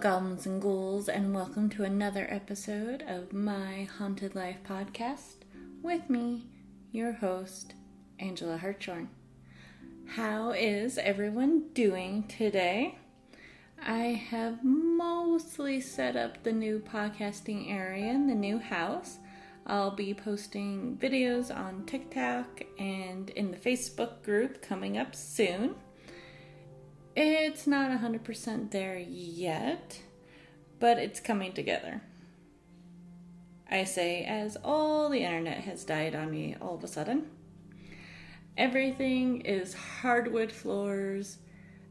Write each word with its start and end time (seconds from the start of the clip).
Goblins 0.00 0.46
and 0.46 0.60
ghouls, 0.60 1.08
and 1.08 1.34
welcome 1.34 1.68
to 1.70 1.84
another 1.84 2.26
episode 2.30 3.04
of 3.06 3.32
my 3.32 3.88
Haunted 3.98 4.34
Life 4.34 4.56
podcast 4.66 5.44
with 5.82 6.08
me, 6.08 6.46
your 6.90 7.12
host, 7.12 7.74
Angela 8.18 8.56
Hartshorn. 8.56 9.10
How 10.06 10.52
is 10.52 10.98
everyone 10.98 11.68
doing 11.74 12.24
today? 12.26 12.98
I 13.80 14.24
have 14.30 14.64
mostly 14.64 15.80
set 15.80 16.16
up 16.16 16.42
the 16.42 16.52
new 16.52 16.80
podcasting 16.80 17.70
area 17.70 18.10
in 18.12 18.26
the 18.26 18.34
new 18.34 18.58
house. 18.58 19.18
I'll 19.66 19.94
be 19.94 20.14
posting 20.14 20.96
videos 21.00 21.54
on 21.54 21.84
TikTok 21.86 22.62
and 22.78 23.30
in 23.30 23.50
the 23.50 23.58
Facebook 23.58 24.22
group 24.22 24.62
coming 24.62 24.96
up 24.96 25.14
soon. 25.14 25.76
It's 27.14 27.66
not 27.66 27.90
100% 27.90 28.70
there 28.70 28.98
yet, 28.98 30.00
but 30.80 30.98
it's 30.98 31.20
coming 31.20 31.52
together. 31.52 32.00
I 33.70 33.84
say, 33.84 34.24
as 34.24 34.56
all 34.64 35.10
the 35.10 35.22
internet 35.22 35.64
has 35.64 35.84
died 35.84 36.14
on 36.14 36.30
me 36.30 36.56
all 36.58 36.74
of 36.74 36.84
a 36.84 36.88
sudden. 36.88 37.26
Everything 38.56 39.42
is 39.42 39.74
hardwood 39.74 40.52
floors, 40.52 41.38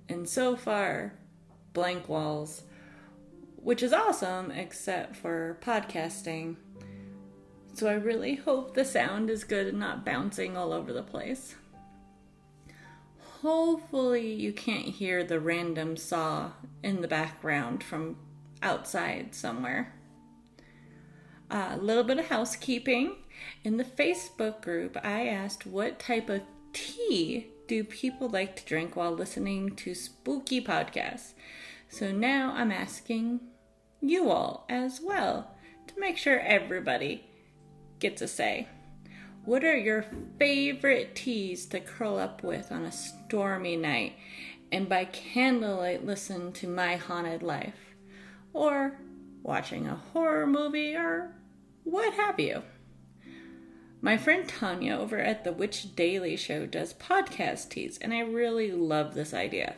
and 0.10 0.28
so 0.28 0.56
far, 0.56 1.14
blank 1.74 2.10
walls, 2.10 2.64
which 3.58 3.84
is 3.84 3.94
awesome 3.94 4.50
except 4.50 5.16
for 5.16 5.60
podcasting. 5.62 6.56
So 7.74 7.88
I 7.88 7.94
really 7.94 8.36
hope 8.36 8.74
the 8.74 8.86
sound 8.86 9.30
is 9.30 9.44
good 9.44 9.68
and 9.68 9.80
not 9.80 10.04
bouncing 10.04 10.58
all 10.58 10.74
over 10.74 10.92
the 10.92 11.04
place 11.04 11.56
hopefully 13.42 14.34
you 14.34 14.54
can't 14.54 14.86
hear 14.86 15.24
the 15.24 15.40
random 15.40 15.98
saw 15.98 16.52
in 16.84 17.02
the 17.02 17.08
background 17.08 17.84
from 17.84 18.16
outside 18.62 19.34
somewhere. 19.34 19.94
A 21.50 21.74
uh, 21.74 21.78
little 21.78 22.04
bit 22.04 22.20
of 22.20 22.28
housekeeping. 22.28 23.16
In 23.64 23.78
the 23.78 23.84
Facebook 23.84 24.62
group, 24.62 24.98
I 25.04 25.28
asked 25.28 25.66
what 25.66 26.00
type 26.00 26.30
of 26.30 26.42
tea 26.74 27.48
do 27.68 27.84
people 27.84 28.30
like 28.30 28.56
to 28.58 28.66
drink 28.66 28.96
while 28.96 29.12
listening 29.12 29.76
to 29.78 29.96
spooky 29.96 30.62
podcasts. 30.64 31.34
So 31.90 32.12
now 32.12 32.54
I'm 32.56 32.72
asking 32.72 33.42
you 34.02 34.30
all 34.30 34.66
as 34.70 35.02
well 35.02 35.56
to 35.88 36.00
make 36.00 36.18
sure 36.18 36.40
everybody 36.40 37.26
gets 38.00 38.22
a 38.22 38.28
say. 38.28 38.68
What 39.44 39.64
are 39.64 39.78
your 39.78 40.06
favorite 40.38 41.16
teas 41.16 41.66
to 41.68 41.80
curl 41.80 42.20
up 42.20 42.44
with 42.44 42.72
on 42.72 42.86
a 42.86 42.92
stormy 42.92 43.76
night 43.76 44.14
and 44.72 44.88
by 44.88 45.06
candlelight 45.06 46.06
listen 46.06 46.52
to 46.54 46.68
My 46.68 46.96
Haunted 46.96 47.42
Life? 47.42 47.96
Or 48.54 49.00
watching 49.42 49.88
a 49.88 49.96
horror 50.14 50.46
movie 50.46 50.96
or 50.96 51.34
what 51.84 52.14
have 52.14 52.40
you? 52.40 52.62
My 54.00 54.16
friend 54.16 54.48
Tanya 54.48 54.98
over 54.98 55.18
at 55.18 55.44
the 55.44 55.52
Witch 55.52 55.96
Daily 55.96 56.38
Show 56.38 56.68
does 56.68 56.94
podcast 56.94 57.70
teas, 57.70 57.98
and 58.00 58.14
I 58.14 58.20
really 58.20 58.72
love 58.72 59.16
this 59.16 59.34
idea, 59.34 59.76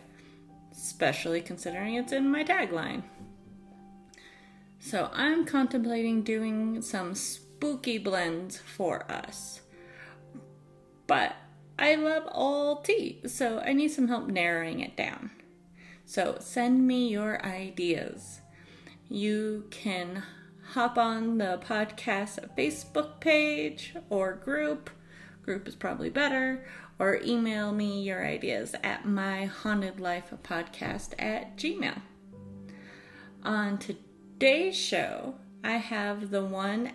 especially 0.73 1.41
considering 1.41 1.95
it's 1.95 2.11
in 2.11 2.30
my 2.30 2.44
tagline. 2.44 3.03
So 4.80 5.09
I'm 5.13 5.45
contemplating 5.45 6.24
doing 6.24 6.81
some 6.81 7.16
spooky 7.63 7.97
blends 7.97 8.57
for 8.57 9.09
us. 9.09 9.62
But 11.07 11.34
I 11.79 11.96
love 11.96 12.24
all 12.29 12.81
tea, 12.81 13.22
so 13.25 13.59
I 13.59 13.72
need 13.72 13.88
some 13.88 14.09
help 14.09 14.28
narrowing 14.28 14.81
it 14.81 14.97
down. 14.97 15.31
So 16.06 16.35
send 16.41 16.85
me 16.85 17.07
your 17.07 17.41
ideas. 17.46 18.41
You 19.07 19.68
can 19.72 20.24
hop 20.72 20.97
on 20.97 21.38
the 21.38 21.62
podcast 21.66 22.53
Facebook 22.57 23.22
page 23.22 23.95
or 24.09 24.34
group. 24.34 24.90
Group 25.44 25.66
is 25.66 25.75
probably 25.75 26.09
better. 26.09 26.68
Or 27.00 27.22
email 27.24 27.72
me 27.72 28.03
your 28.03 28.28
ideas 28.28 28.75
at 28.84 29.06
my 29.06 29.45
haunted 29.45 30.01
life 30.01 30.34
podcast 30.44 31.13
at 31.18 31.56
gmail. 31.56 32.01
On 33.41 33.78
today's 33.78 34.75
show, 34.75 35.35
I 35.63 35.78
have 35.78 36.30
the 36.30 36.44
one 36.44 36.91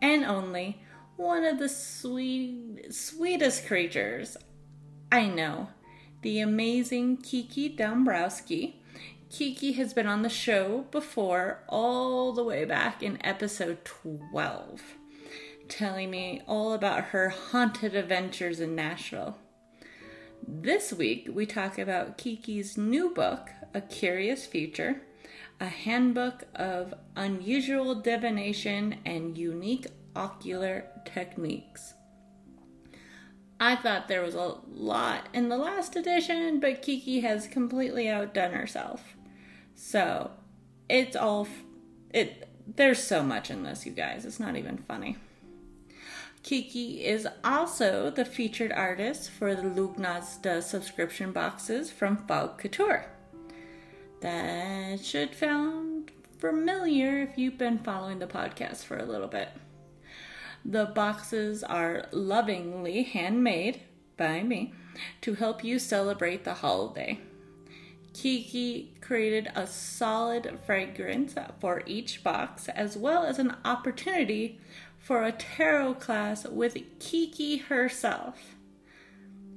and 0.00 0.24
only 0.24 0.82
one 1.16 1.44
of 1.44 1.58
the 1.58 1.68
sweet, 1.68 2.92
sweetest 2.92 3.66
creatures 3.66 4.36
I 5.12 5.26
know, 5.26 5.68
the 6.22 6.40
amazing 6.40 7.18
Kiki 7.18 7.68
Dombrowski. 7.68 8.80
Kiki 9.30 9.72
has 9.72 9.94
been 9.94 10.06
on 10.06 10.22
the 10.22 10.28
show 10.28 10.86
before, 10.90 11.62
all 11.68 12.32
the 12.32 12.42
way 12.42 12.64
back 12.64 13.02
in 13.02 13.24
episode 13.24 13.84
12, 13.84 14.82
telling 15.68 16.10
me 16.10 16.42
all 16.48 16.72
about 16.72 17.04
her 17.06 17.28
haunted 17.28 17.94
adventures 17.94 18.58
in 18.58 18.74
Nashville. 18.74 19.38
This 20.46 20.92
week, 20.92 21.28
we 21.32 21.46
talk 21.46 21.78
about 21.78 22.18
Kiki's 22.18 22.76
new 22.76 23.10
book, 23.10 23.50
A 23.72 23.80
Curious 23.80 24.46
Future, 24.46 25.02
a 25.60 25.66
handbook 25.66 26.44
of 26.54 26.94
unusual 27.16 27.94
divination 27.94 28.96
and 29.04 29.38
unique 29.38 29.86
oracular 30.16 30.86
techniques. 31.04 31.94
I 33.60 33.76
thought 33.76 34.08
there 34.08 34.22
was 34.22 34.34
a 34.34 34.56
lot 34.68 35.28
in 35.32 35.48
the 35.48 35.56
last 35.56 35.96
edition, 35.96 36.60
but 36.60 36.82
Kiki 36.82 37.20
has 37.20 37.46
completely 37.46 38.08
outdone 38.08 38.52
herself. 38.52 39.16
So, 39.74 40.32
it's 40.88 41.16
all 41.16 41.48
it 42.12 42.48
there's 42.66 43.02
so 43.02 43.22
much 43.22 43.50
in 43.50 43.62
this, 43.62 43.84
you 43.84 43.92
guys. 43.92 44.24
It's 44.24 44.40
not 44.40 44.56
even 44.56 44.78
funny. 44.78 45.16
Kiki 46.42 47.04
is 47.04 47.26
also 47.42 48.10
the 48.10 48.24
featured 48.24 48.72
artist 48.72 49.30
for 49.30 49.54
the 49.54 49.62
Lughnasadh 49.62 50.62
subscription 50.62 51.32
boxes 51.32 51.90
from 51.90 52.18
Fog 52.26 52.58
Couture. 52.58 53.06
That 54.24 55.04
should 55.04 55.34
sound 55.34 56.10
familiar 56.38 57.20
if 57.20 57.36
you've 57.36 57.58
been 57.58 57.80
following 57.80 58.20
the 58.20 58.26
podcast 58.26 58.84
for 58.84 58.96
a 58.96 59.04
little 59.04 59.28
bit. 59.28 59.50
The 60.64 60.86
boxes 60.86 61.62
are 61.62 62.06
lovingly 62.10 63.02
handmade 63.02 63.82
by 64.16 64.42
me 64.42 64.72
to 65.20 65.34
help 65.34 65.62
you 65.62 65.78
celebrate 65.78 66.44
the 66.44 66.54
holiday. 66.54 67.20
Kiki 68.14 68.94
created 69.02 69.52
a 69.54 69.66
solid 69.66 70.58
fragrance 70.64 71.34
for 71.60 71.82
each 71.84 72.24
box, 72.24 72.70
as 72.70 72.96
well 72.96 73.24
as 73.24 73.38
an 73.38 73.54
opportunity 73.62 74.58
for 74.98 75.22
a 75.22 75.32
tarot 75.32 75.96
class 75.96 76.46
with 76.46 76.78
Kiki 76.98 77.58
herself. 77.58 78.56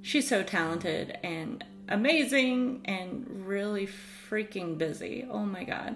She's 0.02 0.28
so 0.28 0.44
talented 0.44 1.20
and 1.24 1.64
amazing 1.88 2.82
and 2.84 3.48
really 3.48 3.88
freaking 4.30 4.78
busy. 4.78 5.26
Oh 5.30 5.46
my 5.46 5.64
god. 5.64 5.96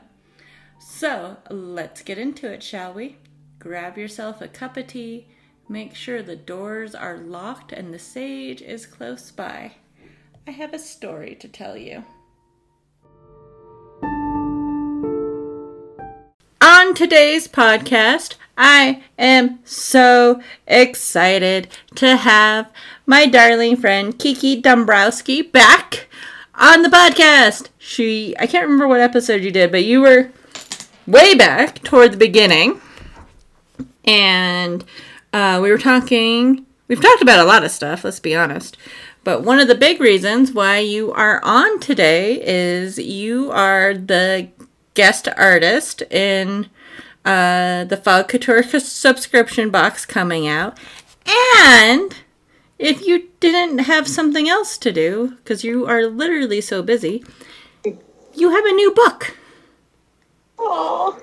So 0.80 1.38
let's 1.50 2.02
get 2.02 2.18
into 2.18 2.52
it, 2.52 2.64
shall 2.64 2.94
we? 2.94 3.18
Grab 3.60 3.98
yourself 3.98 4.42
a 4.42 4.48
cup 4.48 4.78
of 4.78 4.88
tea. 4.88 5.28
Make 5.70 5.96
sure 5.96 6.24
the 6.24 6.36
doors 6.36 6.96
are 6.96 7.18
locked 7.18 7.72
and 7.72 7.94
the 7.94 8.00
sage 8.00 8.62
is 8.62 8.86
close 8.86 9.32
by. 9.32 9.74
I 10.48 10.52
have 10.52 10.74
a 10.74 10.80
story 10.80 11.36
to 11.36 11.48
tell 11.48 11.78
you. 11.78 12.04
On 16.62 16.94
today's 16.94 17.48
podcast, 17.48 18.36
I 18.58 19.04
am 19.18 19.60
so 19.64 20.42
excited 20.68 21.68
to 21.96 22.18
have 22.18 22.72
my 23.06 23.28
darling 23.28 23.78
friend 23.78 24.18
Kiki 24.18 24.60
Dombrowski 24.60 25.42
back 25.42 26.08
on 26.56 26.82
the 26.82 26.90
podcast. 26.90 27.70
She, 27.78 28.36
I 28.40 28.48
can't 28.48 28.66
remember 28.66 28.88
what 28.88 29.00
episode 29.00 29.44
you 29.44 29.52
did, 29.52 29.72
but 29.72 29.84
you 29.84 30.02
were 30.02 30.32
way 31.08 31.36
back 31.36 31.82
toward 31.84 32.14
the 32.14 32.18
beginning 32.18 32.80
and 34.06 34.84
uh, 35.34 35.60
we 35.62 35.72
were 35.72 35.78
talking. 35.78 36.66
We've 36.88 37.02
talked 37.02 37.22
about 37.22 37.40
a 37.40 37.46
lot 37.46 37.64
of 37.64 37.72
stuff. 37.72 38.04
Let's 38.04 38.20
be 38.20 38.36
honest. 38.36 38.78
But 39.24 39.44
one 39.44 39.60
of 39.60 39.68
the 39.68 39.76
big 39.76 40.02
reasons 40.02 40.52
why 40.52 40.80
you 40.80 41.12
are 41.14 41.40
on 41.44 41.80
today 41.80 42.42
is 42.44 42.98
you 42.98 43.52
are 43.52 43.94
the 43.94 44.50
guest 44.94 45.28
artist 45.38 46.02
in 46.10 46.70
uh, 47.24 47.84
the 47.86 47.98
Fog 47.98 48.28
Couture 48.28 48.64
subscription 48.64 49.70
box 49.70 50.06
coming 50.06 50.48
out. 50.48 50.78
And 51.64 52.16
if 52.82 53.06
you 53.06 53.30
didn't 53.40 53.80
have 53.80 54.08
something 54.08 54.50
else 54.50 54.78
to 54.80 54.92
do, 54.92 55.36
because 55.38 55.64
you 55.64 55.86
are 55.86 56.08
literally 56.08 56.62
so 56.62 56.82
busy, 56.82 57.24
you 58.34 58.50
have 58.50 58.66
a 58.66 58.72
new 58.72 58.92
book. 58.92 59.38
Oh, 60.58 61.22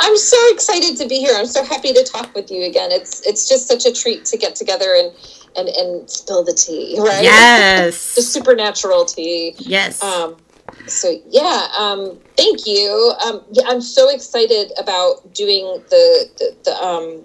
I'm 0.00 0.16
so 0.16 0.36
excited 0.52 0.96
to 0.96 1.06
be 1.06 1.18
here. 1.18 1.34
I'm 1.36 1.46
so 1.46 1.64
happy 1.64 1.92
to 1.92 2.02
talk 2.02 2.34
with 2.34 2.50
you 2.50 2.64
again. 2.64 2.90
It's 2.92 3.26
it's 3.26 3.48
just 3.48 3.68
such 3.68 3.84
a 3.84 3.92
treat 3.92 4.24
to 4.26 4.38
get 4.38 4.54
together 4.54 4.94
and 4.94 5.12
and 5.56 5.68
and 5.68 6.10
spill 6.10 6.42
the 6.42 6.54
tea, 6.54 6.96
right? 6.98 7.22
Yes. 7.22 8.14
the 8.16 8.22
supernatural 8.22 9.04
tea. 9.04 9.54
Yes. 9.58 10.02
Um, 10.02 10.36
so 10.86 11.14
yeah, 11.28 11.68
um, 11.78 12.18
thank 12.36 12.66
you. 12.66 13.12
Um, 13.24 13.42
yeah, 13.52 13.64
I'm 13.66 13.82
so 13.82 14.08
excited 14.08 14.72
about 14.78 15.34
doing 15.34 15.64
the 15.90 16.30
the, 16.38 16.56
the 16.64 16.82
um 16.82 17.24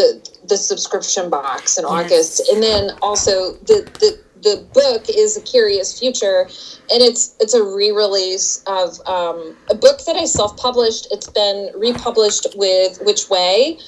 the 0.00 0.30
the 0.48 0.56
subscription 0.56 1.30
box 1.30 1.78
in 1.78 1.84
August, 1.84 2.48
and 2.50 2.62
then 2.62 2.90
also 3.02 3.54
the 3.70 3.78
the 4.02 4.10
the 4.42 4.56
book 4.72 5.04
is 5.08 5.36
a 5.36 5.42
curious 5.42 5.98
future. 5.98 6.48
And 6.92 7.02
it's 7.08 7.36
it's 7.40 7.54
a 7.54 7.62
re-release 7.62 8.62
of 8.66 8.98
um, 9.06 9.56
a 9.70 9.74
book 9.74 9.98
that 10.06 10.16
i 10.16 10.24
self-published. 10.24 11.08
It's 11.10 11.28
been 11.28 11.70
republished 11.76 12.46
with 12.56 12.98
which 13.02 13.28
way? 13.28 13.78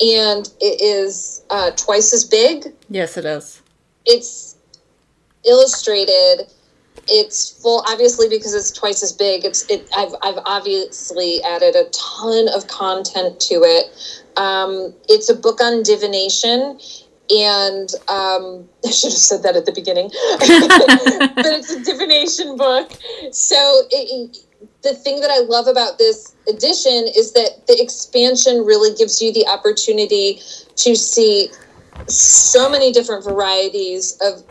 And 0.00 0.48
it 0.60 0.80
is 0.80 1.44
uh, 1.50 1.70
twice 1.72 2.12
as 2.14 2.24
big. 2.24 2.72
Yes, 2.88 3.16
it 3.16 3.24
is. 3.24 3.62
it's 4.06 4.56
illustrated 5.44 6.36
it's 7.08 7.50
full 7.62 7.84
obviously 7.88 8.28
because 8.28 8.54
it's 8.54 8.70
twice 8.70 9.02
as 9.02 9.12
big 9.12 9.44
it's 9.44 9.68
it 9.70 9.88
i've, 9.96 10.14
I've 10.22 10.38
obviously 10.46 11.42
added 11.42 11.74
a 11.74 11.84
ton 11.90 12.48
of 12.48 12.66
content 12.68 13.40
to 13.40 13.54
it. 13.64 13.86
Um, 14.36 14.94
it's 15.08 15.28
a 15.28 15.34
book 15.34 15.60
on 15.60 15.82
divination 15.82 16.78
and 17.30 17.90
um, 18.08 18.68
i 18.86 18.90
should 18.90 19.12
have 19.12 19.18
said 19.18 19.42
that 19.42 19.56
at 19.56 19.66
the 19.66 19.72
beginning. 19.72 20.10
But 21.38 21.46
it's 21.46 21.70
a 21.70 21.82
divination 21.82 22.56
book. 22.56 22.92
So 23.32 23.82
it, 23.90 24.38
the 24.82 24.94
thing 24.94 25.20
that 25.20 25.30
i 25.30 25.40
love 25.40 25.66
about 25.66 25.98
this 25.98 26.34
edition 26.48 27.06
is 27.16 27.32
that 27.32 27.66
the 27.66 27.80
expansion 27.80 28.64
really 28.64 28.94
gives 28.96 29.20
you 29.22 29.32
the 29.32 29.46
opportunity 29.46 30.40
to 30.76 30.96
see 30.96 31.48
so 32.06 32.68
many 32.70 32.92
different 32.92 33.24
varieties 33.24 34.16
of 34.20 34.42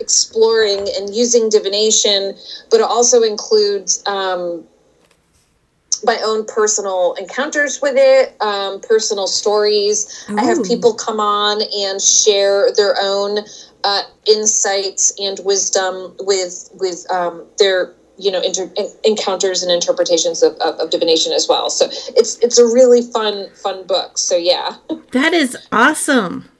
exploring 0.00 0.88
and 0.96 1.14
using 1.14 1.48
divination, 1.48 2.34
but 2.70 2.80
it 2.80 2.86
also 2.86 3.22
includes 3.22 4.02
um, 4.06 4.64
my 6.04 6.18
own 6.24 6.44
personal 6.46 7.14
encounters 7.14 7.80
with 7.82 7.94
it, 7.96 8.40
um, 8.40 8.80
personal 8.80 9.26
stories. 9.26 10.26
I 10.36 10.44
have 10.44 10.62
people 10.64 10.94
come 10.94 11.20
on 11.20 11.60
and 11.62 12.00
share 12.00 12.72
their 12.76 12.94
own 13.00 13.40
uh, 13.84 14.02
insights 14.26 15.12
and 15.18 15.38
wisdom 15.44 16.14
with 16.20 16.70
with 16.74 17.10
um, 17.10 17.44
their 17.58 17.94
you 18.16 18.30
know 18.30 18.40
inter- 18.40 18.70
encounters 19.04 19.62
and 19.62 19.72
interpretations 19.72 20.42
of, 20.42 20.54
of, 20.54 20.74
of 20.76 20.90
divination 20.90 21.32
as 21.32 21.48
well. 21.48 21.70
So 21.70 21.86
it's 22.16 22.38
it's 22.38 22.58
a 22.58 22.64
really 22.64 23.02
fun 23.02 23.48
fun 23.54 23.86
book. 23.86 24.18
So 24.18 24.36
yeah. 24.36 24.76
That 25.12 25.32
is 25.32 25.56
awesome. 25.72 26.50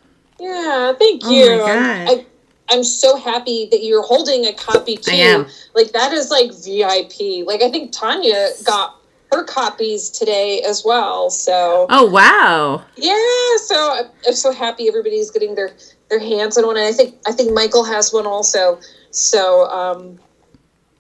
Yeah, 0.41 0.95
thank 0.99 1.23
Oh 1.25 1.31
you. 1.31 1.59
my 1.59 2.25
I'm- 2.71 2.77
God. 2.77 2.77
I, 2.77 2.77
I'm 2.77 2.85
so 2.85 3.17
happy 3.17 3.69
that 3.71 3.83
you're 3.85 4.03
holding 4.03 4.47
a 4.47 4.53
copy 4.53 4.97
too. 4.97 5.13
I 5.13 5.17
am. 5.17 5.47
Like 5.75 5.93
that 5.93 6.13
is 6.13 6.31
like 6.31 6.51
VIP. 6.53 7.47
Like 7.47 7.63
I 7.63 7.71
think 7.71 7.93
Tanya 7.93 8.49
got 8.65 8.97
her 9.33 9.45
copies 9.45 10.11
today 10.11 10.63
as 10.63 10.83
well. 10.85 11.31
So 11.31 11.87
Oh 11.91 12.07
wow. 12.07 12.83
yeah, 12.97 13.57
so 13.65 13.93
I'm, 13.93 14.07
I'm 14.27 14.35
so 14.35 14.53
happy 14.53 14.89
everybody's 14.89 15.31
getting 15.31 15.55
their 15.55 15.71
their 16.09 16.19
hands 16.19 16.57
on 16.59 16.67
one. 16.67 16.77
And 16.77 16.87
I 16.87 16.93
think 16.93 17.15
I 17.27 17.33
think 17.33 17.53
Michael 17.53 17.85
has 17.85 18.13
one 18.13 18.27
also. 18.27 18.81
So 19.11 19.67
um, 19.71 20.19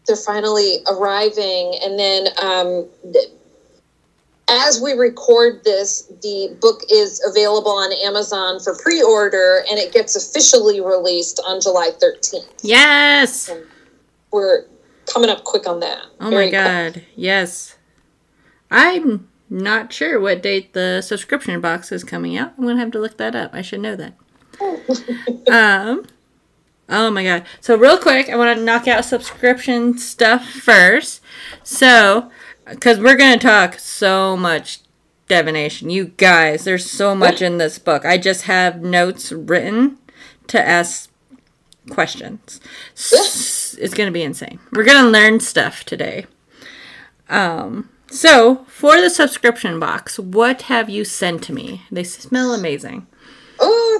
they're 0.07 0.17
finally 0.17 0.79
arriving, 0.91 1.79
and 1.83 1.99
then 1.99 2.29
um, 2.43 2.89
as 4.49 4.81
we 4.81 4.93
record 4.93 5.63
this, 5.65 6.13
the 6.23 6.57
book 6.61 6.83
is 6.91 7.23
available 7.27 7.73
on 7.73 7.93
Amazon 8.05 8.61
for 8.61 8.77
pre-order, 8.77 9.65
and 9.69 9.79
it 9.79 9.93
gets 9.93 10.17
officially 10.17 10.81
released 10.81 11.41
on 11.47 11.61
July 11.61 11.91
13th. 12.01 12.49
Yes. 12.63 13.51
We're 14.31 14.65
coming 15.07 15.31
up 15.31 15.45
quick 15.45 15.67
on 15.67 15.81
that. 15.81 16.03
Oh 16.21 16.31
Very 16.31 16.47
my 16.47 16.51
god. 16.51 17.05
Yes. 17.15 17.77
I'm 18.71 19.29
not 19.51 19.93
sure 19.93 20.21
what 20.21 20.43
date 20.43 20.73
the 20.73 21.01
subscription 21.03 21.61
box 21.61 21.91
is 21.93 22.05
coming 22.05 22.37
out. 22.37 22.53
I'm 22.59 22.67
gonna 22.67 22.81
have 22.81 22.93
to 22.93 23.01
look 23.01 23.17
that 23.17 23.35
up. 23.35 23.55
I 23.55 23.63
should 23.63 23.81
know 23.81 23.97
that. 23.97 24.15
um. 25.51 26.07
Oh 26.91 27.11
my 27.11 27.23
god. 27.23 27.45
So 27.61 27.77
real 27.77 27.99
quick, 27.99 28.31
I 28.31 28.37
want 28.37 28.57
to 28.59 28.65
knock 28.65 28.89
out 28.89 29.05
subscription 29.05 29.99
stuff 29.99 30.49
first. 30.49 31.21
So, 31.63 32.31
because 32.71 32.99
we're 32.99 33.17
gonna 33.17 33.39
talk 33.39 33.79
so 33.79 34.37
much 34.37 34.81
divination, 35.29 35.91
you 35.91 36.07
guys. 36.17 36.65
There's 36.65 36.89
so 36.91 37.15
much 37.15 37.43
in 37.43 37.59
this 37.59 37.79
book. 37.79 38.05
I 38.05 38.19
just 38.19 38.43
have 38.43 38.81
notes 38.83 39.31
written 39.33 39.99
to 40.49 40.61
ask 40.67 41.11
questions. 41.91 42.61
S- 42.95 43.77
It's 43.81 43.95
gonna 43.95 44.11
be 44.11 44.23
insane. 44.23 44.59
We're 44.73 44.85
gonna 44.85 45.09
learn 45.11 45.41
stuff 45.41 45.85
today. 45.85 46.27
Um. 47.29 47.91
So 48.11 48.65
for 48.69 48.99
the 49.01 49.11
subscription 49.11 49.79
box, 49.79 50.19
what 50.19 50.63
have 50.63 50.89
you 50.89 51.05
sent 51.05 51.43
to 51.45 51.53
me? 51.53 51.83
They 51.91 52.05
smell 52.05 52.53
amazing. 52.55 53.07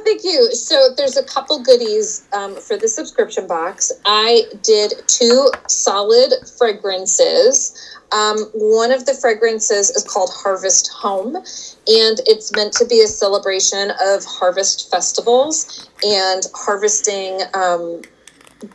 Thank 0.05 0.25
you. 0.25 0.53
So 0.53 0.91
there's 0.97 1.17
a 1.17 1.25
couple 1.25 1.63
goodies 1.63 2.27
um, 2.33 2.57
for 2.57 2.77
the 2.77 2.89
subscription 2.89 3.47
box. 3.47 3.93
I 4.05 4.45
did 4.63 4.95
two 5.07 5.51
solid 5.69 6.33
fragrances. 6.57 7.97
Um, 8.11 8.39
one 8.55 8.91
of 8.91 9.07
the 9.07 9.15
fragrances 9.15 9.91
is 9.91 10.03
called 10.03 10.31
Harvest 10.33 10.89
Home, 10.89 11.37
and 11.37 12.21
it's 12.27 12.55
meant 12.57 12.73
to 12.75 12.87
be 12.87 13.03
a 13.03 13.07
celebration 13.07 13.91
of 14.01 14.25
harvest 14.25 14.91
festivals 14.91 15.89
and 16.03 16.43
harvesting, 16.55 17.41
um, 17.53 18.03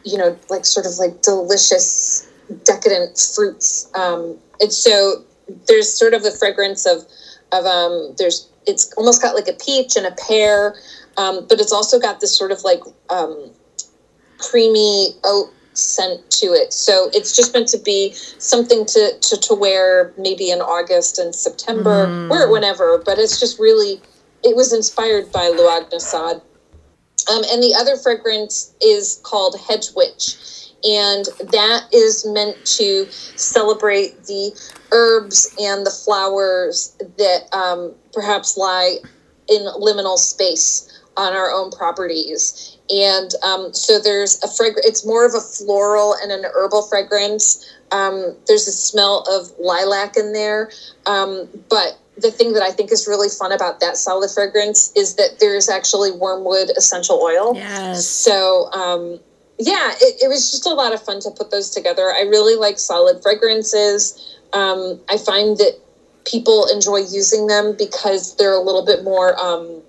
you 0.04 0.18
know, 0.18 0.38
like 0.50 0.66
sort 0.66 0.86
of 0.86 0.94
like 1.00 1.22
delicious, 1.24 2.30
decadent 2.64 3.18
fruits. 3.36 3.90
Um, 3.96 4.38
and 4.62 4.72
so 4.72 5.24
there's 5.68 5.92
sort 5.92 6.14
of 6.14 6.24
the 6.24 6.32
fragrance 6.32 6.86
of, 6.86 7.06
of 7.52 7.66
um, 7.66 8.14
there's 8.18 8.50
it's 8.66 8.94
almost 8.94 9.22
got 9.22 9.36
like 9.36 9.48
a 9.48 9.54
peach 9.54 9.96
and 9.96 10.06
a 10.06 10.16
pear, 10.28 10.76
um, 11.18 11.46
but 11.48 11.60
it's 11.60 11.72
also 11.72 12.00
got 12.00 12.20
this 12.20 12.36
sort 12.36 12.52
of 12.52 12.64
like 12.64 12.82
um, 13.10 13.52
creamy 14.38 15.12
oat 15.24 15.54
scent 15.74 16.30
to 16.30 16.48
it. 16.48 16.74
So 16.74 17.10
it's 17.14 17.36
just 17.36 17.54
meant 17.54 17.68
to 17.70 17.80
be 17.80 18.14
something 18.14 18.86
to, 18.86 19.12
to, 19.20 19.38
to 19.38 19.56
wear 19.56 20.14
maybe 20.18 20.52
in 20.52 20.60
August 20.60 21.18
and 21.20 21.34
September 21.34 22.28
or 22.32 22.52
whenever. 22.52 23.02
But 23.04 23.18
it's 23.18 23.40
just 23.40 23.60
really, 23.60 24.02
it 24.44 24.56
was 24.56 24.74
inspired 24.74 25.32
by 25.32 25.50
Lughnasadh. 25.50 26.42
Um, 27.32 27.42
and 27.50 27.64
the 27.64 27.74
other 27.78 27.96
fragrance 27.98 28.74
is 28.82 29.22
called 29.24 29.56
Hedge 29.68 29.88
Witch. 29.96 30.36
And 30.84 31.26
that 31.52 31.88
is 31.94 32.26
meant 32.28 32.58
to 32.78 33.10
celebrate 33.10 34.26
the 34.26 34.52
herbs 34.92 35.56
and 35.58 35.86
the 35.86 35.92
flowers 35.92 36.98
that 37.18 37.48
um, 37.54 37.94
perhaps 38.12 38.58
lie 38.58 38.98
in 39.48 39.62
liminal 39.80 40.18
space 40.18 40.90
on 41.18 41.34
our 41.34 41.52
own 41.52 41.72
properties. 41.72 42.78
And 42.90 43.32
um, 43.44 43.74
so 43.74 44.00
there's 44.00 44.42
a 44.44 44.48
fragrance, 44.48 44.86
it's 44.86 45.06
more 45.06 45.26
of 45.26 45.34
a 45.34 45.40
floral 45.40 46.16
and 46.22 46.32
an 46.32 46.46
herbal 46.54 46.84
fragrance. 46.84 47.72
Um, 47.92 48.36
there's 48.48 48.68
a 48.68 48.72
smell 48.72 49.24
of 49.30 49.52
lilac 49.60 50.18
in 50.18 50.34
there. 50.34 50.72
Um, 51.06 51.48
but 51.70 51.98
the 52.18 52.32
thing 52.32 52.54
that 52.54 52.64
I 52.64 52.72
think 52.72 52.92
is 52.92 53.08
really 53.08 53.30
fun 53.30 53.52
about 53.52 53.80
that 53.80 53.98
solid 53.98 54.30
fragrance 54.32 54.92
is 54.96 55.16
that 55.16 55.40
there's 55.40 55.70
actually 55.70 56.12
wormwood 56.12 56.72
essential 56.78 57.20
oil. 57.22 57.56
Yes. 57.56 58.06
So, 58.06 58.72
um, 58.72 59.20
yeah, 59.60 59.94
it, 60.02 60.24
it 60.24 60.28
was 60.28 60.52
just 60.52 60.66
a 60.66 60.74
lot 60.74 60.94
of 60.94 61.04
fun 61.04 61.20
to 61.22 61.32
put 61.32 61.52
those 61.52 61.70
together. 61.70 62.12
I 62.12 62.22
really 62.22 62.56
like 62.56 62.80
solid 62.80 63.22
fragrances. 63.22 64.38
Um, 64.52 65.00
I 65.10 65.18
find 65.18 65.58
that 65.58 65.74
people 66.26 66.68
enjoy 66.72 66.98
using 66.98 67.48
them 67.48 67.76
because 67.78 68.36
they're 68.36 68.54
a 68.54 68.62
little 68.62 68.86
bit 68.86 69.04
more, 69.04 69.40
um, 69.40 69.82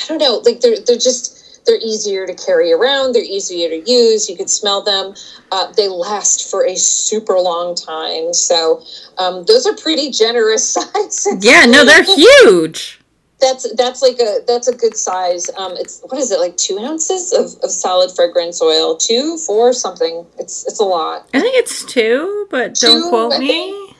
I 0.00 0.06
don't 0.06 0.18
know, 0.18 0.40
like 0.44 0.60
they're, 0.60 0.78
they're 0.86 0.96
just, 0.96 1.64
they're 1.66 1.78
easier 1.78 2.26
to 2.26 2.34
carry 2.34 2.72
around. 2.72 3.14
They're 3.14 3.22
easier 3.22 3.68
to 3.68 3.90
use. 3.90 4.28
You 4.28 4.36
can 4.36 4.48
smell 4.48 4.82
them. 4.82 5.14
Uh, 5.52 5.70
they 5.72 5.86
last 5.88 6.50
for 6.50 6.64
a 6.66 6.74
super 6.76 7.38
long 7.38 7.74
time. 7.74 8.32
So 8.32 8.82
um, 9.18 9.44
those 9.44 9.66
are 9.66 9.74
pretty 9.76 10.10
generous 10.10 10.68
sizes. 10.74 11.44
Yeah, 11.44 11.66
no, 11.66 11.84
they're 11.84 12.04
huge. 12.04 13.00
That's 13.40 13.72
that's 13.76 14.02
like 14.02 14.18
a 14.18 14.40
that's 14.48 14.66
a 14.66 14.74
good 14.74 14.96
size. 14.96 15.48
Um, 15.56 15.74
it's 15.76 16.00
what 16.02 16.18
is 16.18 16.32
it 16.32 16.40
like 16.40 16.56
two 16.56 16.76
ounces 16.80 17.32
of, 17.32 17.62
of 17.62 17.70
solid 17.70 18.10
fragrance 18.10 18.60
oil? 18.60 18.96
Two, 18.96 19.36
four, 19.36 19.72
something. 19.72 20.26
It's 20.38 20.66
it's 20.66 20.80
a 20.80 20.84
lot. 20.84 21.28
I 21.32 21.40
think 21.40 21.54
it's 21.56 21.84
two, 21.84 22.48
but 22.50 22.74
don't 22.74 23.08
quote 23.10 23.34
I 23.34 23.38
me. 23.38 23.94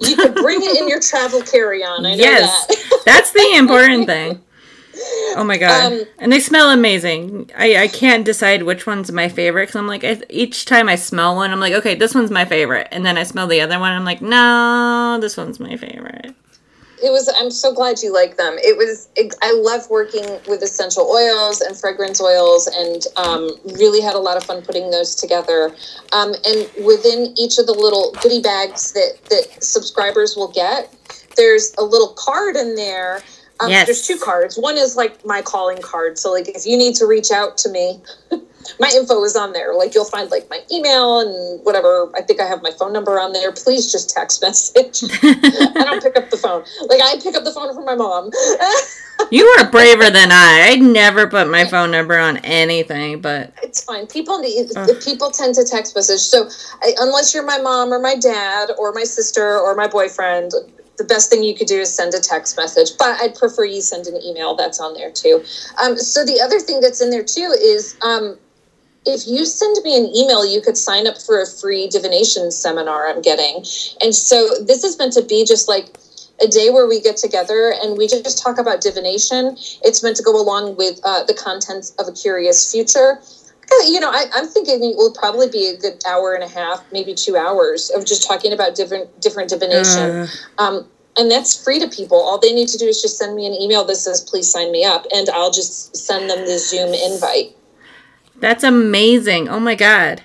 You 0.00 0.16
could 0.16 0.34
bring 0.34 0.60
it 0.62 0.80
in 0.80 0.88
your 0.88 1.00
travel 1.00 1.42
carry 1.42 1.82
on. 1.84 2.06
I 2.06 2.14
know 2.14 2.22
Yes, 2.22 2.66
that. 2.68 3.02
that's 3.04 3.32
the 3.32 3.52
important 3.56 4.06
thing. 4.06 4.40
Oh 5.36 5.44
my 5.44 5.56
god, 5.58 5.92
Um, 5.92 6.02
and 6.18 6.32
they 6.32 6.40
smell 6.40 6.70
amazing. 6.70 7.50
I, 7.56 7.76
I 7.84 7.88
can't 7.88 8.24
decide 8.24 8.64
which 8.64 8.86
one's 8.86 9.12
my 9.12 9.28
favorite 9.28 9.64
because 9.64 9.76
I'm 9.76 9.86
like 9.86 10.02
I, 10.04 10.20
each 10.28 10.64
time 10.64 10.88
I 10.88 10.96
smell 10.96 11.36
one, 11.36 11.50
I'm 11.52 11.60
like 11.60 11.72
okay, 11.74 11.94
this 11.94 12.14
one's 12.14 12.30
my 12.30 12.44
favorite, 12.44 12.88
and 12.90 13.06
then 13.06 13.16
I 13.16 13.22
smell 13.22 13.46
the 13.46 13.60
other 13.60 13.78
one, 13.78 13.92
I'm 13.92 14.04
like 14.04 14.20
no, 14.22 15.18
this 15.20 15.36
one's 15.36 15.60
my 15.60 15.76
favorite. 15.76 16.34
it 17.02 17.10
was 17.10 17.32
i'm 17.38 17.50
so 17.50 17.72
glad 17.72 17.96
you 18.02 18.12
like 18.12 18.36
them 18.36 18.54
it 18.58 18.76
was 18.76 19.08
it, 19.16 19.34
i 19.40 19.50
love 19.54 19.88
working 19.88 20.26
with 20.46 20.60
essential 20.62 21.04
oils 21.08 21.62
and 21.62 21.74
fragrance 21.78 22.20
oils 22.20 22.66
and 22.66 23.06
um, 23.16 23.48
really 23.80 24.02
had 24.02 24.14
a 24.14 24.18
lot 24.18 24.36
of 24.36 24.44
fun 24.44 24.60
putting 24.60 24.90
those 24.90 25.14
together 25.14 25.74
um, 26.12 26.34
and 26.44 26.68
within 26.84 27.32
each 27.38 27.56
of 27.58 27.64
the 27.66 27.72
little 27.72 28.12
goodie 28.22 28.42
bags 28.42 28.92
that 28.92 29.12
that 29.30 29.64
subscribers 29.64 30.36
will 30.36 30.52
get 30.52 30.94
there's 31.36 31.72
a 31.78 31.82
little 31.82 32.12
card 32.18 32.54
in 32.56 32.74
there 32.74 33.22
um, 33.60 33.70
Yes. 33.70 33.86
there's 33.86 34.06
two 34.06 34.18
cards 34.18 34.56
one 34.58 34.76
is 34.76 34.96
like 34.96 35.24
my 35.24 35.42
calling 35.42 35.80
card 35.82 36.18
so 36.18 36.32
like 36.32 36.48
if 36.48 36.66
you 36.66 36.76
need 36.76 36.94
to 36.96 37.06
reach 37.06 37.30
out 37.30 37.58
to 37.58 37.70
me 37.70 38.00
my 38.78 38.90
info 38.94 39.22
is 39.24 39.36
on 39.36 39.52
there 39.52 39.74
like 39.74 39.94
you'll 39.94 40.04
find 40.04 40.30
like 40.30 40.48
my 40.50 40.60
email 40.72 41.20
and 41.20 41.64
whatever 41.64 42.10
i 42.14 42.22
think 42.22 42.40
i 42.40 42.46
have 42.46 42.62
my 42.62 42.70
phone 42.78 42.92
number 42.92 43.18
on 43.18 43.32
there 43.32 43.52
please 43.52 43.90
just 43.90 44.10
text 44.10 44.42
message 44.42 45.02
I 45.22 45.84
don't 45.84 46.02
pick 46.02 46.16
up 46.16 46.30
the 46.30 46.36
phone. 46.36 46.64
Like 46.88 47.00
I 47.02 47.16
pick 47.22 47.34
up 47.34 47.44
the 47.44 47.52
phone 47.52 47.74
from 47.74 47.84
my 47.84 47.94
mom. 47.94 48.30
you 49.30 49.44
are 49.58 49.70
braver 49.70 50.10
than 50.10 50.30
I. 50.30 50.68
I 50.70 50.76
never 50.76 51.26
put 51.26 51.48
my 51.48 51.64
phone 51.64 51.90
number 51.90 52.18
on 52.18 52.38
anything, 52.38 53.20
but 53.20 53.52
it's 53.62 53.82
fine. 53.84 54.06
People 54.06 54.38
need 54.38 54.70
people 55.02 55.30
tend 55.30 55.54
to 55.56 55.64
text 55.64 55.94
message. 55.94 56.20
So 56.20 56.48
I, 56.82 56.94
unless 56.98 57.34
you're 57.34 57.44
my 57.46 57.58
mom 57.58 57.92
or 57.92 57.98
my 57.98 58.16
dad 58.16 58.70
or 58.78 58.92
my 58.92 59.04
sister 59.04 59.58
or 59.58 59.74
my 59.74 59.86
boyfriend, 59.86 60.52
the 61.00 61.06
best 61.08 61.30
thing 61.30 61.42
you 61.42 61.56
could 61.56 61.66
do 61.66 61.80
is 61.80 61.92
send 61.92 62.12
a 62.12 62.20
text 62.20 62.58
message. 62.58 62.90
But 62.98 63.18
I'd 63.20 63.34
prefer 63.34 63.64
you 63.64 63.80
send 63.80 64.06
an 64.06 64.20
email. 64.22 64.54
That's 64.54 64.78
on 64.80 64.92
there 64.92 65.10
too. 65.10 65.42
Um, 65.82 65.96
so 65.96 66.24
the 66.24 66.40
other 66.44 66.60
thing 66.60 66.80
that's 66.80 67.00
in 67.00 67.10
there 67.10 67.24
too 67.24 67.54
is. 67.58 67.96
Um, 68.02 68.38
if 69.06 69.26
you 69.26 69.46
send 69.46 69.78
me 69.82 69.96
an 69.96 70.14
email, 70.14 70.44
you 70.44 70.60
could 70.60 70.76
sign 70.76 71.06
up 71.06 71.16
for 71.16 71.40
a 71.40 71.46
free 71.46 71.88
divination 71.88 72.50
seminar 72.50 73.08
I'm 73.08 73.22
getting. 73.22 73.64
And 74.02 74.14
so 74.14 74.50
this 74.60 74.84
is 74.84 74.98
meant 74.98 75.14
to 75.14 75.22
be 75.22 75.42
just 75.46 75.68
like 75.68 75.96
a 76.42 76.46
day 76.46 76.68
where 76.70 76.86
we 76.86 77.00
get 77.00 77.16
together 77.16 77.74
and 77.82 77.96
we 77.96 78.06
just 78.08 78.42
talk 78.42 78.58
about 78.58 78.80
divination. 78.82 79.56
It's 79.82 80.02
meant 80.02 80.16
to 80.16 80.22
go 80.22 80.38
along 80.38 80.76
with 80.76 81.00
uh, 81.04 81.24
the 81.24 81.34
contents 81.34 81.94
of 81.98 82.08
a 82.08 82.12
curious 82.12 82.70
future. 82.70 83.20
You 83.86 84.00
know, 84.00 84.10
I, 84.10 84.26
I'm 84.34 84.46
thinking 84.46 84.82
it 84.82 84.96
will 84.96 85.12
probably 85.12 85.48
be 85.48 85.68
a 85.68 85.76
good 85.76 86.02
hour 86.06 86.34
and 86.34 86.42
a 86.44 86.48
half, 86.48 86.84
maybe 86.92 87.14
two 87.14 87.36
hours 87.36 87.90
of 87.90 88.04
just 88.04 88.26
talking 88.26 88.52
about 88.52 88.74
different 88.74 89.20
different 89.20 89.48
divination. 89.50 90.10
uh, 90.10 90.26
Um, 90.58 90.88
and 91.16 91.30
that's 91.30 91.62
free 91.62 91.78
to 91.80 91.88
people. 91.88 92.18
All 92.18 92.38
they 92.38 92.52
need 92.52 92.68
to 92.68 92.78
do 92.78 92.86
is 92.86 93.02
just 93.02 93.18
send 93.18 93.34
me 93.34 93.46
an 93.46 93.52
email 93.52 93.84
that 93.84 93.96
says, 93.96 94.20
please 94.20 94.50
sign 94.50 94.70
me 94.70 94.84
up, 94.84 95.06
and 95.14 95.28
I'll 95.30 95.50
just 95.50 95.96
send 95.96 96.30
them 96.30 96.46
the 96.46 96.58
Zoom 96.58 96.94
invite. 96.94 97.56
that's 98.38 98.64
amazing. 98.64 99.48
Oh 99.48 99.60
my 99.60 99.74
god. 99.74 100.22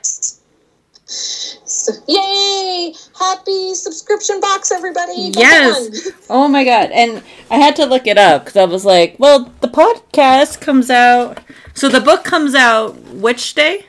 Yay! 2.08 2.94
Happy 3.18 3.74
subscription 3.74 4.40
box, 4.40 4.72
everybody! 4.72 5.32
Yes. 5.36 6.06
one. 6.06 6.14
Oh 6.30 6.48
my 6.48 6.64
god. 6.64 6.92
And 6.92 7.24
I 7.52 7.58
had 7.58 7.76
to 7.78 7.86
look 7.86 8.08
it 8.08 8.18
up 8.18 8.46
because 8.46 8.58
I 8.58 8.66
was 8.66 8.86
like, 8.86 9.16
well, 9.20 9.52
the 9.62 9.68
podcast 9.68 10.62
comes 10.62 10.90
out. 10.90 11.40
So 11.74 11.90
the 11.90 12.02
book 12.02 12.24
comes 12.24 12.56
out 12.56 12.98
which 13.12 13.54
day? 13.54 13.86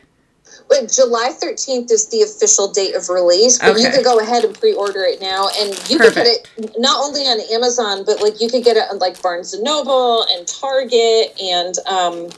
Wait, 0.69 0.91
July 0.91 1.31
13th 1.31 1.93
is 1.93 2.09
the 2.09 2.23
official 2.23 2.73
date 2.73 2.97
of 2.97 3.09
release, 3.09 3.59
but 3.59 3.79
you 3.79 3.89
can 3.89 4.03
go 4.03 4.19
ahead 4.19 4.45
and 4.45 4.59
pre-order 4.59 5.05
it 5.05 5.21
now, 5.21 5.49
and 5.61 5.71
you 5.89 5.97
can 5.97 6.13
get 6.13 6.27
it 6.27 6.49
not 6.77 7.05
only 7.05 7.21
on 7.21 7.39
Amazon, 7.53 8.03
but 8.05 8.21
like 8.21 8.41
you 8.41 8.51
could 8.51 8.65
get 8.65 8.77
it 8.77 8.83
on 8.91 8.99
like 8.99 9.23
Barnes 9.23 9.55
and 9.55 9.63
Noble 9.63 10.25
and 10.25 10.45
Target 10.49 11.41
and 11.41 11.79
um, 11.87 12.31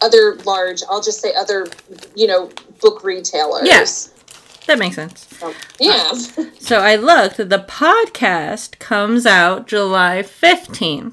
other 0.00 0.36
large. 0.46 0.82
I'll 0.88 1.02
just 1.02 1.20
say 1.20 1.34
other, 1.34 1.66
you 2.14 2.26
know, 2.26 2.50
book 2.80 3.04
retailers. 3.04 3.66
Yes. 3.66 4.14
That 4.66 4.78
makes 4.78 4.96
sense. 4.96 5.26
So, 5.38 5.54
yeah. 5.78 6.12
So 6.58 6.80
I 6.80 6.96
looked. 6.96 7.36
The 7.36 7.64
podcast 7.68 8.78
comes 8.80 9.24
out 9.26 9.68
July 9.68 10.22
15th. 10.24 11.12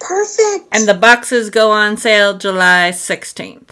Perfect. 0.00 0.64
And 0.72 0.88
the 0.88 0.94
boxes 0.94 1.50
go 1.50 1.70
on 1.70 1.96
sale 1.96 2.36
July 2.38 2.90
16th. 2.92 3.70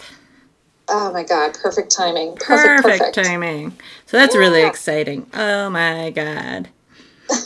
oh 0.89 1.11
my 1.13 1.23
god, 1.23 1.53
perfect 1.55 1.91
timing. 1.91 2.35
Perfect. 2.35 2.83
Perfect, 2.83 2.99
Perfect. 2.99 3.15
timing. 3.27 3.71
So 4.05 4.17
that's 4.17 4.35
really 4.35 4.63
exciting. 4.63 5.25
Oh 5.33 5.69
my 5.69 6.11
god. 6.11 6.69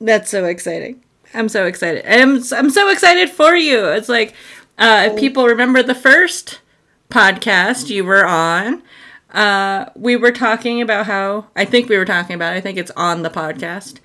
That's 0.00 0.30
so 0.30 0.44
exciting. 0.44 1.02
I'm 1.34 1.48
so 1.48 1.66
excited. 1.66 2.04
I'm 2.06 2.40
I'm 2.52 2.70
so 2.70 2.88
excited 2.88 3.30
for 3.30 3.56
you. 3.56 3.84
It's 3.86 4.08
like 4.08 4.32
uh, 4.78 5.08
if 5.10 5.18
people 5.18 5.46
remember 5.46 5.82
the 5.82 5.94
first 5.94 6.60
podcast 7.10 7.88
you 7.90 8.04
were 8.04 8.24
on, 8.24 8.82
uh, 9.32 9.86
we 9.94 10.16
were 10.16 10.32
talking 10.32 10.80
about 10.80 11.06
how 11.06 11.46
I 11.54 11.64
think 11.64 11.88
we 11.88 11.98
were 11.98 12.04
talking 12.04 12.34
about. 12.34 12.54
I 12.54 12.60
think 12.60 12.78
it's 12.78 12.90
on 12.96 13.22
the 13.22 13.30
podcast 13.30 13.98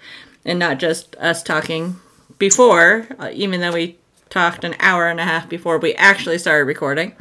and 0.46 0.60
not 0.60 0.80
just 0.80 1.16
us 1.18 1.42
talking 1.44 1.98
before, 2.38 3.08
uh, 3.20 3.30
even 3.34 3.62
though 3.62 3.72
we 3.72 3.98
talked 4.30 4.64
an 4.64 4.76
hour 4.80 5.08
and 5.08 5.20
a 5.20 5.24
half 5.26 5.48
before 5.48 5.78
we 5.78 5.94
actually 5.96 6.38
started 6.38 6.66
recording. 6.66 7.16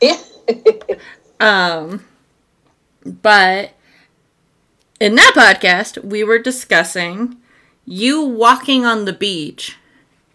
Yeah. 0.00 0.20
Um, 1.42 2.04
but 3.04 3.72
in 5.00 5.16
that 5.16 5.32
podcast, 5.34 6.04
we 6.04 6.22
were 6.22 6.38
discussing 6.38 7.36
you 7.84 8.22
walking 8.22 8.86
on 8.86 9.04
the 9.04 9.12
beach 9.12 9.76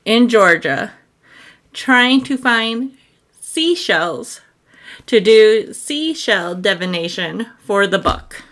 in 0.04 0.28
Georgia 0.28 0.92
trying 1.72 2.24
to 2.26 2.38
find 2.38 2.98
seashells 3.40 4.42
to 5.08 5.20
do 5.20 5.74
seashell 5.74 6.56
divination 6.56 7.48
for 7.60 7.88
the 7.88 8.00
book. 8.00 8.44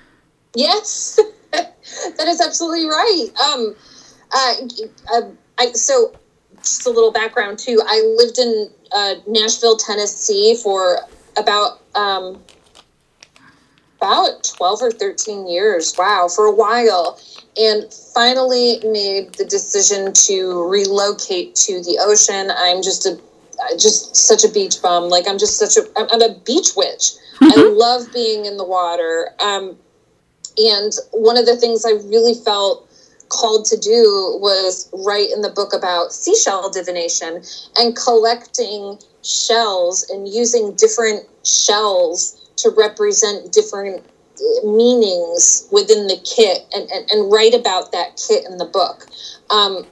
Yes, 0.56 1.20
that 1.52 2.28
is 2.28 2.42
absolutely 2.42 2.86
right. 2.86 3.28
Um, 3.44 3.76
uh, 4.32 4.54
uh, 5.14 5.22
I, 5.58 5.72
so 5.74 6.16
just 6.58 6.86
a 6.86 6.90
little 6.90 7.12
background 7.12 7.60
too. 7.60 7.82
I 7.86 8.02
lived 8.18 8.40
in 8.40 8.70
uh, 8.92 9.16
Nashville, 9.28 9.78
Tennessee 9.78 10.58
for 10.62 11.00
about 11.38 11.82
um, 11.96 12.42
about 13.98 14.44
twelve 14.58 14.82
or 14.82 14.92
thirteen 14.92 15.48
years. 15.48 15.94
Wow, 15.98 16.30
for 16.34 16.46
a 16.46 16.54
while, 16.54 17.20
and 17.58 17.94
finally 18.14 18.80
made 18.86 19.34
the 19.34 19.46
decision 19.46 20.14
to 20.14 20.68
relocate 20.70 21.56
to 21.56 21.82
the 21.82 22.00
ocean. 22.02 22.50
I'm 22.56 22.82
just 22.82 23.06
a 23.06 23.20
just 23.78 24.16
such 24.16 24.44
a 24.44 24.50
beach 24.50 24.82
bum. 24.82 25.10
Like 25.10 25.28
I'm 25.28 25.38
just 25.38 25.58
such 25.58 25.78
a 25.78 25.88
I'm, 25.98 26.22
a 26.22 26.40
beach 26.40 26.70
witch. 26.76 27.14
I 27.42 27.56
love 27.56 28.12
being 28.14 28.46
in 28.46 28.58
the 28.58 28.66
water. 28.66 29.30
Um, 29.40 29.78
and 30.58 30.94
one 31.12 31.38
of 31.38 31.46
the 31.46 31.58
things 31.58 31.86
I 31.86 31.92
really 32.08 32.34
felt 32.34 32.90
called 33.30 33.66
to 33.66 33.78
do 33.78 34.38
was 34.40 34.90
write 34.94 35.30
in 35.32 35.42
the 35.42 35.50
book 35.50 35.74
about 35.74 36.14
seashell 36.14 36.70
divination 36.70 37.42
and 37.76 37.96
collecting 37.96 39.00
shells 39.24 40.08
and 40.10 40.28
using 40.28 40.76
different 40.76 41.26
shells 41.44 42.52
to 42.58 42.70
represent 42.78 43.52
different 43.52 44.06
uh, 44.06 44.68
meanings 44.68 45.68
within 45.72 46.08
the 46.08 46.18
kit 46.24 46.66
and, 46.74 46.90
and, 46.92 47.10
and 47.10 47.32
write 47.32 47.54
about 47.54 47.92
that 47.92 48.22
kit 48.28 48.46
in 48.46 48.58
the 48.58 48.66
book. 48.66 49.08
Um, 49.50 49.86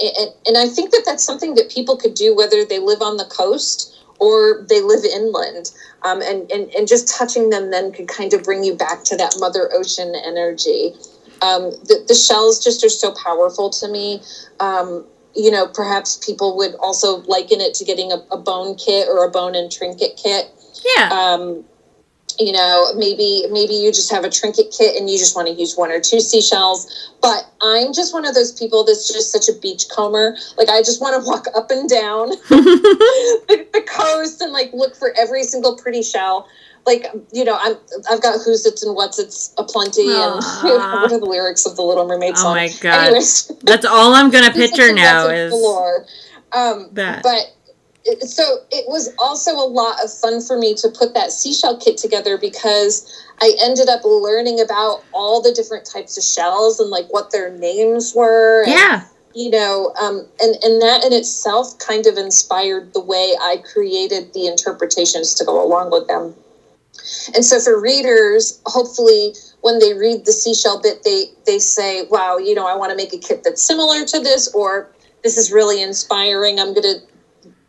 and, 0.00 0.30
and 0.46 0.58
I 0.58 0.66
think 0.66 0.90
that 0.90 1.02
that's 1.04 1.24
something 1.24 1.54
that 1.54 1.70
people 1.70 1.96
could 1.96 2.14
do 2.14 2.34
whether 2.34 2.64
they 2.64 2.78
live 2.78 3.02
on 3.02 3.16
the 3.16 3.24
coast 3.24 3.94
or 4.18 4.64
they 4.68 4.80
live 4.80 5.04
inland. 5.04 5.72
Um, 6.02 6.20
and, 6.22 6.50
and, 6.50 6.70
and 6.74 6.88
just 6.88 7.08
touching 7.08 7.50
them 7.50 7.70
then 7.70 7.92
could 7.92 8.08
kind 8.08 8.32
of 8.34 8.42
bring 8.42 8.64
you 8.64 8.74
back 8.74 9.04
to 9.04 9.16
that 9.16 9.34
Mother 9.38 9.68
Ocean 9.72 10.14
energy. 10.24 10.94
Um, 11.42 11.70
the, 11.70 12.04
the 12.06 12.14
shells 12.14 12.62
just 12.62 12.84
are 12.84 12.88
so 12.88 13.12
powerful 13.12 13.70
to 13.70 13.88
me. 13.88 14.22
Um, 14.60 15.04
you 15.34 15.50
know, 15.50 15.66
perhaps 15.66 16.24
people 16.24 16.56
would 16.56 16.74
also 16.76 17.18
liken 17.22 17.60
it 17.60 17.74
to 17.74 17.84
getting 17.84 18.12
a, 18.12 18.16
a 18.30 18.36
bone 18.36 18.76
kit 18.76 19.08
or 19.08 19.24
a 19.24 19.30
bone 19.30 19.54
and 19.54 19.70
trinket 19.70 20.20
kit. 20.22 20.50
Yeah. 20.96 21.08
Um, 21.08 21.64
you 22.38 22.52
know, 22.52 22.92
maybe 22.96 23.44
maybe 23.50 23.74
you 23.74 23.90
just 23.92 24.10
have 24.10 24.24
a 24.24 24.30
trinket 24.30 24.74
kit 24.76 24.96
and 24.96 25.08
you 25.08 25.18
just 25.18 25.36
want 25.36 25.48
to 25.48 25.54
use 25.54 25.76
one 25.76 25.90
or 25.90 26.00
two 26.00 26.20
seashells. 26.20 27.10
But 27.20 27.44
I'm 27.60 27.92
just 27.92 28.12
one 28.12 28.24
of 28.24 28.34
those 28.34 28.52
people 28.52 28.84
that's 28.84 29.06
just 29.08 29.30
such 29.32 29.48
a 29.48 29.58
beachcomber. 29.58 30.36
Like 30.56 30.68
I 30.68 30.80
just 30.80 31.00
want 31.00 31.20
to 31.20 31.28
walk 31.28 31.46
up 31.54 31.70
and 31.70 31.88
down 31.88 32.30
the, 32.48 33.66
the 33.72 33.82
coast 33.82 34.40
and 34.40 34.52
like 34.52 34.72
look 34.72 34.96
for 34.96 35.12
every 35.18 35.44
single 35.44 35.76
pretty 35.76 36.02
shell. 36.02 36.48
Like 36.84 37.06
you 37.32 37.44
know, 37.44 37.56
I'm 37.60 37.76
I've 38.10 38.22
got 38.22 38.40
who's 38.44 38.66
it's 38.66 38.82
and 38.82 38.94
what's 38.94 39.18
it's 39.18 39.54
aplenty 39.58 40.08
and 40.08 40.42
Aw. 40.42 41.00
what 41.02 41.12
are 41.12 41.20
the 41.20 41.26
lyrics 41.26 41.64
of 41.66 41.76
the 41.76 41.82
Little 41.82 42.06
Mermaid 42.06 42.36
song 42.36 42.52
Oh 42.52 42.54
my 42.54 42.68
God. 42.80 43.06
Anyways, 43.06 43.52
That's 43.62 43.84
all 43.84 44.14
I'm 44.14 44.30
gonna 44.30 44.50
picture 44.52 44.92
now 44.92 45.28
is 45.28 45.50
galore. 45.52 46.06
Um, 46.52 46.90
that. 46.92 47.22
but 47.22 47.54
it- 48.04 48.28
so 48.28 48.58
it 48.70 48.88
was 48.88 49.10
also 49.18 49.52
a 49.52 49.66
lot 49.66 50.02
of 50.02 50.12
fun 50.12 50.40
for 50.40 50.58
me 50.58 50.74
to 50.74 50.88
put 50.88 51.14
that 51.14 51.32
seashell 51.32 51.76
kit 51.76 51.96
together 51.96 52.36
because 52.36 53.06
I 53.40 53.54
ended 53.60 53.88
up 53.88 54.04
learning 54.04 54.60
about 54.60 55.02
all 55.12 55.40
the 55.40 55.52
different 55.52 55.84
types 55.84 56.16
of 56.16 56.24
shells 56.24 56.80
and 56.80 56.90
like 56.90 57.06
what 57.12 57.30
their 57.30 57.50
names 57.50 58.14
were. 58.14 58.62
and, 58.62 58.72
yeah. 58.72 59.04
you 59.34 59.50
know, 59.50 59.92
um, 60.00 60.26
and 60.40 60.56
and 60.62 60.82
that 60.82 61.04
in 61.04 61.12
itself 61.12 61.78
kind 61.78 62.06
of 62.06 62.16
inspired 62.16 62.92
the 62.92 63.00
way 63.00 63.34
I 63.40 63.62
created 63.72 64.32
the 64.34 64.46
interpretations 64.46 65.34
to 65.34 65.44
go 65.44 65.62
along 65.64 65.90
with 65.90 66.06
them. 66.08 66.34
And 67.34 67.44
so 67.44 67.58
for 67.58 67.80
readers, 67.80 68.60
hopefully 68.66 69.34
when 69.62 69.78
they 69.78 69.94
read 69.94 70.24
the 70.24 70.32
seashell 70.32 70.80
bit, 70.80 71.02
they 71.04 71.30
they 71.46 71.58
say, 71.58 72.02
"Wow, 72.10 72.38
you 72.38 72.54
know, 72.54 72.66
I 72.66 72.74
want 72.74 72.90
to 72.90 72.96
make 72.96 73.12
a 73.12 73.18
kit 73.18 73.42
that's 73.42 73.62
similar 73.62 74.04
to 74.04 74.20
this," 74.20 74.48
or 74.54 74.88
"This 75.22 75.36
is 75.36 75.50
really 75.50 75.82
inspiring. 75.82 76.60
I'm 76.60 76.74
going 76.74 76.82
to 76.82 77.00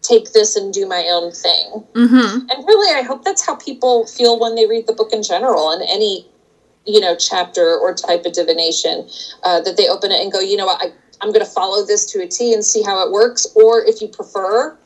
take 0.03 0.33
this 0.33 0.55
and 0.55 0.73
do 0.73 0.87
my 0.87 1.05
own 1.09 1.31
thing." 1.31 1.83
Mm-hmm. 1.93 2.49
And 2.49 2.67
really, 2.67 2.95
I 2.97 3.01
hope 3.01 3.23
that's 3.23 3.45
how 3.45 3.55
people 3.55 4.05
feel 4.07 4.39
when 4.39 4.55
they 4.55 4.67
read 4.67 4.87
the 4.87 4.93
book 4.93 5.11
in 5.11 5.23
general, 5.23 5.71
and 5.71 5.81
any 5.83 6.27
you 6.85 6.99
know 6.99 7.15
chapter 7.15 7.77
or 7.77 7.93
type 7.93 8.25
of 8.25 8.33
divination 8.33 9.07
uh, 9.43 9.61
that 9.61 9.77
they 9.77 9.87
open 9.87 10.11
it 10.11 10.21
and 10.21 10.31
go, 10.31 10.39
"You 10.39 10.57
know 10.57 10.65
what? 10.65 10.81
I, 10.81 10.91
I'm 11.21 11.31
going 11.31 11.45
to 11.45 11.51
follow 11.51 11.85
this 11.85 12.05
to 12.13 12.21
a 12.21 12.27
T 12.27 12.53
and 12.53 12.63
see 12.63 12.83
how 12.83 13.05
it 13.05 13.11
works." 13.11 13.47
Or 13.55 13.83
if 13.83 14.01
you 14.01 14.07
prefer, 14.07 14.77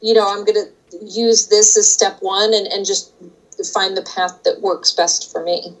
you 0.00 0.14
know, 0.14 0.28
I'm 0.28 0.44
going 0.44 0.66
to 0.66 0.98
use 1.02 1.48
this 1.48 1.76
as 1.76 1.90
step 1.90 2.18
one 2.20 2.52
and, 2.54 2.66
and 2.66 2.84
just 2.84 3.12
find 3.72 3.96
the 3.96 4.02
path 4.02 4.42
that 4.44 4.60
works 4.60 4.92
best 4.92 5.30
for 5.30 5.42
me. 5.42 5.74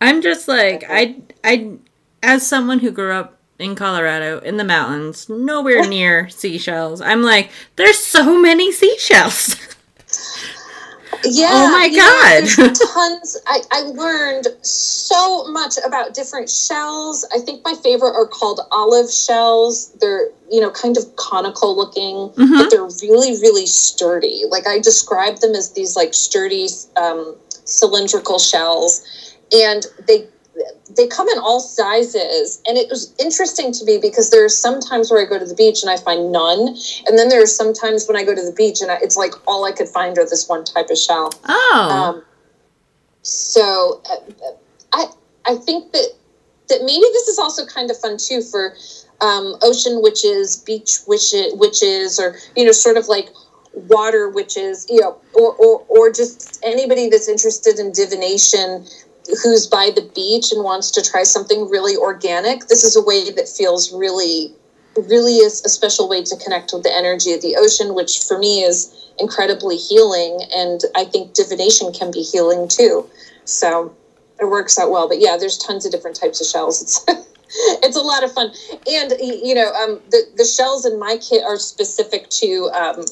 I'm 0.00 0.22
just 0.22 0.48
like 0.48 0.84
I 0.88 1.16
I 1.42 1.76
as 2.22 2.46
someone 2.46 2.78
who 2.78 2.90
grew 2.90 3.12
up 3.12 3.33
in 3.58 3.74
Colorado 3.74 4.40
in 4.40 4.56
the 4.56 4.64
mountains, 4.64 5.28
nowhere 5.28 5.86
near 5.86 6.28
seashells. 6.28 7.00
I'm 7.00 7.22
like, 7.22 7.50
there's 7.76 7.98
so 7.98 8.38
many 8.40 8.72
seashells. 8.72 9.56
Yeah. 11.26 11.48
Oh 11.52 11.70
my 11.70 11.84
you 11.86 11.96
know, 11.96 12.68
God. 12.68 12.74
tons. 12.92 13.38
I, 13.46 13.60
I 13.70 13.80
learned 13.82 14.48
so 14.60 15.46
much 15.50 15.76
about 15.86 16.12
different 16.12 16.50
shells. 16.50 17.24
I 17.34 17.38
think 17.38 17.64
my 17.64 17.74
favorite 17.82 18.14
are 18.14 18.26
called 18.26 18.60
olive 18.70 19.10
shells. 19.10 19.92
They're, 20.00 20.28
you 20.50 20.60
know, 20.60 20.70
kind 20.70 20.98
of 20.98 21.16
conical 21.16 21.74
looking, 21.74 22.28
Mhm. 22.36 22.58
but 22.58 22.70
they're 22.70 22.84
really, 23.08 23.40
really 23.40 23.64
sturdy. 23.64 24.42
Like 24.50 24.66
I 24.66 24.80
describe 24.80 25.38
them 25.38 25.54
as 25.54 25.70
these 25.72 25.96
like 25.96 26.12
sturdy 26.12 26.68
um, 26.96 27.36
cylindrical 27.64 28.38
shells. 28.38 29.02
And 29.50 29.86
they 30.06 30.26
they 30.96 31.06
come 31.08 31.28
in 31.28 31.38
all 31.38 31.60
sizes 31.60 32.62
and 32.66 32.76
it 32.78 32.88
was 32.88 33.12
interesting 33.18 33.72
to 33.72 33.84
me 33.84 33.98
because 34.00 34.30
there 34.30 34.44
are 34.44 34.48
some 34.48 34.80
times 34.80 35.10
where 35.10 35.20
i 35.20 35.28
go 35.28 35.38
to 35.38 35.44
the 35.46 35.54
beach 35.54 35.82
and 35.82 35.90
i 35.90 35.96
find 35.96 36.30
none 36.30 36.76
and 37.06 37.18
then 37.18 37.28
there 37.28 37.42
are 37.42 37.46
some 37.46 37.72
times 37.72 38.06
when 38.06 38.16
i 38.16 38.22
go 38.24 38.34
to 38.34 38.42
the 38.42 38.52
beach 38.52 38.80
and 38.80 38.90
I, 38.90 38.98
it's 39.02 39.16
like 39.16 39.32
all 39.48 39.64
i 39.64 39.72
could 39.72 39.88
find 39.88 40.16
are 40.18 40.24
this 40.28 40.48
one 40.48 40.64
type 40.64 40.90
of 40.90 40.98
shell 40.98 41.32
Oh. 41.46 41.88
um, 41.90 42.24
so 43.22 44.00
uh, 44.10 44.16
I 44.92 45.06
I 45.46 45.56
think 45.56 45.92
that 45.92 46.08
that 46.68 46.80
maybe 46.82 47.00
this 47.12 47.28
is 47.28 47.38
also 47.38 47.66
kind 47.66 47.90
of 47.90 47.98
fun 47.98 48.16
too 48.18 48.40
for 48.42 48.74
um, 49.20 49.56
ocean 49.62 50.00
witches, 50.02 50.56
beach 50.56 50.98
witches, 51.06 51.52
witches, 51.56 52.18
or 52.18 52.36
you 52.56 52.64
know, 52.64 52.72
sort 52.72 52.96
of 52.96 53.08
like 53.08 53.28
water 53.74 54.28
witches, 54.28 54.86
you 54.90 55.00
know, 55.00 55.16
or 55.34 55.54
or 55.54 55.84
or 55.88 56.12
just 56.12 56.60
anybody 56.62 57.08
that's 57.08 57.28
interested 57.28 57.78
in 57.78 57.92
divination 57.92 58.86
who's 59.42 59.66
by 59.66 59.90
the 59.94 60.02
beach 60.14 60.52
and 60.52 60.64
wants 60.64 60.90
to 60.92 61.02
try 61.02 61.22
something 61.22 61.68
really 61.68 61.96
organic. 61.96 62.66
This 62.66 62.84
is 62.84 62.96
a 62.96 63.02
way 63.02 63.30
that 63.30 63.48
feels 63.48 63.92
really 63.92 64.54
really 65.08 65.38
is 65.38 65.64
a 65.64 65.68
special 65.68 66.08
way 66.08 66.22
to 66.22 66.36
connect 66.36 66.72
with 66.72 66.84
the 66.84 66.94
energy 66.94 67.32
of 67.32 67.42
the 67.42 67.56
ocean, 67.56 67.94
which 67.94 68.20
for 68.20 68.38
me 68.38 68.62
is 68.62 69.10
incredibly 69.18 69.76
healing. 69.76 70.38
And 70.54 70.82
I 70.94 71.04
think 71.04 71.34
divination 71.34 71.92
can 71.92 72.10
be 72.10 72.22
healing 72.22 72.68
too. 72.68 73.08
So 73.44 73.94
it 74.40 74.46
works 74.46 74.78
out 74.78 74.90
well. 74.90 75.08
But 75.08 75.20
yeah, 75.20 75.36
there's 75.38 75.58
tons 75.58 75.84
of 75.84 75.92
different 75.92 76.16
types 76.16 76.40
of 76.40 76.46
shells. 76.46 76.82
It's 76.82 77.04
it's 77.82 77.96
a 77.96 78.00
lot 78.00 78.24
of 78.24 78.32
fun. 78.32 78.52
And 78.86 79.14
you 79.20 79.54
know, 79.54 79.72
um, 79.72 80.00
the 80.10 80.22
the 80.36 80.44
shells 80.44 80.84
in 80.84 80.98
my 80.98 81.18
kit 81.18 81.42
are 81.44 81.56
specific 81.56 82.28
to 82.30 82.70
um, 82.74 83.04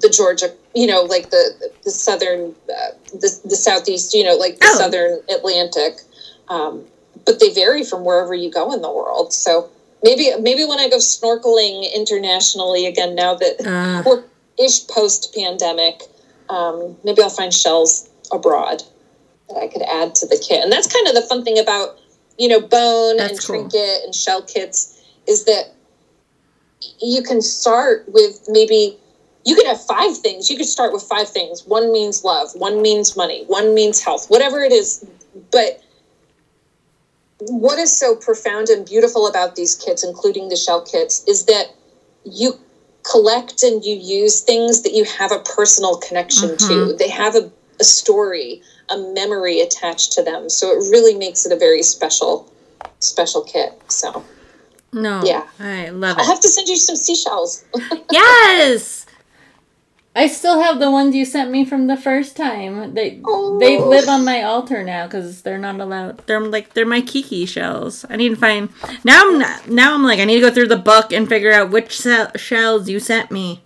the 0.00 0.08
Georgia, 0.08 0.52
you 0.74 0.86
know, 0.86 1.02
like 1.02 1.30
the 1.30 1.70
the 1.84 1.90
southern, 1.90 2.54
uh, 2.68 2.90
the 3.12 3.40
the 3.44 3.56
southeast, 3.56 4.14
you 4.14 4.24
know, 4.24 4.34
like 4.36 4.58
the 4.58 4.66
Oh. 4.66 4.78
southern 4.78 5.20
Atlantic. 5.30 6.00
Um, 6.48 6.84
but 7.26 7.40
they 7.40 7.52
vary 7.52 7.84
from 7.84 8.04
wherever 8.04 8.32
you 8.34 8.50
go 8.50 8.72
in 8.72 8.80
the 8.80 8.90
world. 8.90 9.32
So 9.32 9.68
maybe 10.02 10.30
maybe 10.40 10.64
when 10.64 10.78
I 10.78 10.88
go 10.88 10.96
snorkeling 10.98 11.92
internationally 11.94 12.86
again, 12.86 13.14
now 13.14 13.34
that 13.34 13.56
Uh, 13.66 14.02
we're 14.06 14.24
ish 14.58 14.86
post 14.86 15.34
pandemic, 15.34 16.02
um, 16.48 16.96
maybe 17.04 17.22
I'll 17.22 17.28
find 17.30 17.52
shells 17.52 18.08
abroad 18.32 18.82
that 19.48 19.56
I 19.58 19.66
could 19.68 19.82
add 19.82 20.14
to 20.16 20.26
the 20.26 20.36
kit. 20.38 20.62
And 20.62 20.72
that's 20.72 20.86
kind 20.86 21.06
of 21.08 21.14
the 21.14 21.22
fun 21.22 21.44
thing 21.44 21.58
about 21.58 21.98
you 22.38 22.48
know 22.48 22.60
bone 22.60 23.16
That's 23.16 23.30
and 23.32 23.46
cool. 23.46 23.68
trinket 23.68 24.04
and 24.04 24.14
shell 24.14 24.42
kits 24.42 25.00
is 25.26 25.44
that 25.44 25.72
you 27.00 27.22
can 27.22 27.40
start 27.42 28.04
with 28.08 28.40
maybe 28.48 28.96
you 29.48 29.54
could 29.54 29.66
have 29.66 29.80
five 29.80 30.14
things. 30.18 30.50
You 30.50 30.58
could 30.58 30.66
start 30.66 30.92
with 30.92 31.02
five 31.02 31.26
things. 31.30 31.64
One 31.64 31.90
means 31.90 32.22
love, 32.22 32.50
one 32.54 32.82
means 32.82 33.16
money, 33.16 33.44
one 33.46 33.72
means 33.72 33.98
health, 33.98 34.28
whatever 34.28 34.60
it 34.60 34.72
is. 34.72 35.02
But 35.50 35.80
what 37.40 37.78
is 37.78 37.96
so 37.96 38.14
profound 38.14 38.68
and 38.68 38.84
beautiful 38.84 39.26
about 39.26 39.54
these 39.54 39.74
kits, 39.74 40.04
including 40.04 40.50
the 40.50 40.56
shell 40.56 40.82
kits, 40.82 41.24
is 41.26 41.46
that 41.46 41.68
you 42.24 42.58
collect 43.10 43.62
and 43.62 43.82
you 43.82 43.96
use 43.96 44.40
things 44.40 44.82
that 44.82 44.92
you 44.92 45.04
have 45.04 45.32
a 45.32 45.38
personal 45.38 45.96
connection 45.96 46.58
to. 46.58 46.64
Mhm. 46.64 46.98
They 46.98 47.08
have 47.08 47.34
a, 47.34 47.50
a 47.80 47.84
story, 47.84 48.60
a 48.90 48.98
memory 48.98 49.60
attached 49.60 50.12
to 50.12 50.22
them. 50.22 50.50
So 50.50 50.72
it 50.72 50.90
really 50.90 51.14
makes 51.14 51.46
it 51.46 51.52
a 51.52 51.56
very 51.56 51.82
special, 51.82 52.46
special 52.98 53.40
kit. 53.40 53.72
So 53.88 54.22
no. 54.92 55.22
Yeah. 55.24 55.44
I 55.58 55.88
love 55.88 56.18
it. 56.18 56.20
I'll 56.20 56.26
have 56.26 56.40
to 56.40 56.48
send 56.48 56.68
you 56.68 56.76
some 56.76 56.96
seashells. 56.96 57.64
Yes. 58.10 59.06
I 60.18 60.26
still 60.26 60.60
have 60.60 60.80
the 60.80 60.90
ones 60.90 61.14
you 61.14 61.24
sent 61.24 61.52
me 61.52 61.64
from 61.64 61.86
the 61.86 61.96
first 61.96 62.36
time. 62.36 62.94
They 62.94 63.20
Oh. 63.24 63.58
they 63.60 63.78
live 63.78 64.08
on 64.08 64.24
my 64.24 64.42
altar 64.42 64.82
now 64.82 65.06
because 65.06 65.42
they're 65.42 65.58
not 65.58 65.78
allowed. 65.78 66.26
They're 66.26 66.40
like 66.40 66.74
they're 66.74 66.84
my 66.84 67.00
kiki 67.00 67.46
shells. 67.46 68.04
I 68.10 68.16
need 68.16 68.30
to 68.30 68.36
find 68.36 68.68
now. 69.04 69.20
I'm 69.22 69.38
not, 69.38 69.68
now 69.68 69.94
I'm 69.94 70.02
like 70.02 70.18
I 70.18 70.24
need 70.24 70.40
to 70.40 70.48
go 70.48 70.50
through 70.50 70.68
the 70.68 70.76
book 70.76 71.12
and 71.12 71.28
figure 71.28 71.52
out 71.52 71.70
which 71.70 72.04
shells 72.36 72.88
you 72.88 72.98
sent 72.98 73.30
me 73.30 73.62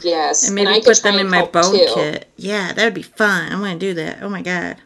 yes, 0.00 0.46
and 0.46 0.54
maybe 0.54 0.72
could 0.80 0.84
put 0.84 1.02
them 1.02 1.16
in 1.16 1.28
my 1.28 1.44
bone 1.44 1.72
too. 1.72 1.86
kit. 1.94 2.28
Yeah, 2.36 2.72
that 2.72 2.84
would 2.84 2.94
be 2.94 3.02
fun. 3.02 3.52
I'm 3.52 3.60
gonna 3.60 3.78
do 3.78 3.94
that. 3.94 4.22
Oh 4.22 4.30
my 4.30 4.42
god. 4.42 4.76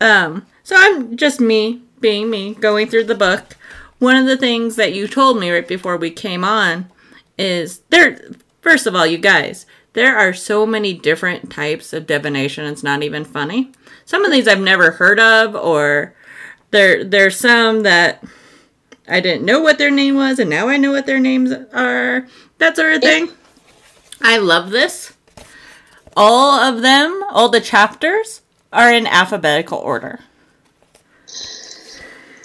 Um. 0.00 0.46
So 0.62 0.76
I'm 0.78 1.16
just 1.16 1.40
me 1.40 1.82
being 2.00 2.30
me 2.30 2.54
going 2.54 2.88
through 2.88 3.04
the 3.04 3.14
book. 3.14 3.56
One 3.98 4.16
of 4.16 4.26
the 4.26 4.36
things 4.36 4.76
that 4.76 4.94
you 4.94 5.06
told 5.08 5.38
me 5.38 5.50
right 5.50 5.66
before 5.66 5.96
we 5.96 6.10
came 6.10 6.42
on 6.42 6.90
is 7.38 7.80
there. 7.90 8.18
First 8.66 8.88
of 8.88 8.96
all, 8.96 9.06
you 9.06 9.16
guys, 9.16 9.64
there 9.92 10.18
are 10.18 10.34
so 10.34 10.66
many 10.66 10.92
different 10.92 11.52
types 11.52 11.92
of 11.92 12.04
divination. 12.04 12.64
It's 12.66 12.82
not 12.82 13.04
even 13.04 13.24
funny. 13.24 13.70
Some 14.04 14.24
of 14.24 14.32
these 14.32 14.48
I've 14.48 14.60
never 14.60 14.90
heard 14.90 15.20
of, 15.20 15.54
or 15.54 16.16
there 16.72 17.04
there's 17.04 17.36
some 17.36 17.84
that 17.84 18.24
I 19.06 19.20
didn't 19.20 19.44
know 19.44 19.60
what 19.60 19.78
their 19.78 19.92
name 19.92 20.16
was, 20.16 20.40
and 20.40 20.50
now 20.50 20.66
I 20.66 20.78
know 20.78 20.90
what 20.90 21.06
their 21.06 21.20
names 21.20 21.52
are. 21.72 22.26
That 22.58 22.74
sort 22.74 22.94
of 22.94 23.02
thing. 23.02 23.28
I 24.20 24.38
love 24.38 24.70
this. 24.70 25.14
All 26.16 26.58
of 26.58 26.82
them, 26.82 27.22
all 27.30 27.48
the 27.48 27.60
chapters, 27.60 28.42
are 28.72 28.92
in 28.92 29.06
alphabetical 29.06 29.78
order. 29.78 30.22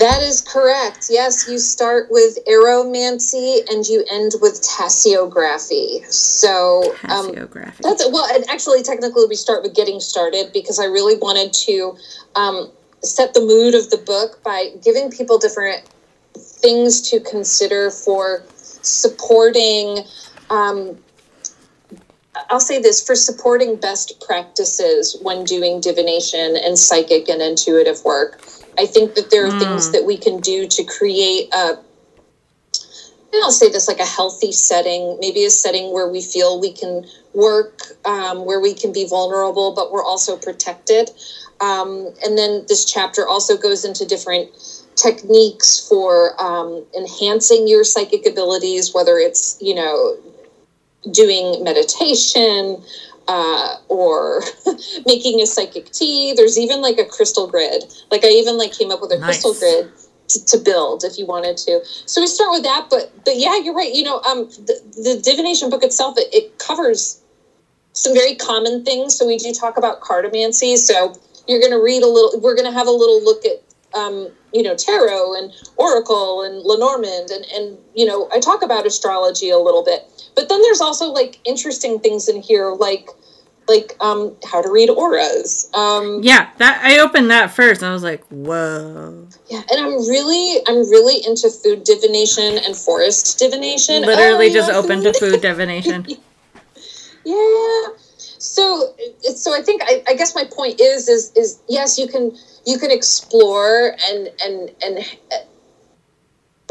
That 0.01 0.23
is 0.23 0.41
correct. 0.41 1.09
Yes, 1.11 1.47
you 1.47 1.59
start 1.59 2.07
with 2.09 2.43
aeromancy 2.47 3.59
and 3.69 3.85
you 3.85 4.03
end 4.09 4.31
with 4.41 4.59
tasseography. 4.63 6.03
So 6.11 6.95
um, 7.07 7.35
that's 7.83 8.09
well, 8.09 8.25
and 8.33 8.43
actually, 8.49 8.81
technically, 8.81 9.25
we 9.29 9.35
start 9.35 9.61
with 9.61 9.75
getting 9.75 9.99
started 9.99 10.53
because 10.53 10.79
I 10.79 10.85
really 10.85 11.17
wanted 11.17 11.53
to 11.53 11.95
um, 12.35 12.71
set 13.03 13.35
the 13.35 13.41
mood 13.41 13.75
of 13.75 13.91
the 13.91 13.97
book 13.97 14.41
by 14.43 14.71
giving 14.83 15.11
people 15.11 15.37
different 15.37 15.87
things 16.35 17.07
to 17.11 17.19
consider 17.19 17.91
for 17.91 18.43
supporting. 18.81 19.99
Um, 20.49 20.97
I'll 22.49 22.59
say 22.59 22.81
this 22.81 23.05
for 23.05 23.13
supporting 23.13 23.75
best 23.75 24.19
practices 24.25 25.15
when 25.21 25.43
doing 25.43 25.79
divination 25.79 26.57
and 26.57 26.75
psychic 26.75 27.29
and 27.29 27.39
intuitive 27.39 28.03
work. 28.03 28.41
I 28.77 28.85
think 28.85 29.15
that 29.15 29.29
there 29.31 29.45
are 29.45 29.59
things 29.59 29.91
that 29.91 30.05
we 30.05 30.17
can 30.17 30.39
do 30.39 30.67
to 30.67 30.83
create 30.83 31.53
a 31.53 31.77
and 33.33 33.41
I'll 33.43 33.51
say 33.51 33.69
this 33.69 33.87
like 33.87 33.99
a 33.99 34.05
healthy 34.05 34.51
setting, 34.51 35.17
maybe 35.21 35.45
a 35.45 35.49
setting 35.49 35.93
where 35.93 36.09
we 36.09 36.21
feel 36.21 36.59
we 36.59 36.73
can 36.73 37.05
work, 37.33 37.79
um, 38.03 38.45
where 38.45 38.59
we 38.59 38.73
can 38.73 38.91
be 38.91 39.07
vulnerable, 39.07 39.73
but 39.73 39.91
we're 39.91 40.03
also 40.03 40.35
protected. 40.35 41.09
Um, 41.61 42.13
and 42.25 42.37
then 42.37 42.65
this 42.67 42.83
chapter 42.83 43.27
also 43.27 43.55
goes 43.55 43.85
into 43.85 44.05
different 44.05 44.49
techniques 44.95 45.87
for 45.87 46.39
um, 46.41 46.85
enhancing 46.97 47.69
your 47.69 47.85
psychic 47.85 48.25
abilities, 48.25 48.93
whether 48.93 49.17
it's, 49.17 49.57
you 49.61 49.75
know, 49.75 50.17
doing 51.11 51.63
meditation 51.63 52.83
uh, 53.31 53.77
or 53.87 54.43
making 55.05 55.39
a 55.41 55.45
psychic 55.45 55.89
tea. 55.91 56.33
There's 56.35 56.59
even 56.59 56.81
like 56.81 56.97
a 56.97 57.05
crystal 57.05 57.47
grid. 57.47 57.85
Like 58.11 58.25
I 58.25 58.27
even 58.27 58.57
like 58.57 58.73
came 58.73 58.91
up 58.91 58.99
with 58.99 59.13
a 59.13 59.19
crystal 59.19 59.53
grid 59.53 59.89
to, 60.27 60.45
to 60.47 60.57
build 60.57 61.05
if 61.05 61.17
you 61.17 61.25
wanted 61.25 61.55
to. 61.57 61.79
So 62.05 62.19
we 62.19 62.27
start 62.27 62.51
with 62.51 62.63
that, 62.63 62.87
but 62.89 63.13
but 63.23 63.37
yeah, 63.37 63.57
you're 63.57 63.73
right. 63.73 63.93
You 63.93 64.03
know, 64.03 64.19
um, 64.23 64.49
the, 64.49 64.75
the 64.97 65.21
divination 65.23 65.69
book 65.69 65.81
itself 65.81 66.15
it, 66.17 66.27
it 66.33 66.59
covers 66.59 67.21
some 67.93 68.13
very 68.13 68.35
common 68.35 68.83
things. 68.83 69.17
So 69.17 69.25
we 69.25 69.37
do 69.37 69.53
talk 69.53 69.77
about 69.77 70.01
cartomancy. 70.01 70.75
So 70.75 71.15
you're 71.47 71.61
going 71.61 71.71
to 71.71 71.81
read 71.81 72.03
a 72.03 72.07
little. 72.07 72.37
We're 72.41 72.55
going 72.55 72.69
to 72.69 72.77
have 72.77 72.87
a 72.87 72.91
little 72.91 73.23
look 73.23 73.45
at 73.45 73.63
um, 73.97 74.29
you 74.53 74.63
know 74.63 74.75
tarot 74.75 75.35
and 75.35 75.53
oracle 75.77 76.43
and 76.43 76.63
lenormand 76.65 77.29
and 77.29 77.45
and 77.53 77.77
you 77.95 78.05
know 78.05 78.29
i 78.33 78.39
talk 78.39 78.61
about 78.61 78.85
astrology 78.85 79.49
a 79.49 79.57
little 79.57 79.83
bit 79.83 80.05
but 80.35 80.49
then 80.49 80.61
there's 80.61 80.81
also 80.81 81.11
like 81.11 81.39
interesting 81.45 81.99
things 81.99 82.27
in 82.27 82.41
here 82.41 82.69
like 82.71 83.09
like 83.67 83.95
um 83.99 84.35
how 84.49 84.61
to 84.61 84.69
read 84.69 84.89
auras. 84.89 85.69
Um 85.73 86.21
yeah 86.23 86.49
that 86.57 86.81
i 86.83 86.99
opened 86.99 87.29
that 87.31 87.51
first 87.51 87.83
i 87.83 87.91
was 87.91 88.03
like 88.03 88.23
whoa. 88.27 89.27
Yeah 89.49 89.61
and 89.71 89.79
i'm 89.79 89.97
really 90.09 90.61
i'm 90.67 90.89
really 90.89 91.25
into 91.25 91.49
food 91.49 91.83
divination 91.83 92.57
and 92.65 92.75
forest 92.75 93.39
divination. 93.39 94.03
Literally 94.03 94.49
oh, 94.49 94.53
just 94.53 94.69
yeah, 94.69 94.77
opened 94.77 95.03
food. 95.03 95.13
to 95.13 95.19
food 95.19 95.41
divination. 95.41 96.07
Yeah. 97.23 97.89
So 98.17 98.95
so 99.35 99.53
i 99.53 99.61
think 99.61 99.83
I, 99.85 100.03
I 100.07 100.13
guess 100.15 100.33
my 100.33 100.43
point 100.43 100.81
is 100.81 101.07
is 101.07 101.31
is 101.35 101.61
yes 101.69 101.99
you 101.99 102.07
can 102.07 102.35
you 102.65 102.79
can 102.79 102.89
explore 102.89 103.95
and 104.09 104.29
and 104.43 104.71
and 104.81 105.05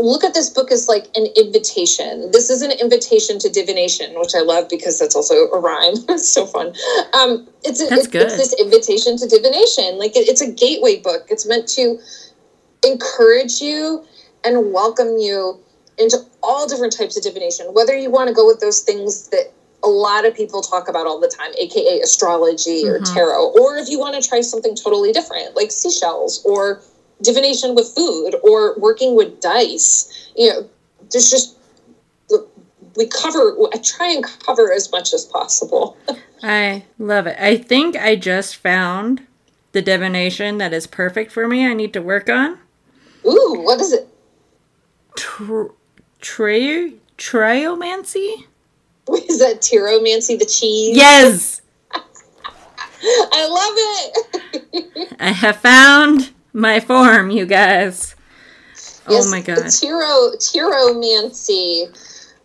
look 0.00 0.24
at 0.24 0.34
this 0.34 0.50
book 0.50 0.70
as 0.72 0.88
like 0.88 1.08
an 1.14 1.26
invitation. 1.36 2.30
This 2.32 2.50
is 2.50 2.62
an 2.62 2.72
invitation 2.72 3.38
to 3.40 3.48
divination, 3.48 4.18
which 4.18 4.34
I 4.34 4.40
love 4.40 4.68
because 4.68 4.98
that's 4.98 5.14
also 5.14 5.34
a 5.34 5.60
rhyme. 5.60 5.94
it's 6.08 6.28
so 6.28 6.46
fun. 6.46 6.68
Um, 7.12 7.48
it's 7.62 7.86
that's 7.88 8.06
good. 8.06 8.22
it's 8.22 8.36
this 8.36 8.54
invitation 8.60 9.16
to 9.18 9.26
divination. 9.26 9.98
Like 9.98 10.16
it, 10.16 10.28
it's 10.28 10.40
a 10.40 10.50
gateway 10.50 11.00
book. 11.00 11.26
It's 11.28 11.46
meant 11.46 11.68
to 11.68 11.98
encourage 12.84 13.60
you 13.60 14.04
and 14.44 14.72
welcome 14.72 15.18
you 15.18 15.60
into 15.98 16.18
all 16.42 16.66
different 16.66 16.96
types 16.96 17.16
of 17.16 17.22
divination. 17.22 17.66
Whether 17.72 17.94
you 17.94 18.10
want 18.10 18.28
to 18.28 18.34
go 18.34 18.46
with 18.46 18.60
those 18.60 18.80
things 18.80 19.28
that 19.28 19.52
a 19.82 19.88
lot 19.88 20.24
of 20.24 20.34
people 20.34 20.62
talk 20.62 20.88
about 20.88 21.06
all 21.06 21.20
the 21.20 21.28
time, 21.28 21.52
aka 21.58 22.00
astrology 22.00 22.86
or 22.86 22.98
mm-hmm. 22.98 23.14
tarot, 23.14 23.52
or 23.52 23.76
if 23.76 23.88
you 23.88 23.98
want 23.98 24.20
to 24.20 24.26
try 24.26 24.40
something 24.40 24.74
totally 24.74 25.12
different, 25.12 25.56
like 25.56 25.70
seashells 25.70 26.42
or 26.44 26.82
divination 27.22 27.74
with 27.74 27.94
food 27.94 28.34
or 28.42 28.78
working 28.78 29.14
with 29.14 29.40
dice. 29.40 30.30
You 30.36 30.50
know, 30.50 30.70
there's 31.10 31.30
just 31.30 31.56
we 32.96 33.06
cover. 33.06 33.56
I 33.72 33.78
try 33.78 34.10
and 34.12 34.24
cover 34.24 34.72
as 34.72 34.90
much 34.90 35.12
as 35.12 35.24
possible. 35.24 35.96
I 36.42 36.84
love 36.98 37.26
it. 37.26 37.36
I 37.38 37.56
think 37.56 37.96
I 37.96 38.16
just 38.16 38.56
found 38.56 39.26
the 39.72 39.82
divination 39.82 40.58
that 40.58 40.72
is 40.72 40.86
perfect 40.86 41.30
for 41.30 41.46
me. 41.46 41.66
I 41.66 41.74
need 41.74 41.92
to 41.92 42.02
work 42.02 42.28
on. 42.28 42.58
Ooh, 43.26 43.60
what 43.62 43.80
is 43.80 43.92
it? 43.92 44.08
Tr- 45.16 45.72
tri- 46.20 46.94
triomancy. 47.18 48.46
Is 49.28 49.40
that 49.40 49.60
Tiromancy 49.60 50.38
the 50.38 50.46
cheese? 50.46 50.96
Yes. 50.96 51.62
I 51.92 53.48
love 53.48 54.74
it. 54.74 55.16
I 55.18 55.32
have 55.32 55.56
found 55.56 56.30
my 56.52 56.80
form, 56.80 57.30
you 57.30 57.46
guys. 57.46 58.14
Oh 59.06 59.12
yes, 59.12 59.26
oh 59.26 59.30
my 59.30 59.40
god. 59.40 59.70
Tiro 59.70 60.32
Tiromancy. 60.36 61.88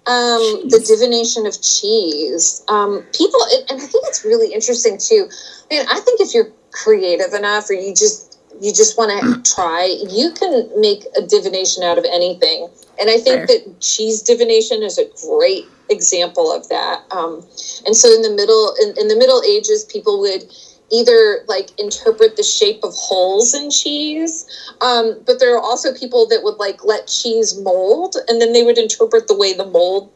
Um, 0.08 0.70
the 0.70 0.84
divination 0.86 1.48
of 1.48 1.60
cheese. 1.64 2.64
Um, 2.68 3.04
people, 3.12 3.42
and 3.70 3.82
I 3.82 3.86
think 3.88 4.06
it's 4.08 4.24
really 4.24 4.54
interesting 4.54 5.00
too. 5.00 5.28
I 5.72 5.74
mean, 5.74 5.86
I 5.90 6.00
think 6.00 6.22
if 6.22 6.34
you're 6.34 6.52
creative 6.72 7.34
enough, 7.34 7.70
or 7.70 7.74
you 7.74 7.90
just 7.90 8.40
you 8.62 8.72
just 8.72 8.98
want 8.98 9.12
to 9.46 9.54
try, 9.56 9.86
you 10.10 10.32
can 10.32 10.70
make 10.80 11.06
a 11.18 11.22
divination 11.22 11.84
out 11.84 11.98
of 11.98 12.06
anything. 12.06 12.70
And 13.00 13.10
I 13.10 13.18
think 13.18 13.48
Fair. 13.48 13.48
that 13.48 13.82
cheese 13.82 14.22
divination 14.22 14.84
is 14.84 14.98
a 14.98 15.06
great 15.28 15.66
example 15.90 16.52
of 16.52 16.68
that. 16.70 17.04
Um, 17.12 17.46
and 17.86 17.96
so 17.96 18.14
in 18.14 18.22
the 18.22 18.32
middle 18.32 18.76
in, 18.82 18.90
in 18.98 19.08
the 19.08 19.18
Middle 19.18 19.42
Ages, 19.44 19.86
people 19.86 20.20
would 20.22 20.46
either 20.92 21.44
like 21.48 21.70
interpret 21.80 22.38
the 22.38 22.44
shape 22.44 22.84
of 22.84 22.94
holes 22.94 23.54
in 23.54 23.72
cheese 23.72 24.46
um, 24.82 25.22
but 25.26 25.40
there 25.40 25.56
are 25.56 25.62
also 25.62 25.94
people 25.94 26.28
that 26.28 26.44
would 26.44 26.58
like 26.58 26.84
let 26.84 27.08
cheese 27.08 27.60
mold 27.60 28.16
and 28.28 28.42
then 28.42 28.54
they 28.54 28.64
would 28.64 28.78
interpret 28.78 29.28
the 29.28 29.36
way 29.36 29.54
the 29.54 29.66
mold 29.66 30.12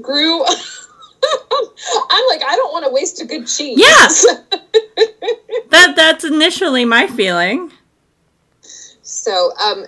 grew. 0.00 0.44
I'm 2.10 2.24
like 2.28 2.42
i 2.46 2.56
don't 2.56 2.72
want 2.72 2.84
to 2.84 2.90
waste 2.90 3.20
a 3.20 3.24
good 3.24 3.46
cheese. 3.46 3.78
Yeah. 3.80 4.08
That 5.70 5.96
that's 5.96 6.24
initially 6.24 6.84
my 6.84 7.06
feeling. 7.06 7.72
So 9.02 9.52
um 9.58 9.86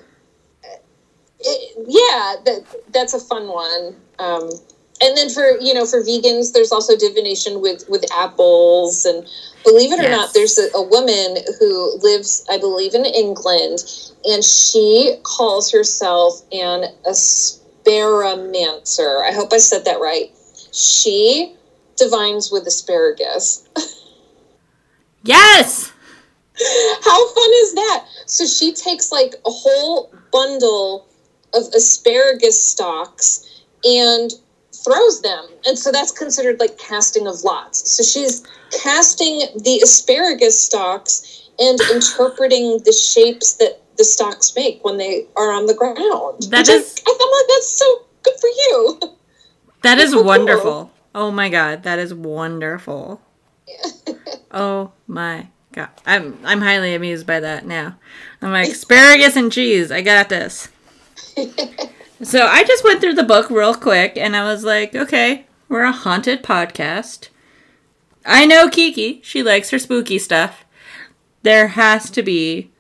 it, 1.41 1.77
yeah 1.87 2.37
that 2.45 2.65
that's 2.91 3.13
a 3.13 3.21
fun 3.21 3.49
one. 3.49 3.97
Um 4.19 4.51
and 5.05 5.17
then 5.17 5.29
for 5.29 5.59
you 5.61 5.75
know 5.75 5.87
for 5.87 6.03
vegans 6.03 6.53
there's 6.53 6.73
also 6.73 6.97
divination 6.97 7.61
with 7.61 7.85
with 7.89 8.05
apples. 8.17 9.05
And 9.05 9.25
believe 9.65 9.93
it 9.93 10.01
or 10.01 10.03
yes. 10.03 10.11
not 10.11 10.35
there's 10.35 10.59
a, 10.59 10.69
a, 10.77 10.83
woman 10.83 11.37
who 11.59 11.97
lives 12.03 12.45
i 12.51 12.59
believe 12.59 12.95
in 12.95 13.07
england 13.07 13.79
and 14.27 14.45
she 14.45 15.17
calls 15.23 15.73
herself 15.73 16.43
an 16.53 16.85
asparamancer. 17.09 19.25
I 19.27 19.33
hope 19.33 19.53
i 19.53 19.59
said 19.59 19.87
that 19.87 20.01
right. 20.01 20.31
She 20.73 21.55
divines 21.97 22.51
with 22.51 22.67
asparagus. 22.67 23.69
Yes! 25.25 25.91
How 27.03 27.29
fun 27.29 27.51
is 27.63 27.75
that? 27.75 28.07
So 28.27 28.47
she 28.47 28.73
takes 28.73 29.11
like 29.11 29.35
a 29.47 29.51
whole 29.51 30.13
bundle 30.31 31.09
of 31.55 31.63
asparagus 31.75 32.63
stalks 32.63 33.63
and 33.85 34.31
throws 34.85 35.23
them. 35.23 35.47
And 35.67 35.79
so 35.79 35.91
that's 35.91 36.13
considered 36.13 36.61
like 36.61 36.79
casting 36.79 37.27
of 37.27 37.43
lots. 37.43 37.91
So 37.91 38.03
she's 38.03 38.47
casting 38.83 39.41
the 39.57 39.81
asparagus 39.83 40.63
stalks 40.63 41.49
and 41.59 41.81
interpreting 41.93 42.81
the 42.85 42.93
shapes 42.93 43.55
that 43.55 43.81
the 43.97 44.05
stalks 44.05 44.55
make 44.57 44.85
when 44.85 44.99
they 44.99 45.27
are 45.37 45.53
on 45.53 45.67
the 45.67 45.75
ground. 45.75 46.43
That 46.51 46.69
is, 46.69 47.03
I, 47.07 47.11
I'm 47.11 47.31
like, 47.31 47.49
that's 47.49 47.69
so 47.69 48.03
good 48.23 48.35
for 48.41 48.49
you. 48.49 49.01
That 49.83 49.99
is 49.99 50.15
wonderful. 50.17 50.91
Oh 51.15 51.31
my 51.31 51.49
god, 51.49 51.85
that 51.85 51.99
is 51.99 52.13
wonderful. 52.13 53.21
oh 54.51 54.93
my 55.07 55.49
god. 55.73 55.91
I'm 56.05 56.39
I'm 56.45 56.61
highly 56.61 56.95
amused 56.95 57.27
by 57.27 57.41
that 57.41 57.67
now. 57.67 57.97
I'm 58.43 58.51
like 58.51 58.69
asparagus 58.73 59.37
and 59.37 59.53
cheese. 59.53 59.93
I 59.93 60.03
got 60.03 60.29
this. 60.29 60.69
So 62.23 62.47
I 62.47 62.65
just 62.65 62.85
went 62.85 63.01
through 63.01 63.15
the 63.15 63.25
book 63.25 63.51
real 63.51 63.75
quick 63.75 64.17
and 64.17 64.37
I 64.37 64.45
was 64.45 64.65
like, 64.65 64.95
okay, 64.95 65.47
we're 65.69 65.83
a 65.83 65.93
haunted 65.93 66.43
podcast. 66.43 67.29
I 68.25 68.47
know 68.47 68.69
Kiki. 68.69 69.21
She 69.23 69.43
likes 69.43 69.71
her 69.71 69.79
spooky 69.79 70.19
stuff. 70.19 70.65
There 71.43 71.69
has 71.69 72.11
to 72.11 72.23
be, 72.23 72.71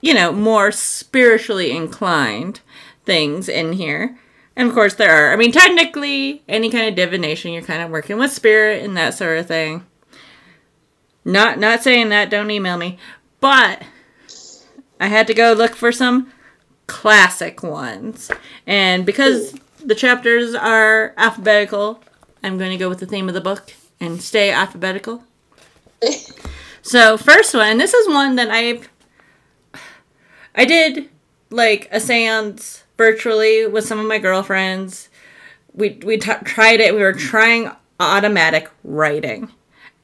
you 0.00 0.12
know, 0.12 0.32
more 0.32 0.72
spiritually 0.72 1.70
inclined 1.70 2.60
things 3.06 3.48
in 3.48 3.74
here. 3.74 4.18
And 4.56 4.68
of 4.68 4.74
course, 4.74 4.94
there 4.94 5.10
are. 5.10 5.32
I 5.32 5.36
mean, 5.36 5.52
technically, 5.52 6.42
any 6.48 6.70
kind 6.70 6.88
of 6.88 6.96
divination, 6.96 7.52
you're 7.52 7.62
kind 7.62 7.82
of 7.82 7.90
working 7.90 8.18
with 8.18 8.32
spirit 8.32 8.84
and 8.84 8.96
that 8.96 9.14
sort 9.14 9.38
of 9.38 9.46
thing. 9.46 9.86
Not 11.24 11.58
not 11.58 11.82
saying 11.82 12.10
that. 12.10 12.28
Don't 12.28 12.50
email 12.50 12.76
me. 12.76 12.98
But 13.40 13.82
I 14.98 15.06
had 15.06 15.26
to 15.28 15.34
go 15.34 15.52
look 15.52 15.74
for 15.74 15.92
some 15.92 16.30
classic 16.90 17.62
ones. 17.62 18.32
And 18.66 19.06
because 19.06 19.54
the 19.82 19.94
chapters 19.94 20.56
are 20.56 21.14
alphabetical, 21.16 22.02
I'm 22.42 22.58
going 22.58 22.72
to 22.72 22.76
go 22.76 22.88
with 22.88 22.98
the 22.98 23.06
theme 23.06 23.28
of 23.28 23.34
the 23.34 23.40
book 23.40 23.72
and 24.00 24.20
stay 24.20 24.50
alphabetical. 24.50 25.22
so, 26.82 27.16
first 27.16 27.54
one, 27.54 27.78
this 27.78 27.94
is 27.94 28.08
one 28.08 28.34
that 28.34 28.48
I 28.50 28.80
I 30.56 30.64
did 30.64 31.08
like 31.50 31.88
a 31.92 31.98
séance 31.98 32.82
virtually 32.98 33.66
with 33.66 33.86
some 33.86 34.00
of 34.00 34.06
my 34.06 34.18
girlfriends. 34.18 35.08
We 35.72 36.00
we 36.04 36.18
t- 36.18 36.32
tried 36.44 36.80
it. 36.80 36.92
We 36.92 37.02
were 37.02 37.12
trying 37.12 37.70
automatic 38.00 38.68
writing. 38.82 39.48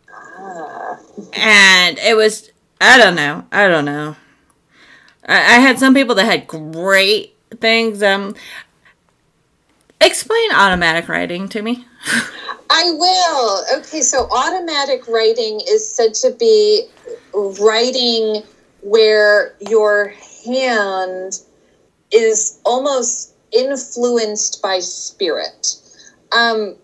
Ah. 0.09 0.99
And 1.33 1.99
it 1.99 2.17
was 2.17 2.53
I 2.81 2.97
don't 2.97 3.17
know. 3.17 3.45
I 3.51 3.67
don't 3.67 3.85
know. 3.87 4.15
I, 5.27 5.35
I 5.35 5.59
had 5.59 5.79
some 5.79 5.95
people 5.95 6.15
that 6.17 6.25
had 6.25 6.47
great 6.47 7.35
things. 7.61 8.03
Um, 8.03 8.35
explain 10.01 10.53
automatic 10.53 11.09
writing 11.09 11.49
to 11.51 11.63
me. 11.63 11.85
I 12.71 12.91
will. 12.93 13.79
Okay, 13.79 14.03
so 14.03 14.29
automatic 14.31 15.07
writing 15.09 15.61
is 15.69 15.89
said 15.89 16.15
to 16.15 16.31
be 16.39 16.87
writing 17.33 18.43
where 18.83 19.55
your 19.61 20.15
hand 20.45 21.41
is 22.13 22.61
almost 22.65 23.35
influenced 23.53 24.63
by 24.63 24.79
spirit. 24.81 25.77
Um, 26.33 26.77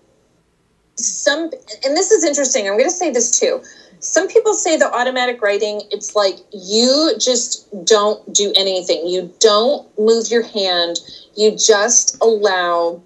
some, 0.96 1.50
and 1.84 1.96
this 1.96 2.10
is 2.10 2.24
interesting. 2.24 2.68
I'm 2.68 2.76
going 2.76 2.84
to 2.84 2.90
say 2.90 3.10
this 3.10 3.38
too 3.38 3.62
some 4.02 4.28
people 4.28 4.54
say 4.54 4.76
the 4.76 4.92
automatic 4.92 5.40
writing 5.40 5.82
it's 5.90 6.14
like 6.14 6.36
you 6.52 7.14
just 7.18 7.66
don't 7.84 8.34
do 8.34 8.52
anything 8.56 9.06
you 9.06 9.32
don't 9.40 9.86
move 9.98 10.28
your 10.28 10.42
hand 10.42 11.00
you 11.36 11.50
just 11.52 12.16
allow 12.20 13.00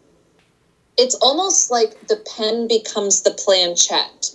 it's 0.99 1.15
almost 1.17 1.71
like 1.71 2.09
the 2.09 2.17
pen 2.17 2.67
becomes 2.67 3.23
the 3.23 3.31
planchette 3.31 4.31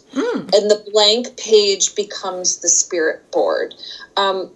and 0.53 0.69
the 0.69 0.83
blank 0.91 1.37
page 1.37 1.95
becomes 1.95 2.57
the 2.57 2.69
spirit 2.69 3.29
board. 3.31 3.73
Um, 4.17 4.51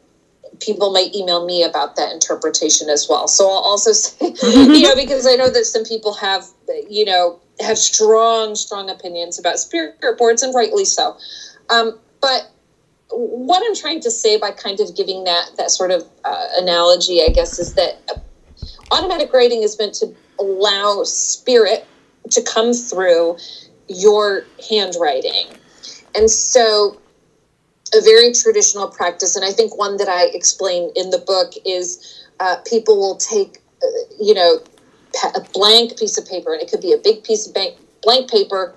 people 0.59 0.91
might 0.91 1.13
email 1.15 1.45
me 1.45 1.63
about 1.63 1.95
that 1.95 2.11
interpretation 2.13 2.89
as 2.89 3.07
well. 3.09 3.27
So 3.27 3.45
I'll 3.45 3.63
also 3.63 3.91
say, 3.93 4.33
you 4.43 4.81
know, 4.81 4.95
because 4.95 5.25
I 5.25 5.35
know 5.35 5.49
that 5.49 5.65
some 5.65 5.83
people 5.83 6.13
have, 6.13 6.45
you 6.89 7.05
know, 7.05 7.39
have 7.59 7.77
strong, 7.77 8.55
strong 8.55 8.89
opinions 8.89 9.39
about 9.39 9.59
spirit 9.59 9.95
boards, 10.17 10.43
and 10.43 10.53
rightly 10.53 10.85
so. 10.85 11.17
Um, 11.69 11.99
but 12.21 12.51
what 13.11 13.63
I'm 13.65 13.75
trying 13.75 14.01
to 14.01 14.11
say 14.11 14.37
by 14.37 14.51
kind 14.51 14.79
of 14.79 14.95
giving 14.95 15.23
that 15.25 15.51
that 15.57 15.71
sort 15.71 15.91
of 15.91 16.03
uh, 16.23 16.47
analogy, 16.57 17.21
I 17.23 17.29
guess, 17.29 17.59
is 17.59 17.75
that 17.75 17.99
automatic 18.91 19.31
writing 19.33 19.63
is 19.63 19.77
meant 19.77 19.93
to 19.95 20.13
allow 20.39 21.03
spirit 21.03 21.85
to 22.31 22.41
come 22.41 22.73
through 22.73 23.37
your 23.87 24.45
handwriting, 24.69 25.47
and 26.15 26.29
so 26.29 26.99
a 27.93 28.01
very 28.01 28.31
traditional 28.33 28.87
practice, 28.87 29.35
and 29.35 29.45
I 29.45 29.51
think 29.51 29.77
one 29.77 29.97
that 29.97 30.09
I 30.09 30.25
explain 30.25 30.91
in 30.95 31.11
the 31.11 31.19
book 31.19 31.53
is 31.65 32.25
uh, 32.39 32.57
people 32.65 32.97
will 32.97 33.15
take, 33.15 33.61
uh, 33.83 33.87
you 34.19 34.33
know, 34.33 34.59
a 35.35 35.41
blank 35.53 35.97
piece 35.97 36.17
of 36.17 36.27
paper, 36.27 36.53
and 36.53 36.61
it 36.61 36.69
could 36.69 36.81
be 36.81 36.91
a 36.91 36.97
big 36.97 37.23
piece 37.23 37.47
of 37.47 37.55
blank 38.01 38.29
paper, 38.29 38.73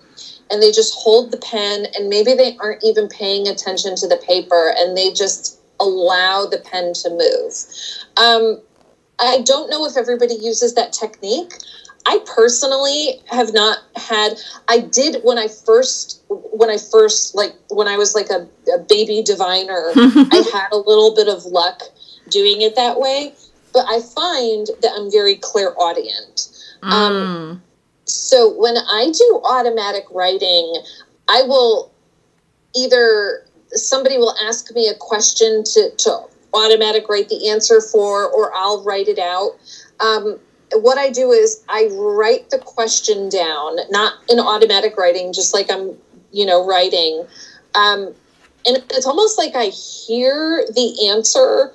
and 0.50 0.62
they 0.62 0.72
just 0.72 0.94
hold 0.94 1.30
the 1.30 1.38
pen, 1.38 1.86
and 1.94 2.08
maybe 2.08 2.34
they 2.34 2.56
aren't 2.58 2.82
even 2.84 3.08
paying 3.08 3.48
attention 3.48 3.96
to 3.96 4.08
the 4.08 4.16
paper, 4.16 4.74
and 4.76 4.96
they 4.96 5.12
just 5.12 5.60
allow 5.80 6.46
the 6.46 6.58
pen 6.58 6.92
to 6.92 7.10
move. 7.10 7.54
Um, 8.16 8.60
I 9.18 9.42
don't 9.42 9.70
know 9.70 9.84
if 9.86 9.96
everybody 9.96 10.34
uses 10.34 10.74
that 10.74 10.92
technique. 10.92 11.52
I 12.06 12.20
personally 12.24 13.20
have 13.26 13.52
not 13.52 13.78
had. 13.96 14.40
I 14.68 14.78
did 14.78 15.22
when 15.22 15.38
I 15.38 15.48
first, 15.48 16.22
when 16.28 16.70
I 16.70 16.78
first 16.78 17.34
like 17.34 17.54
when 17.68 17.88
I 17.88 17.96
was 17.96 18.14
like 18.14 18.30
a, 18.30 18.48
a 18.72 18.78
baby 18.78 19.22
diviner. 19.22 19.92
I 19.96 20.48
had 20.52 20.68
a 20.72 20.76
little 20.76 21.14
bit 21.14 21.28
of 21.28 21.44
luck 21.44 21.82
doing 22.30 22.62
it 22.62 22.76
that 22.76 22.98
way, 22.98 23.34
but 23.72 23.84
I 23.88 24.00
find 24.00 24.68
that 24.82 24.92
I'm 24.96 25.10
very 25.10 25.36
clairaudient. 25.36 26.48
Um, 26.82 27.62
so 28.08 28.52
when 28.58 28.76
I 28.76 29.12
do 29.16 29.40
automatic 29.44 30.04
writing, 30.10 30.82
I 31.28 31.42
will 31.42 31.92
either 32.74 33.44
somebody 33.72 34.18
will 34.18 34.34
ask 34.42 34.72
me 34.74 34.88
a 34.88 34.94
question 34.94 35.62
to, 35.64 35.90
to 35.98 36.20
automatic 36.54 37.08
write 37.08 37.28
the 37.28 37.50
answer 37.50 37.80
for, 37.80 38.28
or 38.30 38.52
I'll 38.54 38.82
write 38.82 39.08
it 39.08 39.18
out. 39.18 39.52
Um, 40.00 40.38
what 40.72 40.98
I 40.98 41.10
do 41.10 41.32
is 41.32 41.62
I 41.68 41.88
write 41.92 42.50
the 42.50 42.58
question 42.58 43.28
down, 43.28 43.76
not 43.90 44.14
in 44.30 44.38
automatic 44.38 44.96
writing, 44.96 45.32
just 45.32 45.54
like 45.54 45.70
I'm, 45.70 45.96
you 46.32 46.46
know, 46.46 46.66
writing. 46.66 47.26
Um, 47.74 48.14
and 48.66 48.78
it's 48.90 49.06
almost 49.06 49.38
like 49.38 49.54
I 49.54 49.66
hear 49.66 50.64
the 50.74 51.08
answer, 51.08 51.74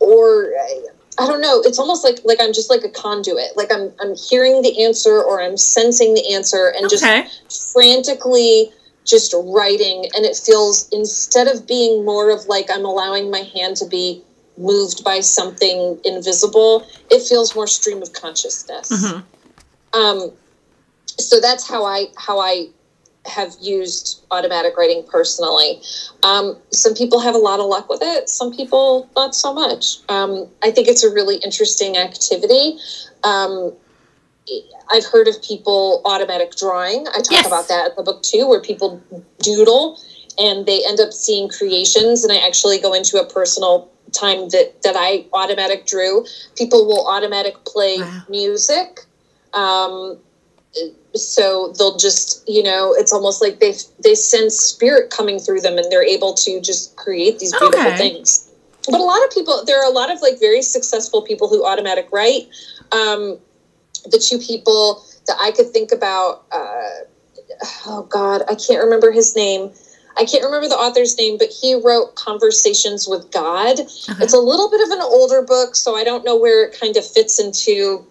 or 0.00 0.52
I 1.18 1.26
don't 1.26 1.40
know. 1.40 1.60
It's 1.64 1.78
almost 1.78 2.04
like 2.04 2.18
like 2.24 2.38
I'm 2.40 2.52
just 2.52 2.68
like 2.70 2.84
a 2.84 2.90
conduit. 2.90 3.56
Like 3.56 3.72
I'm 3.72 3.92
I'm 4.00 4.14
hearing 4.14 4.62
the 4.62 4.84
answer, 4.84 5.22
or 5.22 5.40
I'm 5.40 5.56
sensing 5.56 6.14
the 6.14 6.34
answer, 6.34 6.68
and 6.76 6.86
Okay. 6.86 7.22
just 7.26 7.72
frantically 7.72 8.70
just 9.04 9.34
writing. 9.36 10.06
And 10.14 10.24
it 10.26 10.36
feels 10.36 10.88
instead 10.90 11.46
of 11.48 11.66
being 11.66 12.04
more 12.04 12.30
of 12.30 12.46
like 12.46 12.70
I'm 12.70 12.84
allowing 12.84 13.30
my 13.30 13.40
hand 13.40 13.76
to 13.78 13.86
be 13.86 14.22
moved 14.58 15.04
by 15.04 15.20
something 15.20 15.98
invisible, 16.04 16.86
it 17.10 17.22
feels 17.22 17.54
more 17.54 17.66
stream 17.66 18.02
of 18.02 18.12
consciousness. 18.12 18.90
Mhm. 18.90 19.22
Um, 19.92 20.32
so 21.18 21.40
that's 21.40 21.66
how 21.66 21.84
I 21.84 22.08
how 22.16 22.38
I 22.40 22.68
have 23.26 23.54
used 23.60 24.24
automatic 24.30 24.76
writing 24.76 25.04
personally. 25.10 25.80
Um, 26.22 26.56
some 26.72 26.94
people 26.94 27.20
have 27.20 27.34
a 27.34 27.38
lot 27.38 27.60
of 27.60 27.66
luck 27.66 27.88
with 27.88 28.00
it. 28.02 28.28
Some 28.28 28.52
people 28.54 29.08
not 29.16 29.34
so 29.34 29.52
much. 29.52 29.98
Um, 30.08 30.48
I 30.62 30.70
think 30.70 30.88
it's 30.88 31.02
a 31.02 31.10
really 31.10 31.36
interesting 31.36 31.96
activity. 31.96 32.78
Um, 33.24 33.72
I've 34.90 35.04
heard 35.04 35.26
of 35.28 35.42
people 35.42 36.02
automatic 36.04 36.54
drawing. 36.56 37.06
I 37.08 37.20
talk 37.20 37.32
Yes. 37.32 37.46
about 37.46 37.68
that 37.68 37.90
in 37.90 37.96
the 37.96 38.02
book 38.02 38.22
too, 38.22 38.46
where 38.46 38.60
people 38.60 39.00
doodle 39.42 39.98
and 40.38 40.66
they 40.66 40.84
end 40.86 41.00
up 41.00 41.12
seeing 41.12 41.48
creations. 41.48 42.22
And 42.22 42.32
I 42.32 42.36
actually 42.36 42.78
go 42.78 42.92
into 42.92 43.20
a 43.20 43.24
personal 43.24 43.88
time 44.12 44.48
that 44.50 44.82
that 44.82 44.94
I 44.96 45.24
automatic 45.32 45.86
drew. 45.86 46.24
People 46.56 46.86
will 46.86 47.06
automatic 47.08 47.56
play 47.64 47.98
Wow. 47.98 48.22
music. 48.28 49.00
Um, 49.52 50.18
so 51.14 51.72
they'll 51.78 51.96
just 51.96 52.46
you 52.48 52.62
know 52.62 52.92
it's 52.94 53.12
almost 53.12 53.40
like 53.40 53.58
they 53.58 53.74
they 54.04 54.14
sense 54.14 54.56
spirit 54.56 55.10
coming 55.10 55.38
through 55.38 55.60
them 55.60 55.78
and 55.78 55.90
they're 55.90 56.04
able 56.04 56.34
to 56.34 56.60
just 56.60 56.94
create 56.96 57.38
these 57.38 57.52
beautiful 57.52 57.92
Okay. 57.92 57.96
things. 57.96 58.48
But 58.88 59.00
a 59.00 59.04
lot 59.04 59.24
of 59.24 59.30
people 59.30 59.64
there 59.64 59.80
are 59.80 59.86
a 59.90 59.94
lot 59.94 60.10
of 60.12 60.20
like 60.20 60.38
very 60.38 60.62
successful 60.62 61.22
people 61.22 61.48
who 61.48 61.64
automatic 61.66 62.08
write. 62.12 62.48
Um, 62.92 63.38
the 64.04 64.18
two 64.18 64.38
people 64.38 65.04
that 65.26 65.36
i 65.40 65.50
could 65.50 65.70
think 65.70 65.90
about 65.90 66.44
uh, 66.52 66.90
oh 67.86 68.02
god 68.08 68.42
i 68.48 68.54
can't 68.54 68.82
remember 68.82 69.10
his 69.10 69.34
name. 69.34 69.70
I 70.18 70.24
can't 70.24 70.42
remember 70.44 70.66
the 70.68 70.76
author's 70.76 71.16
name 71.18 71.36
but 71.38 71.48
he 71.50 71.74
wrote 71.74 72.14
conversations 72.14 73.06
with 73.08 73.30
god. 73.32 73.80
It's 73.80 74.32
a 74.32 74.38
little 74.38 74.70
bit 74.70 74.80
of 74.80 74.90
an 74.90 75.02
older 75.02 75.42
book 75.42 75.74
so 75.74 75.96
i 75.96 76.04
don't 76.04 76.24
know 76.24 76.36
where 76.36 76.64
it 76.66 76.78
kind 76.78 76.96
of 76.96 77.04
fits 77.06 77.40
into 77.40 78.06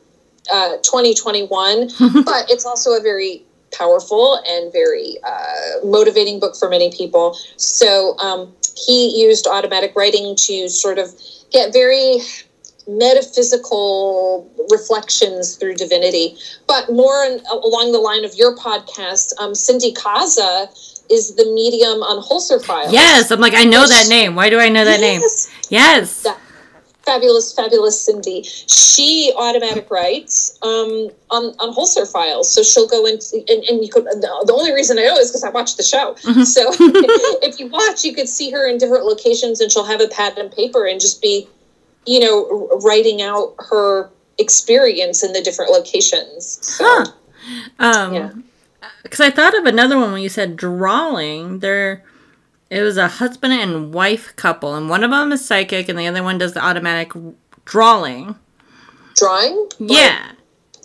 uh, 0.52 0.78
2021 0.78 1.90
but 2.26 2.50
it's 2.50 2.66
also 2.66 2.92
a 2.92 3.02
very 3.02 3.44
powerful 3.78 4.40
and 4.48 4.72
very 4.72 5.18
uh, 5.24 5.86
motivating 5.86 6.40
book 6.40 6.56
for 6.56 6.70
many 6.70 6.92
people. 6.92 7.38
So 7.58 8.18
um, 8.20 8.54
he 8.78 9.22
used 9.22 9.48
automatic 9.48 9.96
writing 9.96 10.36
to 10.38 10.70
sort 10.70 10.98
of 10.98 11.14
get 11.52 11.74
very 11.74 12.20
metaphysical 12.88 14.50
reflections 14.72 15.56
through 15.56 15.76
divinity. 15.76 16.38
But 16.68 16.92
more 16.92 17.24
in, 17.26 17.42
along 17.52 17.92
the 17.92 18.00
line 18.00 18.26
of 18.26 18.36
your 18.36 18.56
podcast, 18.56 19.34
um, 19.40 19.56
Cindy 19.56 19.94
Kaza 19.94 20.70
is 21.12 21.36
the 21.36 21.46
medium 21.54 22.02
on 22.04 22.22
Holzer 22.24 22.64
Files. 22.64 22.94
Yes, 22.94 23.32
I'm 23.32 23.40
like, 23.40 23.54
I 23.54 23.64
know 23.64 23.88
that 23.88 24.08
name. 24.08 24.36
Why 24.36 24.50
do 24.50 24.60
I 24.60 24.70
know 24.70 24.86
that 24.86 25.00
name? 25.00 25.22
Yes. 25.22 25.52
Yes. 25.70 26.24
That- 26.24 26.40
fabulous, 27.06 27.54
fabulous 27.54 28.00
Cindy. 28.00 28.44
She 28.44 29.32
automatic 29.38 29.90
writes 29.90 30.58
um, 30.62 31.10
on 31.30 31.56
on 31.60 31.74
Holzer 31.74 32.12
files, 32.12 32.52
so 32.52 32.64
she'll 32.64 32.88
go 32.88 33.06
into 33.06 33.38
and, 33.48 33.64
and 33.64 33.84
you 33.84 33.90
could. 33.90 34.06
The 34.06 34.54
only 34.54 34.74
reason 34.74 34.98
I 34.98 35.04
know 35.04 35.18
is 35.18 35.30
because 35.30 35.44
I 35.44 35.50
watched 35.50 35.78
the 35.78 35.84
show. 35.84 36.16
So 36.44 36.72
if 37.44 37.60
you 37.60 37.68
watch, 37.68 38.04
you 38.04 38.14
could 38.14 38.30
see 38.30 38.52
her 38.52 38.68
in 38.68 38.78
different 38.78 39.06
locations, 39.06 39.62
and 39.62 39.72
she'll 39.72 39.86
have 39.86 40.02
a 40.02 40.08
pad 40.08 40.38
and 40.38 40.52
paper 40.52 40.86
and 40.86 41.00
just 41.00 41.22
be, 41.22 41.48
you 42.06 42.20
know, 42.20 42.80
writing 42.84 43.22
out 43.22 43.56
her 43.70 44.10
experience 44.38 45.24
in 45.24 45.34
the 45.34 45.42
different 45.42 45.72
locations. 45.72 46.60
So, 46.62 46.84
Huh. 46.86 47.06
Um, 47.80 48.14
Yeah. 48.14 48.32
Because 49.04 49.22
I 49.22 49.30
thought 49.30 49.58
of 49.58 49.66
another 49.66 49.98
one 49.98 50.12
when 50.12 50.22
you 50.22 50.30
said 50.30 50.56
drawing. 50.56 51.60
There, 51.60 52.04
it 52.70 52.82
was 52.82 52.98
a 52.98 53.08
husband 53.08 53.54
and 53.54 53.94
wife 53.94 54.36
couple, 54.36 54.76
and 54.76 54.90
one 54.90 55.04
of 55.04 55.12
them 55.12 55.32
is 55.32 55.46
psychic, 55.46 55.88
and 55.90 55.98
the 55.98 56.08
other 56.08 56.24
one 56.24 56.38
does 56.38 56.54
the 56.54 56.64
automatic 56.64 57.12
drawing. 57.66 58.36
drawing. 59.16 59.70
Yeah. 59.80 60.32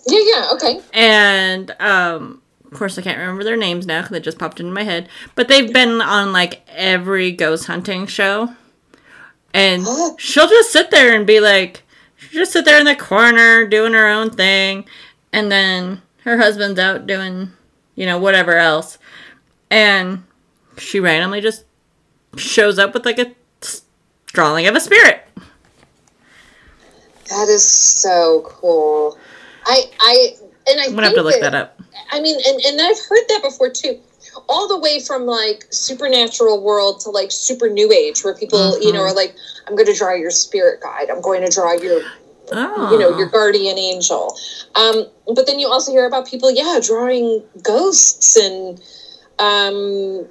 Yeah. 0.07 0.19
Yeah. 0.23 0.49
Okay. 0.53 0.81
And 0.93 1.71
um, 1.79 2.41
of 2.71 2.77
course, 2.77 2.97
I 2.97 3.01
can't 3.01 3.17
remember 3.19 3.43
their 3.43 3.57
names 3.57 3.85
now 3.85 4.01
because 4.01 4.17
it 4.17 4.23
just 4.23 4.39
popped 4.39 4.59
into 4.59 4.71
my 4.71 4.83
head. 4.83 5.09
But 5.35 5.47
they've 5.47 5.71
been 5.71 6.01
on 6.01 6.31
like 6.31 6.61
every 6.69 7.31
ghost 7.31 7.65
hunting 7.65 8.07
show, 8.07 8.55
and 9.53 9.85
she'll 10.17 10.47
just 10.47 10.71
sit 10.71 10.91
there 10.91 11.15
and 11.15 11.25
be 11.27 11.39
like, 11.39 11.83
she'll 12.17 12.41
just 12.41 12.53
sit 12.53 12.65
there 12.65 12.79
in 12.79 12.85
the 12.85 12.95
corner 12.95 13.67
doing 13.67 13.93
her 13.93 14.07
own 14.07 14.29
thing, 14.29 14.85
and 15.33 15.51
then 15.51 16.01
her 16.23 16.37
husband's 16.37 16.79
out 16.79 17.07
doing, 17.07 17.51
you 17.95 18.05
know, 18.05 18.19
whatever 18.19 18.55
else, 18.55 18.99
and 19.69 20.23
she 20.77 20.99
randomly 20.99 21.41
just 21.41 21.65
shows 22.37 22.79
up 22.79 22.93
with 22.93 23.05
like 23.05 23.19
a 23.19 23.33
drawing 24.27 24.67
of 24.67 24.75
a 24.75 24.79
spirit. 24.79 25.27
That 27.29 27.47
is 27.47 27.67
so 27.67 28.43
cool. 28.45 29.17
I 29.65 29.83
I 29.99 30.35
and 30.69 30.79
I 30.79 30.85
I'm 30.85 30.95
gonna 30.95 31.07
have 31.07 31.15
to 31.15 31.23
look 31.23 31.39
that 31.39 31.55
up. 31.55 31.81
I 32.11 32.19
mean, 32.19 32.37
and, 32.45 32.59
and 32.61 32.81
I've 32.81 32.99
heard 33.07 33.23
that 33.29 33.41
before 33.43 33.69
too. 33.69 33.99
All 34.47 34.67
the 34.67 34.77
way 34.77 34.99
from 34.99 35.25
like 35.25 35.65
supernatural 35.71 36.61
world 36.61 36.99
to 37.01 37.09
like 37.09 37.31
super 37.31 37.69
new 37.69 37.91
age, 37.91 38.23
where 38.23 38.35
people, 38.35 38.79
you 38.81 38.93
know, 38.93 39.01
are 39.01 39.13
like, 39.13 39.35
I'm 39.67 39.75
going 39.75 39.87
to 39.87 39.95
draw 39.97 40.13
your 40.13 40.29
spirit 40.31 40.81
guide. 40.81 41.09
I'm 41.09 41.21
going 41.21 41.41
to 41.43 41.49
draw 41.49 41.73
your, 41.73 42.01
Oh, 42.53 42.91
you 42.91 42.99
know, 42.99 43.17
your 43.17 43.27
guardian 43.27 43.77
angel. 43.77 44.37
Um, 44.75 45.05
but 45.35 45.47
then 45.47 45.59
you 45.59 45.67
also 45.67 45.91
hear 45.91 46.05
about 46.05 46.27
people, 46.27 46.51
yeah, 46.51 46.79
drawing 46.81 47.43
ghosts 47.61 48.35
and, 48.35 48.81
um, 49.39 50.27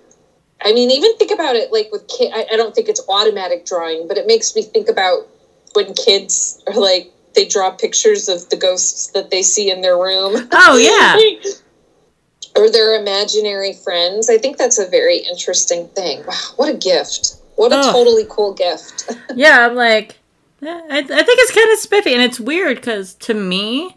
I 0.62 0.72
mean, 0.72 0.90
even 0.90 1.16
think 1.16 1.30
about 1.30 1.56
it 1.56 1.72
like 1.72 1.90
with 1.90 2.06
kid. 2.08 2.32
I, 2.34 2.46
I 2.52 2.56
don't 2.56 2.74
think 2.74 2.88
it's 2.88 3.00
automatic 3.08 3.66
drawing, 3.66 4.06
but 4.08 4.18
it 4.18 4.26
makes 4.26 4.54
me 4.54 4.62
think 4.62 4.88
about 4.88 5.26
when 5.74 5.94
kids 5.94 6.62
are 6.66 6.78
like 6.78 7.12
they 7.34 7.46
draw 7.46 7.70
pictures 7.70 8.28
of 8.28 8.48
the 8.50 8.56
ghosts 8.56 9.08
that 9.08 9.30
they 9.30 9.42
see 9.42 9.70
in 9.70 9.80
their 9.80 9.96
room. 9.96 10.48
Oh 10.52 10.76
yeah. 10.76 11.50
or 12.56 12.70
their 12.70 13.00
imaginary 13.00 13.72
friends. 13.72 14.28
I 14.28 14.38
think 14.38 14.56
that's 14.56 14.78
a 14.78 14.86
very 14.86 15.18
interesting 15.18 15.88
thing. 15.88 16.24
Wow, 16.26 16.34
what 16.56 16.74
a 16.74 16.76
gift. 16.76 17.36
What 17.56 17.72
a 17.72 17.76
Ugh. 17.76 17.92
totally 17.92 18.26
cool 18.28 18.54
gift. 18.54 19.10
yeah, 19.34 19.66
I'm 19.66 19.76
like, 19.76 20.18
yeah, 20.60 20.80
I, 20.90 20.98
I 20.98 21.02
think 21.02 21.38
it's 21.40 21.54
kind 21.54 21.70
of 21.72 21.78
spiffy, 21.78 22.12
and 22.14 22.22
it's 22.22 22.40
weird 22.40 22.76
because 22.76 23.14
to 23.16 23.34
me, 23.34 23.96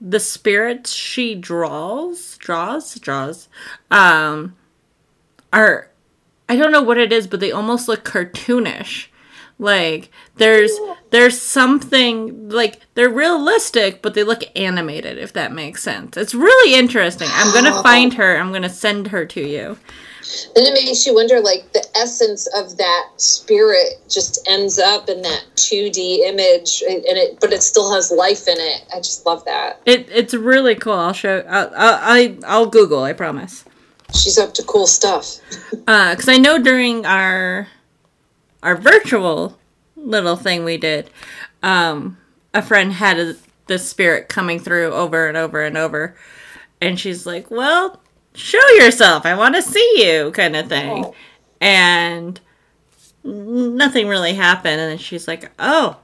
the 0.00 0.20
spirits 0.20 0.92
she 0.92 1.34
draws, 1.34 2.36
draws, 2.38 2.94
draws, 2.96 3.48
um, 3.90 4.54
are, 5.60 5.90
I 6.48 6.56
don't 6.56 6.72
know 6.72 6.82
what 6.82 6.98
it 6.98 7.12
is, 7.12 7.26
but 7.26 7.40
they 7.40 7.52
almost 7.52 7.88
look 7.88 8.04
cartoonish. 8.04 9.08
Like 9.58 10.10
there's 10.36 10.72
there's 11.10 11.40
something 11.40 12.48
like 12.48 12.80
they're 12.94 13.08
realistic, 13.08 14.02
but 14.02 14.14
they 14.14 14.24
look 14.24 14.42
animated. 14.56 15.16
If 15.16 15.32
that 15.34 15.52
makes 15.52 15.82
sense, 15.82 16.16
it's 16.16 16.34
really 16.34 16.74
interesting. 16.74 17.28
I'm 17.32 17.54
gonna 17.54 17.82
find 17.82 18.12
her. 18.14 18.36
I'm 18.36 18.52
gonna 18.52 18.68
send 18.68 19.08
her 19.08 19.24
to 19.26 19.40
you. 19.40 19.78
then 20.56 20.66
it 20.66 20.74
makes 20.74 21.06
you 21.06 21.14
wonder 21.14 21.40
like 21.40 21.72
the 21.72 21.86
essence 21.96 22.48
of 22.56 22.76
that 22.78 23.10
spirit 23.16 24.00
just 24.08 24.40
ends 24.48 24.78
up 24.80 25.08
in 25.08 25.22
that 25.22 25.44
2D 25.56 26.20
image 26.20 26.82
and 26.88 27.04
it 27.06 27.38
but 27.40 27.52
it 27.52 27.62
still 27.62 27.92
has 27.94 28.10
life 28.10 28.48
in 28.48 28.56
it. 28.58 28.84
I 28.92 28.96
just 28.98 29.24
love 29.24 29.44
that. 29.44 29.80
It 29.86 30.08
it's 30.10 30.34
really 30.34 30.74
cool. 30.74 30.94
I'll 30.94 31.12
show. 31.12 31.44
I'll, 31.48 31.70
I'll, 31.76 31.98
I 32.02 32.38
I'll 32.44 32.66
Google. 32.66 33.04
I 33.04 33.12
promise. 33.12 33.64
She's 34.14 34.38
up 34.38 34.54
to 34.54 34.62
cool 34.62 34.86
stuff. 34.86 35.36
because 35.70 36.28
I 36.28 36.36
know 36.36 36.58
during 36.58 37.04
our 37.06 37.68
our 38.62 38.76
virtual 38.76 39.58
little 39.96 40.36
thing 40.36 40.64
we 40.64 40.76
did, 40.76 41.10
um, 41.62 42.16
a 42.54 42.62
friend 42.62 42.92
had 42.92 43.18
a, 43.18 43.36
the 43.66 43.78
spirit 43.78 44.28
coming 44.28 44.58
through 44.58 44.92
over 44.92 45.26
and 45.28 45.36
over 45.36 45.60
and 45.62 45.76
over, 45.76 46.14
and 46.80 46.98
she's 46.98 47.26
like, 47.26 47.50
"Well, 47.50 48.00
show 48.34 48.66
yourself. 48.76 49.26
I 49.26 49.34
want 49.34 49.54
to 49.56 49.62
see 49.62 50.06
you," 50.06 50.30
kind 50.32 50.56
of 50.56 50.68
thing, 50.68 51.04
Oh. 51.06 51.14
and 51.60 52.40
nothing 53.24 54.06
really 54.08 54.34
happened. 54.34 54.80
And 54.80 54.90
then 54.92 54.98
she's 54.98 55.26
like, 55.28 55.50
"Oh." 55.58 55.96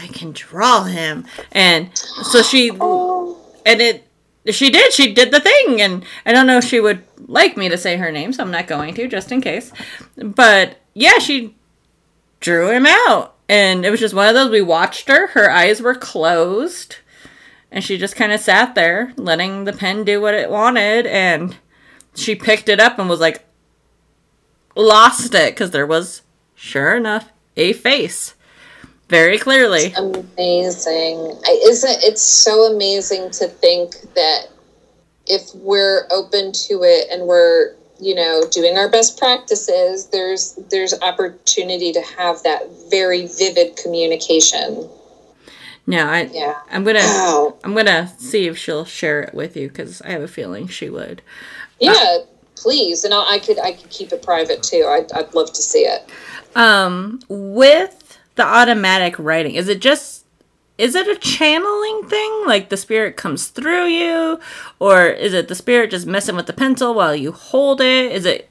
I 0.00 0.06
can 0.06 0.32
draw 0.32 0.84
him, 0.84 1.26
and 1.52 1.90
so 1.98 2.40
she 2.42 2.70
Oh. 2.80 3.36
and 3.66 3.82
it 3.82 4.08
she 4.50 4.70
did 4.70 4.92
she 4.92 5.12
did 5.12 5.30
the 5.30 5.40
thing 5.40 5.80
and 5.80 6.04
i 6.26 6.32
don't 6.32 6.46
know 6.46 6.58
if 6.58 6.64
she 6.64 6.80
would 6.80 7.02
like 7.28 7.56
me 7.56 7.68
to 7.68 7.78
say 7.78 7.96
her 7.96 8.10
name 8.10 8.32
so 8.32 8.42
i'm 8.42 8.50
not 8.50 8.66
going 8.66 8.94
to 8.94 9.06
just 9.06 9.30
in 9.30 9.40
case. 9.40 9.72
But 10.16 10.78
yeah 10.94 11.18
she 11.18 11.54
drew 12.40 12.70
him 12.70 12.86
out 12.86 13.34
and 13.48 13.84
it 13.84 13.90
was 13.90 14.00
just 14.00 14.14
one 14.14 14.28
of 14.28 14.34
those 14.34 14.50
we 14.50 14.62
watched 14.62 15.08
her 15.08 15.28
her 15.28 15.50
eyes 15.50 15.80
were 15.80 15.94
closed 15.94 16.96
and 17.70 17.84
she 17.84 17.96
just 17.96 18.16
kind 18.16 18.32
of 18.32 18.40
sat 18.40 18.74
there 18.74 19.12
letting 19.16 19.64
the 19.64 19.72
pen 19.72 20.04
do 20.04 20.20
what 20.20 20.34
it 20.34 20.50
wanted 20.50 21.06
and 21.06 21.56
she 22.14 22.34
picked 22.34 22.68
it 22.68 22.80
up 22.80 22.98
and 22.98 23.08
was 23.08 23.20
like 23.20 23.44
lost 24.74 25.34
it 25.34 25.54
because 25.54 25.70
there 25.70 25.86
was 25.86 26.22
sure 26.54 26.96
enough 26.96 27.30
a 27.56 27.72
face 27.72 28.34
very 29.12 29.38
clearly 29.38 29.92
amazing. 29.94 31.18
I, 31.46 31.60
isn't 31.64 32.02
it's 32.02 32.22
so 32.22 32.72
amazing 32.72 33.30
to 33.32 33.46
think 33.46 33.92
that 34.14 34.48
if 35.26 35.54
we're 35.54 36.06
open 36.10 36.50
to 36.52 36.82
it 36.82 37.08
and 37.10 37.26
we're 37.28 37.74
you 38.00 38.14
know 38.14 38.42
doing 38.50 38.78
our 38.78 38.88
best 38.90 39.18
practices, 39.18 40.06
there's 40.06 40.58
there's 40.70 40.94
opportunity 41.02 41.92
to 41.92 42.00
have 42.16 42.42
that 42.44 42.62
very 42.90 43.26
vivid 43.26 43.76
communication. 43.76 44.88
no 45.86 46.06
i 46.06 46.22
Yeah. 46.32 46.54
i'm 46.70 46.82
gonna 46.82 47.00
Wow. 47.00 47.54
I'm 47.64 47.74
gonna 47.74 48.10
see 48.18 48.46
if 48.46 48.56
she'll 48.56 48.86
share 48.86 49.20
it 49.20 49.34
with 49.34 49.56
you 49.58 49.68
because 49.68 50.00
I 50.02 50.10
have 50.12 50.22
a 50.22 50.28
feeling 50.28 50.68
she 50.68 50.88
would. 50.88 51.20
Yeah. 51.78 52.18
Please, 52.56 53.02
and 53.04 53.12
I'll, 53.12 53.26
I 53.28 53.38
could 53.40 53.58
I 53.58 53.72
could 53.72 53.90
keep 53.90 54.12
it 54.12 54.22
private 54.22 54.62
too. 54.62 54.86
I'd, 54.88 55.10
I'd 55.12 55.34
love 55.34 55.52
to 55.52 55.62
see 55.62 55.80
it. 55.80 56.08
Um, 56.54 57.20
with 57.28 58.01
the 58.36 58.44
automatic 58.44 59.18
writing, 59.18 59.54
is 59.54 59.68
it 59.68 59.80
just 59.80 60.24
is 60.78 60.94
it 60.94 61.06
a 61.06 61.16
channeling 61.16 62.08
thing? 62.08 62.44
Like 62.46 62.68
the 62.70 62.76
spirit 62.76 63.16
comes 63.16 63.48
through 63.48 63.86
you, 63.86 64.40
or 64.78 65.06
is 65.06 65.32
it 65.34 65.48
the 65.48 65.54
spirit 65.54 65.90
just 65.90 66.06
messing 66.06 66.34
with 66.36 66.46
the 66.46 66.52
pencil 66.52 66.94
while 66.94 67.14
you 67.14 67.32
hold 67.32 67.80
it? 67.80 68.10
Is 68.12 68.24
it 68.24 68.48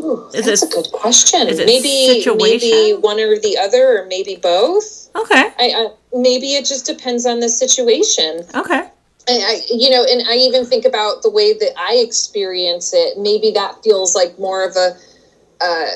Ooh, 0.00 0.26
Is 0.34 0.46
that's 0.46 0.62
it- 0.62 0.72
a 0.72 0.74
good 0.74 0.90
question. 0.92 1.46
is 1.48 1.58
it 1.60 1.66
maybe 1.66 1.88
situation? 2.22 2.70
maybe 2.70 2.94
one 2.98 3.20
or 3.20 3.38
the 3.38 3.56
other, 3.58 4.00
or 4.02 4.06
maybe 4.06 4.36
both. 4.36 5.08
okay? 5.14 5.52
I, 5.58 5.72
I 5.76 5.88
maybe 6.14 6.54
it 6.54 6.64
just 6.64 6.86
depends 6.86 7.26
on 7.26 7.40
the 7.40 7.48
situation. 7.48 8.42
Okay. 8.54 8.88
I, 9.28 9.32
I, 9.32 9.60
you 9.72 9.88
know, 9.90 10.04
and 10.04 10.26
I 10.28 10.34
even 10.34 10.64
think 10.66 10.84
about 10.84 11.22
the 11.22 11.30
way 11.30 11.52
that 11.54 11.72
I 11.78 11.94
experience 11.96 12.92
it. 12.92 13.16
Maybe 13.18 13.50
that 13.52 13.82
feels 13.84 14.14
like 14.14 14.38
more 14.38 14.66
of 14.66 14.74
a 14.76 14.96
uh, 15.62 15.86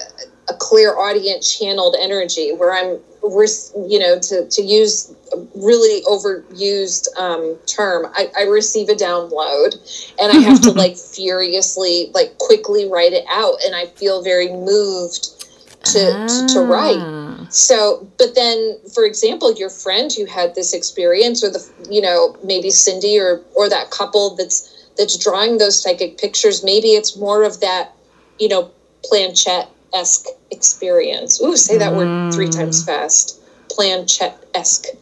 a 0.48 0.54
clairaudience 0.54 1.58
channeled 1.58 1.96
energy, 1.98 2.52
where 2.52 2.72
I'm, 2.72 2.98
we're, 3.22 3.46
you 3.88 3.98
know, 3.98 4.18
to 4.18 4.48
to 4.48 4.62
use 4.62 5.14
a 5.32 5.36
really 5.54 6.02
overused 6.04 7.08
um, 7.18 7.56
term. 7.66 8.06
I, 8.14 8.30
I 8.38 8.42
receive 8.44 8.88
a 8.88 8.94
download, 8.94 9.76
and 10.20 10.32
I 10.32 10.40
have 10.40 10.60
to 10.62 10.70
like 10.82 10.96
furiously, 10.96 12.10
like 12.14 12.38
quickly 12.38 12.88
write 12.88 13.12
it 13.12 13.24
out, 13.30 13.56
and 13.64 13.74
I 13.74 13.86
feel 13.86 14.22
very 14.22 14.48
moved 14.48 15.38
to 15.84 16.26
to, 16.26 16.46
to 16.54 16.60
write. 16.60 16.98
Ah. 16.98 17.46
So, 17.50 18.06
but 18.18 18.34
then, 18.34 18.78
for 18.94 19.04
example, 19.04 19.52
your 19.54 19.70
friend 19.70 20.12
who 20.12 20.26
had 20.26 20.54
this 20.54 20.72
experience, 20.72 21.44
or 21.44 21.50
the 21.50 21.66
you 21.90 22.00
know 22.00 22.36
maybe 22.44 22.70
Cindy 22.70 23.18
or 23.18 23.42
or 23.54 23.68
that 23.68 23.90
couple 23.90 24.34
that's 24.36 24.74
that's 24.96 25.16
drawing 25.16 25.58
those 25.58 25.80
psychic 25.82 26.18
pictures, 26.18 26.64
maybe 26.64 26.88
it's 26.88 27.16
more 27.16 27.44
of 27.44 27.60
that 27.60 27.92
you 28.38 28.48
know 28.48 28.70
planchette 29.04 29.70
esque 29.94 30.26
experience. 30.50 31.40
Ooh, 31.42 31.56
say 31.56 31.78
that 31.78 31.94
word 31.94 32.32
three 32.32 32.48
times 32.48 32.84
fast. 32.84 33.40
Plan 33.70 34.00
Planchette 34.00 34.44
esque. 34.54 34.86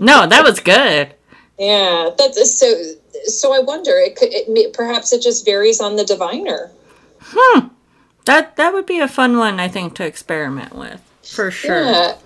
No, 0.00 0.26
that 0.26 0.44
was 0.44 0.60
good. 0.60 1.14
Yeah, 1.58 2.10
that's 2.16 2.58
so. 2.58 2.72
So 3.24 3.52
I 3.52 3.58
wonder. 3.58 3.92
It 3.92 4.14
could. 4.16 4.28
It, 4.30 4.72
perhaps 4.72 5.12
it 5.12 5.20
just 5.20 5.44
varies 5.44 5.80
on 5.80 5.96
the 5.96 6.04
diviner. 6.04 6.70
Hmm. 7.20 7.68
That 8.26 8.56
that 8.56 8.72
would 8.72 8.86
be 8.86 9.00
a 9.00 9.08
fun 9.08 9.38
one, 9.38 9.58
I 9.58 9.68
think, 9.68 9.94
to 9.96 10.06
experiment 10.06 10.74
with 10.74 11.00
for 11.28 11.50
sure. 11.50 11.82
Yeah. 11.82 12.16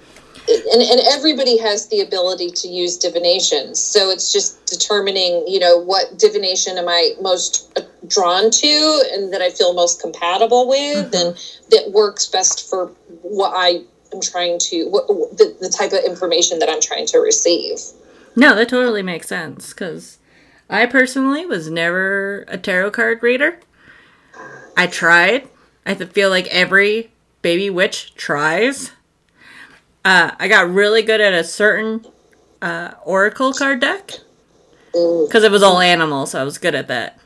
And, 0.49 0.83
and 0.83 1.01
everybody 1.13 1.57
has 1.59 1.87
the 1.89 2.01
ability 2.01 2.51
to 2.51 2.69
use 2.69 2.99
divination. 2.99 3.75
So 3.77 4.11
it's 4.11 4.33
just 4.33 4.67
determining, 4.67 5.47
you 5.47 5.61
know, 5.61 5.79
what 5.79 6.19
divination 6.19 6.79
am 6.79 6.89
I 6.89 7.13
most 7.21 7.79
drawn 8.07 8.51
to 8.51 9.05
and 9.13 9.33
that 9.33 9.43
I 9.43 9.51
feel 9.51 9.75
most 9.75 10.01
compatible 10.01 10.69
with 10.69 11.15
and 11.15 11.37
that 11.71 11.93
works 11.93 12.27
best 12.27 12.69
for 12.69 12.89
what 13.23 13.53
I 13.55 13.83
am 14.13 14.21
trying 14.21 14.59
to, 14.59 14.85
what, 14.89 15.07
the, 15.07 15.57
the 15.61 15.69
type 15.69 15.93
of 15.93 16.05
information 16.05 16.59
that 16.59 16.69
I'm 16.69 16.81
trying 16.81 17.07
to 17.07 17.19
receive. 17.19 17.79
No, 18.35 18.55
that 18.55 18.69
totally 18.69 19.03
makes 19.03 19.29
sense 19.29 19.71
because 19.71 20.19
I 20.69 20.87
personally 20.87 21.47
was 21.47 21.71
never 21.71 22.45
a 22.49 22.59
tarot 22.59 22.93
card 22.93 23.23
reader. 23.23 23.61
I 24.77 24.87
tried. 24.87 25.49
I 25.85 25.95
feel 25.95 26.31
like 26.31 26.47
every 26.47 27.11
baby 27.43 27.69
witch 27.69 28.15
tries. 28.15 28.93
Uh, 30.05 30.33
I 30.39 30.49
got 30.49 30.71
really 30.71 31.03
good 31.03 31.21
at 31.21 31.35
a 31.35 31.45
certain 31.45 32.07
uh, 32.61 32.93
oracle 33.05 33.53
card 33.53 33.81
deck 33.81 34.13
because 34.93 35.45
it 35.45 35.51
was 35.51 35.63
all 35.63 35.81
animals, 35.81 36.33
so 36.33 36.41
I 36.41 36.45
was 36.45 36.59
good 36.59 36.75
at 36.75 36.89
that. 36.89 37.19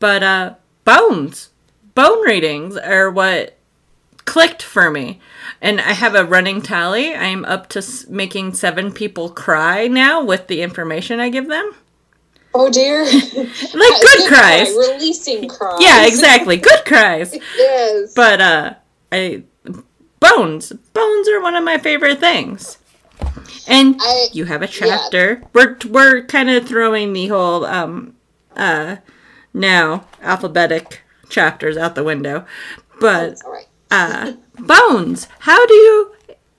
But 0.00 0.22
uh, 0.24 0.54
bones, 0.84 1.50
bone 1.94 2.20
readings 2.26 2.76
are 2.76 3.10
what 3.10 3.56
clicked 4.24 4.62
for 4.62 4.90
me. 4.90 5.20
And 5.60 5.80
I 5.80 5.92
have 5.92 6.14
a 6.14 6.24
running 6.24 6.62
tally. 6.62 7.14
I'm 7.14 7.44
up 7.44 7.68
to 7.70 7.78
s- 7.80 8.06
making 8.08 8.54
seven 8.54 8.92
people 8.92 9.28
cry 9.28 9.86
now 9.88 10.24
with 10.24 10.46
the 10.48 10.62
information 10.62 11.20
I 11.20 11.28
give 11.28 11.48
them. 11.48 11.74
Oh 12.54 12.70
dear. 12.70 13.04
Like 13.04 13.14
good 14.02 14.28
cry, 14.28 14.64
cries. 14.64 14.68
releasing 14.74 15.48
cries. 15.48 15.78
Yeah, 15.80 16.06
exactly. 16.06 16.56
Good 16.68 16.84
cries. 16.84 17.36
yes. 17.56 18.12
But 18.14 18.40
uh 18.40 18.74
I 19.12 19.44
bones. 20.18 20.72
Bones 20.72 21.28
are 21.28 21.40
one 21.40 21.54
of 21.54 21.62
my 21.62 21.78
favorite 21.78 22.18
things. 22.18 22.78
And 23.68 23.96
I- 24.00 24.28
you 24.32 24.46
have 24.46 24.62
a 24.62 24.66
chapter. 24.66 25.42
We're 25.52 25.76
we're 25.88 26.24
kind 26.24 26.50
of 26.50 26.66
throwing 26.66 27.12
the 27.12 27.28
whole 27.28 27.64
um 27.66 28.16
uh 28.56 28.96
now 29.52 30.06
alphabetic 30.22 31.00
chapters 31.28 31.76
out 31.76 31.94
the 31.94 32.04
window. 32.04 32.44
But 33.00 33.40
uh 33.90 34.32
bones. 34.58 35.28
How 35.40 35.66
do 35.66 35.74
you 35.74 36.12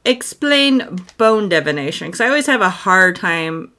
explain 0.05 0.99
bone 1.17 1.49
divination? 1.49 2.11
Cuz 2.11 2.21
I 2.21 2.27
always 2.27 2.47
have 2.47 2.61
a 2.61 2.69
hard 2.69 3.15
time 3.15 3.71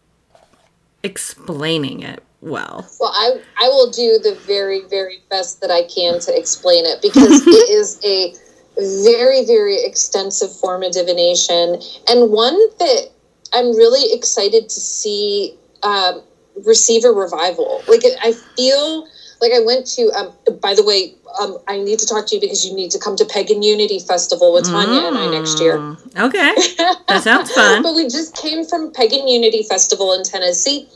explaining 1.03 2.03
it 2.03 2.23
well. 2.41 2.87
Well, 3.01 3.13
I 3.15 3.41
I 3.61 3.69
will 3.69 3.91
do 3.91 4.19
the 4.19 4.35
very 4.47 4.83
very 4.89 5.23
best 5.31 5.61
that 5.61 5.71
I 5.71 5.85
can 5.85 6.21
to 6.21 6.39
explain 6.39 6.85
it 6.85 7.03
because 7.03 7.43
it 7.47 7.71
is 7.71 7.99
a 8.05 8.35
very, 8.77 9.45
very 9.45 9.83
extensive 9.85 10.55
form 10.55 10.83
of 10.83 10.93
divination, 10.93 11.81
and 12.09 12.31
one 12.31 12.59
that 12.79 13.11
I'm 13.53 13.77
really 13.77 14.15
excited 14.15 14.69
to 14.69 14.81
see 14.81 15.57
um, 15.83 16.23
receive 16.65 17.05
a 17.05 17.11
revival. 17.11 17.83
Like, 17.89 18.03
I 18.23 18.33
feel 18.57 19.09
like 19.41 19.53
I 19.53 19.61
went 19.61 19.87
to, 19.89 20.11
um, 20.13 20.33
by 20.61 20.75
the 20.75 20.85
way, 20.85 21.15
um, 21.41 21.59
I 21.67 21.79
need 21.79 21.99
to 21.99 22.07
talk 22.07 22.27
to 22.29 22.35
you 22.35 22.41
because 22.41 22.65
you 22.65 22.75
need 22.75 22.91
to 22.93 22.99
come 22.99 23.17
to 23.17 23.25
Pagan 23.25 23.63
Unity 23.63 23.99
Festival 23.99 24.53
with 24.53 24.67
Tanya 24.67 25.01
mm. 25.01 25.09
and 25.09 25.19
I 25.19 25.31
next 25.31 25.61
year. 25.61 25.79
Mm, 25.79 26.29
okay. 26.29 26.55
That 27.09 27.23
sounds 27.23 27.53
fun. 27.53 27.83
but 27.83 27.95
we 27.95 28.05
just 28.05 28.37
came 28.37 28.65
from 28.65 28.93
Pagan 28.93 29.27
Unity 29.29 29.65
Festival 29.65 30.13
in 30.13 30.23
Tennessee. 30.23 30.89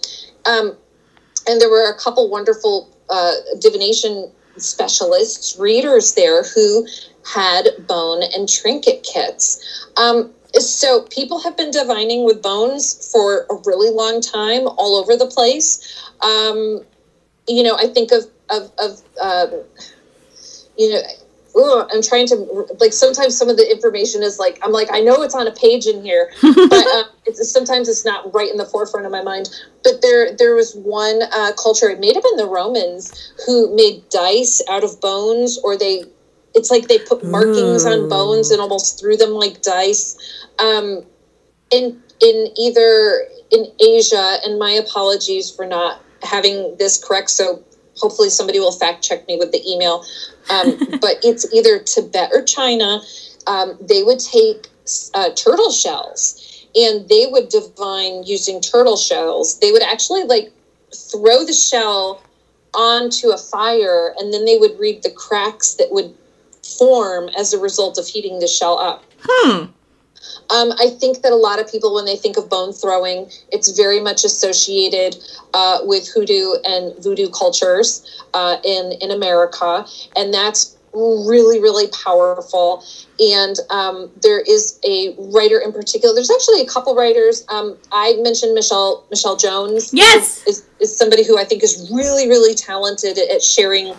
Um, 0.47 0.77
and 1.49 1.61
there 1.61 1.71
were 1.71 1.91
a 1.91 1.99
couple 1.99 2.31
wonderful 2.31 2.89
uh, 3.11 3.33
divination 3.61 4.31
specialists, 4.57 5.59
readers 5.59 6.15
there 6.15 6.43
who 6.43 6.87
had 7.25 7.69
bone 7.87 8.23
and 8.35 8.49
trinket 8.49 9.03
kits. 9.03 9.91
Um, 9.97 10.33
so 10.61 11.03
people 11.03 11.41
have 11.41 11.57
been 11.57 11.71
divining 11.71 12.25
with 12.25 12.43
bones 12.43 13.11
for 13.13 13.47
a 13.51 13.55
really 13.65 13.91
long 13.91 14.21
time 14.21 14.67
all 14.67 14.97
over 14.97 15.17
the 15.17 15.27
place. 15.27 16.03
Um, 16.21 16.85
you 17.49 17.63
know, 17.63 17.77
I 17.77 17.87
think 17.87 18.13
of 18.13 18.27
of, 18.49 18.71
of 18.79 19.03
um, 19.21 19.63
you 20.77 20.91
know 20.91 21.01
ugh, 21.57 21.89
I'm 21.93 22.03
trying 22.03 22.27
to 22.29 22.37
like 22.81 22.93
sometimes 22.93 23.37
some 23.37 23.49
of 23.49 23.57
the 23.57 23.71
information 23.71 24.23
is 24.23 24.39
like 24.39 24.59
I'm 24.63 24.73
like 24.73 24.89
I 24.93 25.01
know 25.01 25.23
it's 25.23 25.35
on 25.35 25.47
a 25.47 25.53
page 25.53 25.87
in 25.87 26.03
here, 26.03 26.31
but 26.43 26.87
um, 26.87 27.05
it's, 27.25 27.49
sometimes 27.49 27.89
it's 27.89 28.05
not 28.05 28.33
right 28.35 28.51
in 28.51 28.57
the 28.57 28.67
forefront 28.67 29.07
of 29.07 29.13
my 29.13 29.23
mind. 29.23 29.49
But 29.83 30.03
there 30.03 30.35
there 30.35 30.55
was 30.55 30.75
one 30.75 31.23
uh, 31.33 31.53
culture, 31.53 31.89
it 31.89 31.99
may 31.99 32.13
have 32.13 32.23
been 32.23 32.37
the 32.37 32.49
Romans, 32.49 33.33
who 33.47 33.75
made 33.75 34.09
dice 34.11 34.61
out 34.69 34.85
of 34.85 35.01
bones, 35.01 35.59
or 35.59 35.77
they 35.77 36.05
it's 36.57 36.71
like 36.71 36.89
they 36.89 36.99
put 36.99 37.23
markings 37.23 37.85
Ooh. 37.85 37.91
on 37.91 38.09
bones 38.09 38.51
and 38.51 38.61
almost 38.61 38.99
threw 38.99 39.17
them 39.17 39.31
like 39.31 39.63
dice. 39.63 40.17
Um, 40.59 41.05
in 41.71 42.03
in 42.21 42.49
either 42.59 43.27
in 43.51 43.67
Asia, 43.79 44.39
and 44.43 44.59
my 44.59 44.71
apologies 44.71 45.51
for 45.51 45.67
not 45.67 46.03
having 46.23 46.75
this 46.79 47.03
correct. 47.03 47.31
So 47.31 47.63
hopefully 47.99 48.31
somebody 48.31 48.59
will 48.59 48.73
fact 48.73 49.05
check 49.05 49.29
me 49.29 49.37
with 49.37 49.53
the 49.53 49.63
email. 49.69 50.05
Um, 50.51 50.79
but 51.01 51.19
it's 51.23 51.53
either 51.53 51.79
Tibet 51.79 52.31
or 52.33 52.43
China. 52.43 53.01
Um, 53.47 53.79
they 53.81 54.03
would 54.03 54.19
take 54.19 54.69
uh, 55.15 55.31
turtle 55.35 55.71
shells 55.71 56.67
and 56.75 57.09
they 57.09 57.27
would 57.31 57.49
divine 57.51 58.25
using 58.25 58.61
turtle 58.61 58.97
shells. 58.97 59.59
They 59.61 59.73
would 59.73 59.83
actually 59.83 60.25
like 60.25 60.53
throw 60.95 61.45
the 61.45 61.53
shell 61.53 62.23
onto 62.75 63.29
a 63.29 63.39
fire 63.39 64.15
and 64.19 64.33
then 64.33 64.45
they 64.45 64.57
would 64.57 64.79
read 64.79 65.03
the 65.03 65.11
cracks 65.11 65.75
that 65.75 65.89
would 65.91 66.15
form 66.79 67.31
as 67.39 67.53
a 67.53 67.59
result 67.59 67.99
of 67.99 68.07
heating 68.07 68.39
the 68.39 68.49
shell 68.49 68.79
up. 68.79 69.05
Hmm. 69.23 69.67
Um, 70.51 70.73
I 70.79 70.91
think 70.91 71.23
that 71.23 71.33
a 71.33 71.37
lot 71.37 71.59
of 71.61 71.71
people, 71.71 71.95
when 71.95 72.05
they 72.05 72.17
think 72.17 72.37
of 72.37 72.49
bone 72.49 72.73
throwing, 72.73 73.31
it's 73.51 73.77
very 73.77 74.01
much 74.01 74.25
associated 74.25 75.17
uh, 75.55 75.79
with 75.83 76.09
hoodoo 76.09 76.55
and 76.65 76.95
voodoo 77.03 77.29
cultures 77.31 78.25
uh, 78.35 78.57
in 78.65 78.93
in 79.01 79.11
America, 79.11 79.85
and 80.17 80.33
that's 80.33 80.77
really 80.95 81.61
really 81.61 81.89
powerful. 81.89 82.85
And 83.19 83.57
um, 83.71 84.11
there 84.23 84.41
is 84.41 84.79
a 84.85 85.15
writer 85.19 85.59
in 85.59 85.73
particular. 85.73 86.15
There's 86.15 86.31
actually 86.31 86.61
a 86.61 86.67
couple 86.67 86.95
writers. 86.95 87.45
Um, 87.49 87.77
I 87.91 88.17
mentioned 88.21 88.55
Michelle 88.55 89.05
Michelle 89.11 89.37
Jones. 89.37 89.93
Yes, 89.93 90.47
is, 90.47 90.59
is, 90.59 90.65
is 90.81 90.97
somebody 90.97 91.25
who 91.25 91.39
I 91.39 91.45
think 91.45 91.65
is 91.65 91.91
really 91.93 92.29
really 92.29 92.55
talented 92.55 93.19
at 93.19 93.43
sharing 93.43 93.95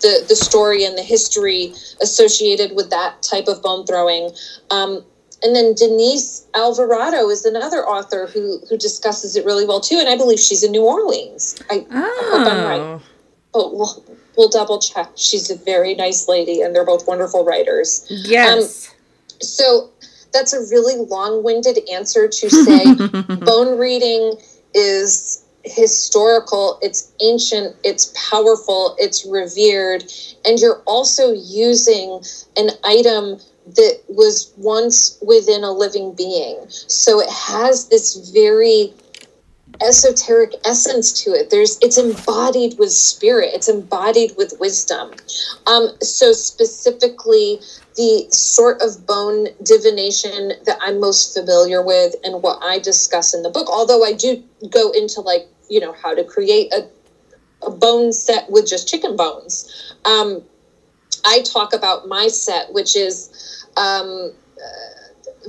the, 0.00 0.24
the 0.28 0.36
story 0.36 0.84
and 0.84 0.96
the 0.96 1.02
history 1.02 1.72
associated 2.00 2.74
with 2.74 2.90
that 2.90 3.22
type 3.22 3.48
of 3.48 3.62
bone 3.62 3.86
throwing. 3.86 4.30
Um, 4.70 5.04
and 5.42 5.56
then 5.56 5.74
Denise 5.74 6.46
Alvarado 6.54 7.28
is 7.30 7.44
another 7.44 7.78
author 7.86 8.26
who 8.26 8.60
who 8.68 8.76
discusses 8.76 9.36
it 9.36 9.44
really 9.44 9.66
well 9.66 9.80
too, 9.80 9.96
and 9.98 10.08
I 10.08 10.16
believe 10.16 10.38
she's 10.38 10.62
in 10.62 10.70
New 10.70 10.84
Orleans. 10.84 11.56
I, 11.70 11.86
oh. 11.90 11.96
I 11.96 12.38
hope 12.38 12.52
I'm 12.52 12.64
right, 12.64 13.00
but 13.52 13.74
we'll 13.74 14.04
we'll 14.36 14.50
double 14.50 14.78
check. 14.78 15.10
She's 15.16 15.50
a 15.50 15.56
very 15.56 15.94
nice 15.94 16.28
lady, 16.28 16.60
and 16.60 16.74
they're 16.74 16.84
both 16.84 17.06
wonderful 17.06 17.44
writers. 17.44 18.06
Yes. 18.10 18.88
Um, 18.88 18.96
so 19.40 19.90
that's 20.32 20.52
a 20.52 20.60
really 20.70 20.96
long-winded 20.96 21.78
answer 21.90 22.28
to 22.28 22.50
say 22.50 22.94
bone 23.44 23.78
reading 23.78 24.36
is 24.74 25.39
historical, 25.64 26.78
it's 26.82 27.12
ancient, 27.22 27.76
it's 27.84 28.12
powerful, 28.30 28.96
it's 28.98 29.24
revered, 29.26 30.04
and 30.44 30.58
you're 30.58 30.82
also 30.86 31.32
using 31.32 32.20
an 32.56 32.70
item 32.84 33.38
that 33.74 34.00
was 34.08 34.52
once 34.56 35.18
within 35.22 35.62
a 35.62 35.70
living 35.70 36.14
being. 36.14 36.58
So 36.68 37.20
it 37.20 37.30
has 37.30 37.88
this 37.88 38.30
very 38.32 38.92
esoteric 39.82 40.54
essence 40.64 41.12
to 41.24 41.32
it. 41.32 41.50
There's 41.50 41.78
it's 41.80 41.98
embodied 41.98 42.78
with 42.78 42.92
spirit. 42.92 43.50
It's 43.54 43.68
embodied 43.68 44.32
with 44.36 44.54
wisdom. 44.60 45.12
Um, 45.66 45.90
so 46.02 46.32
specifically, 46.32 47.60
the 47.96 48.26
sort 48.30 48.80
of 48.82 49.06
bone 49.06 49.48
divination 49.62 50.52
that 50.64 50.78
I'm 50.80 51.00
most 51.00 51.34
familiar 51.34 51.82
with 51.82 52.14
and 52.24 52.42
what 52.42 52.58
I 52.62 52.78
discuss 52.78 53.34
in 53.34 53.42
the 53.42 53.50
book. 53.50 53.68
Although 53.68 54.04
I 54.04 54.12
do 54.12 54.42
go 54.70 54.90
into 54.92 55.20
like 55.20 55.46
you 55.68 55.80
know 55.80 55.92
how 55.92 56.14
to 56.14 56.24
create 56.24 56.72
a 56.72 56.88
a 57.62 57.70
bone 57.70 58.12
set 58.12 58.50
with 58.50 58.66
just 58.68 58.88
chicken 58.88 59.16
bones. 59.16 59.94
Um, 60.04 60.42
I 61.24 61.42
talk 61.42 61.72
about 61.74 62.08
my 62.08 62.28
set, 62.28 62.72
which 62.72 62.96
is 62.96 63.66
um, 63.76 64.32
uh, 64.58 64.99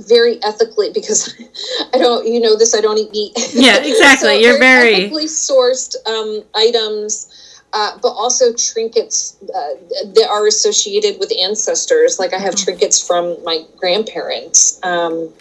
very 0.08 0.42
ethically 0.42 0.90
because 0.92 1.34
I 1.94 1.98
don't, 1.98 2.26
you 2.26 2.40
know, 2.40 2.56
this 2.56 2.74
I 2.74 2.80
don't 2.80 2.98
eat 2.98 3.10
meat. 3.12 3.32
Yeah, 3.54 3.78
exactly. 3.84 4.28
so 4.28 4.32
You're 4.32 4.58
very, 4.58 4.90
very 4.90 5.04
ethically 5.04 5.26
sourced 5.26 5.94
um, 6.06 6.44
items. 6.54 7.28
Uh, 7.74 7.96
but 8.02 8.10
also 8.10 8.52
trinkets 8.52 9.38
uh, 9.44 9.72
that 10.04 10.28
are 10.30 10.46
associated 10.46 11.18
with 11.18 11.32
ancestors. 11.40 12.18
Like 12.18 12.34
I 12.34 12.38
have 12.38 12.54
mm-hmm. 12.54 12.64
trinkets 12.64 13.02
from 13.02 13.42
my 13.44 13.64
grandparents. 13.78 14.78
Um, 14.82 15.32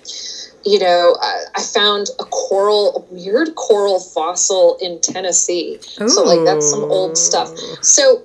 you 0.63 0.79
know, 0.79 1.17
I, 1.21 1.43
I, 1.55 1.61
found 1.61 2.07
a 2.19 2.23
coral, 2.23 2.95
a 2.95 3.13
weird 3.13 3.55
coral 3.55 3.99
fossil 3.99 4.77
in 4.81 5.01
Tennessee. 5.01 5.79
Ooh. 5.99 6.07
So, 6.07 6.23
like, 6.23 6.45
that's 6.45 6.69
some 6.69 6.83
old 6.83 7.17
stuff. 7.17 7.49
So, 7.81 8.23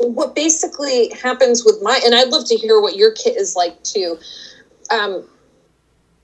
what 0.00 0.34
basically 0.34 1.10
happens 1.10 1.64
with 1.64 1.78
my 1.82 2.00
and 2.04 2.14
I'd 2.14 2.28
love 2.28 2.46
to 2.48 2.54
hear 2.54 2.80
what 2.80 2.96
your 2.96 3.12
kit 3.12 3.36
is 3.36 3.56
like 3.56 3.82
too. 3.82 4.18
Um, 4.90 5.28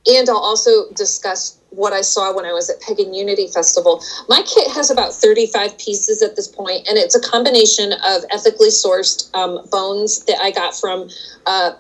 and 0.07 0.29
I'll 0.29 0.37
also 0.37 0.91
discuss 0.93 1.59
what 1.71 1.93
I 1.93 2.03
saw 2.03 2.35
when 2.35 2.45
I 2.45 2.53
was 2.53 2.71
at 2.71 2.81
Pagan 2.81 3.15
Unity 3.15 3.49
Festival. 3.49 4.03
My 4.29 4.43
kit 4.43 4.71
has 4.73 4.91
about 4.91 5.13
35 5.13 5.77
pieces 5.79 6.23
at 6.23 6.37
this 6.37 6.47
point, 6.47 6.87
and 6.89 6.99
it's 6.99 7.15
a 7.15 7.21
combination 7.21 7.93
of 7.93 8.23
ethically 8.31 8.69
sourced 8.69 9.35
um, 9.35 9.67
bones 9.71 10.25
that 10.27 10.39
I 10.41 10.51
got 10.51 10.77
from 10.77 11.09
uh, 11.47 11.73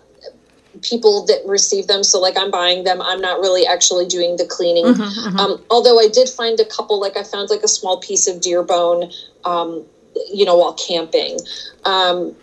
people 0.82 1.24
that 1.26 1.43
receive 1.47 1.87
them. 1.87 2.03
So, 2.03 2.18
like, 2.18 2.37
I'm 2.37 2.51
buying 2.51 2.85
them. 2.85 3.01
I'm 3.03 3.20
not 3.20 3.41
really 3.41 3.66
actually 3.66 4.07
doing 4.07 4.37
the 4.37 4.47
cleaning. 4.47 4.87
Mm-hmm, 4.87 5.03
mm-hmm. 5.03 5.39
Um, 5.39 5.64
although 5.70 6.01
I 6.01 6.09
did 6.09 6.28
find 6.28 6.59
a 6.59 6.64
couple, 6.64 6.99
like, 6.99 7.16
I 7.16 7.22
found 7.22 7.51
like 7.51 7.62
a 7.62 7.68
small 7.68 8.01
piece 8.01 8.26
of 8.26 8.41
deer 8.41 8.62
bone 8.62 9.12
um, 9.45 9.85
you 10.32 10.45
know, 10.45 10.57
while 10.57 10.74
camping. 10.74 11.39
Um, 11.85 12.35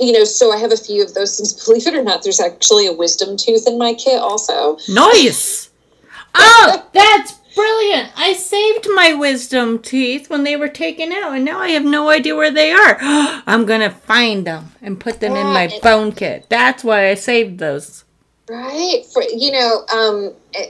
you 0.00 0.12
know, 0.12 0.24
so 0.24 0.52
I 0.52 0.58
have 0.58 0.72
a 0.72 0.76
few 0.76 1.02
of 1.02 1.14
those 1.14 1.36
things. 1.36 1.52
Believe 1.66 1.86
it 1.86 1.94
or 1.94 2.02
not, 2.02 2.22
there's 2.22 2.40
actually 2.40 2.86
a 2.86 2.92
wisdom 2.92 3.36
tooth 3.36 3.66
in 3.66 3.78
my 3.78 3.94
kit 3.94 4.20
also. 4.20 4.78
Nice. 4.88 5.70
oh, 6.34 6.88
that's 6.92 7.32
brilliant. 7.54 8.12
I 8.16 8.34
saved 8.34 8.86
my 8.94 9.14
wisdom 9.14 9.80
teeth 9.80 10.30
when 10.30 10.44
they 10.44 10.56
were 10.56 10.68
taken 10.68 11.12
out, 11.12 11.34
and 11.34 11.44
now 11.44 11.58
I 11.58 11.70
have 11.70 11.84
no 11.84 12.10
idea 12.10 12.36
where 12.36 12.52
they 12.52 12.72
are. 12.72 12.96
I'm 13.00 13.66
going 13.66 13.80
to 13.80 13.90
find 13.90 14.46
them 14.46 14.72
and 14.80 15.00
put 15.00 15.20
them 15.20 15.34
yeah, 15.34 15.40
in 15.40 15.46
my 15.46 15.78
bone 15.82 16.12
kit. 16.12 16.46
That's 16.48 16.84
why 16.84 17.08
I 17.08 17.14
saved 17.14 17.58
those. 17.58 18.04
Right. 18.48 19.04
For, 19.12 19.22
you 19.22 19.52
know, 19.52 19.84
um, 19.92 20.32
eh, 20.54 20.66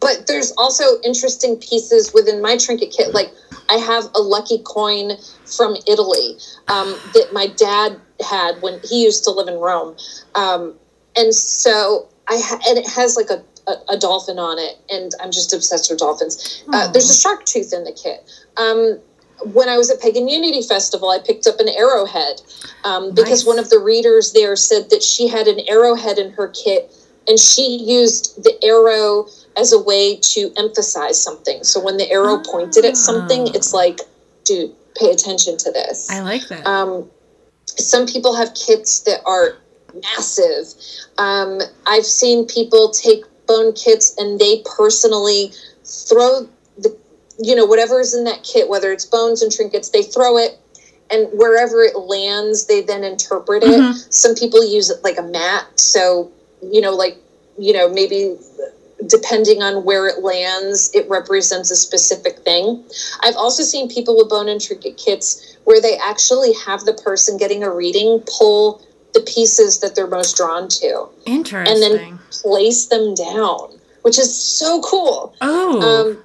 but 0.00 0.26
there's 0.26 0.52
also 0.52 0.84
interesting 1.02 1.56
pieces 1.56 2.12
within 2.14 2.40
my 2.40 2.56
trinket 2.56 2.94
kit. 2.96 3.14
Like 3.14 3.32
I 3.68 3.74
have 3.74 4.04
a 4.14 4.20
lucky 4.20 4.58
coin 4.64 5.12
from 5.44 5.76
Italy 5.86 6.36
um, 6.68 6.94
that 7.14 7.30
my 7.32 7.46
dad 7.46 8.00
had 8.20 8.60
when 8.62 8.80
he 8.84 9.02
used 9.02 9.24
to 9.24 9.30
live 9.30 9.48
in 9.48 9.58
Rome, 9.58 9.96
um, 10.34 10.74
and 11.16 11.34
so 11.34 12.08
I 12.28 12.40
ha- 12.42 12.60
and 12.68 12.78
it 12.78 12.88
has 12.88 13.16
like 13.16 13.30
a, 13.30 13.42
a, 13.70 13.94
a 13.94 13.98
dolphin 13.98 14.38
on 14.38 14.58
it, 14.58 14.78
and 14.90 15.12
I'm 15.20 15.30
just 15.30 15.52
obsessed 15.52 15.90
with 15.90 15.98
dolphins. 15.98 16.64
Uh, 16.72 16.90
there's 16.90 17.10
a 17.10 17.20
shark 17.20 17.44
tooth 17.44 17.72
in 17.72 17.84
the 17.84 17.92
kit. 17.92 18.24
Um, 18.56 18.98
when 19.52 19.68
I 19.68 19.76
was 19.76 19.90
at 19.90 20.00
Pagan 20.00 20.28
Unity 20.28 20.62
Festival, 20.62 21.10
I 21.10 21.18
picked 21.18 21.46
up 21.46 21.58
an 21.58 21.68
arrowhead 21.68 22.40
um, 22.84 23.10
because 23.10 23.42
nice. 23.42 23.46
one 23.46 23.58
of 23.58 23.68
the 23.70 23.78
readers 23.78 24.32
there 24.32 24.56
said 24.56 24.90
that 24.90 25.02
she 25.02 25.28
had 25.28 25.46
an 25.46 25.60
arrowhead 25.68 26.18
in 26.18 26.30
her 26.32 26.48
kit, 26.48 26.94
and 27.28 27.38
she 27.38 27.78
used 27.78 28.42
the 28.42 28.54
arrow 28.62 29.26
as 29.56 29.72
a 29.72 29.78
way 29.78 30.16
to 30.16 30.52
emphasize 30.56 31.22
something. 31.22 31.62
So 31.64 31.82
when 31.82 31.96
the 31.96 32.10
arrow 32.10 32.38
pointed 32.38 32.84
at 32.84 32.96
something, 32.96 33.48
it's 33.48 33.74
ah. 33.74 33.78
like, 33.78 34.00
dude, 34.44 34.72
pay 34.96 35.10
attention 35.10 35.56
to 35.58 35.72
this. 35.72 36.10
I 36.10 36.20
like 36.20 36.46
that. 36.48 36.66
Um, 36.66 37.10
some 37.66 38.06
people 38.06 38.34
have 38.34 38.54
kits 38.54 39.00
that 39.00 39.20
are 39.26 39.56
massive. 40.02 40.66
Um, 41.18 41.60
I've 41.86 42.06
seen 42.06 42.46
people 42.46 42.90
take 42.90 43.24
bone 43.46 43.72
kits 43.72 44.14
and 44.18 44.38
they 44.38 44.62
personally 44.76 45.52
throw 45.84 46.48
the, 46.78 46.96
you 47.38 47.54
know, 47.54 47.64
whatever 47.64 48.00
is 48.00 48.14
in 48.14 48.24
that 48.24 48.42
kit, 48.42 48.68
whether 48.68 48.92
it's 48.92 49.04
bones 49.04 49.42
and 49.42 49.52
trinkets, 49.52 49.90
they 49.90 50.02
throw 50.02 50.36
it 50.38 50.58
and 51.10 51.28
wherever 51.32 51.82
it 51.82 51.96
lands, 51.96 52.66
they 52.66 52.80
then 52.80 53.04
interpret 53.04 53.62
it. 53.62 53.68
Mhm. 53.68 54.12
Some 54.12 54.34
people 54.34 54.64
use 54.64 54.90
it 54.90 55.04
like 55.04 55.18
a 55.18 55.22
mat. 55.22 55.66
So, 55.78 56.30
you 56.62 56.80
know, 56.80 56.94
like, 56.94 57.18
you 57.58 57.72
know, 57.72 57.88
maybe 57.88 58.36
depending 59.08 59.62
on 59.62 59.84
where 59.84 60.06
it 60.06 60.22
lands, 60.22 60.90
it 60.94 61.08
represents 61.08 61.70
a 61.70 61.76
specific 61.76 62.38
thing. 62.40 62.84
I've 63.22 63.36
also 63.36 63.62
seen 63.62 63.88
people 63.88 64.16
with 64.16 64.28
bone 64.28 64.48
intricate 64.48 64.96
kits 64.96 65.56
where 65.64 65.80
they 65.80 65.96
actually 65.98 66.52
have 66.66 66.84
the 66.84 66.94
person 66.94 67.36
getting 67.36 67.62
a 67.62 67.70
reading 67.70 68.22
pull 68.38 68.82
the 69.14 69.20
pieces 69.20 69.78
that 69.78 69.94
they're 69.94 70.08
most 70.08 70.36
drawn 70.36 70.68
to 70.68 71.08
Interesting. 71.24 71.72
and 71.72 71.82
then 71.82 72.18
place 72.30 72.86
them 72.86 73.14
down, 73.14 73.78
which 74.02 74.18
is 74.18 74.34
so 74.34 74.80
cool. 74.82 75.34
oh. 75.40 76.10
Um, 76.10 76.24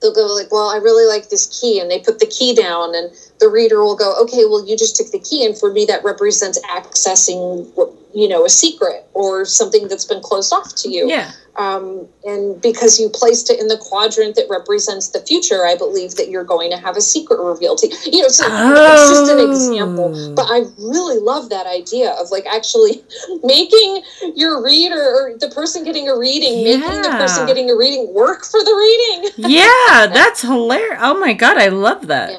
they'll 0.00 0.14
go 0.14 0.26
like, 0.26 0.50
"Well, 0.50 0.68
I 0.68 0.76
really 0.76 1.06
like 1.06 1.28
this 1.28 1.60
key," 1.60 1.80
and 1.80 1.90
they 1.90 1.98
put 1.98 2.18
the 2.18 2.26
key 2.26 2.54
down, 2.54 2.94
and 2.94 3.10
the 3.40 3.48
reader 3.48 3.82
will 3.82 3.96
go, 3.96 4.14
"Okay, 4.22 4.44
well, 4.46 4.64
you 4.64 4.76
just 4.76 4.96
took 4.96 5.10
the 5.10 5.18
key, 5.18 5.44
and 5.44 5.56
for 5.56 5.70
me, 5.70 5.84
that 5.84 6.02
represents 6.02 6.58
accessing, 6.60 7.68
you 8.14 8.28
know, 8.28 8.44
a 8.44 8.48
secret 8.48 9.06
or 9.12 9.44
something 9.44 9.88
that's 9.88 10.04
been 10.04 10.22
closed 10.22 10.52
off 10.52 10.74
to 10.76 10.90
you." 10.90 11.08
yeah. 11.08 11.32
Um, 11.58 12.06
and 12.24 12.62
because 12.62 13.00
you 13.00 13.08
placed 13.08 13.50
it 13.50 13.58
in 13.58 13.66
the 13.66 13.76
quadrant 13.78 14.36
that 14.36 14.46
represents 14.48 15.08
the 15.08 15.18
future, 15.18 15.66
I 15.66 15.74
believe 15.76 16.14
that 16.14 16.30
you're 16.30 16.44
going 16.44 16.70
to 16.70 16.76
have 16.76 16.96
a 16.96 17.00
secret 17.00 17.42
revealed 17.42 17.78
to 17.78 17.88
you. 17.88 17.96
You 18.06 18.22
know, 18.22 18.28
so 18.28 18.46
it's 18.46 19.10
just 19.10 19.32
an 19.32 19.40
example. 19.40 20.12
Oh. 20.14 20.34
But 20.36 20.46
I 20.46 20.62
really 20.78 21.18
love 21.18 21.50
that 21.50 21.66
idea 21.66 22.12
of 22.12 22.30
like 22.30 22.46
actually 22.46 23.02
making 23.42 24.04
your 24.36 24.62
reader 24.62 25.02
or 25.02 25.36
the 25.36 25.50
person 25.50 25.82
getting 25.82 26.08
a 26.08 26.16
reading, 26.16 26.62
making 26.62 27.02
the 27.02 27.10
person 27.10 27.44
getting 27.46 27.68
a 27.70 27.76
reading 27.76 28.14
work 28.14 28.44
for 28.44 28.62
the 28.62 28.72
reading. 28.72 29.32
yeah, 29.50 30.06
that's 30.06 30.42
hilarious. 30.42 31.00
Oh 31.02 31.18
my 31.18 31.32
god, 31.32 31.58
I 31.58 31.68
love 31.68 32.06
that. 32.06 32.30
Yeah. 32.30 32.38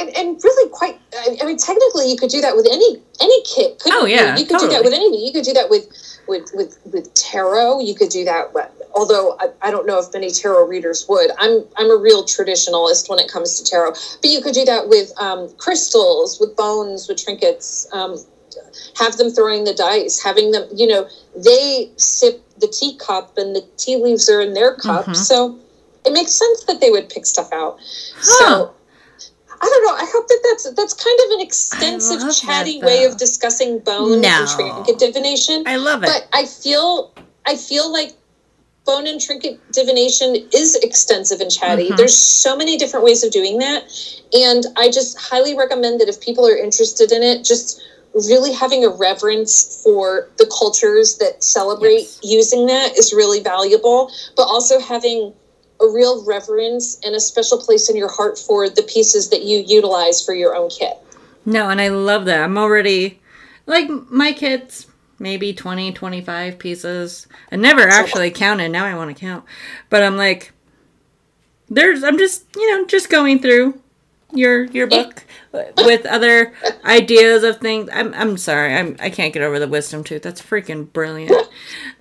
And, 0.00 0.08
and 0.16 0.40
really 0.42 0.70
quite 0.70 0.98
I, 1.14 1.36
I 1.42 1.44
mean 1.44 1.58
technically 1.58 2.10
you 2.10 2.16
could 2.16 2.30
do 2.30 2.40
that 2.40 2.56
with 2.56 2.66
any 2.66 3.02
any 3.20 3.42
kit 3.42 3.78
couldn't 3.78 4.00
Oh, 4.00 4.06
yeah, 4.06 4.34
you? 4.34 4.40
you 4.40 4.46
could 4.48 4.58
do 4.58 4.68
that 4.68 4.82
with 4.82 4.94
anything 4.94 5.20
you 5.20 5.32
could 5.34 5.44
do 5.44 5.52
that 5.52 5.68
with 5.68 5.84
with 6.28 6.50
with 6.54 6.78
with 6.92 7.12
tarot 7.14 7.80
you 7.80 7.94
could 7.94 8.10
do 8.10 8.24
that 8.24 8.52
with, 8.54 8.68
although 8.94 9.36
I, 9.40 9.48
I 9.62 9.70
don't 9.70 9.86
know 9.86 9.98
if 9.98 10.12
many 10.12 10.30
tarot 10.30 10.66
readers 10.66 11.06
would 11.08 11.30
i'm 11.38 11.64
i'm 11.76 11.90
a 11.90 11.96
real 11.96 12.24
traditionalist 12.24 13.08
when 13.08 13.18
it 13.18 13.28
comes 13.28 13.60
to 13.60 13.70
tarot 13.70 13.92
but 14.20 14.30
you 14.30 14.40
could 14.42 14.54
do 14.54 14.64
that 14.64 14.88
with 14.88 15.12
um, 15.20 15.48
crystals 15.58 16.38
with 16.40 16.56
bones 16.56 17.08
with 17.08 17.22
trinkets 17.22 17.86
um, 17.92 18.16
have 18.98 19.16
them 19.16 19.30
throwing 19.30 19.64
the 19.64 19.74
dice 19.74 20.22
having 20.22 20.50
them 20.52 20.68
you 20.74 20.86
know 20.86 21.08
they 21.36 21.90
sip 21.96 22.42
the 22.58 22.68
teacup 22.68 23.36
and 23.36 23.56
the 23.56 23.66
tea 23.76 23.96
leaves 23.96 24.28
are 24.28 24.40
in 24.40 24.52
their 24.54 24.74
cup 24.74 25.06
Mhm. 25.06 25.16
so 25.16 25.58
it 26.04 26.12
makes 26.12 26.32
sense 26.32 26.64
that 26.64 26.80
they 26.80 26.90
would 26.90 27.08
pick 27.08 27.26
stuff 27.26 27.50
out 27.52 27.78
Huh. 28.20 28.38
so 28.38 28.74
I 29.62 29.66
don't 29.66 29.84
know. 29.84 29.94
I 29.94 30.06
hope 30.10 30.26
that 30.26 30.40
that's 30.42 30.70
that's 30.72 30.92
kind 30.94 31.18
of 31.26 31.30
an 31.38 31.40
extensive, 31.40 32.18
love 32.20 32.28
that, 32.28 32.34
chatty 32.34 32.82
way 32.82 33.04
of 33.04 33.16
discussing 33.16 33.78
bone 33.78 34.20
No. 34.20 34.28
and 34.28 34.48
trinket 34.48 34.98
divination. 34.98 35.62
I 35.66 35.76
love 35.76 36.02
it. 36.02 36.06
But 36.06 36.28
I 36.32 36.46
feel 36.46 37.12
I 37.46 37.56
feel 37.56 37.90
like 37.92 38.12
bone 38.84 39.06
and 39.06 39.20
trinket 39.20 39.60
divination 39.72 40.48
is 40.52 40.74
extensive 40.76 41.40
and 41.40 41.48
chatty. 41.50 41.90
Mhm. 41.90 41.96
There's 41.96 42.18
so 42.18 42.56
many 42.56 42.76
different 42.76 43.04
ways 43.04 43.22
of 43.22 43.30
doing 43.30 43.58
that, 43.58 43.84
and 44.32 44.66
I 44.76 44.90
just 44.90 45.16
highly 45.16 45.56
recommend 45.56 46.00
that 46.00 46.08
if 46.08 46.20
people 46.20 46.44
are 46.46 46.56
interested 46.56 47.12
in 47.12 47.22
it, 47.22 47.44
just 47.44 47.80
really 48.28 48.52
having 48.52 48.84
a 48.84 48.88
reverence 48.90 49.80
for 49.82 50.28
the 50.36 50.46
cultures 50.46 51.16
that 51.18 51.42
celebrate 51.42 52.00
Yes. 52.00 52.18
using 52.22 52.66
that 52.66 52.98
is 52.98 53.12
really 53.12 53.40
valuable, 53.40 54.10
but 54.36 54.42
also 54.42 54.78
having 54.80 55.32
a 55.82 55.92
real 55.92 56.24
reverence 56.24 56.98
and 57.04 57.14
a 57.14 57.20
special 57.20 57.58
place 57.58 57.90
in 57.90 57.96
your 57.96 58.10
heart 58.10 58.38
for 58.38 58.68
the 58.68 58.82
pieces 58.82 59.30
that 59.30 59.42
you 59.42 59.64
utilize 59.66 60.24
for 60.24 60.34
your 60.34 60.54
own 60.54 60.70
kit. 60.70 60.96
No, 61.44 61.70
and 61.70 61.80
I 61.80 61.88
love 61.88 62.24
that. 62.26 62.40
I'm 62.40 62.56
already 62.56 63.20
like 63.66 63.88
my 64.10 64.32
kit's 64.32 64.86
maybe 65.18 65.52
20, 65.52 65.92
25 65.92 66.58
pieces. 66.58 67.26
I 67.50 67.56
never 67.56 67.82
actually 67.82 68.30
counted. 68.30 68.70
Now 68.70 68.84
I 68.84 68.94
want 68.94 69.14
to 69.14 69.20
count. 69.20 69.44
But 69.90 70.02
I'm 70.02 70.16
like 70.16 70.52
there's 71.68 72.02
I'm 72.02 72.18
just, 72.18 72.44
you 72.54 72.70
know, 72.70 72.86
just 72.86 73.08
going 73.08 73.38
through 73.38 73.80
your 74.32 74.64
your 74.66 74.86
book 74.86 75.24
with 75.52 76.06
other 76.06 76.52
ideas 76.84 77.44
of 77.44 77.58
things. 77.58 77.88
I'm 77.92 78.12
I'm 78.14 78.36
sorry. 78.36 78.74
I'm 78.74 78.96
I 79.00 79.10
can't 79.10 79.32
get 79.32 79.42
over 79.42 79.58
the 79.58 79.68
wisdom 79.68 80.04
tooth. 80.04 80.22
That's 80.22 80.42
freaking 80.42 80.92
brilliant. 80.92 81.32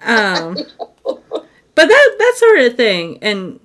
Um 0.03 0.57
but 1.03 1.87
that 1.87 2.15
that 2.17 2.33
sort 2.37 2.59
of 2.59 2.75
thing 2.75 3.19
and 3.21 3.59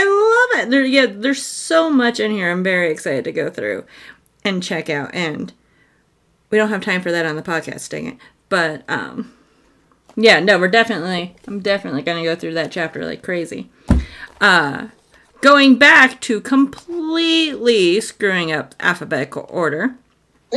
I 0.00 0.56
love 0.56 0.62
it. 0.62 0.70
There, 0.70 0.84
yeah, 0.84 1.06
there's 1.06 1.42
so 1.42 1.90
much 1.90 2.20
in 2.20 2.30
here. 2.30 2.50
I'm 2.50 2.62
very 2.62 2.90
excited 2.90 3.24
to 3.24 3.32
go 3.32 3.50
through 3.50 3.84
and 4.44 4.62
check 4.62 4.88
out. 4.88 5.10
And 5.12 5.52
we 6.48 6.56
don't 6.56 6.70
have 6.70 6.82
time 6.82 7.02
for 7.02 7.12
that 7.12 7.26
on 7.26 7.36
the 7.36 7.42
podcast, 7.42 7.90
dang 7.90 8.06
it. 8.06 8.16
But 8.48 8.82
um, 8.88 9.34
yeah, 10.16 10.40
no, 10.40 10.58
we're 10.58 10.68
definitely. 10.68 11.36
I'm 11.46 11.60
definitely 11.60 12.00
gonna 12.00 12.22
go 12.22 12.34
through 12.34 12.54
that 12.54 12.72
chapter 12.72 13.04
like 13.04 13.22
crazy. 13.22 13.70
Uh, 14.40 14.88
going 15.42 15.76
back 15.76 16.20
to 16.22 16.40
completely 16.40 18.00
screwing 18.00 18.50
up 18.52 18.74
alphabetical 18.80 19.46
order. 19.50 19.96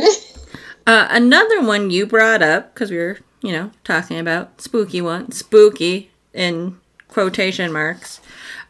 Uh, 0.86 1.08
another 1.10 1.62
one 1.62 1.88
you 1.88 2.04
brought 2.04 2.42
up 2.42 2.74
because 2.74 2.90
we 2.90 2.98
were, 2.98 3.18
you 3.40 3.50
know, 3.50 3.70
talking 3.84 4.18
about 4.18 4.60
spooky 4.60 5.00
one, 5.00 5.32
spooky 5.32 6.10
in 6.34 6.78
quotation 7.08 7.72
marks, 7.72 8.20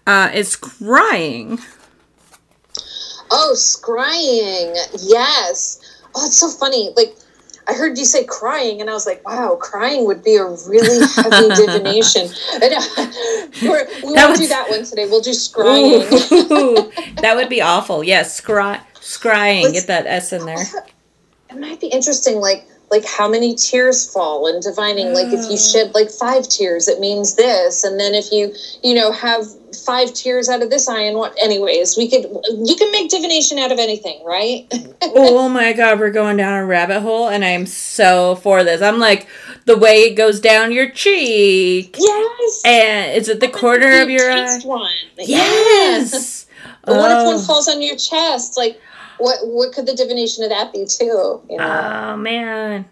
uh, 0.07 0.31
is 0.35 0.57
crying. 0.57 1.59
Oh, 3.31 3.53
scrying. 3.57 4.77
Yes. 5.03 5.81
Oh, 6.15 6.27
it's 6.27 6.39
so 6.39 6.49
funny. 6.49 6.93
Like, 6.97 7.17
I 7.67 7.73
heard 7.73 7.97
you 7.97 8.05
say 8.05 8.25
crying, 8.25 8.81
and 8.81 8.91
I 8.91 8.93
was 8.93 9.07
like, 9.07 9.27
wow, 9.27 9.57
crying 9.61 10.05
would 10.07 10.23
be 10.23 10.37
a 10.37 10.45
really 10.45 11.07
heavy 11.17 11.49
divination. 11.57 12.29
And, 12.63 12.75
we're, 13.63 13.87
we 14.05 14.13
won't 14.13 14.37
do 14.39 14.47
that 14.49 14.67
one 14.69 14.85
today. 14.85 15.07
We'll 15.07 15.23
do 15.23 15.31
scrying. 15.31 16.03
That 17.23 17.37
would 17.37 17.49
be 17.49 17.63
awful. 17.63 18.05
Yes, 18.05 18.39
scry, 18.39 18.79
scrying. 18.97 19.73
Get 19.73 19.87
that 19.87 20.05
S 20.07 20.33
in 20.35 20.45
there. 20.45 20.63
it 21.51 21.59
might 21.59 21.81
be 21.81 21.87
interesting, 21.87 22.37
like, 22.39 22.67
like 22.91 23.07
how 23.07 23.27
many 23.29 23.55
tears 23.55 24.13
fall 24.13 24.47
in 24.47 24.61
divining 24.61 25.15
like 25.15 25.29
if 25.29 25.41
you 25.51 25.55
Oh. 25.55 25.57
shed 25.57 25.95
like 25.95 26.11
five 26.11 26.47
tears 26.47 26.87
it 26.87 27.01
means 27.01 27.35
this 27.35 27.83
and 27.83 27.99
then 27.99 28.15
if 28.15 28.31
you 28.31 28.53
you 28.85 28.95
know 28.95 29.11
have 29.11 29.47
five 29.85 30.13
tears 30.15 30.49
out 30.49 30.63
of 30.63 30.71
this 30.71 30.89
eye 30.89 31.03
and 31.03 31.17
what 31.19 31.35
anyways 31.43 31.97
we 31.97 32.09
could 32.09 32.25
you 32.65 32.77
can 32.77 32.91
make 32.93 33.11
divination 33.11 33.59
out 33.59 33.71
of 33.73 33.79
anything 33.79 34.23
right 34.25 34.67
oh, 35.03 35.39
oh 35.45 35.49
my 35.49 35.73
god, 35.73 35.99
we're 36.01 36.11
going 36.11 36.37
down 36.37 36.63
a 36.63 36.65
rabbit 36.67 37.01
hole, 37.01 37.29
and 37.29 37.45
I'm 37.45 37.67
so 37.67 38.37
for 38.37 38.65
this. 38.65 38.81
I'm 38.83 38.99
like 38.99 39.27
the 39.67 39.77
way 39.77 40.01
it 40.03 40.15
goes 40.15 40.41
down 40.41 40.73
your 40.73 40.91
cheek, 40.91 41.97
yes 41.99 42.63
and 42.65 43.13
is 43.17 43.29
it 43.29 43.41
the 43.41 43.49
corner 43.49 44.01
of 44.03 44.11
your 44.11 44.31
eye? 44.31 44.59
one 44.65 44.91
Yes. 45.19 46.47
But 46.87 46.97
what 46.97 47.11
if 47.13 47.25
one 47.27 47.37
Oh. 47.37 47.39
falls 47.43 47.67
on 47.69 47.81
your 47.81 47.97
chest? 47.97 48.57
Like, 48.59 48.79
what 49.19 49.39
what 49.47 49.73
could 49.73 49.87
the 49.87 49.95
divination 49.95 50.45
of 50.45 50.51
that 50.51 50.73
be 50.73 50.85
too? 50.87 51.41
You 51.49 51.57
know, 51.59 51.65
Oh 52.13 52.17
man. 52.17 52.85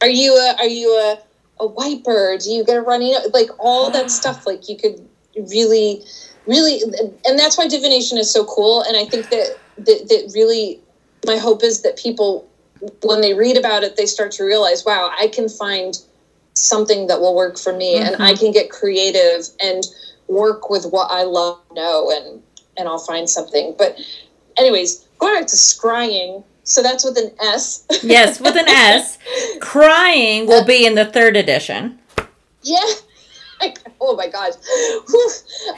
are 0.00 0.08
you 0.08 0.34
a 0.36 0.54
are 0.58 0.68
you 0.68 0.88
a 0.90 1.18
a 1.60 1.66
wiper? 1.66 2.36
Do 2.38 2.50
you 2.50 2.64
get 2.64 2.76
a 2.76 2.80
runny? 2.82 3.14
Like 3.32 3.50
all 3.58 3.90
that 3.90 4.10
stuff. 4.20 4.46
Like 4.46 4.68
you 4.68 4.76
could 4.76 5.08
really, 5.36 6.02
really, 6.46 6.80
and 7.24 7.38
that's 7.38 7.58
why 7.58 7.68
divination 7.68 8.18
is 8.18 8.30
so 8.30 8.44
cool. 8.44 8.82
And 8.82 8.96
I 8.96 9.04
think 9.04 9.30
that 9.30 9.58
that, 9.78 10.08
that 10.08 10.32
really, 10.34 10.80
my 11.26 11.36
hope 11.36 11.62
is 11.62 11.82
that 11.82 11.96
people, 11.96 12.48
when 13.02 13.20
they 13.20 13.34
read 13.34 13.56
about 13.56 13.82
it, 13.82 13.96
they 13.96 14.06
start 14.06 14.32
to 14.32 14.44
realize, 14.44 14.84
wow, 14.84 15.10
I 15.18 15.28
can 15.28 15.48
find 15.48 15.98
something 16.54 17.08
that 17.08 17.20
will 17.20 17.34
work 17.34 17.58
for 17.58 17.72
me, 17.72 17.96
and 17.96 18.16
I 18.16 18.32
mm-hmm. 18.32 18.44
can 18.44 18.52
get 18.52 18.70
creative 18.70 19.46
and 19.60 19.84
work 20.28 20.70
with 20.70 20.86
what 20.86 21.10
I 21.10 21.24
love, 21.24 21.60
know, 21.72 22.10
and 22.10 22.42
and 22.76 22.88
I'll 22.88 22.98
find 22.98 23.28
something. 23.28 23.74
But, 23.78 23.98
anyways, 24.56 25.06
going 25.18 25.40
back 25.40 25.46
to 25.48 25.56
scrying. 25.56 26.44
So 26.64 26.82
that's 26.82 27.04
with 27.04 27.18
an 27.18 27.30
S. 27.40 27.86
Yes, 28.02 28.40
with 28.40 28.56
an 28.56 28.68
S. 28.68 29.18
Crying 29.60 30.46
will 30.46 30.64
be 30.64 30.86
in 30.86 30.94
the 30.94 31.04
third 31.04 31.36
edition. 31.36 31.98
Yeah. 32.62 32.80
Oh 34.00 34.16
my 34.16 34.28
gosh. 34.28 34.54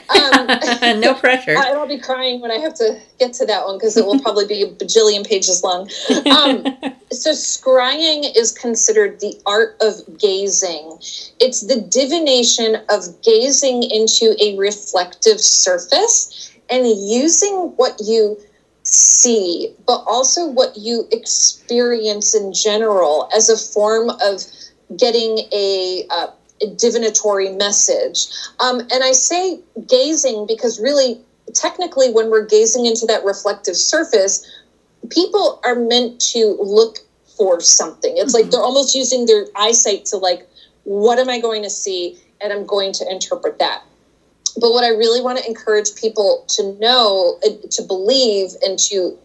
Um, 0.09 0.99
no 0.99 1.13
pressure. 1.13 1.55
I- 1.57 1.71
I'll 1.71 1.87
be 1.87 1.99
crying 1.99 2.41
when 2.41 2.51
I 2.51 2.57
have 2.57 2.73
to 2.75 2.99
get 3.19 3.33
to 3.33 3.45
that 3.45 3.65
one 3.65 3.77
because 3.77 3.97
it 3.97 4.05
will 4.05 4.19
probably 4.19 4.47
be 4.47 4.61
a 4.63 4.67
bajillion 4.67 5.25
pages 5.25 5.63
long. 5.63 5.89
Um, 6.31 6.63
so, 7.11 7.31
scrying 7.31 8.31
is 8.35 8.51
considered 8.51 9.19
the 9.19 9.39
art 9.45 9.77
of 9.81 10.19
gazing. 10.19 10.97
It's 11.39 11.61
the 11.61 11.81
divination 11.81 12.77
of 12.89 13.21
gazing 13.21 13.83
into 13.83 14.35
a 14.41 14.57
reflective 14.57 15.39
surface 15.39 16.51
and 16.69 16.85
using 16.87 17.73
what 17.77 17.99
you 18.03 18.37
see, 18.83 19.73
but 19.85 20.03
also 20.07 20.47
what 20.47 20.77
you 20.77 21.07
experience 21.11 22.33
in 22.33 22.53
general 22.53 23.29
as 23.35 23.49
a 23.49 23.57
form 23.57 24.09
of 24.21 24.41
getting 24.95 25.39
a, 25.51 26.05
uh, 26.09 26.27
a 26.27 26.33
divinatory 26.77 27.49
message. 27.49 28.27
Um, 28.59 28.79
and 28.79 29.03
I 29.03 29.11
say 29.11 29.59
gazing 29.87 30.45
because 30.47 30.79
really, 30.79 31.19
technically, 31.53 32.11
when 32.11 32.29
we're 32.29 32.45
gazing 32.45 32.85
into 32.85 33.05
that 33.05 33.23
reflective 33.23 33.75
surface, 33.75 34.45
people 35.09 35.59
are 35.63 35.75
meant 35.75 36.19
to 36.19 36.57
look 36.61 36.97
for 37.37 37.59
something. 37.61 38.17
It's 38.17 38.33
mm-hmm. 38.33 38.43
like 38.43 38.51
they're 38.51 38.61
almost 38.61 38.95
using 38.95 39.25
their 39.25 39.45
eyesight 39.55 40.05
to, 40.05 40.17
like, 40.17 40.47
what 40.83 41.19
am 41.19 41.29
I 41.29 41.39
going 41.39 41.63
to 41.63 41.69
see? 41.69 42.17
And 42.41 42.51
I'm 42.51 42.65
going 42.65 42.93
to 42.93 43.09
interpret 43.09 43.59
that. 43.59 43.83
But 44.59 44.71
what 44.71 44.83
I 44.83 44.89
really 44.89 45.21
want 45.21 45.37
to 45.37 45.47
encourage 45.47 45.95
people 45.95 46.43
to 46.49 46.73
know, 46.79 47.39
to 47.69 47.83
believe, 47.83 48.51
and 48.63 48.79
to 48.79 49.17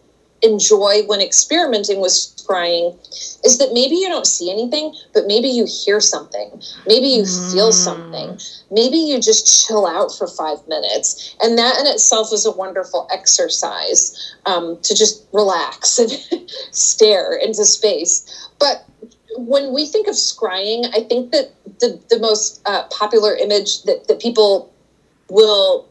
enjoy 0.42 1.02
when 1.06 1.20
experimenting 1.20 2.00
with 2.00 2.12
scrying 2.12 2.98
is 3.44 3.58
that 3.58 3.72
maybe 3.72 3.96
you 3.96 4.08
don't 4.08 4.26
see 4.26 4.50
anything, 4.50 4.94
but 5.14 5.26
maybe 5.26 5.48
you 5.48 5.66
hear 5.66 6.00
something. 6.00 6.50
Maybe 6.86 7.06
you 7.06 7.22
mm. 7.22 7.52
feel 7.52 7.72
something. 7.72 8.38
Maybe 8.70 8.96
you 8.96 9.20
just 9.20 9.66
chill 9.66 9.86
out 9.86 10.12
for 10.16 10.26
five 10.26 10.58
minutes. 10.68 11.34
And 11.40 11.58
that 11.58 11.78
in 11.78 11.86
itself 11.86 12.32
is 12.32 12.44
a 12.44 12.50
wonderful 12.50 13.08
exercise 13.12 14.34
um, 14.46 14.78
to 14.82 14.94
just 14.94 15.26
relax 15.32 15.98
and 15.98 16.10
stare 16.70 17.34
into 17.34 17.64
space. 17.64 18.48
But 18.58 18.84
when 19.36 19.72
we 19.72 19.86
think 19.86 20.08
of 20.08 20.14
scrying, 20.14 20.86
I 20.94 21.02
think 21.02 21.32
that 21.32 21.52
the, 21.80 22.00
the 22.10 22.18
most 22.18 22.60
uh, 22.66 22.84
popular 22.88 23.34
image 23.34 23.82
that, 23.84 24.08
that 24.08 24.20
people 24.20 24.72
will 25.28 25.88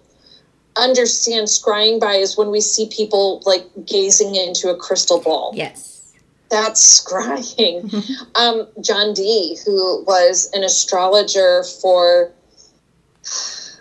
understand 0.77 1.47
scrying 1.47 1.99
by 1.99 2.15
is 2.15 2.37
when 2.37 2.49
we 2.49 2.61
see 2.61 2.87
people 2.87 3.41
like 3.45 3.65
gazing 3.85 4.35
into 4.35 4.69
a 4.69 4.75
crystal 4.75 5.19
ball. 5.19 5.51
Yes. 5.53 6.13
That's 6.49 7.01
scrying. 7.01 7.93
um, 8.35 8.67
John 8.81 9.13
Dee, 9.13 9.57
who 9.65 10.03
was 10.03 10.49
an 10.53 10.63
astrologer 10.63 11.63
for, 11.81 12.31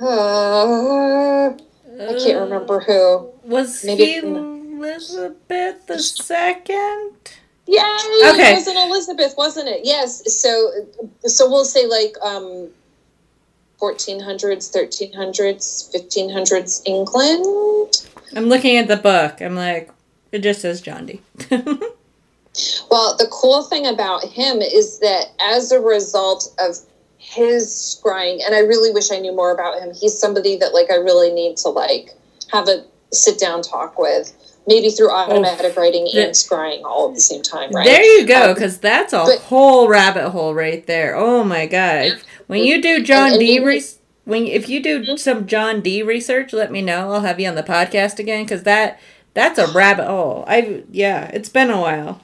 uh, 0.00 1.48
I 2.00 2.18
can't 2.18 2.40
remember 2.40 2.80
who. 2.80 3.30
Was 3.44 3.84
Maybe 3.84 4.04
he 4.04 4.16
Elizabeth 4.16 5.86
the 5.86 5.98
second? 5.98 7.12
Yay! 7.66 7.82
Okay. 8.26 8.52
It 8.52 8.54
was 8.54 8.66
an 8.66 8.76
Elizabeth, 8.76 9.34
wasn't 9.36 9.68
it? 9.68 9.80
Yes. 9.84 10.40
So, 10.40 10.70
so 11.24 11.48
we'll 11.48 11.64
say 11.64 11.86
like 11.86 12.14
um, 12.22 12.70
1400s, 13.80 14.70
1300s, 14.74 15.94
1500s 15.94 16.82
England. 16.84 18.06
I'm 18.36 18.46
looking 18.46 18.76
at 18.76 18.88
the 18.88 18.96
book. 18.96 19.40
I'm 19.40 19.56
like, 19.56 19.90
it 20.32 20.40
just 20.40 20.60
says 20.60 20.80
John 20.80 21.06
Dee. 21.06 21.20
well, 22.90 23.16
the 23.16 23.28
cool 23.30 23.62
thing 23.62 23.86
about 23.86 24.24
him 24.24 24.60
is 24.60 25.00
that 25.00 25.26
as 25.40 25.72
a 25.72 25.80
result 25.80 26.54
of 26.58 26.76
his 27.18 27.68
scrying, 27.68 28.40
and 28.44 28.54
I 28.54 28.60
really 28.60 28.92
wish 28.92 29.10
I 29.10 29.18
knew 29.18 29.34
more 29.34 29.52
about 29.52 29.80
him. 29.80 29.94
He's 29.94 30.18
somebody 30.18 30.56
that 30.56 30.72
like 30.74 30.90
I 30.90 30.96
really 30.96 31.32
need 31.32 31.56
to 31.58 31.68
like 31.68 32.10
have 32.52 32.68
a 32.68 32.84
sit 33.12 33.38
down 33.38 33.62
talk 33.62 33.98
with 33.98 34.32
maybe 34.66 34.90
through 34.90 35.10
automatic 35.10 35.74
oh, 35.76 35.80
writing 35.80 36.08
and 36.14 36.32
scrying 36.32 36.82
all 36.84 37.08
at 37.08 37.14
the 37.14 37.20
same 37.20 37.42
time, 37.42 37.70
right? 37.72 37.84
There 37.84 38.02
you 38.02 38.26
go, 38.26 38.54
because 38.54 38.74
um, 38.74 38.80
that's 38.82 39.12
a 39.12 39.24
but, 39.26 39.38
whole 39.40 39.88
rabbit 39.88 40.30
hole 40.30 40.54
right 40.54 40.86
there. 40.86 41.16
Oh 41.16 41.44
my 41.44 41.66
god! 41.66 42.20
When 42.50 42.64
you 42.64 42.82
do 42.82 43.00
John 43.04 43.26
and, 43.26 43.34
and 43.34 43.40
D. 43.40 43.60
Re- 43.60 43.82
when 44.24 44.46
if 44.48 44.68
you 44.68 44.82
do 44.82 45.00
mm-hmm. 45.00 45.16
some 45.16 45.46
John 45.46 45.80
Dee 45.80 46.02
research, 46.02 46.52
let 46.52 46.72
me 46.72 46.82
know. 46.82 47.12
I'll 47.12 47.20
have 47.20 47.38
you 47.38 47.48
on 47.48 47.54
the 47.54 47.62
podcast 47.62 48.18
again 48.18 48.44
because 48.44 48.64
that 48.64 48.98
that's 49.34 49.56
a 49.56 49.68
rabbit 49.68 50.06
hole. 50.06 50.44
I 50.48 50.82
yeah, 50.90 51.30
it's 51.32 51.48
been 51.48 51.70
a 51.70 51.80
while. 51.80 52.20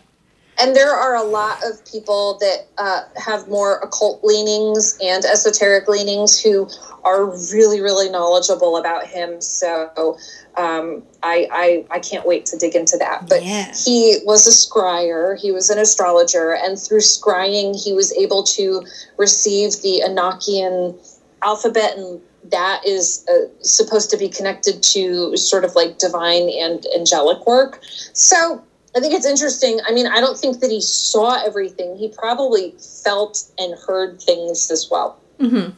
And 0.58 0.74
there 0.74 0.90
are 0.90 1.14
a 1.14 1.22
lot 1.22 1.58
of 1.64 1.84
people 1.84 2.38
that 2.40 2.66
uh, 2.78 3.02
have 3.16 3.48
more 3.48 3.78
occult 3.80 4.24
leanings 4.24 4.96
and 5.02 5.24
esoteric 5.24 5.86
leanings 5.86 6.40
who 6.40 6.68
are 7.04 7.26
really, 7.52 7.80
really 7.80 8.08
knowledgeable 8.08 8.76
about 8.76 9.06
him. 9.06 9.40
So 9.40 10.18
um, 10.56 11.02
I, 11.22 11.46
I, 11.52 11.84
I 11.90 11.98
can't 12.00 12.26
wait 12.26 12.46
to 12.46 12.56
dig 12.56 12.74
into 12.74 12.96
that. 12.98 13.28
But 13.28 13.44
yeah. 13.44 13.72
he 13.72 14.18
was 14.24 14.46
a 14.46 14.50
scryer, 14.50 15.38
he 15.38 15.52
was 15.52 15.70
an 15.70 15.78
astrologer, 15.78 16.54
and 16.54 16.78
through 16.78 17.00
scrying, 17.00 17.80
he 17.82 17.92
was 17.92 18.12
able 18.14 18.42
to 18.44 18.82
receive 19.18 19.72
the 19.82 20.02
Enochian 20.04 20.96
alphabet, 21.42 21.96
and 21.96 22.20
that 22.50 22.80
is 22.86 23.26
uh, 23.28 23.48
supposed 23.60 24.10
to 24.10 24.16
be 24.16 24.28
connected 24.28 24.82
to 24.82 25.36
sort 25.36 25.64
of 25.64 25.74
like 25.74 25.98
divine 25.98 26.48
and 26.48 26.86
angelic 26.96 27.46
work. 27.46 27.80
So 28.12 28.64
I 28.96 29.00
think 29.00 29.12
it's 29.12 29.26
interesting. 29.26 29.78
I 29.86 29.92
mean, 29.92 30.06
I 30.06 30.20
don't 30.20 30.38
think 30.38 30.60
that 30.60 30.70
he 30.70 30.80
saw 30.80 31.44
everything, 31.44 31.96
he 31.98 32.08
probably 32.08 32.74
felt 33.04 33.44
and 33.58 33.78
heard 33.86 34.20
things 34.22 34.70
as 34.70 34.88
well. 34.90 35.20
Mm-hmm. 35.38 35.72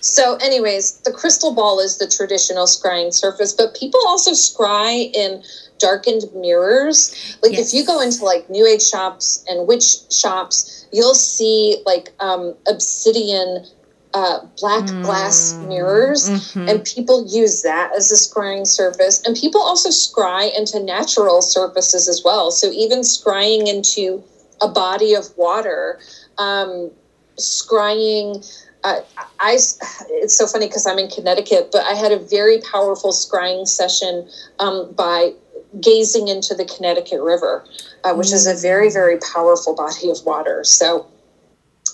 So, 0.00 0.36
anyways, 0.36 1.00
the 1.00 1.12
crystal 1.12 1.52
ball 1.52 1.80
is 1.80 1.98
the 1.98 2.08
traditional 2.08 2.66
scrying 2.66 3.12
surface, 3.12 3.52
but 3.52 3.74
people 3.74 4.00
also 4.06 4.30
scry 4.30 5.12
in 5.12 5.42
darkened 5.78 6.24
mirrors. 6.34 7.36
Like 7.42 7.52
yes. 7.52 7.68
if 7.68 7.74
you 7.74 7.84
go 7.84 8.00
into 8.00 8.24
like 8.24 8.48
new 8.48 8.66
age 8.66 8.82
shops 8.82 9.44
and 9.48 9.66
witch 9.66 10.10
shops, 10.12 10.86
you'll 10.92 11.14
see 11.14 11.82
like 11.84 12.12
um, 12.20 12.54
obsidian 12.68 13.66
uh, 14.14 14.40
black 14.58 14.84
mm. 14.84 15.02
glass 15.04 15.54
mirrors, 15.68 16.28
mm-hmm. 16.28 16.68
and 16.68 16.84
people 16.84 17.26
use 17.28 17.62
that 17.62 17.92
as 17.96 18.10
a 18.10 18.16
scrying 18.16 18.66
surface. 18.66 19.24
And 19.24 19.36
people 19.36 19.60
also 19.60 19.88
scry 19.90 20.56
into 20.56 20.82
natural 20.82 21.42
surfaces 21.42 22.08
as 22.08 22.22
well. 22.24 22.50
So 22.50 22.70
even 22.72 23.00
scrying 23.00 23.68
into 23.68 24.22
a 24.60 24.68
body 24.68 25.14
of 25.14 25.26
water, 25.36 26.00
um, 26.38 26.90
scrying 27.36 28.44
uh, 28.82 29.00
I, 29.38 29.52
it's 29.52 30.36
so 30.36 30.46
funny 30.46 30.66
because 30.66 30.86
I'm 30.86 30.98
in 30.98 31.08
Connecticut, 31.08 31.68
but 31.72 31.84
I 31.84 31.92
had 31.92 32.12
a 32.12 32.18
very 32.18 32.60
powerful 32.60 33.12
scrying 33.12 33.68
session 33.68 34.28
um, 34.58 34.92
by 34.92 35.32
gazing 35.80 36.28
into 36.28 36.54
the 36.54 36.64
Connecticut 36.64 37.20
River, 37.20 37.64
uh, 38.04 38.14
which 38.14 38.28
mm. 38.28 38.34
is 38.34 38.46
a 38.46 38.54
very, 38.54 38.88
mm. 38.88 38.92
very 38.92 39.18
powerful 39.18 39.74
body 39.74 40.10
of 40.10 40.24
water. 40.24 40.64
So, 40.64 41.06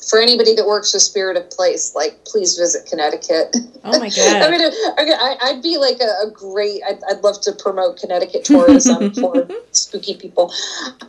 for 0.08 0.20
anybody 0.20 0.54
that 0.54 0.66
works 0.66 0.94
with 0.94 1.02
Spirit 1.02 1.36
of 1.36 1.50
Place, 1.50 1.94
like 1.94 2.24
please 2.24 2.56
visit 2.56 2.86
Connecticut. 2.86 3.56
Oh 3.84 3.98
my 3.98 4.08
god! 4.16 4.42
I 4.42 4.50
mean, 4.50 4.70
I, 4.98 5.36
I'd 5.42 5.62
be 5.62 5.78
like 5.78 6.00
a, 6.00 6.26
a 6.26 6.30
great. 6.30 6.82
I'd, 6.86 6.98
I'd, 7.10 7.22
love 7.22 7.40
to 7.42 7.52
promote 7.52 7.98
Connecticut 7.98 8.44
tourism 8.44 9.12
for 9.14 9.48
spooky 9.72 10.16
people. 10.16 10.52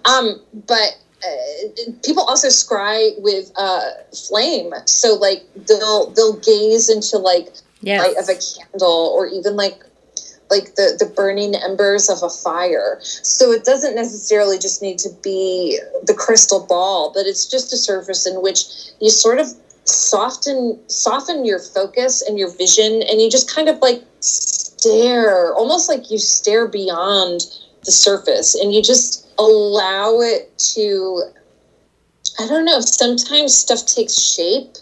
Um, 0.06 0.42
but 0.68 0.98
uh, 1.24 1.92
people 2.04 2.24
also 2.24 2.48
scry 2.48 3.20
with 3.22 3.52
uh, 3.58 3.92
flame. 4.28 4.74
So 4.86 5.14
like 5.16 5.44
they'll 5.68 6.10
they'll 6.12 6.38
gaze 6.40 6.90
into 6.90 7.18
like 7.18 7.50
yes. 7.82 8.02
light 8.02 8.18
of 8.18 8.30
a 8.30 8.40
candle 8.40 9.14
or 9.16 9.28
even 9.28 9.56
like 9.56 9.84
like 10.50 10.76
the 10.76 10.96
the 11.00 11.06
burning 11.06 11.56
embers 11.56 12.10
of 12.10 12.24
a 12.24 12.30
fire. 12.30 13.00
So 13.02 13.52
it 13.52 13.66
doesn't 13.66 13.96
necessarily 13.96 14.58
just 14.58 14.82
need 14.82 15.00
to 15.00 15.10
be 15.24 15.80
the 16.04 16.14
crystal 16.14 16.66
ball, 16.66 17.12
but 17.14 17.26
it's 17.26 17.46
just 17.46 17.74
a 17.74 17.78
surface 17.78 18.26
in 18.26 18.42
which 18.42 18.66
you 19.00 19.10
sort 19.10 19.40
of 19.40 19.48
soften 19.88 20.80
soften 20.88 21.46
your 21.46 21.60
focus 21.60 22.22
and 22.22 22.38
your 22.38 22.52
vision 22.58 23.02
and 23.04 23.22
you 23.22 23.30
just 23.30 23.54
kind 23.54 23.70
of 23.70 23.80
like 23.80 24.04
stare 24.20 25.54
almost 25.54 25.88
like 25.88 26.12
you 26.12 26.18
stare 26.18 26.68
beyond 26.68 27.42
the 27.86 27.92
surface 27.92 28.54
and 28.54 28.74
you 28.74 28.82
just 28.82 29.28
allow 29.40 30.20
it 30.20 30.58
to 30.58 31.24
i 32.40 32.48
don't 32.48 32.66
know 32.66 32.82
sometimes 32.82 33.58
stuff 33.58 33.86
takes 33.86 34.20
shape 34.20 34.76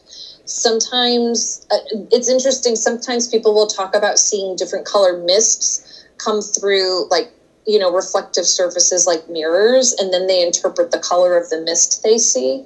sometimes 0.46 1.66
uh, 1.72 1.78
it's 2.12 2.30
interesting 2.30 2.76
sometimes 2.76 3.28
people 3.28 3.54
will 3.54 3.68
talk 3.68 3.96
about 3.96 4.20
seeing 4.20 4.56
different 4.56 4.86
color 4.86 5.24
mists 5.24 6.06
come 6.18 6.42
through 6.42 7.08
like 7.10 7.32
you 7.66 7.80
know 7.80 7.92
reflective 7.92 8.46
surfaces 8.46 9.08
like 9.08 9.28
mirrors 9.30 9.94
and 9.94 10.14
then 10.14 10.28
they 10.28 10.46
interpret 10.46 10.92
the 10.92 11.00
color 11.00 11.38
of 11.38 11.50
the 11.50 11.62
mist 11.62 12.04
they 12.04 12.18
see. 12.18 12.64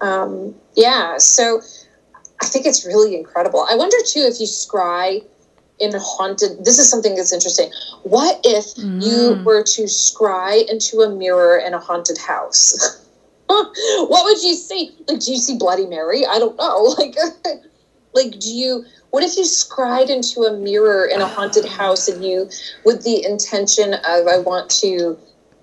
Um, 0.00 0.54
yeah 0.74 1.16
so 1.18 1.60
i 2.40 2.46
think 2.46 2.66
it's 2.66 2.84
really 2.84 3.16
incredible. 3.16 3.64
I 3.70 3.76
wonder 3.76 3.96
too 4.04 4.20
if 4.20 4.40
you 4.40 4.46
scry 4.46 5.24
in 5.78 5.92
haunted 5.94 6.64
this 6.64 6.78
is 6.78 6.90
something 6.90 7.14
that's 7.14 7.32
interesting. 7.32 7.70
What 8.02 8.40
if 8.44 8.64
mm. 8.76 9.02
you 9.02 9.42
were 9.44 9.62
to 9.62 9.82
scry 9.82 10.68
into 10.68 11.00
a 11.02 11.08
mirror 11.08 11.58
in 11.58 11.72
a 11.74 11.78
haunted 11.78 12.18
house 12.18 13.00
what 14.08 14.24
would 14.24 14.42
you 14.42 14.54
see 14.54 14.90
like 15.08 15.20
do 15.20 15.32
you 15.32 15.38
see 15.38 15.56
bloody 15.56 15.86
mary? 15.86 16.24
I 16.26 16.38
don't 16.38 16.56
know. 16.56 16.94
Like 17.02 17.16
like 18.14 18.38
do 18.38 18.52
you 18.52 18.84
what 19.10 19.22
if 19.22 19.36
you 19.36 19.44
scried 19.44 20.10
into 20.10 20.42
a 20.42 20.56
mirror 20.56 21.06
in 21.06 21.20
a 21.20 21.26
haunted 21.26 21.64
house 21.80 22.08
and 22.08 22.24
you 22.24 22.50
with 22.84 23.02
the 23.04 23.24
intention 23.24 23.94
of 23.94 24.26
i 24.26 24.38
want 24.38 24.68
to 24.68 25.18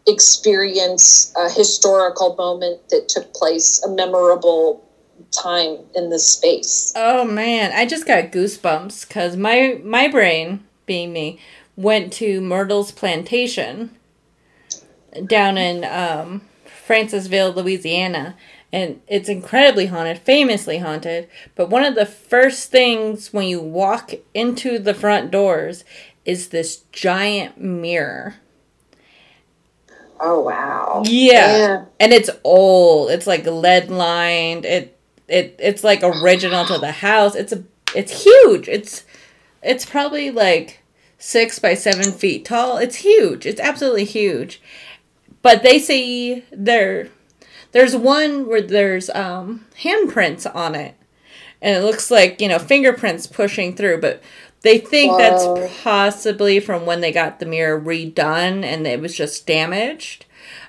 experience 0.07 1.31
a 1.37 1.49
historical 1.49 2.35
moment 2.35 2.89
that 2.89 3.07
took 3.07 3.31
place 3.33 3.83
a 3.83 3.89
memorable 3.89 4.83
time 5.31 5.77
in 5.95 6.09
this 6.09 6.27
space. 6.27 6.93
Oh 6.95 7.25
man, 7.25 7.71
I 7.73 7.85
just 7.85 8.07
got 8.07 8.31
goosebumps 8.31 9.07
because 9.07 9.37
my 9.37 9.79
my 9.83 10.07
brain, 10.07 10.65
being 10.85 11.13
me, 11.13 11.39
went 11.75 12.11
to 12.13 12.41
Myrtle's 12.41 12.91
plantation, 12.91 13.91
down 15.25 15.57
in 15.57 15.83
um, 15.85 16.41
Francisville, 16.89 17.55
Louisiana, 17.55 18.35
and 18.73 18.99
it's 19.07 19.29
incredibly 19.29 19.85
haunted, 19.85 20.17
famously 20.17 20.79
haunted. 20.79 21.29
But 21.53 21.69
one 21.69 21.85
of 21.85 21.93
the 21.93 22.05
first 22.05 22.71
things 22.71 23.31
when 23.31 23.47
you 23.47 23.61
walk 23.61 24.13
into 24.33 24.79
the 24.79 24.95
front 24.95 25.29
doors 25.29 25.83
is 26.25 26.49
this 26.49 26.77
giant 26.91 27.61
mirror. 27.61 28.35
Oh 30.19 30.41
wow. 30.41 31.03
Yeah. 31.05 31.57
yeah. 31.57 31.85
And 31.99 32.11
it's 32.11 32.29
old. 32.43 33.11
It's 33.11 33.27
like 33.27 33.45
lead 33.45 33.89
lined. 33.89 34.65
It 34.65 34.97
it 35.27 35.55
it's 35.59 35.83
like 35.83 36.01
original 36.03 36.65
to 36.65 36.79
the 36.79 36.91
house. 36.91 37.35
It's 37.35 37.53
a 37.53 37.63
it's 37.95 38.23
huge. 38.23 38.67
It's 38.67 39.05
it's 39.61 39.85
probably 39.85 40.31
like 40.31 40.81
six 41.19 41.59
by 41.59 41.75
seven 41.75 42.11
feet 42.11 42.45
tall. 42.45 42.77
It's 42.77 42.97
huge. 42.97 43.45
It's 43.45 43.61
absolutely 43.61 44.05
huge. 44.05 44.61
But 45.41 45.63
they 45.63 45.79
say 45.79 46.43
there 46.51 47.09
there's 47.71 47.95
one 47.95 48.47
where 48.47 48.61
there's 48.61 49.09
um 49.11 49.65
handprints 49.81 50.49
on 50.53 50.75
it. 50.75 50.95
And 51.61 51.75
it 51.75 51.85
looks 51.85 52.09
like, 52.09 52.39
you 52.39 52.47
know, 52.47 52.59
fingerprints 52.59 53.27
pushing 53.27 53.75
through, 53.75 53.99
but 53.99 54.21
they 54.61 54.77
think 54.77 55.13
Whoa. 55.13 55.17
that's 55.17 55.83
possibly 55.83 56.59
from 56.59 56.85
when 56.85 57.01
they 57.01 57.11
got 57.11 57.39
the 57.39 57.45
mirror 57.45 57.79
redone 57.79 58.63
and 58.63 58.87
it 58.87 59.01
was 59.01 59.15
just 59.15 59.45
damaged. 59.45 60.25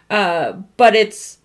Uh, 0.08 0.52
but 0.76 0.96
it's 0.96 1.38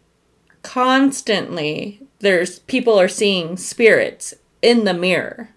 constantly 0.64 2.02
there's 2.20 2.60
people 2.60 3.00
are 3.00 3.08
seeing 3.08 3.56
spirits 3.58 4.34
in 4.62 4.84
the 4.84 4.94
mirror. 4.94 5.50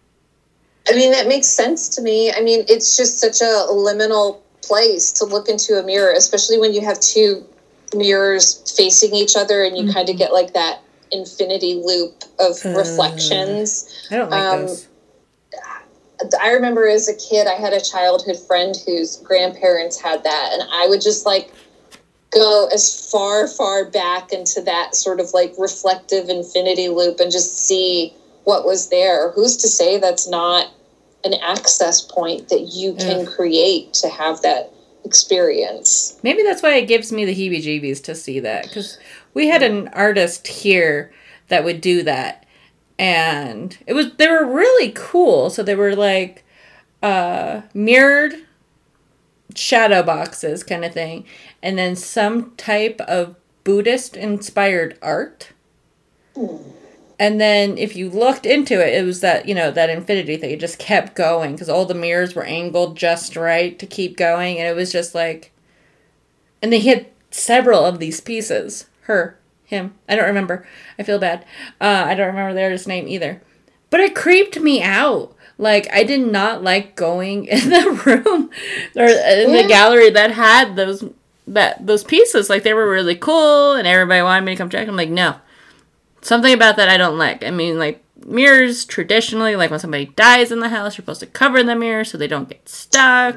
I 0.87 0.95
mean, 0.95 1.13
that 1.13 1.29
makes 1.29 1.47
sense 1.47 1.89
to 1.91 2.03
me. 2.03 2.33
I 2.33 2.41
mean, 2.41 2.65
it's 2.69 2.97
just 2.97 3.19
such 3.19 3.41
a 3.41 3.67
liminal 3.71 4.41
place 4.63 5.13
to 5.13 5.25
look 5.25 5.49
into 5.49 5.79
a 5.79 5.83
mirror, 5.83 6.13
especially 6.13 6.59
when 6.59 6.73
you 6.73 6.81
have 6.83 7.01
two 7.01 7.47
mirrors 7.95 8.75
facing 8.77 9.15
each 9.15 9.37
other 9.37 9.65
and 9.65 9.77
you 9.77 9.85
mm-hmm. 9.85 9.93
kind 9.93 10.09
of 10.09 10.17
get 10.17 10.33
like 10.33 10.53
that 10.53 10.83
infinity 11.11 11.81
loop 11.85 12.25
of 12.39 12.57
uh, 12.65 12.71
reflections. 12.77 14.07
I 14.11 14.17
don't 14.17 14.31
like 14.31 14.41
um, 14.41 14.61
those. 14.67 14.89
I 16.41 16.51
remember 16.51 16.87
as 16.89 17.09
a 17.09 17.15
kid, 17.15 17.47
I 17.47 17.55
had 17.55 17.73
a 17.73 17.81
childhood 17.81 18.37
friend 18.47 18.75
whose 18.87 19.17
grandparents 19.19 20.01
had 20.01 20.25
that, 20.25 20.51
and 20.53 20.63
I 20.73 20.87
would 20.89 21.01
just 21.01 21.25
like 21.25 21.53
go 22.31 22.69
as 22.73 23.11
far, 23.11 23.49
far 23.49 23.85
back 23.85 24.33
into 24.33 24.61
that 24.63 24.95
sort 24.95 25.21
of 25.21 25.33
like 25.33 25.55
reflective 25.59 26.29
infinity 26.29 26.89
loop 26.89 27.21
and 27.21 27.31
just 27.31 27.67
see 27.67 28.13
what 28.45 28.65
was 28.65 28.91
there. 28.91 29.31
Who's 29.33 29.57
to 29.59 29.69
say 29.69 29.99
that's 29.99 30.29
not 30.29 30.73
an 31.25 31.35
access 31.35 32.01
point 32.01 32.49
that 32.49 32.73
you 32.73 32.95
can 32.95 33.21
yeah. 33.21 33.31
create 33.31 33.93
to 33.95 34.09
have 34.09 34.43
that 34.43 34.73
experience? 35.05 36.19
Maybe 36.23 36.43
that's 36.43 36.63
why 36.63 36.75
it 36.77 36.89
gives 36.89 37.13
me 37.13 37.25
the 37.25 37.35
heebie 37.35 37.63
jeebies 37.63 38.03
to 38.05 38.15
see 38.15 38.41
that 38.41 38.65
because 38.65 38.99
we 39.35 39.49
had 39.49 39.63
an 39.63 39.89
artist 39.89 40.47
here 40.49 41.13
that 41.49 41.65
would 41.65 41.81
do 41.81 42.03
that 42.03 42.45
and 42.99 43.79
it 43.87 43.93
was 43.95 44.15
they 44.17 44.29
were 44.29 44.45
really 44.47 44.93
cool. 44.95 45.51
So 45.51 45.63
they 45.63 45.75
were 45.75 45.95
like 45.95 46.45
uh 47.03 47.63
mirrored 47.75 48.35
shadow 49.55 50.03
boxes 50.03 50.63
kind 50.63 50.85
of 50.85 50.93
thing 50.93 51.25
and 51.63 51.79
then 51.79 51.97
some 51.97 52.55
type 52.57 53.01
of 53.03 53.35
buddhist 53.65 54.17
inspired 54.17 54.99
art 55.01 55.53
and 57.19 57.41
then 57.41 57.77
if 57.77 57.97
you 57.97 58.09
looked 58.09 58.47
into 58.47 58.75
it 58.75 58.95
it 58.95 59.05
was 59.05 59.21
that 59.21 59.49
you 59.49 59.55
know 59.55 59.71
that 59.71 59.91
infinity 59.91 60.37
thing 60.37 60.51
it 60.51 60.61
just 60.61 60.79
kept 60.79 61.15
going 61.15 61.53
because 61.53 61.69
all 61.69 61.85
the 61.85 61.95
mirrors 61.95 62.35
were 62.35 62.45
angled 62.45 62.97
just 62.97 63.37
right 63.37 63.79
to 63.79 63.87
keep 63.87 64.17
going 64.17 64.59
and 64.59 64.69
it 64.69 64.77
was 64.77 64.93
just 64.93 65.15
like 65.15 65.53
and 66.63 66.73
they 66.73 66.81
had 66.81 67.07
several 67.31 67.85
of 67.85 67.99
these 67.99 68.21
pieces 68.21 68.87
her 69.03 69.39
him. 69.69 69.95
I 70.09 70.17
don't 70.17 70.27
remember. 70.27 70.67
I 70.99 71.03
feel 71.03 71.19
bad. 71.19 71.45
Uh, 71.81 72.05
I 72.07 72.15
don't 72.15 72.29
remember 72.29 72.55
their 72.55 72.77
name 72.87 73.07
either. 73.07 73.43
But 73.91 74.01
it 74.01 74.15
creeped 74.15 74.59
me 74.59 74.83
out. 74.83 75.35
Like 75.59 75.89
I 75.93 76.05
did 76.05 76.21
not 76.21 76.63
like 76.63 76.97
going 76.97 77.45
in 77.47 77.69
the 77.69 78.03
room 78.07 78.51
or 78.97 79.05
in 79.05 79.53
the 79.53 79.67
gallery 79.69 80.11
that 80.11 80.33
had 80.33 80.77
those 80.77 81.05
that 81.47 81.87
those 81.87 82.05
pieces. 82.05 82.49
Like 82.49 82.63
they 82.63 82.75
were 82.75 82.91
really 82.91 83.17
cool, 83.17 83.75
and 83.75 83.87
everybody 83.87 84.23
wanted 84.23 84.47
me 84.47 84.53
to 84.53 84.57
come 84.59 84.71
check. 84.71 84.89
I'm 84.89 84.97
like, 84.97 85.11
no, 85.11 85.37
something 86.21 86.53
about 86.53 86.77
that 86.77 86.89
I 86.89 86.97
don't 86.97 87.19
like. 87.19 87.45
I 87.45 87.51
mean, 87.51 87.79
like 87.79 88.03
mirrors 88.25 88.85
traditionally, 88.85 89.57
like 89.57 89.71
when 89.71 89.81
somebody 89.81 90.07
dies 90.07 90.53
in 90.53 90.61
the 90.61 90.69
house, 90.69 90.97
you're 90.97 91.03
supposed 91.03 91.21
to 91.21 91.27
cover 91.27 91.63
the 91.63 91.75
mirror 91.75 92.05
so 92.05 92.19
they 92.19 92.27
don't 92.27 92.49
get 92.49 92.69
stuck. 92.69 93.37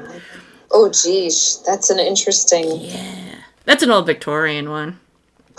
Oh, 0.70 0.90
geez, 0.90 1.62
that's 1.66 1.90
an 1.90 1.98
interesting. 1.98 2.80
Yeah, 2.80 3.36
that's 3.64 3.82
an 3.82 3.90
old 3.90 4.06
Victorian 4.06 4.70
one. 4.70 4.98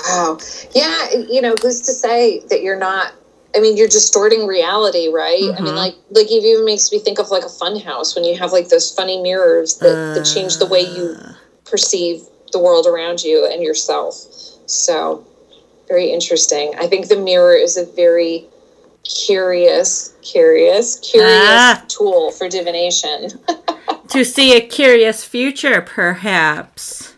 Wow. 0.05 0.39
Yeah, 0.73 1.11
you 1.29 1.41
know, 1.41 1.53
who's 1.61 1.81
to 1.81 1.91
say 1.93 2.39
that 2.49 2.63
you're 2.63 2.79
not 2.79 3.13
I 3.55 3.59
mean, 3.59 3.77
you're 3.77 3.87
distorting 3.87 4.47
reality, 4.47 5.09
right? 5.09 5.39
Mm-hmm. 5.39 5.57
I 5.57 5.61
mean, 5.61 5.67
mm-hmm. 5.67 5.77
like, 5.77 5.95
like 6.11 6.25
it 6.25 6.43
even 6.43 6.65
makes 6.65 6.91
me 6.91 6.99
think 6.99 7.19
of 7.19 7.29
like 7.29 7.43
a 7.43 7.49
fun 7.49 7.79
house 7.79 8.15
when 8.15 8.23
you 8.23 8.37
have 8.37 8.51
like 8.51 8.69
those 8.69 8.91
funny 8.91 9.21
mirrors 9.21 9.77
that, 9.77 9.95
uh, 9.95 10.13
that 10.15 10.25
change 10.25 10.57
the 10.57 10.65
way 10.65 10.81
you 10.81 11.15
uh. 11.19 11.33
perceive 11.65 12.23
the 12.51 12.59
world 12.59 12.87
around 12.87 13.23
you 13.23 13.47
and 13.51 13.61
yourself. 13.61 14.15
So, 14.65 15.25
very 15.93 16.11
interesting. 16.11 16.73
I 16.79 16.87
think 16.87 17.07
the 17.07 17.19
mirror 17.19 17.53
is 17.53 17.77
a 17.77 17.85
very 17.85 18.47
curious, 19.03 20.15
curious, 20.23 20.99
curious 21.01 21.29
ah. 21.29 21.85
tool 21.87 22.31
for 22.31 22.49
divination. 22.49 23.29
to 24.09 24.25
see 24.25 24.57
a 24.57 24.61
curious 24.61 25.23
future, 25.23 25.81
perhaps. 25.83 27.13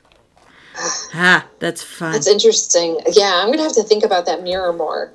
ah, 1.14 1.48
that's 1.60 1.82
fun. 1.82 2.12
That's 2.12 2.28
interesting. 2.28 3.00
Yeah, 3.14 3.40
I'm 3.42 3.50
gonna 3.50 3.64
have 3.64 3.76
to 3.76 3.84
think 3.84 4.04
about 4.04 4.26
that 4.26 4.44
mirror 4.44 4.74
more. 4.74 5.14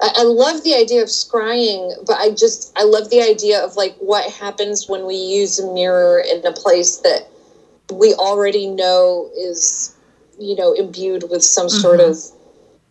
I, 0.00 0.08
I 0.16 0.22
love 0.24 0.64
the 0.64 0.74
idea 0.74 1.00
of 1.00 1.08
scrying, 1.08 2.04
but 2.08 2.16
I 2.18 2.30
just 2.30 2.76
I 2.76 2.82
love 2.82 3.08
the 3.10 3.22
idea 3.22 3.64
of 3.64 3.76
like 3.76 3.94
what 3.98 4.28
happens 4.32 4.88
when 4.88 5.06
we 5.06 5.14
use 5.14 5.60
a 5.60 5.72
mirror 5.72 6.18
in 6.18 6.44
a 6.44 6.52
place 6.52 6.96
that 7.06 7.28
we 7.94 8.14
already 8.14 8.66
know 8.66 9.30
is 9.38 9.94
you 10.40 10.56
know 10.56 10.72
imbued 10.72 11.30
with 11.30 11.44
some 11.44 11.68
mm-hmm. 11.68 11.80
sort 11.80 12.00
of 12.00 12.16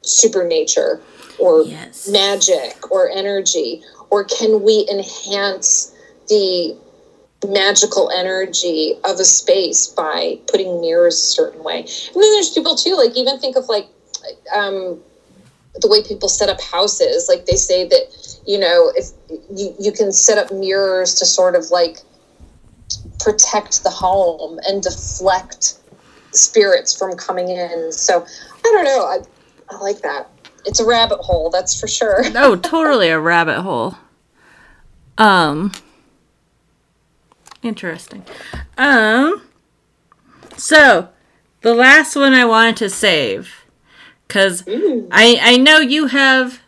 supernature 0.06 1.02
or 1.40 1.64
yes. 1.64 2.08
magic 2.08 2.92
or 2.92 3.10
energy 3.10 3.84
or 4.10 4.24
can 4.24 4.64
we 4.64 4.88
enhance 4.90 5.94
the 6.28 6.78
magical 7.48 8.10
energy 8.12 8.96
of 9.04 9.20
a 9.20 9.26
space 9.26 9.88
by 9.88 10.40
putting 10.48 10.82
mirrors 10.82 11.16
a 11.16 11.26
certain 11.26 11.64
way. 11.64 11.80
And 11.80 12.24
then 12.24 12.34
there's 12.34 12.52
people 12.52 12.76
too, 12.76 12.96
like 12.96 13.16
even 13.16 13.40
think 13.40 13.56
of 13.56 13.68
like 13.68 13.88
um, 14.56 15.00
the 15.82 15.88
way 15.88 16.02
people 16.04 16.30
set 16.30 16.50
up 16.50 16.62
houses. 16.62 17.28
Like 17.28 17.46
they 17.46 17.56
say 17.56 17.88
that, 17.88 18.38
you 18.46 18.58
know, 18.58 18.92
if 18.96 19.08
you, 19.54 19.76
you 19.80 19.92
can 19.92 20.12
set 20.12 20.38
up 20.38 20.52
mirrors 20.52 21.16
to 21.16 21.26
sort 21.26 21.56
of 21.56 21.70
like 21.72 21.98
protect 23.20 23.84
the 23.84 23.90
home 23.90 24.60
and 24.68 24.82
deflect 24.82 25.80
spirits 26.32 26.98
from 26.98 27.16
coming 27.16 27.50
in. 27.50 27.92
So 27.92 28.26
I 28.26 28.62
don't 28.64 28.86
know. 28.86 29.26
I, 29.70 29.78
like 29.78 30.00
that. 30.02 30.30
It's 30.66 30.80
a 30.80 30.86
rabbit 30.86 31.20
hole, 31.20 31.50
that's 31.50 31.80
for 31.80 31.88
sure. 31.88 32.30
no, 32.32 32.56
totally 32.56 33.10
a 33.10 33.20
rabbit 33.20 33.62
hole. 33.62 33.96
Um, 35.18 35.72
Interesting. 37.66 38.24
Um 38.78 39.42
so 40.56 41.10
the 41.62 41.74
last 41.74 42.16
one 42.16 42.34
I 42.36 42.46
wanted 42.46 42.78
to 42.78 42.92
save 42.92 43.66
cuz 44.28 44.64
I 44.68 45.40
I 45.42 45.58
know 45.58 45.80
you 45.80 46.06
have 46.06 46.60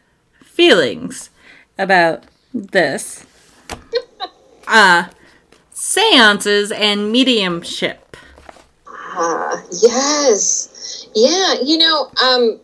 feelings 0.43 1.29
about 1.77 2.23
this. 2.51 3.27
uh 4.67 5.09
seances 5.71 6.71
and 6.71 7.11
mediumship. 7.11 8.17
Ah, 8.87 9.63
yes. 9.69 11.05
Yeah, 11.13 11.61
you 11.61 11.77
know, 11.77 12.09
um 12.23 12.59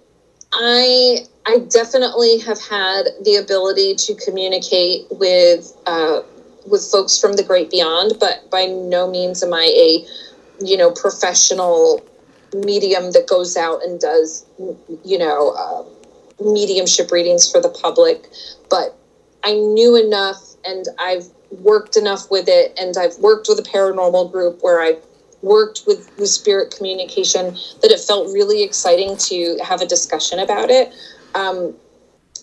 I 0.54 1.26
I 1.45 1.60
definitely 1.70 2.39
have 2.39 2.62
had 2.62 3.08
the 3.24 3.36
ability 3.36 3.95
to 3.95 4.16
communicate 4.16 5.08
with 5.12 5.76
uh, 5.86 6.22
with 6.66 6.89
folks 6.89 7.20
from 7.20 7.34
the 7.34 7.43
great 7.43 7.70
beyond, 7.70 8.14
but 8.20 8.49
by 8.49 8.66
no 8.66 9.10
means 9.10 9.43
am 9.43 9.54
I 9.54 9.66
a, 9.66 10.06
you 10.64 10.78
know, 10.78 10.91
professional 10.91 12.06
medium 12.54 13.12
that 13.12 13.28
goes 13.28 13.58
out 13.58 13.84
and 13.84 13.99
does, 13.99 14.45
you 15.04 15.18
know, 15.18 15.51
uh, 15.58 15.84
mediumship 16.43 17.12
readings 17.12 17.51
for 17.51 17.60
the 17.60 17.70
public. 17.70 18.28
But 18.70 18.95
I 19.43 19.56
knew 19.56 19.95
enough 19.95 20.56
and 20.64 20.86
I've 20.99 21.28
worked 21.51 21.97
enough 21.97 22.32
with 22.32 22.45
it 22.47 22.74
and 22.80 22.95
I've 22.97 23.18
worked 23.18 23.47
with 23.49 23.60
a 23.60 23.64
paranormal 23.64 24.32
group 24.32 24.60
where 24.62 24.82
I've 24.82 25.04
worked 25.43 25.83
with, 25.85 26.09
with 26.17 26.29
spirit 26.29 26.73
communication 26.75 27.53
that 27.81 27.91
it 27.91 27.99
felt 27.99 28.33
really 28.33 28.63
exciting 28.63 29.15
to 29.17 29.59
have 29.63 29.81
a 29.81 29.85
discussion 29.85 30.39
about 30.39 30.69
it. 30.69 30.91
Um, 31.35 31.75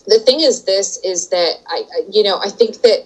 the 0.07 0.19
thing 0.19 0.39
is 0.39 0.63
this 0.63 0.97
is 1.03 1.29
that 1.29 1.55
I, 1.67 1.83
I 1.93 2.01
you 2.09 2.23
know, 2.23 2.39
I 2.39 2.49
think 2.49 2.81
that 2.81 3.05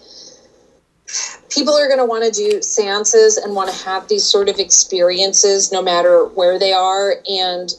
people 1.50 1.74
are 1.74 1.88
going 1.88 2.00
to 2.00 2.06
want 2.06 2.24
to 2.26 2.32
do 2.32 2.62
seances 2.62 3.38
and 3.38 3.56
want 3.56 3.70
to 3.70 3.86
have 3.86 4.08
these 4.08 4.24
sort 4.24 4.50
of 4.50 4.60
experiences 4.60 5.72
no 5.72 5.82
matter 5.82 6.26
where 6.26 6.60
they 6.60 6.74
are 6.74 7.16
and 7.30 7.74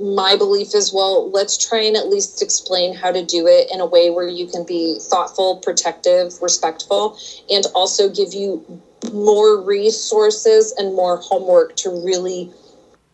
my 0.00 0.36
belief 0.36 0.74
is 0.74 0.92
well 0.92 1.30
let's 1.30 1.56
try 1.56 1.80
and 1.80 1.96
at 1.96 2.08
least 2.08 2.42
explain 2.42 2.94
how 2.94 3.10
to 3.10 3.24
do 3.24 3.46
it 3.46 3.68
in 3.72 3.80
a 3.80 3.86
way 3.86 4.10
where 4.10 4.28
you 4.28 4.46
can 4.46 4.64
be 4.64 4.98
thoughtful 5.00 5.56
protective 5.56 6.32
respectful 6.40 7.18
and 7.50 7.66
also 7.74 8.08
give 8.08 8.32
you 8.32 8.82
more 9.12 9.60
resources 9.62 10.72
and 10.76 10.94
more 10.94 11.16
homework 11.18 11.76
to 11.76 11.90
really 12.04 12.50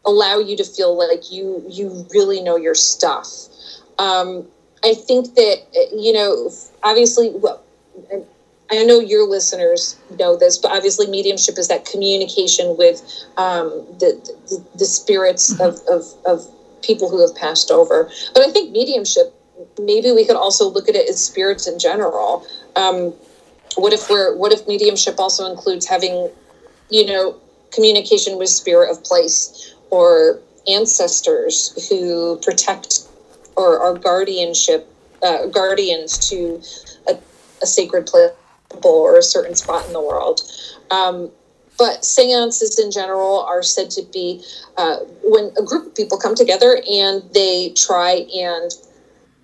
allow 0.04 0.38
you 0.38 0.56
to 0.56 0.64
feel 0.64 0.96
like 0.96 1.30
you 1.30 1.64
you 1.68 2.06
really 2.14 2.40
know 2.40 2.56
your 2.56 2.74
stuff 2.74 3.26
um, 3.98 4.46
i 4.84 4.94
think 4.94 5.34
that 5.34 5.56
you 5.92 6.12
know 6.12 6.50
obviously 6.82 7.30
well 7.36 7.62
I 8.70 8.82
know 8.84 8.98
your 8.98 9.28
listeners 9.28 9.96
know 10.18 10.36
this, 10.36 10.58
but 10.58 10.72
obviously, 10.72 11.06
mediumship 11.06 11.58
is 11.58 11.68
that 11.68 11.84
communication 11.84 12.76
with 12.76 13.00
um, 13.36 13.70
the, 14.00 14.20
the, 14.48 14.64
the 14.78 14.84
spirits 14.84 15.52
mm-hmm. 15.52 15.62
of, 15.62 15.80
of, 15.88 16.04
of 16.26 16.82
people 16.82 17.08
who 17.08 17.20
have 17.20 17.34
passed 17.36 17.70
over. 17.70 18.10
But 18.34 18.42
I 18.42 18.50
think 18.50 18.72
mediumship, 18.72 19.34
maybe 19.78 20.10
we 20.12 20.24
could 20.24 20.36
also 20.36 20.68
look 20.68 20.88
at 20.88 20.96
it 20.96 21.08
as 21.08 21.24
spirits 21.24 21.66
in 21.66 21.78
general. 21.78 22.44
Um, 22.74 23.14
what 23.76 23.92
if 23.92 24.08
we're 24.08 24.34
what 24.36 24.52
if 24.52 24.66
mediumship 24.66 25.18
also 25.18 25.50
includes 25.50 25.86
having, 25.86 26.30
you 26.90 27.06
know, 27.06 27.40
communication 27.72 28.38
with 28.38 28.48
spirit 28.48 28.90
of 28.90 29.02
place 29.04 29.74
or 29.90 30.40
ancestors 30.66 31.88
who 31.88 32.38
protect 32.42 33.00
or 33.56 33.78
are 33.78 33.94
guardianship 33.94 34.88
uh, 35.22 35.46
guardians 35.46 36.18
to 36.30 36.60
a, 37.08 37.18
a 37.62 37.66
sacred 37.66 38.06
place 38.06 38.32
or 38.82 39.16
a 39.18 39.22
certain 39.22 39.54
spot 39.54 39.86
in 39.86 39.92
the 39.92 40.00
world. 40.00 40.40
Um, 40.90 41.30
but 41.78 42.04
seances 42.04 42.78
in 42.78 42.90
general 42.90 43.40
are 43.40 43.62
said 43.62 43.90
to 43.90 44.02
be 44.12 44.42
uh, 44.78 44.96
when 45.22 45.52
a 45.58 45.62
group 45.62 45.86
of 45.86 45.94
people 45.94 46.18
come 46.18 46.34
together 46.34 46.80
and 46.90 47.22
they 47.34 47.70
try 47.76 48.26
and 48.34 48.70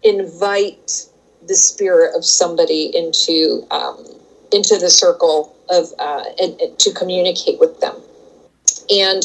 invite 0.02 1.06
the 1.46 1.54
spirit 1.54 2.14
of 2.16 2.24
somebody 2.24 2.90
into 2.94 3.66
um, 3.70 4.21
into 4.52 4.78
the 4.78 4.90
circle 4.90 5.56
of 5.70 5.86
uh, 5.98 6.24
and, 6.40 6.60
and 6.60 6.78
to 6.78 6.92
communicate 6.92 7.58
with 7.58 7.80
them. 7.80 7.96
And 8.90 9.22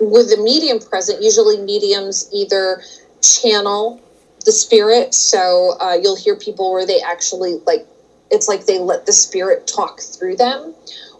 with 0.00 0.30
the 0.30 0.40
medium 0.42 0.80
present, 0.80 1.22
usually 1.22 1.58
mediums 1.58 2.28
either 2.32 2.82
channel 3.20 4.00
the 4.44 4.52
spirit. 4.52 5.14
So 5.14 5.76
uh, 5.80 5.96
you'll 6.00 6.16
hear 6.16 6.36
people 6.36 6.72
where 6.72 6.86
they 6.86 7.00
actually 7.00 7.60
like 7.66 7.86
it's 8.30 8.48
like 8.48 8.66
they 8.66 8.78
let 8.78 9.06
the 9.06 9.12
spirit 9.12 9.66
talk 9.66 10.00
through 10.00 10.36
them 10.36 10.74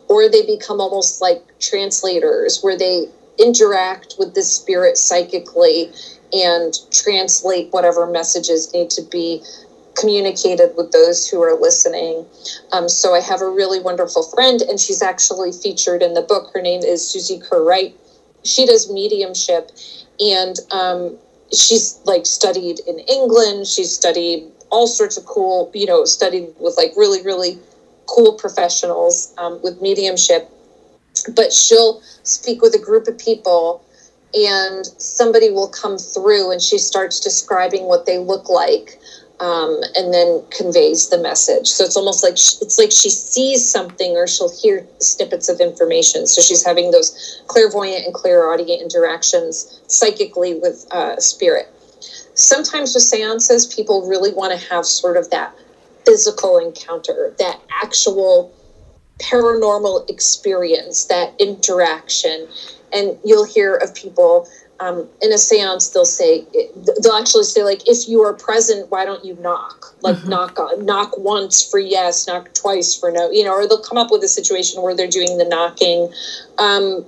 or 0.09 0.29
they 0.29 0.45
become 0.45 0.81
almost 0.81 1.21
like 1.21 1.43
translators 1.59 2.61
where 2.63 2.77
they 2.77 3.07
interact 3.39 4.15
with 4.19 4.35
the 4.35 4.43
spirit 4.43 4.97
psychically 4.97 5.91
and 6.33 6.75
translate 6.91 7.71
whatever 7.71 8.07
messages 8.07 8.73
need 8.73 8.91
to 8.91 9.03
be 9.03 9.43
communicated 9.95 10.72
with 10.76 10.93
those 10.93 11.28
who 11.28 11.43
are 11.43 11.59
listening. 11.59 12.26
Um, 12.72 12.88
so 12.88 13.14
I 13.14 13.20
have 13.20 13.40
a 13.40 13.49
really 13.49 13.80
wonderful 13.80 14.22
friend, 14.22 14.61
and 14.62 14.78
she's 14.78 15.03
actually 15.03 15.53
featured 15.53 16.03
in 16.03 16.14
the 16.14 16.22
book. 16.22 16.51
Her 16.55 16.62
name 16.62 16.82
is 16.82 17.07
Susie 17.07 17.38
Kerr 17.38 17.64
Wright. 17.64 17.95
She 18.45 18.66
does 18.66 18.90
mediumship, 18.90 19.70
and 20.18 20.57
um, 20.70 21.16
she's 21.53 22.01
like 22.05 22.26
studied 22.26 22.80
in 22.86 22.99
England. 23.01 23.66
She's 23.66 23.93
studied 23.93 24.51
all 24.70 24.86
sorts 24.86 25.16
of 25.16 25.26
cool, 25.26 25.70
you 25.74 25.86
know, 25.86 26.05
studied 26.05 26.49
with 26.59 26.76
like 26.76 26.93
really, 26.97 27.22
really 27.22 27.59
cool 28.07 28.34
professionals 28.34 29.34
um, 29.38 29.61
with 29.62 29.80
mediumship. 29.80 30.49
But 31.36 31.53
she'll 31.53 32.03
speak 32.22 32.62
with 32.62 32.74
a 32.74 32.78
group 32.78 33.07
of 33.07 33.18
people 33.18 33.84
and 34.34 34.86
somebody 34.99 35.51
will 35.51 35.68
come 35.68 35.99
through 35.99 36.51
and 36.53 36.61
she 36.61 36.78
starts 36.78 37.20
describing 37.20 37.84
what 37.84 38.07
they 38.07 38.18
look 38.18 38.49
like 38.49 38.99
um, 39.43 39.82
and 39.97 40.14
then 40.14 40.43
conveys 40.51 41.11
the 41.11 41.18
message. 41.18 41.66
So 41.66 41.84
it's 41.84 41.97
almost 41.97 42.22
like 42.22 42.38
she, 42.38 42.57
it's 42.62 42.78
like 42.78 42.93
she 42.93 43.11
sees 43.11 43.68
something 43.68 44.16
or 44.16 44.26
she'll 44.26 44.57
hear 44.62 44.86
snippets 45.01 45.51
of 45.51 45.61
information. 45.61 46.26
So 46.26 46.40
she's 46.40 46.64
having 46.64 46.93
those 46.93 47.43
clairvoyant 47.49 48.07
and 48.07 48.14
clairaudient 48.14 48.80
interactions 48.80 49.80
psychically 49.88 50.55
with 50.55 50.86
uh, 50.93 51.18
spirit 51.18 51.68
sometimes 52.34 52.95
with 52.95 53.03
seances, 53.05 53.66
people 53.66 54.09
really 54.09 54.32
want 54.32 54.59
to 54.59 54.68
have 54.68 54.86
sort 54.86 55.16
of 55.16 55.30
that 55.30 55.55
physical 56.05 56.59
encounter, 56.59 57.34
that 57.38 57.61
actual 57.82 58.53
paranormal 59.18 60.09
experience, 60.11 61.05
that 61.07 61.34
interaction. 61.38 62.49
And 62.93 63.18
you'll 63.24 63.47
hear 63.47 63.76
of 63.76 63.95
people 63.95 64.49
um, 64.83 65.09
in 65.22 65.33
a 65.33 65.39
seance, 65.39 65.91
they'll 65.91 66.05
say, 66.05 66.45
they'll 67.03 67.12
actually 67.12 67.45
say, 67.45 67.62
like, 67.62 67.89
if 67.89 68.09
you 68.09 68.20
are 68.22 68.35
present, 68.35 68.91
why 68.91 69.05
don't 69.05 69.24
you 69.24 69.37
knock? 69.41 69.95
Like, 70.01 70.16
mm-hmm. 70.16 70.30
knock 70.30 70.59
on, 70.59 70.85
knock 70.85 71.16
once 71.16 71.62
for 71.62 71.78
yes, 71.78 72.26
knock 72.26 72.53
twice 72.55 72.99
for 72.99 73.12
no, 73.12 73.30
you 73.30 73.45
know, 73.45 73.53
or 73.53 73.68
they'll 73.68 73.83
come 73.83 73.97
up 73.97 74.11
with 74.11 74.24
a 74.24 74.28
situation 74.28 74.83
where 74.83 74.97
they're 74.97 75.07
doing 75.07 75.39
the 75.39 75.45
knocking. 75.45 76.12
Um, 76.59 77.07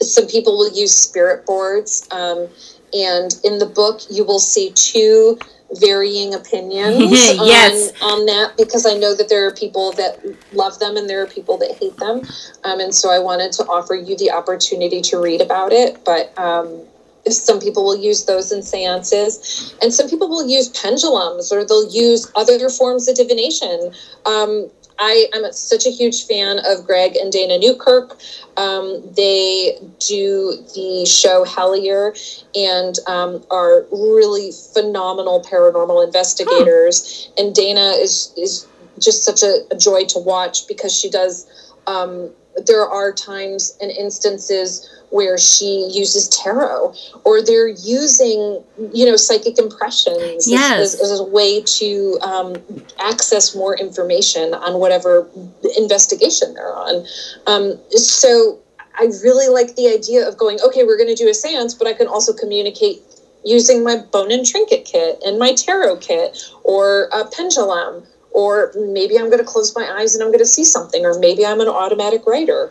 some 0.00 0.28
people 0.28 0.56
will 0.56 0.72
use 0.72 0.96
spirit 0.96 1.44
boards. 1.44 2.06
Um, 2.12 2.46
and 2.92 3.34
in 3.42 3.58
the 3.58 3.66
book, 3.66 4.02
you 4.08 4.24
will 4.24 4.38
see 4.38 4.70
two 4.76 5.40
varying 5.74 6.34
opinions 6.34 6.96
yes. 7.12 7.92
on, 8.00 8.20
on 8.20 8.26
that 8.26 8.56
because 8.56 8.86
I 8.86 8.94
know 8.94 9.14
that 9.14 9.28
there 9.28 9.46
are 9.46 9.54
people 9.54 9.92
that 9.92 10.18
love 10.52 10.78
them 10.78 10.96
and 10.96 11.08
there 11.08 11.22
are 11.22 11.26
people 11.26 11.56
that 11.58 11.76
hate 11.78 11.96
them. 11.96 12.22
Um, 12.64 12.80
and 12.80 12.94
so 12.94 13.10
I 13.10 13.18
wanted 13.18 13.52
to 13.52 13.64
offer 13.64 13.94
you 13.94 14.16
the 14.16 14.30
opportunity 14.30 15.00
to 15.02 15.18
read 15.18 15.40
about 15.40 15.72
it. 15.72 16.04
But 16.04 16.36
um, 16.38 16.82
some 17.28 17.60
people 17.60 17.84
will 17.84 17.96
use 17.96 18.24
those 18.24 18.50
in 18.50 18.62
seances, 18.62 19.74
and 19.82 19.92
some 19.92 20.08
people 20.08 20.28
will 20.28 20.48
use 20.48 20.68
pendulums 20.68 21.52
or 21.52 21.64
they'll 21.64 21.90
use 21.90 22.30
other 22.34 22.68
forms 22.68 23.08
of 23.08 23.16
divination. 23.16 23.92
Um, 24.26 24.70
I 25.00 25.28
am 25.32 25.50
such 25.52 25.86
a 25.86 25.90
huge 25.90 26.26
fan 26.26 26.58
of 26.66 26.86
Greg 26.86 27.16
and 27.16 27.32
Dana 27.32 27.58
Newkirk. 27.58 28.18
Um, 28.58 29.02
they 29.16 29.78
do 29.98 30.62
the 30.74 31.06
show 31.06 31.44
Hellier 31.46 32.12
and 32.54 32.98
um, 33.06 33.42
are 33.50 33.86
really 33.90 34.52
phenomenal 34.74 35.42
paranormal 35.42 36.04
investigators. 36.04 37.30
And 37.38 37.54
Dana 37.54 37.94
is 37.96 38.32
is 38.36 38.66
just 38.98 39.24
such 39.24 39.42
a, 39.42 39.64
a, 39.70 39.76
joy 39.76 40.04
to 40.04 40.18
watch 40.18 40.68
because 40.68 40.94
she 40.94 41.08
does. 41.08 41.46
Um, 41.86 42.30
there 42.66 42.86
are 42.86 43.10
times 43.10 43.78
and 43.80 43.90
instances 43.90 44.86
where 45.10 45.36
she 45.36 45.88
uses 45.92 46.28
tarot 46.28 46.94
or 47.24 47.42
they're 47.42 47.68
using 47.68 48.62
you 48.92 49.04
know 49.04 49.16
psychic 49.16 49.58
impressions 49.58 50.48
yes. 50.48 50.72
as, 50.72 50.94
as, 50.94 51.12
as 51.12 51.20
a 51.20 51.24
way 51.24 51.60
to 51.62 52.18
um, 52.22 52.56
access 53.00 53.54
more 53.54 53.76
information 53.76 54.54
on 54.54 54.78
whatever 54.78 55.28
investigation 55.76 56.54
they're 56.54 56.74
on 56.74 57.04
um, 57.46 57.78
so 57.90 58.58
i 58.98 59.04
really 59.22 59.48
like 59.48 59.76
the 59.76 59.88
idea 59.88 60.26
of 60.26 60.36
going 60.38 60.58
okay 60.64 60.84
we're 60.84 60.96
going 60.96 61.14
to 61.14 61.22
do 61.22 61.28
a 61.28 61.34
seance 61.34 61.74
but 61.74 61.86
i 61.86 61.92
can 61.92 62.06
also 62.06 62.32
communicate 62.32 63.02
using 63.44 63.82
my 63.82 63.96
bone 63.96 64.30
and 64.30 64.46
trinket 64.46 64.84
kit 64.84 65.20
and 65.24 65.38
my 65.38 65.52
tarot 65.54 65.96
kit 65.96 66.38
or 66.62 67.08
a 67.12 67.24
pendulum 67.24 68.04
or 68.32 68.72
maybe 68.76 69.18
i'm 69.18 69.26
going 69.26 69.38
to 69.38 69.44
close 69.44 69.74
my 69.74 69.90
eyes 69.98 70.14
and 70.14 70.22
i'm 70.22 70.28
going 70.28 70.38
to 70.38 70.46
see 70.46 70.64
something 70.64 71.04
or 71.04 71.18
maybe 71.18 71.44
i'm 71.44 71.60
an 71.60 71.68
automatic 71.68 72.26
writer 72.26 72.70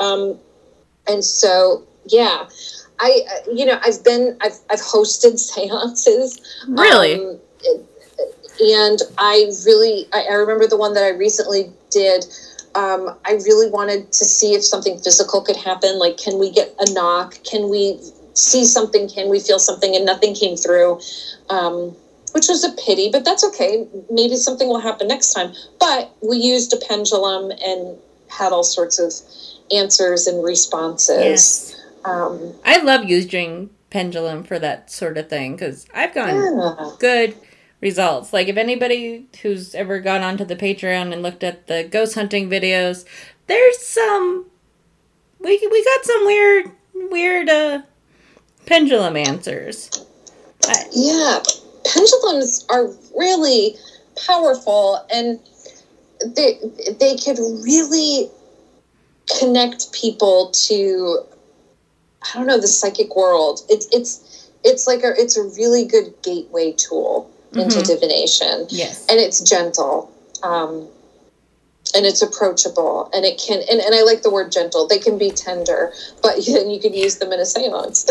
um, 0.00 0.38
and 1.08 1.24
so, 1.24 1.84
yeah, 2.06 2.48
I, 3.00 3.22
uh, 3.30 3.52
you 3.52 3.64
know, 3.64 3.78
I've 3.82 4.04
been, 4.04 4.36
I've, 4.40 4.58
I've 4.70 4.80
hosted 4.80 5.38
seances. 5.38 6.40
Really? 6.68 7.14
Um, 7.14 7.38
and 8.60 9.00
I 9.18 9.50
really, 9.64 10.06
I, 10.12 10.26
I, 10.30 10.34
remember 10.34 10.66
the 10.66 10.76
one 10.76 10.94
that 10.94 11.04
I 11.04 11.10
recently 11.10 11.72
did. 11.90 12.24
Um, 12.74 13.16
I 13.24 13.32
really 13.32 13.70
wanted 13.70 14.12
to 14.12 14.24
see 14.24 14.54
if 14.54 14.64
something 14.64 14.98
physical 14.98 15.40
could 15.42 15.56
happen. 15.56 15.98
Like, 15.98 16.16
can 16.16 16.38
we 16.38 16.50
get 16.50 16.74
a 16.80 16.92
knock? 16.92 17.38
Can 17.44 17.70
we 17.70 17.98
see 18.34 18.64
something? 18.64 19.08
Can 19.08 19.28
we 19.28 19.40
feel 19.40 19.58
something? 19.58 19.94
And 19.94 20.04
nothing 20.04 20.34
came 20.34 20.56
through, 20.56 21.00
um, 21.50 21.94
which 22.32 22.48
was 22.48 22.64
a 22.64 22.72
pity, 22.84 23.10
but 23.10 23.24
that's 23.24 23.44
okay. 23.44 23.86
Maybe 24.10 24.36
something 24.36 24.68
will 24.68 24.80
happen 24.80 25.08
next 25.08 25.32
time. 25.32 25.54
But 25.78 26.12
we 26.20 26.38
used 26.38 26.72
a 26.72 26.76
pendulum 26.88 27.52
and 27.52 27.96
had 28.28 28.52
all 28.52 28.64
sorts 28.64 28.98
of 28.98 29.12
answers 29.74 30.26
and 30.26 30.44
responses. 30.44 31.18
Yes. 31.18 31.84
Um, 32.04 32.54
I 32.64 32.78
love 32.78 33.04
using 33.04 33.70
pendulum 33.90 34.44
for 34.44 34.58
that 34.58 34.90
sort 34.90 35.18
of 35.18 35.28
thing 35.28 35.56
because 35.56 35.86
I've 35.94 36.14
gotten 36.14 36.58
yeah. 36.58 36.90
good 36.98 37.34
results. 37.80 38.32
Like 38.32 38.48
if 38.48 38.56
anybody 38.56 39.26
who's 39.42 39.74
ever 39.74 40.00
gone 40.00 40.22
onto 40.22 40.44
the 40.44 40.56
Patreon 40.56 41.12
and 41.12 41.22
looked 41.22 41.44
at 41.44 41.66
the 41.66 41.84
ghost 41.84 42.14
hunting 42.14 42.50
videos, 42.50 43.04
there's 43.46 43.78
some 43.78 44.46
we 45.40 45.58
we 45.70 45.84
got 45.84 46.04
some 46.04 46.26
weird 46.26 46.70
weird 47.10 47.48
uh 47.48 47.82
pendulum 48.66 49.16
answers. 49.16 50.04
I, 50.66 50.84
yeah, 50.92 51.42
pendulums 51.84 52.66
are 52.68 52.88
really 53.16 53.76
powerful 54.26 55.06
and 55.12 55.40
they 56.20 56.58
they 56.98 57.16
could 57.16 57.38
really 57.38 58.30
connect 59.38 59.92
people 59.92 60.50
to 60.66 61.20
I 62.22 62.36
don't 62.36 62.46
know 62.46 62.60
the 62.60 62.68
psychic 62.68 63.14
world. 63.14 63.60
It's 63.68 63.86
it's 63.92 64.50
it's 64.64 64.86
like 64.86 65.02
a 65.02 65.12
it's 65.16 65.36
a 65.36 65.42
really 65.42 65.84
good 65.84 66.12
gateway 66.22 66.72
tool 66.72 67.30
into 67.52 67.78
Mhm. 67.78 67.86
divination, 67.86 68.66
Yes. 68.70 69.06
and 69.08 69.18
it's 69.18 69.40
gentle. 69.40 70.10
Um, 70.42 70.88
and 71.94 72.04
it's 72.04 72.20
approachable 72.20 73.08
and 73.14 73.24
it 73.24 73.38
can 73.38 73.62
and, 73.70 73.80
and 73.80 73.94
i 73.94 74.02
like 74.02 74.20
the 74.20 74.28
word 74.28 74.52
gentle 74.52 74.86
they 74.86 74.98
can 74.98 75.16
be 75.16 75.30
tender 75.30 75.90
but 76.22 76.36
then 76.46 76.68
you 76.68 76.78
can 76.78 76.92
use 76.92 77.16
them 77.16 77.32
in 77.32 77.40
a 77.40 77.46
seance 77.46 78.04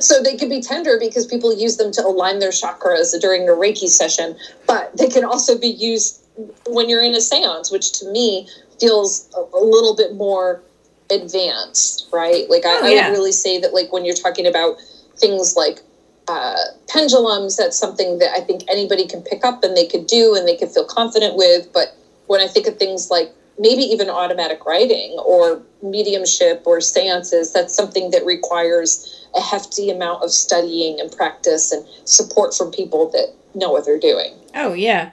so 0.00 0.22
they 0.22 0.34
can 0.38 0.48
be 0.48 0.62
tender 0.62 0.98
because 0.98 1.26
people 1.26 1.52
use 1.54 1.76
them 1.76 1.92
to 1.92 2.00
align 2.02 2.38
their 2.38 2.48
chakras 2.50 3.12
during 3.20 3.46
a 3.46 3.52
reiki 3.52 3.88
session 3.88 4.34
but 4.66 4.96
they 4.96 5.06
can 5.06 5.22
also 5.22 5.58
be 5.58 5.68
used 5.68 6.22
when 6.68 6.88
you're 6.88 7.02
in 7.02 7.14
a 7.14 7.20
seance 7.20 7.70
which 7.70 7.92
to 7.92 8.06
me 8.08 8.48
feels 8.80 9.28
a, 9.36 9.40
a 9.40 9.62
little 9.64 9.94
bit 9.94 10.14
more 10.14 10.62
advanced 11.10 12.08
right 12.12 12.48
like 12.48 12.64
I, 12.64 12.78
Oh, 12.78 12.86
I 12.86 12.94
would 12.94 13.16
really 13.16 13.32
say 13.32 13.58
that 13.60 13.74
like 13.74 13.92
when 13.92 14.04
you're 14.04 14.14
talking 14.14 14.46
about 14.46 14.76
things 15.16 15.56
like 15.56 15.80
uh, 16.28 16.54
pendulums 16.88 17.56
that's 17.56 17.76
something 17.76 18.18
that 18.18 18.30
i 18.30 18.40
think 18.40 18.62
anybody 18.70 19.06
can 19.06 19.20
pick 19.20 19.44
up 19.44 19.64
and 19.64 19.76
they 19.76 19.86
could 19.86 20.06
do 20.06 20.36
and 20.36 20.46
they 20.46 20.56
could 20.56 20.70
feel 20.70 20.84
confident 20.84 21.34
with 21.36 21.72
but 21.72 21.96
when 22.30 22.40
I 22.40 22.46
think 22.46 22.68
of 22.68 22.78
things 22.78 23.10
like 23.10 23.32
maybe 23.58 23.82
even 23.82 24.08
automatic 24.08 24.64
writing 24.64 25.18
or 25.18 25.60
mediumship 25.82 26.62
or 26.64 26.80
seances, 26.80 27.52
that's 27.52 27.74
something 27.74 28.12
that 28.12 28.24
requires 28.24 29.26
a 29.34 29.40
hefty 29.40 29.90
amount 29.90 30.22
of 30.22 30.30
studying 30.30 31.00
and 31.00 31.10
practice 31.10 31.72
and 31.72 31.84
support 32.04 32.54
from 32.54 32.70
people 32.70 33.10
that 33.10 33.34
know 33.52 33.72
what 33.72 33.84
they're 33.84 33.98
doing. 33.98 34.32
Oh, 34.54 34.74
yeah. 34.74 35.10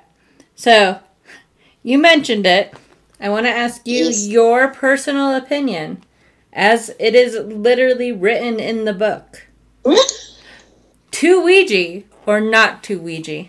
So, 0.54 1.00
you 1.82 1.98
mentioned 1.98 2.46
it. 2.46 2.72
I 3.20 3.30
want 3.30 3.46
to 3.46 3.52
ask 3.52 3.86
you 3.86 4.06
Yes. 4.06 4.28
your 4.28 4.68
personal 4.70 5.34
opinion, 5.36 6.04
as 6.54 6.92
it 7.00 7.16
is 7.16 7.36
literally 7.36 8.12
written 8.12 8.60
in 8.60 8.86
the 8.86 8.94
book. 8.94 9.48
To 11.12 11.42
Ouija 11.44 12.04
or 12.28 12.40
not 12.40 12.84
to 12.84 13.00
Ouija? 13.00 13.46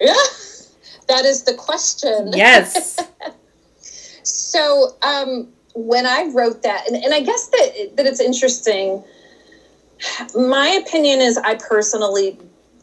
yeah, 0.00 0.14
that 1.08 1.24
is 1.24 1.44
the 1.44 1.54
question. 1.54 2.32
Yes. 2.34 2.98
So 4.24 4.96
um, 5.02 5.48
when 5.74 6.06
I 6.06 6.30
wrote 6.32 6.62
that, 6.62 6.86
and, 6.86 7.02
and 7.02 7.12
I 7.14 7.20
guess 7.20 7.48
that 7.48 7.96
that 7.96 8.06
it's 8.06 8.20
interesting. 8.20 9.02
My 10.34 10.68
opinion 10.68 11.20
is 11.20 11.38
I 11.38 11.54
personally 11.56 12.38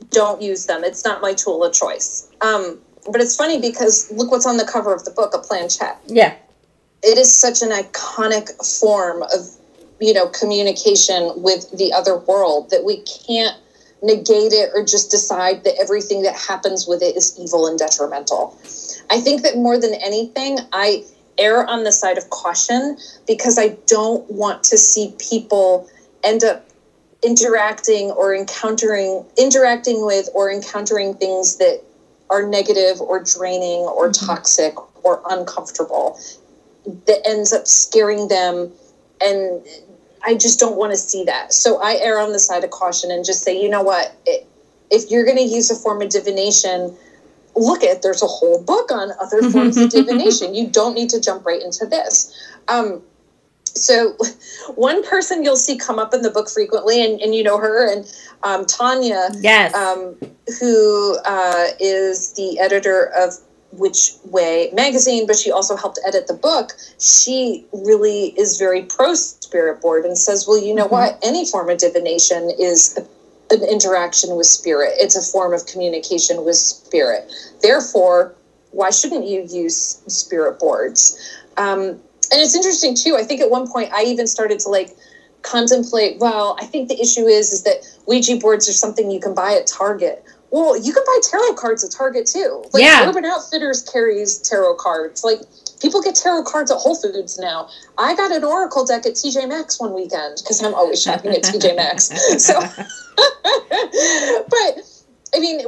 don't 0.10 0.42
use 0.42 0.66
them. 0.66 0.84
It's 0.84 1.06
not 1.06 1.22
my 1.22 1.34
tool 1.34 1.64
of 1.64 1.74
choice. 1.74 2.28
Um, 2.42 2.80
but 3.12 3.22
it's 3.22 3.36
funny 3.36 3.60
because 3.60 4.12
look 4.12 4.32
what's 4.32 4.46
on 4.46 4.58
the 4.58 4.66
cover 4.66 4.94
of 4.94 5.06
the 5.06 5.12
book, 5.12 5.34
a 5.34 5.40
planchette. 5.40 6.00
yeah. 6.08 6.36
It 7.02 7.18
is 7.18 7.34
such 7.34 7.62
an 7.62 7.70
iconic 7.70 8.50
form 8.80 9.24
of 9.24 9.48
you 10.02 10.14
know 10.14 10.28
communication 10.28 11.32
with 11.42 11.72
the 11.72 11.94
other 11.94 12.18
world 12.18 12.70
that 12.72 12.84
we 12.84 13.02
can't 13.02 13.58
negate 14.02 14.54
it 14.54 14.72
or 14.74 14.84
just 14.84 15.12
decide 15.12 15.64
that 15.64 15.76
everything 15.82 16.24
that 16.24 16.36
happens 16.36 16.88
with 16.88 17.02
it 17.02 17.16
is 17.16 17.38
evil 17.40 17.68
and 17.68 17.78
detrimental. 17.78 18.58
I 19.10 19.20
think 19.20 19.42
that 19.44 19.58
more 19.58 19.80
than 19.80 19.94
anything, 19.96 20.60
I 20.72 21.04
err 21.38 21.66
on 21.66 21.84
the 21.84 21.92
side 21.92 22.18
of 22.18 22.30
caution 22.30 22.98
because 23.28 23.58
I 23.58 23.70
don't 23.88 24.30
want 24.30 24.64
to 24.66 24.78
see 24.78 25.14
people 25.20 25.90
end 26.24 26.44
up 26.44 26.66
interacting 27.24 28.12
or 28.12 28.34
encountering 28.34 29.26
interacting 29.38 30.06
with 30.06 30.30
or 30.34 30.52
encountering 30.52 31.14
things 31.16 31.58
that 31.58 31.82
are 32.30 32.48
negative 32.48 33.02
or 33.02 33.24
draining 33.24 33.82
or 33.82 34.12
toxic 34.12 34.76
or 35.04 35.22
uncomfortable 35.30 36.20
that 37.08 37.22
ends 37.26 37.54
up 37.54 37.68
scaring 37.68 38.28
them 38.28 38.72
and 39.22 39.66
I 40.24 40.36
just 40.36 40.60
don't 40.60 40.78
want 40.78 40.92
to 40.92 40.98
see 40.98 41.24
that. 41.26 41.54
So 41.54 41.82
I 41.82 41.96
err 42.02 42.20
on 42.20 42.32
the 42.32 42.40
side 42.40 42.64
of 42.64 42.72
caution 42.72 43.12
and 43.12 43.24
just 43.24 43.44
say, 43.44 43.62
you 43.62 43.70
know 43.70 43.84
what, 43.84 44.16
it, 44.26 44.48
if 44.92 45.10
you're 45.10 45.24
going 45.24 45.38
to 45.38 45.44
use 45.44 45.70
a 45.72 45.76
form 45.76 46.02
of 46.02 46.10
divination, 46.10 46.96
look 47.56 47.84
at 47.84 48.02
there's 48.02 48.22
a 48.22 48.28
whole 48.28 48.62
book 48.62 48.92
on 48.92 49.12
other 49.22 49.42
forms 49.50 49.78
of 49.78 49.90
divination. 49.92 50.54
You 50.56 50.68
don't 50.68 50.94
need 50.94 51.10
to 51.12 51.22
jump 51.22 51.46
right 51.46 51.62
into 51.62 51.86
this. 51.86 52.34
Um, 52.68 53.02
so 53.76 54.16
one 54.76 55.04
person 55.08 55.44
you'll 55.44 55.56
see 55.58 55.78
come 55.78 56.00
up 56.00 56.14
in 56.14 56.22
the 56.22 56.32
book 56.32 56.50
frequently, 56.50 57.04
and, 57.04 57.20
and 57.22 57.36
you 57.36 57.44
know 57.44 57.58
her, 57.58 57.92
and 57.92 58.12
um, 58.44 58.66
Tanya, 58.66 59.30
Yes. 59.40 59.74
um, 59.76 60.16
who 60.60 61.18
uh, 61.26 61.68
is 61.80 62.34
the 62.34 62.60
editor 62.60 63.12
of 63.18 63.34
Witch 63.72 64.14
Way 64.26 64.72
magazine, 64.74 65.28
but 65.28 65.36
she 65.36 65.52
also 65.52 65.76
helped 65.76 66.00
edit 66.08 66.28
the 66.28 66.34
book. 66.34 66.74
She 67.00 67.66
really 67.72 68.28
is 68.38 68.58
very 68.58 68.82
pro 68.84 69.14
spirit 69.14 69.80
board 69.82 70.06
and 70.06 70.18
says, 70.18 70.48
well, 70.48 70.58
you 70.58 70.74
know 70.74 70.88
Mhm. 70.88 70.92
what? 70.92 71.20
Any 71.22 71.46
form 71.46 71.70
of 71.70 71.78
divination 71.78 72.50
is 72.60 72.98
a, 72.98 73.54
an 73.54 73.64
interaction 73.64 74.36
with 74.36 74.48
spirit, 74.48 74.94
it's 74.98 75.16
a 75.16 75.22
form 75.22 75.54
of 75.54 75.66
communication 75.68 76.44
with 76.44 76.56
spirit. 76.58 77.32
Therefore, 77.62 78.34
why 78.72 78.90
shouldn't 78.90 79.26
you 79.28 79.46
use 79.50 80.00
spirit 80.08 80.60
boards? 80.60 81.18
Um, 81.58 82.00
and 82.32 82.42
it's 82.42 82.56
interesting 82.56 82.96
too. 82.96 83.16
I 83.18 83.24
think 83.24 83.42
at 83.42 83.50
one 83.50 83.70
point 83.70 83.92
I 83.94 84.04
even 84.04 84.28
started 84.28 84.60
to 84.62 84.70
like 84.70 84.96
contemplate. 85.42 86.20
Well, 86.20 86.58
I 86.60 86.66
think 86.66 86.90
the 86.90 87.00
issue 87.00 87.26
is 87.26 87.52
is 87.52 87.64
that 87.64 87.86
Ouija 88.08 88.38
boards 88.38 88.70
are 88.70 88.74
something 88.74 89.10
you 89.12 89.20
can 89.20 89.34
buy 89.34 89.54
at 89.54 89.68
Target. 89.68 90.24
Well, 90.52 90.76
you 90.76 90.94
can 90.94 91.04
buy 91.06 91.20
tarot 91.30 91.54
cards 91.54 91.84
at 91.84 91.92
Target 91.92 92.26
too. 92.26 92.64
Like 92.74 92.84
Yeah. 92.84 93.08
Urban 93.08 93.26
Outfitters 93.26 93.84
carries 93.84 94.40
tarot 94.40 94.76
cards. 94.76 95.24
Like 95.24 95.42
people 95.80 96.02
get 96.02 96.16
tarot 96.16 96.44
cards 96.44 96.72
at 96.72 96.78
Whole 96.78 96.96
Foods 96.96 97.38
now. 97.38 97.70
I 97.98 98.16
got 98.16 98.32
an 98.32 98.44
Oracle 98.44 98.86
deck 98.86 99.06
at 99.06 99.14
TJ 99.14 99.48
Maxx 99.48 99.80
one 99.80 99.94
weekend 99.94 100.38
because 100.42 100.62
I'm 100.64 100.74
always 100.74 101.02
shopping 101.02 101.32
at 101.32 101.44
TJ 101.44 101.76
Maxx. 101.76 102.10
So, 102.40 102.60
but 103.16 104.74
I 105.36 105.40
mean, 105.40 105.62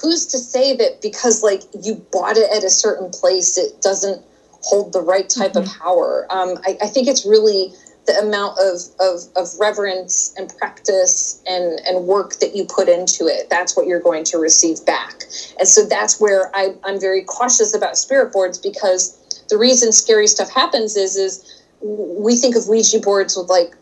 who's 0.00 0.26
to 0.26 0.38
say 0.38 0.74
that 0.76 1.02
because 1.02 1.42
like 1.42 1.62
you 1.82 1.96
bought 2.12 2.36
it 2.36 2.50
at 2.50 2.64
a 2.64 2.70
certain 2.70 3.10
place, 3.10 3.58
it 3.58 3.82
doesn't 3.82 4.24
hold 4.64 4.92
the 4.92 5.00
right 5.00 5.28
type 5.28 5.56
of 5.56 5.66
power? 5.66 6.26
Um, 6.30 6.58
I, 6.64 6.78
I 6.82 6.86
think 6.86 7.08
it's 7.08 7.24
really 7.24 7.72
the 8.06 8.18
amount 8.18 8.58
of, 8.58 8.80
of, 9.00 9.20
of 9.36 9.48
reverence 9.58 10.34
and 10.36 10.52
practice 10.58 11.42
and, 11.46 11.80
and 11.86 12.06
work 12.06 12.38
that 12.40 12.54
you 12.54 12.64
put 12.64 12.88
into 12.88 13.26
it. 13.26 13.48
That's 13.48 13.76
what 13.76 13.86
you're 13.86 14.00
going 14.00 14.24
to 14.24 14.38
receive 14.38 14.84
back. 14.84 15.24
And 15.58 15.66
so 15.66 15.86
that's 15.86 16.20
where 16.20 16.54
I, 16.54 16.74
I'm 16.84 17.00
very 17.00 17.22
cautious 17.22 17.74
about 17.74 17.96
spirit 17.96 18.32
boards 18.32 18.58
because 18.58 19.42
the 19.48 19.56
reason 19.56 19.92
scary 19.92 20.26
stuff 20.26 20.50
happens 20.50 20.96
is 20.96 21.16
is 21.16 21.62
we 21.80 22.36
think 22.36 22.56
of 22.56 22.66
Ouija 22.68 23.00
boards 23.00 23.36
with 23.36 23.48
like 23.48 23.74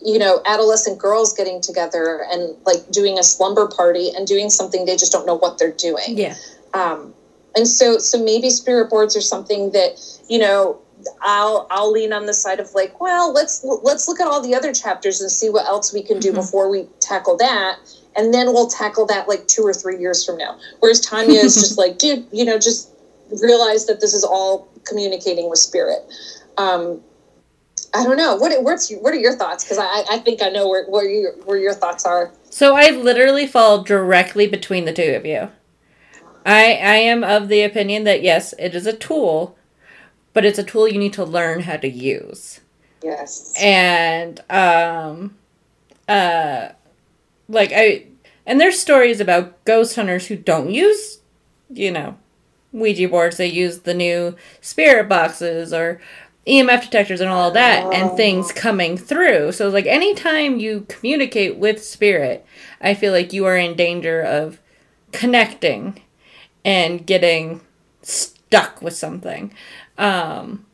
you 0.00 0.18
know 0.18 0.40
adolescent 0.46 0.98
girls 0.98 1.32
getting 1.32 1.60
together 1.60 2.24
and 2.30 2.56
like 2.64 2.88
doing 2.90 3.18
a 3.18 3.22
slumber 3.22 3.66
party 3.66 4.10
and 4.16 4.26
doing 4.26 4.48
something 4.48 4.84
they 4.84 4.96
just 4.96 5.10
don't 5.10 5.26
know 5.26 5.34
what 5.34 5.58
they're 5.58 5.72
doing 5.72 6.16
yeah. 6.16 6.36
um, 6.74 7.12
and 7.58 7.66
so 7.66 7.98
so 7.98 8.22
maybe 8.22 8.48
spirit 8.48 8.88
boards 8.88 9.16
are 9.16 9.20
something 9.20 9.72
that 9.72 9.98
you 10.28 10.38
know 10.38 10.78
i'll 11.22 11.66
i'll 11.70 11.90
lean 11.90 12.12
on 12.12 12.24
the 12.24 12.32
side 12.32 12.60
of 12.60 12.72
like 12.72 13.00
well 13.00 13.32
let's 13.32 13.64
let's 13.82 14.06
look 14.08 14.20
at 14.20 14.26
all 14.28 14.40
the 14.40 14.54
other 14.54 14.72
chapters 14.72 15.20
and 15.20 15.30
see 15.30 15.50
what 15.50 15.66
else 15.66 15.92
we 15.92 16.02
can 16.02 16.18
do 16.20 16.30
Mhm. 16.30 16.36
before 16.36 16.70
we 16.70 16.86
tackle 17.00 17.36
that 17.36 17.76
and 18.16 18.32
then 18.32 18.46
we'll 18.52 18.68
tackle 18.68 19.06
that 19.06 19.28
like 19.28 19.46
two 19.48 19.62
or 19.62 19.74
three 19.74 19.98
years 19.98 20.24
from 20.24 20.38
now 20.38 20.56
whereas 20.78 21.00
tanya 21.00 21.40
is 21.40 21.54
just 21.54 21.76
like 21.82 21.98
dude 21.98 22.24
you 22.32 22.44
know 22.44 22.58
just 22.58 22.90
realize 23.42 23.86
that 23.86 24.00
this 24.00 24.14
is 24.14 24.24
all 24.24 24.68
communicating 24.84 25.50
with 25.50 25.58
spirit 25.58 26.00
um, 26.56 27.00
I 27.94 28.02
don't 28.04 28.16
know. 28.16 28.34
What 28.36 28.52
it 28.52 28.62
what's 28.62 28.90
what 28.90 29.14
are 29.14 29.18
your 29.18 29.34
thoughts? 29.36 29.64
Because 29.64 29.78
I 29.78 30.04
I 30.10 30.18
think 30.18 30.42
I 30.42 30.48
know 30.48 30.68
where 30.68 30.84
where 30.86 31.08
your 31.08 31.32
where 31.44 31.56
your 31.56 31.72
thoughts 31.72 32.04
are. 32.04 32.32
So 32.50 32.74
I 32.74 32.90
literally 32.90 33.46
fall 33.46 33.82
directly 33.82 34.46
between 34.46 34.84
the 34.84 34.92
two 34.92 35.14
of 35.14 35.24
you. 35.24 35.48
I 36.48 36.72
I 36.82 36.96
am 36.96 37.22
of 37.22 37.48
the 37.48 37.62
opinion 37.62 38.04
that 38.04 38.22
yes, 38.22 38.54
it 38.58 38.74
is 38.74 38.86
a 38.86 38.96
tool, 38.96 39.56
but 40.32 40.46
it's 40.46 40.58
a 40.58 40.64
tool 40.64 40.88
you 40.88 40.98
need 40.98 41.12
to 41.12 41.24
learn 41.24 41.60
how 41.60 41.76
to 41.76 41.88
use. 41.88 42.60
Yes. 43.02 43.54
And 43.60 44.40
um 44.50 45.36
uh 46.08 46.70
like 47.48 47.70
I 47.74 48.06
and 48.46 48.58
there's 48.58 48.78
stories 48.78 49.20
about 49.20 49.62
ghost 49.66 49.94
hunters 49.94 50.28
who 50.28 50.36
don't 50.36 50.70
use, 50.70 51.18
you 51.68 51.90
know, 51.90 52.16
Ouija 52.72 53.08
boards. 53.08 53.36
They 53.36 53.46
use 53.46 53.80
the 53.80 53.92
new 53.92 54.34
spirit 54.62 55.06
boxes 55.06 55.74
or 55.74 56.00
EMF 56.46 56.84
detectors 56.84 57.20
and 57.20 57.28
all 57.28 57.50
that 57.50 57.92
and 57.92 58.16
things 58.16 58.52
coming 58.52 58.96
through. 58.96 59.52
So 59.52 59.68
like 59.68 59.84
anytime 59.84 60.58
you 60.58 60.86
communicate 60.88 61.58
with 61.58 61.84
spirit, 61.84 62.46
I 62.80 62.94
feel 62.94 63.12
like 63.12 63.34
you 63.34 63.44
are 63.44 63.58
in 63.58 63.76
danger 63.76 64.22
of 64.22 64.60
connecting 65.12 66.00
and 66.68 67.06
getting 67.06 67.62
stuck 68.02 68.82
with 68.82 68.94
something. 68.94 69.50
Um 69.96 70.66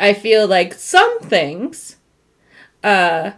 I 0.00 0.14
feel 0.14 0.46
like 0.46 0.72
some 0.72 1.20
things 1.20 1.96
uh 2.82 3.32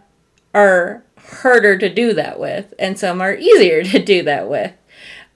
are 0.54 1.02
harder 1.18 1.76
to 1.76 1.92
do 1.92 2.14
that 2.14 2.38
with 2.38 2.72
and 2.78 2.96
some 2.96 3.20
are 3.20 3.34
easier 3.34 3.82
to 3.92 3.98
do 3.98 4.22
that 4.22 4.48
with. 4.48 4.72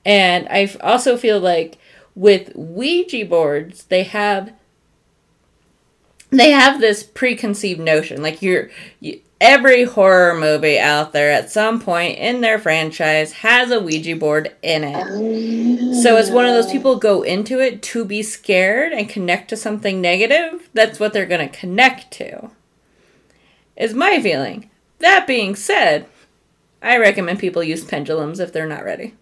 And 0.04 0.46
I 0.48 0.72
also 0.80 1.16
feel 1.16 1.40
like 1.40 1.78
with 2.14 2.52
Ouija 2.54 3.24
boards, 3.24 3.84
they 3.84 4.04
have 4.04 4.52
they 6.30 6.50
have 6.52 6.80
this 6.80 7.02
preconceived 7.02 7.80
notion 7.80 8.22
like 8.22 8.42
you're 8.42 8.70
you, 9.00 9.20
every 9.42 9.82
horror 9.82 10.38
movie 10.38 10.78
out 10.78 11.12
there 11.12 11.32
at 11.32 11.50
some 11.50 11.80
point 11.80 12.16
in 12.16 12.40
their 12.40 12.60
franchise 12.60 13.32
has 13.32 13.72
a 13.72 13.80
Ouija 13.80 14.14
board 14.14 14.54
in 14.62 14.84
it. 14.84 16.00
So 16.00 16.16
it's 16.16 16.30
one 16.30 16.46
of 16.46 16.54
those 16.54 16.70
people 16.70 16.96
go 16.96 17.22
into 17.22 17.58
it 17.58 17.82
to 17.82 18.04
be 18.04 18.22
scared 18.22 18.92
and 18.92 19.08
connect 19.08 19.50
to 19.50 19.56
something 19.56 20.00
negative. 20.00 20.70
That's 20.72 21.00
what 21.00 21.12
they're 21.12 21.26
going 21.26 21.46
to 21.46 21.58
connect 21.58 22.12
to. 22.12 22.50
Is 23.76 23.94
my 23.94 24.22
feeling. 24.22 24.70
That 25.00 25.26
being 25.26 25.56
said, 25.56 26.06
I 26.80 26.96
recommend 26.98 27.40
people 27.40 27.64
use 27.64 27.84
pendulums 27.84 28.38
if 28.38 28.52
they're 28.52 28.68
not 28.68 28.84
ready. 28.84 29.14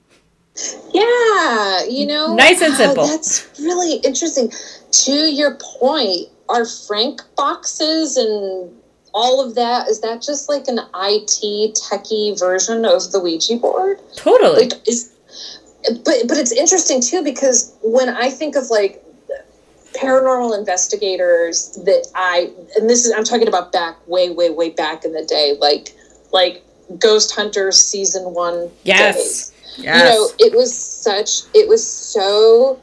Yeah, 0.93 1.85
you 1.85 2.07
know, 2.07 2.35
nice 2.35 2.61
and 2.61 2.75
uh, 2.75 2.77
simple. 2.77 3.07
that's 3.07 3.49
really 3.59 3.97
interesting. 3.97 4.53
To 4.91 5.13
your 5.13 5.57
point, 5.79 6.29
are 6.51 6.67
Frank 6.67 7.23
boxes 7.37 8.17
and 8.17 8.71
all 9.13 9.45
of 9.45 9.55
that 9.57 9.89
is 9.89 10.01
that 10.01 10.23
just 10.23 10.49
like 10.49 10.69
an 10.69 10.79
IT 10.79 11.75
techie 11.75 12.39
version 12.39 12.85
of 12.85 13.11
the 13.13 13.21
Ouija 13.21 13.57
board? 13.57 13.99
Totally. 14.17 14.69
Like 14.69 14.89
is 14.89 15.13
but 16.05 16.29
but 16.29 16.37
it's 16.37 16.53
interesting 16.53 17.01
too 17.01 17.23
because 17.25 17.75
when 17.83 18.09
I 18.09 18.31
think 18.31 18.57
of 18.57 18.71
like 18.71 19.03
paranormal 19.95 20.57
investigators 20.57 21.73
that 21.85 22.07
I 22.15 22.51
and 22.77 22.89
this 22.89 23.05
is 23.05 23.13
I'm 23.13 23.25
talking 23.25 23.49
about 23.49 23.73
back 23.73 23.97
way 24.07 24.31
way 24.31 24.51
way 24.51 24.71
back 24.71 25.05
in 25.05 25.13
the 25.13 25.25
day 25.25 25.57
like 25.61 25.95
like 26.33 26.63
Ghost 26.99 27.35
Hunters 27.35 27.81
season 27.81 28.35
1 28.35 28.71
Yes. 28.85 29.17
days. 29.17 29.53
Yes. 29.79 29.97
You 29.97 30.05
know, 30.05 30.29
it 30.39 30.57
was 30.57 30.77
such 30.77 31.43
it 31.55 31.69
was 31.69 31.87
so 31.87 32.81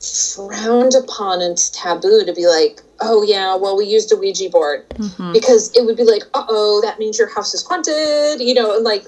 frowned 0.00 0.94
upon 0.94 1.40
and 1.40 1.56
taboo 1.72 2.24
to 2.24 2.32
be 2.32 2.46
like, 2.46 2.80
oh 3.00 3.22
yeah, 3.22 3.54
well 3.54 3.76
we 3.76 3.86
used 3.86 4.12
a 4.12 4.16
Ouija 4.16 4.48
board 4.50 4.84
Mhm. 4.98 5.32
because 5.32 5.70
it 5.74 5.84
would 5.84 5.96
be 5.96 6.04
like, 6.04 6.22
uh 6.34 6.44
oh, 6.48 6.80
that 6.82 6.98
means 6.98 7.18
your 7.18 7.28
house 7.28 7.54
is 7.54 7.62
haunted, 7.62 8.40
you 8.40 8.54
know, 8.54 8.74
and 8.76 8.84
like, 8.84 9.04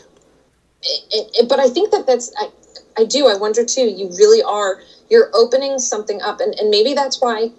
it, 0.83 1.31
it, 1.35 1.49
but 1.49 1.59
I 1.61 1.69
think 1.69 1.91
that 1.91 2.07
that's 2.07 2.31
I, 2.39 2.51
I 2.97 3.05
do. 3.05 3.27
I 3.27 3.35
wonder 3.35 3.65
too. 3.65 3.83
You 3.83 4.09
really 4.17 4.43
are. 4.43 4.81
You're 5.11 5.29
opening 5.35 5.79
something 5.79 6.23
up, 6.23 6.41
and 6.41 6.55
and 6.59 6.71
maybe 6.71 6.95
that's 6.95 7.21
why, 7.21 7.51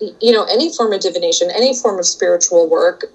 you 0.00 0.32
know, 0.32 0.44
any 0.44 0.72
form 0.72 0.92
of 0.92 1.00
divination, 1.00 1.50
any 1.50 1.74
form 1.74 1.98
of 1.98 2.06
spiritual 2.06 2.68
work, 2.68 3.10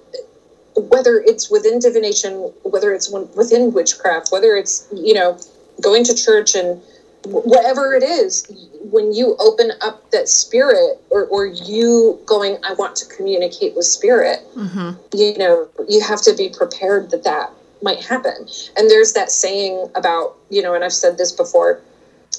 whether 0.76 1.18
it's 1.20 1.50
within 1.50 1.78
divination, 1.78 2.52
whether 2.62 2.92
it's 2.92 3.08
within 3.10 3.72
witchcraft, 3.72 4.30
whether 4.30 4.54
it's 4.56 4.86
you 4.92 5.14
know 5.14 5.38
going 5.80 6.04
to 6.04 6.14
church 6.14 6.54
and 6.54 6.80
whatever 7.24 7.94
it 7.94 8.02
is 8.02 8.44
when 8.90 9.12
you 9.12 9.36
open 9.38 9.72
up 9.80 10.08
that 10.10 10.28
spirit 10.28 10.98
or, 11.10 11.24
or 11.26 11.46
you 11.46 12.18
going 12.26 12.56
i 12.64 12.72
want 12.74 12.96
to 12.96 13.04
communicate 13.06 13.74
with 13.76 13.84
spirit 13.84 14.40
Mhm. 14.56 14.96
you 15.12 15.36
know 15.38 15.68
you 15.88 16.00
have 16.00 16.22
to 16.22 16.34
be 16.34 16.48
prepared 16.48 17.10
that 17.10 17.24
that 17.24 17.50
might 17.82 18.00
happen 18.00 18.46
and 18.76 18.90
there's 18.90 19.12
that 19.12 19.30
saying 19.30 19.88
about 19.94 20.34
you 20.50 20.62
know 20.62 20.74
and 20.74 20.84
i've 20.84 20.92
said 20.92 21.18
this 21.18 21.32
before 21.32 21.80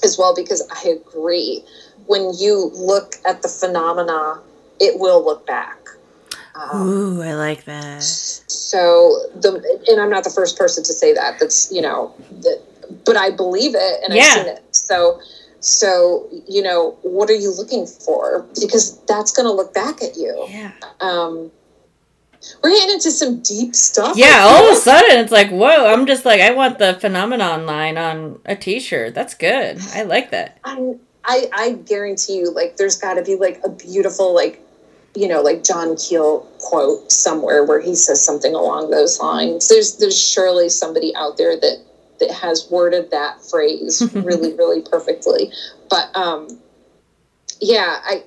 as 0.02 0.18
well 0.18 0.34
because 0.34 0.62
i 0.84 0.88
agree 0.88 1.62
when 2.06 2.32
you 2.38 2.70
look 2.74 3.14
at 3.24 3.42
the 3.42 3.48
phenomena 3.48 4.40
it 4.80 4.98
will 4.98 5.24
look 5.24 5.46
back 5.46 5.78
um, 6.54 6.88
Ooh, 6.88 7.22
I 7.22 7.34
like 7.34 7.64
that. 7.64 8.02
so 8.02 9.16
the 9.36 9.52
and 9.88 10.00
i'm 10.00 10.10
not 10.10 10.24
the 10.24 10.30
first 10.30 10.58
person 10.58 10.82
to 10.84 10.92
say 10.92 11.12
that 11.14 11.38
that's 11.38 11.70
you 11.72 11.80
know 11.80 12.12
that 12.42 12.60
but 13.04 13.16
i 13.16 13.30
believe 13.30 13.74
it 13.74 14.00
and 14.04 14.12
Yeah. 14.14 14.20
i've 14.22 14.32
seen 14.44 14.48
it 14.56 14.62
so 14.74 15.20
so 15.60 16.28
you 16.48 16.62
know 16.62 16.96
what 17.02 17.28
are 17.30 17.34
you 17.34 17.50
looking 17.54 17.86
for 17.86 18.46
because 18.60 18.98
that's 19.06 19.30
going 19.32 19.46
to 19.46 19.52
look 19.52 19.72
back 19.74 20.02
at 20.02 20.16
you 20.16 20.46
Yeah. 20.48 20.72
um 21.00 21.50
we're 22.62 22.70
getting 22.70 22.94
into 22.94 23.10
some 23.10 23.40
deep 23.42 23.74
stuff 23.74 24.16
Yeah, 24.16 24.46
all 24.48 24.70
of 24.70 24.72
a 24.72 24.80
sudden 24.80 25.18
it's 25.18 25.30
like, 25.30 25.50
whoa, 25.50 25.92
I'm 25.92 26.06
just 26.06 26.24
like, 26.24 26.40
I 26.40 26.52
want 26.52 26.78
the 26.78 26.94
phenomenon 26.94 27.66
line 27.66 27.98
on 27.98 28.40
a 28.46 28.56
t 28.56 28.80
shirt. 28.80 29.14
That's 29.14 29.34
good. 29.34 29.78
I 29.94 30.04
like 30.04 30.30
that. 30.30 30.58
I'm, 30.64 30.98
I 31.26 31.50
I 31.52 31.72
guarantee 31.72 32.38
you, 32.38 32.50
like, 32.50 32.78
there's 32.78 32.96
got 32.96 33.14
to 33.14 33.22
be 33.22 33.36
like 33.36 33.60
a 33.62 33.68
beautiful, 33.68 34.34
like, 34.34 34.64
you 35.14 35.28
know, 35.28 35.42
like 35.42 35.64
John 35.64 35.96
Keel 35.96 36.40
quote 36.60 37.12
somewhere 37.12 37.62
where 37.62 37.78
he 37.80 37.94
says 37.94 38.24
something 38.24 38.54
along 38.54 38.90
those 38.90 39.20
lines. 39.20 39.68
There's 39.68 39.98
there's 39.98 40.18
surely 40.18 40.70
somebody 40.70 41.14
out 41.14 41.36
there 41.36 41.60
that 41.60 41.82
that 42.20 42.30
has 42.30 42.66
worded 42.70 43.10
that 43.10 43.42
phrase 43.42 44.02
really 44.14 44.52
really 44.54 44.80
perfectly. 44.80 45.50
But 45.88 46.14
um, 46.16 46.48
yeah, 47.60 47.98
I. 48.04 48.22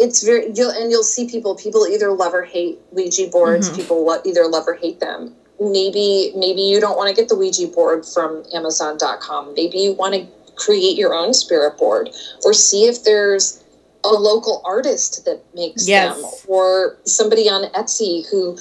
It's 0.00 0.22
very 0.22 0.52
you'll 0.54 0.70
and 0.70 0.90
you'll 0.92 1.02
see 1.02 1.24
people. 1.26 1.54
People 1.56 1.86
either 1.86 2.12
love 2.12 2.32
or 2.32 2.42
hate 2.44 2.78
Ouija 2.92 3.26
boards. 3.26 3.68
Mhm. 3.68 3.76
People 3.76 4.04
lo- 4.04 4.20
either 4.24 4.46
love 4.46 4.64
or 4.68 4.74
hate 4.74 5.00
them 5.00 5.34
maybe 5.60 6.30
maybe 6.36 6.62
you 6.62 6.78
don't 6.78 6.96
want 6.96 7.08
to 7.08 7.12
get 7.20 7.28
the 7.28 7.34
ouija 7.34 7.66
board 7.66 8.06
from 8.06 8.44
amazon.com 8.54 9.52
maybe 9.54 9.76
you 9.78 9.92
want 9.92 10.14
to 10.14 10.24
create 10.54 10.96
your 10.96 11.12
own 11.12 11.34
spirit 11.34 11.76
board 11.76 12.08
or 12.44 12.52
see 12.54 12.84
if 12.86 13.02
there's 13.02 13.58
a 14.04 14.08
local 14.08 14.60
artist 14.64 15.24
that 15.24 15.40
makes 15.54 15.88
Yes. 15.88 16.14
them 16.14 16.24
or 16.46 16.94
somebody 17.04 17.48
on 17.48 17.64
etsy 17.72 18.24
who 18.30 18.56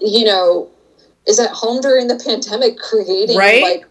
you 0.00 0.24
know 0.24 0.66
is 1.26 1.38
at 1.38 1.50
home 1.50 1.80
during 1.80 2.06
the 2.06 2.20
pandemic 2.24 2.78
creating 2.78 3.36
Right. 3.36 3.62
like 3.62 3.84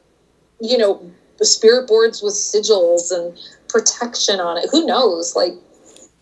you 0.62 0.78
know 0.78 1.12
spirit 1.42 1.88
boards 1.88 2.22
with 2.22 2.34
sigils 2.34 3.12
and 3.12 3.38
protection 3.68 4.40
on 4.40 4.58
it 4.58 4.70
who 4.72 4.86
knows 4.86 5.36
like 5.36 5.54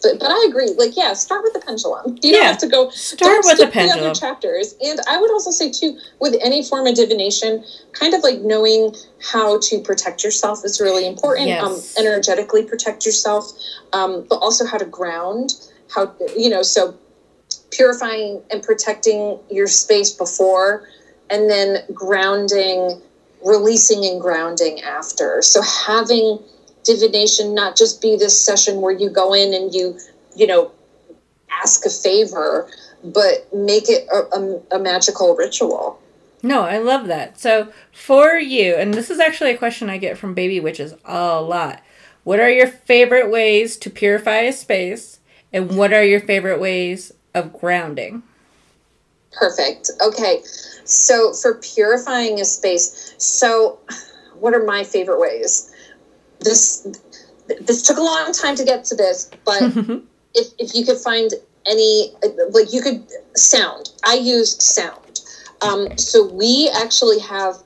but, 0.01 0.19
but 0.19 0.31
I 0.31 0.47
agree. 0.49 0.69
Like, 0.77 0.97
yeah, 0.97 1.13
start 1.13 1.43
with 1.43 1.53
the 1.53 1.59
pendulum. 1.59 2.17
You 2.21 2.33
don't 2.33 2.45
have 2.45 2.57
to 2.59 2.67
go 2.67 2.89
Start 2.89 3.43
with 3.43 3.57
the 3.57 3.69
skip 3.69 3.97
other 3.97 4.13
chapters. 4.13 4.75
And 4.81 4.99
I 5.07 5.17
would 5.17 5.31
also 5.31 5.51
say 5.51 5.71
too, 5.71 5.97
with 6.19 6.35
any 6.41 6.63
form 6.63 6.87
of 6.87 6.95
divination, 6.95 7.63
kind 7.93 8.13
of 8.13 8.23
like 8.23 8.39
knowing 8.41 8.95
how 9.21 9.59
to 9.59 9.79
protect 9.79 10.23
yourself 10.23 10.65
is 10.65 10.81
really 10.81 11.05
important. 11.05 11.51
Um, 11.51 11.79
energetically 11.97 12.63
protect 12.63 13.05
yourself, 13.05 13.51
um, 13.93 14.25
but 14.29 14.37
also 14.37 14.65
how 14.65 14.77
to 14.77 14.85
ground. 14.85 15.51
How 15.93 16.15
you 16.37 16.49
know 16.49 16.61
so 16.61 16.97
purifying 17.71 18.41
and 18.49 18.63
protecting 18.63 19.37
your 19.49 19.67
space 19.67 20.11
before, 20.11 20.87
and 21.31 21.49
then 21.49 21.83
grounding, 21.93 23.01
releasing 23.45 24.05
and 24.05 24.21
grounding 24.21 24.81
after. 24.81 25.41
So 25.41 25.61
having 25.61 26.39
divination 26.83 27.53
not 27.53 27.77
just 27.77 28.01
be 28.01 28.15
this 28.15 28.39
session 28.39 28.81
where 28.81 28.93
you 28.93 29.09
go 29.09 29.33
in 29.33 29.53
and 29.53 29.73
you 29.73 29.97
you 30.35 30.47
know 30.47 30.71
ask 31.51 31.85
a 31.85 31.89
favor 31.89 32.69
but 33.03 33.47
make 33.53 33.89
it 33.89 34.07
a, 34.11 34.37
a, 34.37 34.77
a 34.77 34.79
magical 34.79 35.35
ritual 35.35 35.99
No, 36.43 36.61
I 36.61 36.79
love 36.79 37.05
that. 37.07 37.39
So, 37.39 37.71
for 37.91 38.33
you, 38.33 38.73
and 38.73 38.95
this 38.95 39.11
is 39.11 39.19
actually 39.19 39.51
a 39.51 39.57
question 39.57 39.91
I 39.91 39.99
get 39.99 40.17
from 40.17 40.33
baby 40.33 40.59
witches 40.59 40.95
a 41.05 41.39
lot. 41.39 41.83
What 42.23 42.39
are 42.39 42.49
your 42.49 42.67
favorite 42.67 43.29
ways 43.29 43.77
to 43.77 43.91
purify 43.91 44.37
a 44.37 44.51
space? 44.51 45.19
And 45.53 45.77
what 45.77 45.93
are 45.93 46.03
your 46.03 46.19
favorite 46.19 46.59
ways 46.59 47.11
of 47.35 47.53
grounding? 47.53 48.23
Perfect. 49.33 49.91
Okay. 50.01 50.41
So 50.83 51.33
for 51.33 51.55
purifying 51.55 52.39
a 52.39 52.45
space 52.45 53.15
so 53.17 53.79
what 54.39 54.53
are 54.53 54.63
my 54.63 54.83
favorite 54.83 55.19
ways? 55.19 55.73
This 56.39 56.87
this 57.61 57.81
took 57.83 57.97
a 57.97 58.01
long 58.01 58.31
time 58.33 58.55
to 58.55 58.63
get 58.63 58.85
to 58.85 58.95
this 58.95 59.29
but 59.45 59.61
if, 60.33 60.47
if 60.57 60.75
you 60.75 60.85
could 60.85 60.97
find 60.97 61.31
any 61.65 62.13
like 62.51 62.73
you 62.73 62.81
could 62.81 63.05
sound. 63.35 63.91
I 64.03 64.15
use 64.15 64.63
sound. 64.63 65.21
Um, 65.61 65.95
so 65.97 66.25
we 66.25 66.71
actually 66.75 67.19
have 67.19 67.57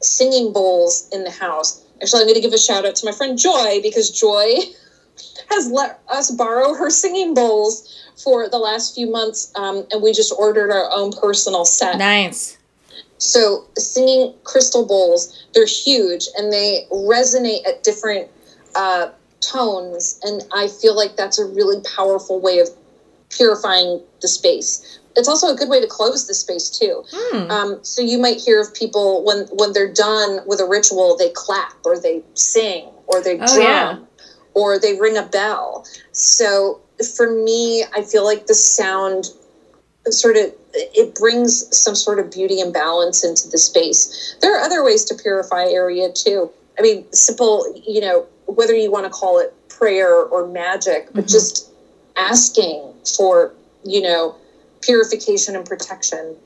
singing 0.00 0.52
bowls 0.52 1.08
in 1.12 1.24
the 1.24 1.30
house. 1.30 1.84
Actually 2.00 2.22
i'm 2.22 2.26
going 2.26 2.34
to 2.34 2.40
give 2.40 2.52
a 2.52 2.58
shout 2.58 2.84
out 2.84 2.96
to 2.96 3.06
my 3.06 3.12
friend 3.12 3.38
joy 3.38 3.80
because 3.82 4.10
joy 4.10 4.56
has 5.50 5.70
let 5.70 6.00
us 6.08 6.30
borrow 6.30 6.74
her 6.74 6.90
singing 6.90 7.34
bowls 7.34 7.88
for 8.22 8.48
the 8.48 8.58
last 8.58 8.94
few 8.94 9.10
months 9.10 9.52
um, 9.56 9.86
and 9.90 10.02
we 10.02 10.12
just 10.12 10.32
ordered 10.38 10.70
our 10.70 10.90
own 10.92 11.12
personal 11.12 11.64
set 11.64 11.98
nice. 11.98 12.58
so 13.18 13.64
singing 13.78 14.34
crystal 14.44 14.86
bowls, 14.86 15.46
they're 15.54 15.66
huge 15.66 16.28
and 16.36 16.52
they 16.52 16.86
resonate 16.90 17.66
at 17.66 17.82
different 17.82 18.28
uh, 18.74 19.08
tones, 19.40 20.18
and 20.22 20.42
I 20.54 20.68
feel 20.68 20.96
like 20.96 21.16
that's 21.16 21.38
a 21.38 21.44
really 21.44 21.82
powerful 21.96 22.40
way 22.40 22.60
of 22.60 22.68
purifying 23.30 24.00
the 24.20 24.28
space. 24.28 25.00
It's 25.16 25.28
also 25.28 25.48
a 25.52 25.56
good 25.56 25.68
way 25.68 25.80
to 25.80 25.86
close 25.86 26.26
the 26.26 26.32
space 26.34 26.70
too. 26.70 27.04
Hmm. 27.12 27.50
Um, 27.50 27.78
so 27.82 28.00
you 28.00 28.18
might 28.18 28.40
hear 28.40 28.60
of 28.60 28.72
people 28.74 29.22
when 29.24 29.46
when 29.52 29.72
they're 29.72 29.92
done 29.92 30.40
with 30.46 30.60
a 30.60 30.64
ritual, 30.66 31.16
they 31.16 31.30
clap 31.34 31.74
or 31.84 31.98
they 31.98 32.22
sing 32.34 32.88
or 33.06 33.20
they 33.22 33.34
Oh, 33.40 33.46
drum 33.46 33.60
yeah. 33.60 33.98
Or 34.54 34.78
they 34.78 34.98
ring 34.98 35.16
a 35.16 35.22
bell. 35.22 35.86
So 36.12 36.80
for 37.16 37.30
me, 37.30 37.84
I 37.94 38.02
feel 38.02 38.24
like 38.24 38.46
the 38.46 38.54
sound 38.54 39.26
sort 40.10 40.36
of 40.36 40.52
it 40.74 41.14
brings 41.14 41.76
some 41.76 41.94
sort 41.94 42.18
of 42.18 42.30
beauty 42.30 42.60
and 42.60 42.72
balance 42.72 43.24
into 43.24 43.48
the 43.48 43.58
space. 43.58 44.36
There 44.40 44.56
are 44.56 44.60
other 44.60 44.82
ways 44.82 45.04
to 45.06 45.14
purify 45.14 45.66
area 45.66 46.10
too. 46.12 46.50
I 46.78 46.82
mean, 46.82 47.04
simple, 47.12 47.72
you 47.86 48.00
know, 48.00 48.26
whether 48.46 48.74
you 48.74 48.90
want 48.90 49.04
to 49.04 49.10
call 49.10 49.38
it 49.38 49.54
prayer 49.68 50.14
or 50.24 50.46
magic, 50.46 51.08
but 51.12 51.24
Mhm. 51.24 51.30
just 51.30 51.66
asking 52.16 52.94
for, 53.16 53.52
you 53.84 54.00
know, 54.00 54.34
purification 54.80 55.56
and 55.56 55.66
protection. 55.66 56.36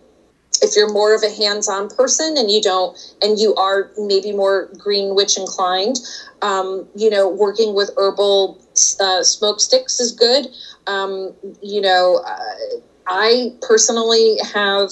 If 0.62 0.74
you're 0.74 0.88
more 0.92 1.14
of 1.14 1.22
a 1.22 1.30
hands-on 1.30 1.88
person 1.90 2.36
and 2.36 2.50
you 2.50 2.62
don't, 2.62 2.96
and 3.22 3.38
you 3.38 3.54
are 3.56 3.90
maybe 3.98 4.32
more 4.32 4.68
green 4.78 5.14
witch 5.14 5.36
inclined, 5.36 6.00
um, 6.42 6.88
you 6.94 7.10
know, 7.10 7.28
working 7.28 7.74
with 7.74 7.90
herbal 7.96 8.58
uh, 9.00 9.22
smoke 9.22 9.60
sticks 9.60 10.00
is 10.00 10.12
good. 10.12 10.48
Um, 10.86 11.34
you 11.60 11.80
know, 11.80 12.22
uh, 12.26 12.78
I 13.06 13.52
personally 13.62 14.38
have 14.52 14.90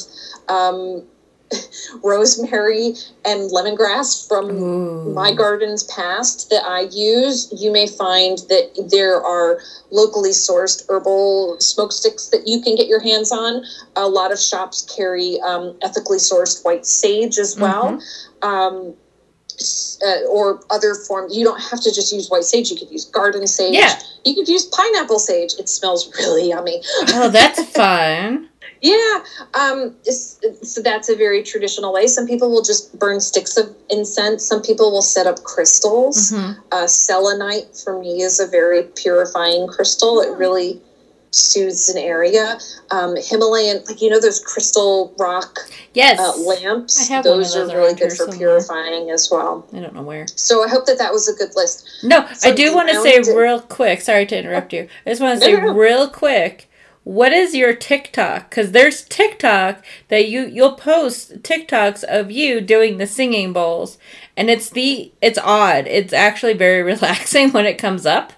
um, 0.49 1.05
rosemary 2.03 2.95
and 3.25 3.51
lemongrass 3.51 4.27
from 4.27 4.51
Ooh. 4.51 5.15
my 5.15 5.33
gardens 5.33 5.83
past 5.85 6.51
that 6.51 6.65
I 6.65 6.83
use, 6.91 7.49
you 7.53 7.71
may 7.71 7.87
find 7.87 8.39
that 8.49 8.71
there 8.91 9.23
are 9.23 9.61
locally 9.91 10.31
sourced 10.31 10.83
herbal 10.89 11.57
smoke 11.61 11.93
sticks 11.93 12.29
that 12.29 12.47
you 12.47 12.61
can 12.61 12.75
get 12.75 12.87
your 12.87 13.01
hands 13.01 13.31
on. 13.31 13.63
A 13.97 14.09
lot 14.09 14.33
of 14.33 14.41
shops 14.41 14.83
carry 14.83 15.39
um, 15.41 15.77
ethically 15.83 16.19
sourced 16.19 16.65
white 16.65 16.87
sage 16.87 17.39
as 17.39 17.57
well. 17.57 18.01
Um, 18.43 18.95
s- 19.59 19.94
uh, 20.07 20.27
or 20.29 20.61
other 20.71 20.95
forms. 20.95 21.37
You 21.37 21.45
don't 21.45 21.61
have 21.61 21.81
to 21.81 21.93
just 21.93 22.13
use 22.13 22.29
white 22.29 22.45
sage. 22.45 22.71
You 22.71 22.77
could 22.77 22.91
use 22.91 23.05
garden 23.05 23.47
sage. 23.47 23.75
Yeah. 23.75 23.99
You 24.25 24.35
could 24.35 24.49
use 24.49 24.67
pineapple 24.67 25.19
sage. 25.19 25.55
It 25.59 25.69
smells 25.69 26.13
really 26.19 26.49
yummy. 26.49 26.83
Oh, 27.15 27.29
that's 27.31 27.63
fun. 27.77 28.49
Yeah, 28.81 29.25
um, 29.55 29.95
so 30.05 30.83
that's 30.83 31.09
a 31.09 31.17
very 31.17 31.43
traditional 31.43 31.91
way. 31.93 32.07
Some 32.07 32.27
people 32.27 32.51
will 32.51 32.63
just 32.63 32.99
burn 32.99 33.19
sticks 33.19 33.57
of 33.57 33.75
incense. 33.89 34.45
Some 34.45 34.61
people 34.61 34.93
will 34.93 35.01
set 35.01 35.27
up 35.27 35.43
crystals. 35.43 36.33
Mhm. 36.33 36.59
Uh, 36.71 36.87
selenite 36.87 37.75
for 37.83 37.99
me 37.99 38.21
is 38.21 38.41
a 38.41 38.47
very 38.47 38.83
purifying 38.95 39.69
crystal. 39.69 40.21
It 40.21 40.37
really 40.37 40.83
soothes 41.35 41.89
an 41.89 41.99
area. 41.99 42.59
Um, 42.91 43.15
Himalayan, 43.17 43.83
like 43.87 44.01
you 44.01 44.11
know, 44.11 44.21
those 44.21 44.41
crystal 44.41 45.15
rock 45.19 45.59
Yes. 45.95 46.19
uh, 46.19 46.37
lamps. 46.43 47.01
I 47.01 47.15
have 47.15 47.27
of 47.27 47.33
those 47.37 47.57
are 47.57 47.67
really 47.67 47.95
good 47.95 48.11
for 48.11 48.17
somewhere. 48.17 48.39
purifying 48.39 49.11
as 49.11 49.29
well. 49.31 49.67
I 49.73 49.81
don't 49.81 49.95
know 49.95 50.03
where. 50.03 50.27
So 50.35 50.65
I 50.65 50.69
hope 50.69 50.87
that 50.87 50.99
that 50.99 51.13
was 51.13 51.29
a 51.29 51.35
good 51.35 51.55
list. 51.57 51.89
No, 52.03 52.27
I 52.43 52.53
do 52.53 52.75
want 52.75 52.89
to 52.91 53.01
say 53.03 53.15
grounded- 53.23 53.37
real 53.37 53.61
quick. 53.61 54.01
Sorry 54.01 54.27
to 54.27 54.39
interrupt 54.39 54.73
you. 54.73 54.89
I 55.07 55.11
just 55.11 55.21
want 55.23 55.41
to 55.41 55.47
No, 55.51 55.57
say 55.57 55.61
no. 55.63 55.73
real 55.73 56.09
quick. 56.09 56.69
What 57.05 57.33
is 57.35 57.55
your 57.55 57.75
TikTok? 57.75 58.49
Because 58.49 58.73
there's 58.73 59.03
TikTok 59.05 59.85
that 60.09 60.27
you 60.29 60.47
you'll 60.47 60.73
post 60.73 61.43
TikToks 61.43 62.03
of 62.05 62.31
you 62.31 62.63
doing 62.63 62.97
the 62.97 63.07
singing 63.07 63.53
bowls, 63.53 63.99
and 64.39 64.49
it's 64.49 64.71
the 64.71 65.13
it's 65.21 65.39
odd. 65.39 65.87
It's 65.87 66.15
actually 66.15 66.55
very 66.55 66.83
relaxing 66.93 67.51
when 67.51 67.67
it 67.67 67.77
comes 67.77 68.07
up. 68.07 68.33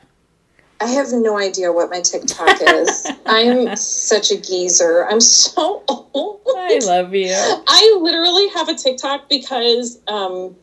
I 0.80 0.88
have 0.88 1.08
no 1.12 1.38
idea 1.38 1.72
what 1.72 1.90
my 1.90 2.00
TikTok 2.00 2.58
is. 2.60 3.06
I'm 3.26 3.76
such 3.76 4.30
a 4.30 4.40
geezer. 4.40 5.06
I'm 5.08 5.20
so 5.20 5.82
old. 5.88 6.40
I 6.46 6.78
love 6.84 7.14
you. 7.14 7.34
I 7.34 7.98
literally 8.00 8.48
have 8.48 8.68
a 8.68 8.74
TikTok 8.74 9.28
because 9.28 9.98
um, 10.06 10.54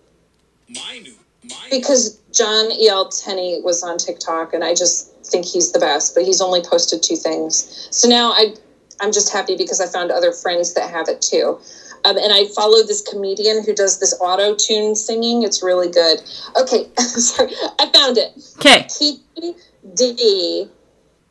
My 0.70 1.00
new, 1.00 1.14
my 1.50 1.68
because 1.72 2.20
John 2.32 2.72
E. 2.72 2.88
L. 2.88 3.10
Tenney 3.10 3.62
was 3.64 3.84
on 3.84 3.98
TikTok, 3.98 4.54
and 4.54 4.64
I 4.64 4.76
just 4.76 5.12
think 5.26 5.46
he's 5.46 5.72
the 5.72 5.80
best. 5.80 6.14
But 6.14 6.26
he's 6.26 6.42
only 6.42 6.62
posted 6.62 7.02
two 7.02 7.16
things, 7.16 7.88
so 7.92 8.08
now 8.08 8.32
I 8.32 8.56
I'm 9.02 9.12
just 9.12 9.34
happy 9.34 9.56
because 9.56 9.82
I 9.82 9.88
found 9.88 10.12
other 10.12 10.32
friends 10.32 10.74
that 10.76 10.90
have 10.90 11.08
it 11.08 11.22
too. 11.22 11.60
Um, 12.06 12.18
and 12.18 12.34
I 12.34 12.48
follow 12.54 12.84
this 12.86 13.02
comedian 13.02 13.64
who 13.64 13.74
does 13.74 14.00
this 14.00 14.14
auto 14.20 14.56
tune 14.56 14.94
singing. 14.94 15.44
It's 15.44 15.64
really 15.64 15.90
good. 15.90 16.22
Okay, 16.60 16.90
sorry, 16.98 17.52
I 17.80 17.90
found 17.94 18.18
it. 18.18 18.34
Okay. 18.58 18.86
Kiki 18.90 19.56
D 19.94 20.70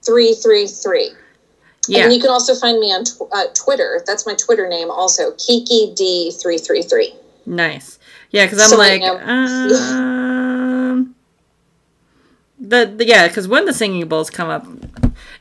three 0.05 0.35
three 0.35 0.67
three. 0.67 1.11
Yeah. 1.89 2.05
And 2.05 2.13
you 2.13 2.21
can 2.21 2.31
also 2.31 2.55
find 2.55 2.79
me 2.79 2.93
on 2.93 3.05
tw- 3.05 3.23
uh, 3.33 3.47
Twitter. 3.55 4.03
That's 4.07 4.25
my 4.25 4.35
Twitter 4.35 4.69
name, 4.69 4.91
also 4.91 5.33
Kiki 5.33 5.93
D 5.95 6.31
three 6.41 6.59
three 6.59 6.83
three. 6.83 7.15
Nice. 7.45 7.99
Yeah, 8.31 8.47
because 8.47 8.61
I'm 8.61 8.69
So 8.69 8.79
like, 8.79 9.03
um, 9.03 11.15
the, 12.61 12.93
the 12.97 13.07
yeah, 13.07 13.29
because 13.29 13.49
when 13.49 13.65
the 13.65 13.73
singing 13.73 14.07
bowls 14.09 14.31
come 14.31 14.49
up, 14.49 14.67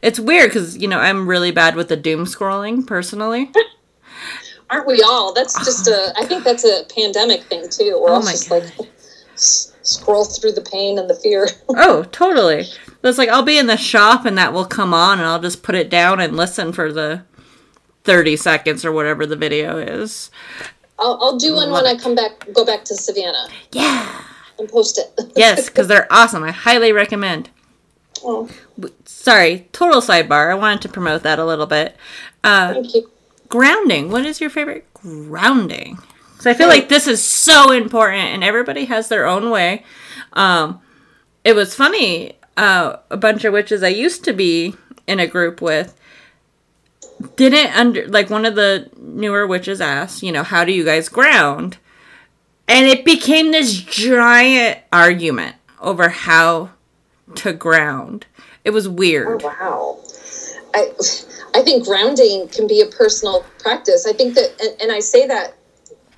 it's 0.02 0.20
weird 0.20 0.50
because 0.50 0.78
you 0.78 0.88
know 0.88 1.00
I'm 1.00 1.28
really 1.28 1.52
bad 1.52 1.76
with 1.76 1.90
the 1.90 1.96
doom 1.96 2.26
scrolling 2.26 2.86
personally. 2.86 3.52
Aren't 4.70 4.88
we 4.88 5.02
all? 5.04 5.34
That's 5.34 5.54
just 5.66 5.88
a. 5.88 6.14
I 6.18 6.26
think 6.26 6.44
that's 6.44 6.64
a 6.66 6.84
pandemic 6.94 7.44
thing 7.44 7.68
too. 7.70 8.00
We're 8.02 8.10
Oh 8.10 8.14
all 8.16 8.24
my 8.24 8.32
just 8.32 8.50
God. 8.50 8.64
like 8.64 8.90
scroll 9.84 10.26
through 10.26 10.52
the 10.54 10.62
pain 10.62 10.98
and 11.00 11.10
the 11.10 11.16
fear. 11.16 11.48
oh, 11.70 12.04
totally. 12.12 12.66
It's 13.04 13.18
like 13.18 13.30
I'll 13.30 13.44
be 13.44 13.58
in 13.58 13.68
the 13.68 13.78
shop 13.78 14.26
and 14.26 14.38
that 14.38 14.54
will 14.54 14.66
come 14.66 14.94
on 14.94 15.20
and 15.20 15.28
I'll 15.28 15.40
just 15.42 15.64
put 15.64 15.76
it 15.76 15.90
down 15.90 16.20
and 16.20 16.36
listen 16.38 16.72
for 16.74 16.92
the 16.94 17.24
thirty 18.04 18.36
seconds 18.36 18.84
or 18.86 18.92
whatever 18.92 19.26
the 19.26 19.36
video 19.36 19.78
is. 19.78 20.30
I'll, 21.00 21.18
I'll 21.22 21.38
do 21.38 21.56
one 21.56 21.72
when 21.72 21.86
I 21.88 21.96
come 21.98 22.14
back. 22.16 22.46
Go 22.54 22.64
back 22.66 22.84
to 22.86 22.96
Savannah 22.96 23.48
Yeah. 23.72 24.24
and 24.60 24.70
post 24.70 24.98
it. 25.00 25.32
Yes, 25.36 25.68
because 25.70 25.88
they're 25.88 26.12
awesome. 26.12 26.44
I 26.44 26.52
highly 26.52 26.92
recommend. 26.92 27.50
oh, 28.24 28.50
Sorry, 29.06 29.68
total 29.72 30.02
sidebar. 30.02 30.52
I 30.52 30.56
wanted 30.56 30.82
to 30.84 30.90
promote 30.90 31.24
that 31.24 31.40
a 31.40 31.46
little 31.46 31.66
bit. 31.68 31.96
Uh, 32.44 32.74
thank 32.74 32.94
you. 32.94 33.10
grounding. 33.50 34.12
What 34.12 34.26
is 34.26 34.40
your 34.42 34.50
favorite 34.52 34.86
grounding? 34.94 35.98
Because 36.42 36.56
I 36.56 36.58
feel 36.58 36.70
like 36.70 36.90
this 36.90 37.06
is 37.06 37.24
so 37.24 37.72
important, 37.72 38.24
and 38.24 38.44
everybody 38.44 38.86
has 38.86 39.10
their 39.10 39.28
own 39.28 39.52
way. 39.52 39.84
Um, 40.34 40.82
it 41.44 41.56
was 41.56 41.76
funny. 41.76 42.34
Uh, 42.58 42.98
a 43.12 43.18
bunch 43.18 43.46
of 43.46 43.54
witches 43.54 43.84
I 43.84 43.90
used 43.90 44.24
to 44.24 44.34
be 44.34 44.76
in 45.06 45.20
a 45.20 45.28
group 45.28 45.62
with 45.62 45.96
didn't 47.36 47.76
under 47.76 48.08
like 48.08 48.32
one 48.32 48.48
of 48.48 48.56
the 48.56 48.90
newer 48.98 49.46
witches 49.46 49.80
asked, 49.80 50.24
you 50.24 50.32
know, 50.32 50.42
how 50.42 50.66
do 50.66 50.72
you 50.72 50.84
guys 50.84 51.10
ground? 51.10 51.78
And 52.68 52.88
it 52.88 53.06
became 53.06 53.52
this 53.52 53.74
giant 53.74 54.80
argument 54.92 55.58
over 55.80 56.10
how 56.10 56.72
to 57.36 57.54
ground. 57.54 58.26
It 58.66 58.72
was 58.72 58.88
Oh 58.88 58.92
weird. 58.92 59.44
wow. 59.44 60.00
I 60.74 60.92
I 61.54 61.62
think 61.62 61.86
grounding 61.86 62.48
can 62.48 62.66
be 62.66 62.82
a 62.82 62.88
personal 62.88 63.46
practice. 63.60 64.08
I 64.08 64.14
think 64.14 64.34
that, 64.34 64.60
and, 64.60 64.82
and 64.82 64.92
I 64.92 65.02
say 65.02 65.28
that 65.28 65.54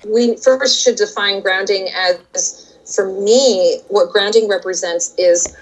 we 0.06 0.36
first 0.36 0.82
should 0.82 0.96
define 0.96 1.40
grounding 1.40 1.88
as, 1.94 2.76
for 2.94 3.20
me, 3.20 3.80
what 3.88 4.10
grounding 4.10 4.48
represents 4.48 5.14
is 5.18 5.56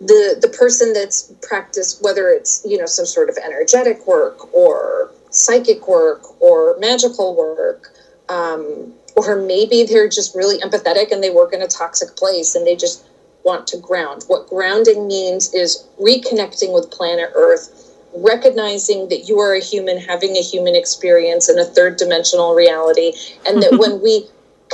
the 0.00 0.38
the 0.40 0.48
person 0.56 0.92
that's 0.92 1.32
practiced, 1.42 2.02
whether 2.02 2.28
it's 2.28 2.64
you 2.64 2.78
know 2.78 2.86
some 2.86 3.06
sort 3.06 3.28
of 3.28 3.36
energetic 3.44 4.06
work 4.06 4.52
or 4.54 5.10
psychic 5.30 5.88
work 5.88 6.40
or 6.40 6.76
magical 6.78 7.36
work. 7.36 7.92
Um, 8.28 8.92
or 9.16 9.36
maybe 9.36 9.82
they're 9.82 10.08
just 10.08 10.36
really 10.36 10.58
empathetic 10.60 11.10
and 11.10 11.22
they 11.22 11.30
work 11.30 11.52
in 11.52 11.60
a 11.60 11.66
toxic 11.66 12.14
place 12.16 12.54
and 12.54 12.64
they 12.64 12.76
just 12.76 13.04
want 13.44 13.66
to 13.68 13.78
ground. 13.78 14.24
What 14.28 14.48
grounding 14.48 15.08
means 15.08 15.52
is 15.54 15.86
reconnecting 16.00 16.72
with 16.72 16.90
planet 16.90 17.30
Earth, 17.34 17.87
recognizing 18.14 19.08
that 19.08 19.28
you 19.28 19.38
are 19.38 19.54
a 19.54 19.60
human 19.60 19.98
having 19.98 20.36
a 20.36 20.42
human 20.42 20.74
experience 20.74 21.48
in 21.48 21.58
a 21.58 21.64
third 21.64 21.96
dimensional 21.96 22.54
reality, 22.54 23.12
and 23.46 23.62
that 23.62 23.72
when 23.78 24.00
we 24.00 24.26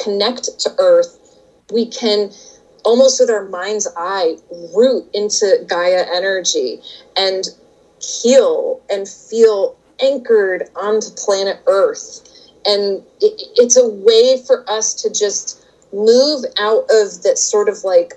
connect 0.03 0.59
to 0.61 0.71
Earth, 0.79 1.19
we 1.73 1.87
can 1.87 2.31
almost 2.85 3.19
with 3.21 3.31
our 3.31 3.49
mind's 3.49 3.89
eye 3.97 4.37
root 4.77 5.09
into 5.15 5.65
Gaia 5.67 6.05
energy 6.15 6.81
and 7.17 7.45
heal 8.01 8.83
and 8.91 9.09
feel 9.09 9.77
anchored 10.03 10.69
onto 10.77 11.11
planet 11.11 11.63
Earth. 11.67 12.21
And 12.67 13.03
it, 13.21 13.43
it's 13.57 13.77
a 13.77 13.89
way 13.89 14.43
for 14.47 14.69
us 14.71 14.95
to 15.03 15.11
just 15.11 15.65
move 15.93 16.45
out 16.59 16.85
of 16.91 17.23
that 17.23 17.39
sort 17.39 17.69
of 17.69 17.85
like 17.85 18.15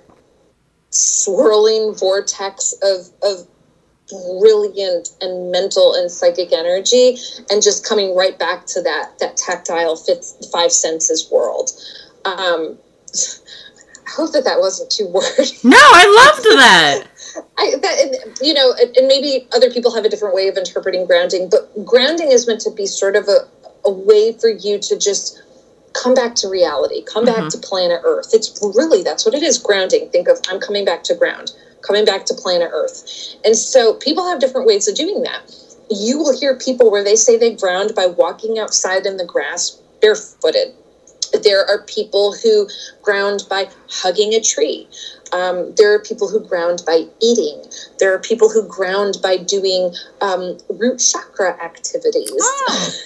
swirling 0.90 1.94
vortex 1.94 2.74
of 2.82 3.08
of 3.22 3.48
brilliant 4.10 5.10
and 5.22 5.52
mental 5.52 5.94
and 5.96 6.10
psychic 6.10 6.54
energy 6.54 7.18
and 7.50 7.62
just 7.62 7.86
coming 7.86 8.16
right 8.16 8.40
back 8.40 8.66
to 8.66 8.82
that 8.82 9.18
that 9.20 9.36
tactile 9.36 9.96
fifth, 9.96 10.50
five 10.52 10.72
senses 10.72 11.30
world 11.32 11.72
um 12.26 12.78
i 14.08 14.10
hope 14.10 14.32
that 14.32 14.46
that 14.46 14.60
wasn't 14.60 14.90
too 14.90 15.08
word 15.14 15.48
No, 15.64 15.78
I 15.78 16.32
loved 16.34 16.46
that. 16.58 17.04
I, 17.58 17.76
that, 17.82 18.40
you 18.42 18.54
know, 18.54 18.74
and, 18.80 19.08
maybe 19.08 19.48
other 19.54 19.70
people 19.70 19.94
have 19.94 20.06
a 20.06 20.10
different 20.10 20.34
way 20.34 20.48
of 20.48 20.58
interpreting 20.58 21.06
grounding, 21.06 21.50
but 21.50 21.70
grounding 21.86 22.32
is 22.32 22.48
meant 22.48 22.62
to 22.62 22.72
be 22.72 22.86
sort 22.88 23.16
of 23.16 23.28
a, 23.28 23.48
a 23.86 23.92
way 23.92 24.34
for 24.34 24.50
you 24.50 24.80
to 24.80 24.98
just 24.98 25.42
come 25.94 26.14
back 26.14 26.36
to 26.36 26.48
reality, 26.48 27.04
come 27.04 27.26
back 27.26 27.50
to 27.50 27.58
planet 27.58 28.02
Earth. 28.04 28.30
It's 28.34 28.60
really, 28.76 29.04
that's 29.04 29.26
what 29.26 29.34
it 29.34 29.44
is 29.44 29.58
grounding. 29.58 30.10
Think 30.10 30.28
of, 30.28 30.40
I'm 30.50 30.60
coming 30.60 30.86
back 30.86 31.04
to 31.04 31.16
ground, 31.16 31.52
coming 31.82 32.06
back 32.06 32.26
to 32.26 32.34
planet 32.34 32.70
Earth. 32.72 33.36
And 33.46 33.56
so 33.56 33.94
people 33.96 34.28
have 34.28 34.40
different 34.40 34.68
ways 34.68 34.88
of 34.88 34.96
doing 34.96 35.24
that. 35.24 35.52
You 35.90 36.18
will 36.18 36.38
hear 36.38 36.58
people 36.58 36.92
where 36.92 37.04
they 37.04 37.16
say 37.16 37.38
they 37.38 37.56
ground 37.56 37.94
by 37.96 38.08
walking 38.08 38.60
outside 38.60 39.06
in 39.06 39.18
the 39.18 39.26
grass 39.26 39.82
barefooted. 40.02 40.74
There 41.44 41.66
are 41.66 41.84
people 41.84 42.34
who 42.34 42.68
ground 43.02 43.46
by 43.50 43.70
hugging 43.90 44.34
a 44.34 44.42
tree. 44.42 44.88
Um, 45.34 45.74
there 45.76 45.94
are 45.94 46.00
people 46.00 46.30
who 46.30 46.40
ground 46.40 46.84
by 46.86 47.06
eating. 47.22 47.62
There 48.00 48.14
are 48.14 48.20
people 48.20 48.50
who 48.50 48.66
ground 48.68 49.18
by 49.22 49.38
doing 49.38 49.94
um, 50.22 50.58
root 50.70 51.00
chakra 51.00 51.62
activities. 51.62 52.32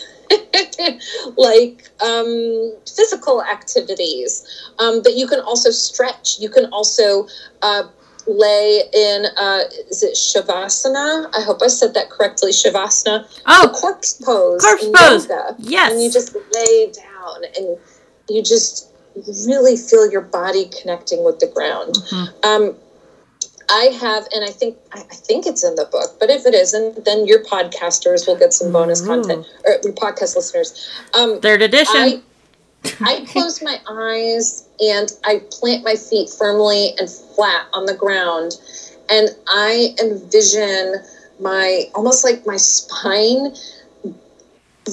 Like 1.37 1.89
um, 2.03 2.73
physical 2.87 3.43
activities. 3.43 4.45
Um, 4.79 5.03
but 5.03 5.15
you 5.15 5.27
can 5.27 5.41
also 5.41 5.71
stretch. 5.71 6.39
You 6.39 6.49
can 6.49 6.65
also 6.71 7.27
uh, 7.61 7.83
lay 8.31 8.83
in, 8.93 9.25
uh, 9.37 9.63
is 9.89 10.03
it 10.03 10.13
Shavasana? 10.15 11.29
I 11.35 11.41
hope 11.41 11.61
I 11.61 11.67
said 11.67 11.93
that 11.93 12.09
correctly. 12.09 12.51
Shavasana. 12.51 13.27
The 13.29 13.41
Oh, 13.47 13.69
corpse 13.73 14.13
pose. 14.13 14.61
corpse 14.61 14.85
pose. 14.93 15.27
Yoga. 15.27 15.55
Yes. 15.59 15.91
And 15.91 16.01
you 16.01 16.11
just 16.11 16.35
lay 16.53 16.91
down 16.91 17.43
and 17.57 17.77
you 18.29 18.41
just 18.41 18.87
really 19.45 19.75
feel 19.77 20.09
your 20.09 20.21
body 20.21 20.69
connecting 20.81 21.23
with 21.23 21.39
the 21.39 21.47
ground. 21.47 21.95
Mhm. 22.11 22.27
Um, 22.43 22.75
I 23.69 23.85
have, 24.01 24.27
and 24.33 24.43
I 24.43 24.49
think 24.49 24.77
I 24.91 24.99
I 24.99 25.15
think 25.15 25.45
it's 25.47 25.63
in 25.63 25.75
the 25.75 25.85
book. 25.85 26.17
But 26.19 26.29
if 26.29 26.45
it 26.45 26.53
isn't, 26.53 27.05
then 27.05 27.25
your 27.25 27.41
podcasters 27.43 28.27
will 28.27 28.35
get 28.35 28.53
some 28.53 28.71
bonus 28.71 29.01
Ooh. 29.01 29.05
content, 29.07 29.45
or 29.65 29.77
your 29.83 29.93
podcast 29.93 30.35
listeners. 30.35 30.73
Um, 31.13 31.39
third 31.39 31.61
edition. 31.61 31.95
I 31.95 32.21
I 33.01 33.25
close 33.27 33.61
my 33.61 33.79
eyes 33.87 34.67
and 34.79 35.11
I 35.23 35.41
plant 35.51 35.83
my 35.83 35.95
feet 35.95 36.29
firmly 36.29 36.93
and 36.97 37.09
flat 37.09 37.67
on 37.73 37.85
the 37.85 37.95
ground, 37.95 38.59
and 39.09 39.29
I 39.47 39.95
envision 40.01 40.95
my 41.39 41.85
almost 41.95 42.23
like 42.23 42.45
my 42.45 42.57
spine, 42.57 43.53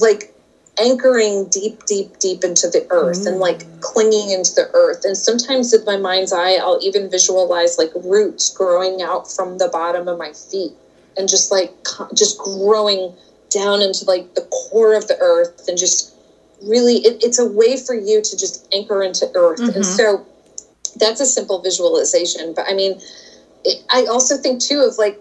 like 0.00 0.34
anchoring 0.80 1.48
deep, 1.50 1.84
deep, 1.86 2.18
deep 2.18 2.44
into 2.44 2.68
the 2.68 2.86
earth 2.90 3.26
and 3.26 3.38
like 3.38 3.64
clinging 3.80 4.30
into 4.30 4.54
the 4.54 4.70
earth. 4.74 5.04
And 5.04 5.16
sometimes 5.16 5.74
in 5.74 5.84
my 5.84 5.96
mind's 5.96 6.32
eye, 6.32 6.54
I'll 6.54 6.78
even 6.82 7.10
visualize 7.10 7.78
like 7.78 7.90
roots 7.96 8.52
growing 8.54 9.02
out 9.02 9.30
from 9.30 9.58
the 9.58 9.68
bottom 9.68 10.08
of 10.08 10.18
my 10.18 10.32
feet 10.32 10.72
and 11.16 11.28
just 11.28 11.50
like 11.50 11.72
just 12.14 12.38
growing 12.38 13.12
down 13.50 13.82
into 13.82 14.04
like 14.04 14.34
the 14.34 14.42
core 14.42 14.94
of 14.94 15.08
the 15.08 15.18
earth 15.20 15.68
and 15.68 15.76
just 15.76 16.14
really 16.62 16.96
it, 16.98 17.16
it's 17.22 17.38
a 17.38 17.46
way 17.46 17.76
for 17.76 17.94
you 17.94 18.20
to 18.20 18.36
just 18.36 18.66
anchor 18.72 19.02
into 19.02 19.28
earth 19.34 19.60
Mhm. 19.60 19.76
and 19.76 19.86
so 19.86 20.24
that's 20.96 21.20
a 21.20 21.26
simple 21.26 21.60
visualization 21.60 22.52
but 22.54 22.64
i 22.68 22.74
mean 22.74 23.00
it, 23.64 23.82
i 23.90 24.04
also 24.04 24.36
think 24.36 24.60
too 24.60 24.80
of 24.80 24.98
like 24.98 25.18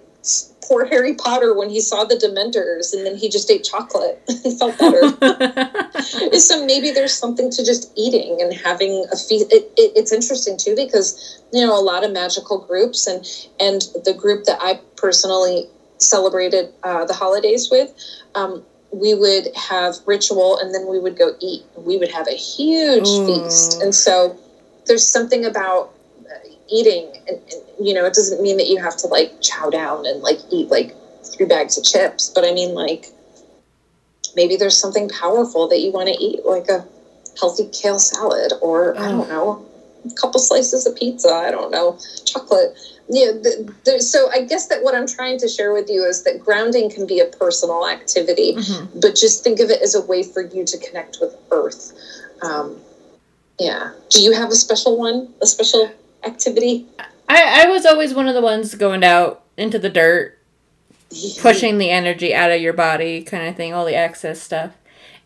poor 0.68 0.84
harry 0.86 1.14
potter 1.14 1.54
when 1.54 1.70
he 1.70 1.80
saw 1.80 2.04
the 2.04 2.16
dementors 2.16 2.94
and 2.94 3.06
then 3.06 3.16
he 3.16 3.30
just 3.30 3.50
ate 3.50 3.64
chocolate 3.64 4.20
and 4.44 4.58
felt 4.58 4.78
better 4.78 5.14
so 6.38 6.66
maybe 6.66 6.92
there's 6.92 7.14
something 7.14 7.50
to 7.52 7.64
just 7.64 7.90
eating 7.96 8.42
and 8.42 8.54
having 8.54 9.06
a 9.12 9.16
feast. 9.18 9.52
It, 9.52 9.70
it, 9.78 9.92
it's 9.96 10.12
interesting 10.12 10.58
too 10.58 10.76
because 10.76 11.40
you 11.52 11.62
know 11.62 11.78
a 11.78 11.82
lot 11.82 12.04
of 12.04 12.12
magical 12.12 12.58
groups 12.58 13.08
and 13.08 13.26
and 13.60 13.82
the 14.06 14.14
group 14.14 14.44
that 14.46 14.58
I 14.62 14.80
personally 14.96 15.68
celebrated 15.98 16.70
uh, 16.84 17.06
the 17.06 17.14
holidays 17.14 17.70
with. 17.70 17.92
Um, 18.36 18.64
we 18.92 19.14
would 19.14 19.50
have 19.56 19.96
ritual 20.06 20.58
and 20.60 20.74
then 20.74 20.88
we 20.88 21.00
would 21.00 21.18
go 21.18 21.36
eat. 21.40 21.64
We 21.76 21.98
would 21.98 22.12
have 22.12 22.28
a 22.28 22.36
huge 22.36 23.08
Ooh. 23.08 23.26
feast, 23.26 23.82
and 23.82 23.94
so 23.94 24.38
there's 24.86 25.06
something 25.08 25.46
about 25.46 25.94
uh, 26.20 26.48
eating. 26.70 27.12
And, 27.28 27.38
and 27.52 27.62
you 27.88 27.94
know, 27.94 28.06
it 28.06 28.14
doesn't 28.14 28.42
mean 28.42 28.58
that 28.58 28.68
you 28.68 28.82
have 28.82 28.98
to 28.98 29.08
like 29.08 29.42
chow 29.42 29.70
down 29.70 30.06
and 30.06 30.22
like 30.22 30.40
eat 30.52 30.70
like 30.70 30.96
three 31.24 31.46
bags 31.46 31.78
of 31.78 31.84
chips, 31.84 32.30
but 32.34 32.46
I 32.46 32.52
mean 32.54 32.74
like 32.74 33.08
maybe 34.36 34.56
there's 34.56 34.78
something 34.78 35.10
powerful 35.10 35.68
that 35.68 35.80
you 35.80 35.92
want 35.92 36.08
to 36.10 36.16
eat, 36.24 36.46
like 36.46 36.70
a 36.70 36.86
healthy 37.40 37.68
kale 37.72 38.00
salad, 38.00 38.54
or 38.62 38.98
I 38.98 39.08
Oh. 39.10 39.12
don't 39.12 39.30
know, 39.30 39.66
a 40.12 40.16
couple 40.16 40.40
slices 40.40 40.86
of 40.86 40.96
pizza. 40.96 41.30
I 41.30 41.52
don't 41.52 41.72
know, 41.72 41.98
chocolate. 42.26 42.76
Yeah, 43.10 43.32
the, 43.32 43.74
the, 43.86 44.00
so 44.02 44.30
I 44.32 44.44
guess 44.44 44.68
that 44.68 44.84
what 44.84 44.94
I'm 44.94 45.08
trying 45.08 45.40
to 45.40 45.48
share 45.48 45.72
with 45.72 45.90
you 45.90 46.04
is 46.04 46.24
that 46.24 46.40
grounding 46.44 46.90
can 46.90 47.08
be 47.08 47.20
a 47.22 47.26
personal 47.26 47.88
activity, 47.88 48.56
Mhm. 48.56 49.02
but 49.02 49.16
just 49.16 49.44
think 49.46 49.62
of 49.62 49.70
it 49.70 49.82
as 49.82 49.96
a 49.96 50.02
way 50.02 50.24
for 50.24 50.42
you 50.42 50.66
to 50.66 50.78
connect 50.78 51.20
with 51.22 51.34
Earth. 51.52 51.94
Um, 52.42 52.82
yeah. 53.60 53.92
Do 54.10 54.22
you 54.22 54.34
have 54.34 54.50
a 54.50 54.56
special 54.56 54.98
one? 54.98 55.34
A 55.42 55.48
special 55.48 55.90
activity? 56.26 56.86
I, 57.30 57.64
I 57.64 57.70
was 57.70 57.86
always 57.86 58.14
one 58.14 58.28
of 58.28 58.34
the 58.36 58.42
ones 58.42 58.76
going 58.76 59.04
out 59.06 59.42
into 59.56 59.80
the 59.80 59.90
dirt, 59.90 60.38
pushing 61.40 61.78
the 61.78 61.90
energy 61.90 62.36
out 62.36 62.52
of 62.52 62.60
your 62.62 62.74
body, 62.74 63.24
kind 63.24 63.48
of 63.48 63.56
thing, 63.56 63.74
all 63.74 63.86
the 63.86 63.96
excess 63.96 64.42
stuff. 64.42 64.72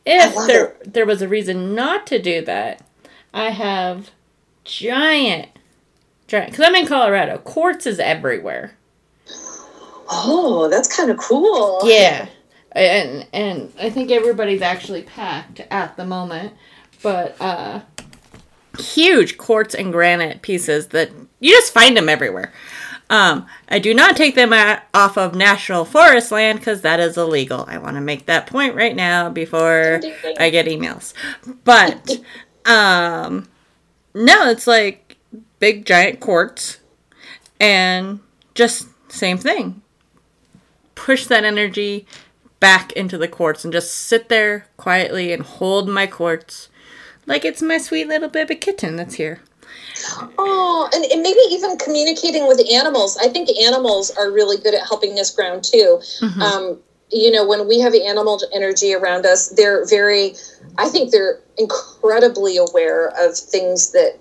If 0.06 0.36
there 0.48 0.76
there 0.84 1.06
was 1.06 1.22
a 1.22 1.28
reason 1.28 1.76
not 1.76 2.08
to 2.08 2.20
do 2.20 2.44
that, 2.46 2.82
I 3.34 3.50
have 3.52 4.10
giant, 4.64 5.50
giant. 6.28 6.52
Because 6.52 6.66
I'm 6.66 6.76
in 6.76 6.88
Colorado, 6.88 7.38
quartz 7.40 7.86
is 7.86 8.00
everywhere. 8.00 8.74
Oh, 10.10 10.68
that's 10.70 10.94
kind 10.94 11.10
of 11.10 11.18
cool. 11.18 11.80
Yeah, 11.84 12.28
and 12.74 13.28
and 13.34 13.72
I 13.80 13.90
think 13.90 14.12
everybody's 14.12 14.62
actually 14.62 15.04
packed 15.04 15.62
at 15.72 15.96
the 15.98 16.06
moment, 16.06 16.54
but 17.02 17.36
uh, 17.40 17.82
huge 18.78 19.38
quartz 19.38 19.74
and 19.74 19.92
granite 19.92 20.42
pieces 20.42 20.88
that 20.88 21.12
you 21.40 21.52
just 21.52 21.74
find 21.74 21.96
them 21.96 22.10
everywhere. 22.10 22.52
Um, 23.10 23.46
I 23.68 23.80
do 23.80 23.94
not 23.94 24.16
take 24.16 24.36
them 24.36 24.54
at, 24.54 24.88
off 24.94 25.18
of 25.18 25.36
national 25.36 25.84
forest 25.84 26.32
land 26.32 26.60
because 26.60 26.82
that 26.82 27.02
is 27.02 27.18
illegal. 27.18 27.66
I 27.68 27.78
want 27.78 27.98
to 27.98 28.02
make 28.02 28.26
that 28.28 28.48
point 28.48 28.74
right 28.74 28.96
now 28.96 29.30
before. 29.30 30.00
I 30.40 30.50
get 30.50 30.66
emails. 30.66 31.14
But 31.66 32.10
um, 32.66 33.50
no, 34.14 34.50
it's 34.50 34.68
like 34.68 35.18
big 35.60 35.86
giant 35.86 36.20
quartz 36.20 36.80
and 37.60 38.20
just 38.56 38.88
same 39.12 39.38
thing. 39.38 39.82
Push 40.96 41.28
that 41.28 41.44
energy 41.44 42.06
back 42.60 42.92
into 42.94 43.18
the 43.18 43.28
quartz 43.28 43.64
and 43.64 43.74
just 43.74 43.94
sit 43.94 44.30
there 44.30 44.68
quietly 44.78 45.34
and 45.34 45.44
hold 45.44 45.90
my 45.90 46.06
quartz 46.06 46.70
like 47.26 47.46
it's 47.46 47.62
my 47.62 47.78
sweet 47.78 48.08
little 48.08 48.30
baby 48.30 48.56
kitten 48.56 48.96
that's 48.96 49.16
here. 49.16 49.42
Oh, 50.38 50.90
and, 50.94 51.06
and 51.06 51.22
maybe 51.22 51.40
even 51.50 51.78
communicating 51.78 52.48
with 52.48 52.62
animals. 52.72 53.18
I 53.18 53.28
think 53.30 53.50
animals 53.50 54.12
are 54.12 54.32
really 54.32 54.58
good 54.58 54.74
at 54.74 54.88
helping 54.88 55.20
us 55.20 55.34
ground 55.34 55.64
too. 55.64 56.02
Mhm. 56.22 56.42
Um, 56.42 56.80
you 57.12 57.30
know, 57.30 57.46
when 57.46 57.68
we 57.68 57.80
have 57.80 57.94
animal 57.94 58.40
energy 58.54 58.94
around 58.94 59.26
us, 59.26 59.50
they're 59.50 59.86
very, 59.86 60.36
I 60.78 60.88
think 60.90 61.12
they're 61.12 61.40
incredibly 61.62 62.58
aware 62.58 63.10
of 63.18 63.38
things 63.38 63.92
that 63.92 64.18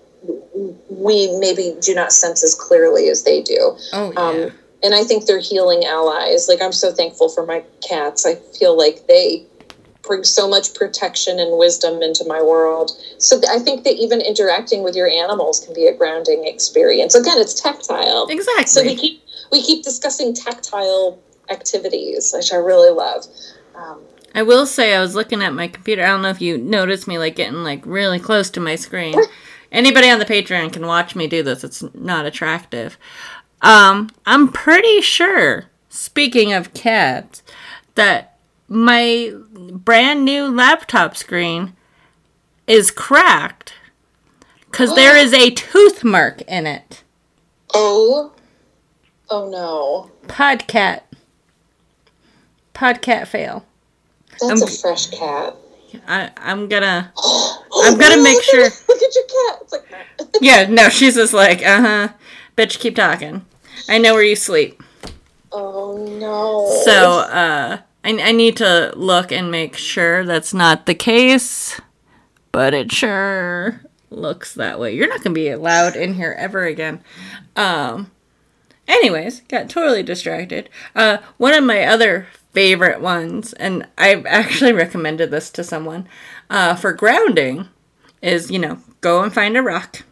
we 0.89 1.29
maybe 1.39 1.75
do 1.81 1.95
not 1.95 2.12
sense 2.12 2.45
as 2.45 2.55
clearly 2.55 3.09
as 3.09 3.25
they 3.25 3.43
do. 3.43 3.77
Oh 3.93 4.12
yeah. 4.12 4.21
Um, 4.21 4.53
and 4.83 4.95
I 4.95 5.05
think 5.05 5.27
they're 5.27 5.41
healing 5.41 5.85
allies. 5.85 6.49
Like, 6.49 6.62
I'm 6.62 6.73
so 6.73 6.93
thankful 6.93 7.29
for 7.29 7.45
my 7.45 7.62
cats. 7.87 8.25
I 8.25 8.37
feel 8.59 8.77
like 8.77 9.07
they 9.07 9.45
bring 10.03 10.25
so 10.25 10.49
much 10.49 10.75
protection 10.75 11.39
and 11.39 11.59
wisdom 11.59 12.03
into 12.03 12.25
my 12.25 12.41
world. 12.41 12.91
So 13.19 13.41
I 13.51 13.59
think 13.59 13.85
that 13.85 13.95
even 13.97 14.21
interacting 14.21 14.83
with 14.83 14.97
your 14.97 15.09
animals 15.09 15.61
can 15.61 15.75
be 15.75 15.87
a 15.87 15.95
grounding 15.95 16.47
experience. 16.47 17.15
Again, 17.15 17.39
it's 17.39 17.61
tactile. 17.61 18.27
exactly. 18.29 18.67
So 18.67 18.83
we 18.83 18.97
keep 18.97 19.23
we 19.53 19.62
keep 19.62 19.85
discussing 19.85 20.35
tactile 20.35 21.21
activities, 21.51 22.33
which 22.35 22.53
I 22.53 22.57
really 22.57 22.91
love. 22.91 23.25
Um, 23.75 24.01
I 24.35 24.43
will 24.43 24.66
say 24.66 24.94
I 24.94 25.01
was 25.01 25.15
looking 25.15 25.43
at 25.43 25.55
my 25.55 25.69
computer. 25.69 26.05
I 26.05 26.09
don't 26.09 26.23
know 26.23 26.31
if 26.31 26.40
you 26.40 26.59
noticed 26.59 27.09
me 27.09 27.19
like 27.19 27.36
getting 27.36 27.62
like 27.62 27.85
really 27.85 28.19
close 28.19 28.51
to 28.51 28.61
my 28.61 28.77
screen. 28.77 29.15
Anybody 29.73 30.11
on 30.11 30.19
the 30.19 30.24
Patreon 30.24 30.73
can 30.73 30.86
watch 30.86 31.15
me 31.15 31.27
do 31.27 31.43
this. 31.43 31.65
It's 31.65 31.82
not 31.94 32.27
attractive. 32.27 32.98
Um, 33.62 34.11
I'm 34.27 34.48
pretty 34.48 35.01
sure, 35.01 35.66
speaking 35.89 36.52
of 36.52 36.74
cats, 36.74 37.43
that 37.94 38.39
my 38.69 39.32
brand 39.73 40.24
new 40.24 40.48
laptop 40.48 41.16
screen 41.16 41.74
is 42.66 42.90
cracked 42.90 43.74
because 44.70 44.94
there 44.94 45.16
is 45.16 45.32
a 45.32 45.51
tooth 45.51 46.05
mark 46.05 46.43
in 46.43 46.66
it. 46.66 47.02
oh, 47.74 48.32
oh 49.28 49.51
no, 49.51 50.11
Podcat. 50.28 51.02
Podcat 52.74 53.27
fail. 53.27 53.66
That's 54.41 54.62
Um, 54.62 54.69
a 54.69 54.71
fresh 54.71 55.07
cat. 55.11 55.57
I, 56.07 56.31
I'm 56.37 56.69
gonna. 56.69 57.12
I'm 57.85 57.99
gonna 57.99 58.23
make 58.23 58.43
sure- 58.43 58.62
Look 58.65 59.03
at 59.03 59.15
your 59.15 59.25
cat. 59.25 59.59
It's 59.62 59.73
like 59.73 59.85
Yeah, 60.41 60.67
no, 60.69 60.89
she's 60.89 61.15
just 61.17 61.33
like, 61.33 61.62
uh 61.65 61.81
huh. 61.81 62.09
Bitch, 62.57 62.79
keep 62.79 62.95
talking. 62.97 63.45
I 63.89 63.99
know 63.99 64.15
where 64.15 64.23
you 64.23 64.37
sleep. 64.37 64.83
oh 65.53 65.97
no. 66.19 66.83
So, 66.85 67.21
uh, 67.21 67.79
I, 68.05 68.11
I 68.23 68.33
need 68.33 68.57
to 68.59 68.93
look 68.97 69.33
and 69.33 69.51
make 69.51 69.77
sure 69.77 70.25
that's 70.25 70.55
not 70.55 70.87
the 70.87 70.95
case, 70.95 71.81
but 72.53 72.73
it 72.73 72.93
sure 72.93 73.83
looks 74.11 74.55
that 74.55 74.79
way. 74.79 74.95
You're 74.95 75.09
not 75.09 75.23
gonna 75.25 75.35
be 75.35 75.49
allowed 75.49 75.97
in 75.97 76.15
here 76.15 76.35
ever 76.39 76.65
again. 76.65 77.03
Um, 77.57 78.11
anyways, 78.87 79.41
got 79.43 79.69
totally 79.69 80.03
distracted. 80.03 80.69
Uh, 80.95 81.19
one 81.37 81.55
of 81.55 81.65
my 81.65 81.85
other 81.85 82.27
favorite 82.52 83.01
ones, 83.01 83.52
and 83.55 83.86
I've 83.97 84.27
actually 84.27 84.72
recommended 84.85 85.31
this 85.31 85.51
to 85.51 85.64
someone, 85.64 86.09
uh, 86.48 86.74
for 86.74 86.93
grounding 86.93 87.68
is, 88.22 88.51
you 88.51 88.59
know, 88.59 88.78
go 89.01 89.22
and 89.22 89.32
find 89.32 89.56
a 89.56 89.62
rock. 89.62 90.02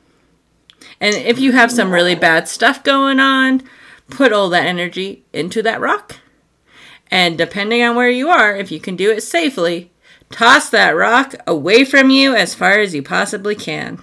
And 1.00 1.14
if 1.14 1.38
you 1.38 1.52
have 1.52 1.70
some 1.70 1.92
really 1.92 2.14
bad 2.14 2.48
stuff 2.48 2.82
going 2.82 3.20
on, 3.20 3.62
put 4.10 4.32
all 4.32 4.48
that 4.50 4.66
energy 4.66 5.24
into 5.32 5.62
that 5.62 5.80
rock. 5.80 6.16
And 7.10 7.38
depending 7.38 7.82
on 7.82 7.96
where 7.96 8.10
you 8.10 8.28
are, 8.28 8.54
if 8.54 8.70
you 8.70 8.80
can 8.80 8.96
do 8.96 9.10
it 9.10 9.22
safely, 9.22 9.90
toss 10.30 10.68
that 10.70 10.90
rock 10.90 11.34
away 11.46 11.84
from 11.84 12.10
you 12.10 12.34
as 12.34 12.54
far 12.54 12.80
as 12.80 12.94
you 12.94 13.02
possibly 13.02 13.54
can. 13.54 14.02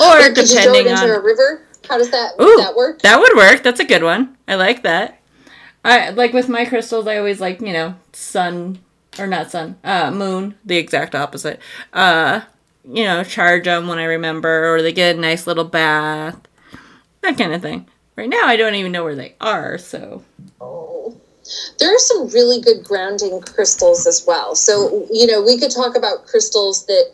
or 0.00 0.20
throw 0.20 0.26
it 0.26 0.34
depending 0.34 0.86
into 0.86 1.02
on 1.02 1.10
a 1.10 1.20
river? 1.20 1.62
How 1.88 1.98
does 1.98 2.10
that 2.10 2.32
Ooh, 2.40 2.56
that 2.58 2.74
work? 2.76 3.02
That 3.02 3.18
would 3.18 3.36
work. 3.36 3.62
That's 3.62 3.80
a 3.80 3.84
good 3.84 4.02
one. 4.02 4.37
I 4.48 4.56
like 4.56 4.82
that. 4.82 5.20
I 5.84 6.10
like 6.10 6.32
with 6.32 6.48
my 6.48 6.64
crystals. 6.64 7.06
I 7.06 7.18
always 7.18 7.40
like 7.40 7.60
you 7.60 7.72
know 7.72 7.94
sun 8.12 8.80
or 9.18 9.26
not 9.26 9.50
sun, 9.50 9.76
uh, 9.84 10.10
moon, 10.10 10.56
the 10.64 10.76
exact 10.76 11.14
opposite. 11.14 11.60
Uh, 11.92 12.40
you 12.90 13.04
know, 13.04 13.22
charge 13.22 13.64
them 13.64 13.86
when 13.86 13.98
I 13.98 14.04
remember, 14.04 14.74
or 14.74 14.82
they 14.82 14.92
get 14.92 15.16
a 15.16 15.20
nice 15.20 15.46
little 15.46 15.64
bath, 15.64 16.38
that 17.20 17.36
kind 17.36 17.52
of 17.52 17.62
thing. 17.62 17.86
Right 18.16 18.28
now, 18.28 18.46
I 18.46 18.56
don't 18.56 18.74
even 18.74 18.92
know 18.92 19.04
where 19.04 19.14
they 19.14 19.34
are, 19.40 19.78
so 19.78 20.24
Oh. 20.60 21.16
There 21.78 21.94
are 21.94 21.98
some 21.98 22.28
really 22.28 22.60
good 22.60 22.84
grounding 22.84 23.40
crystals 23.40 24.06
as 24.06 24.24
well. 24.26 24.54
So, 24.54 25.06
you 25.10 25.26
know, 25.26 25.42
we 25.42 25.58
could 25.58 25.70
talk 25.70 25.96
about 25.96 26.26
crystals 26.26 26.84
that 26.86 27.10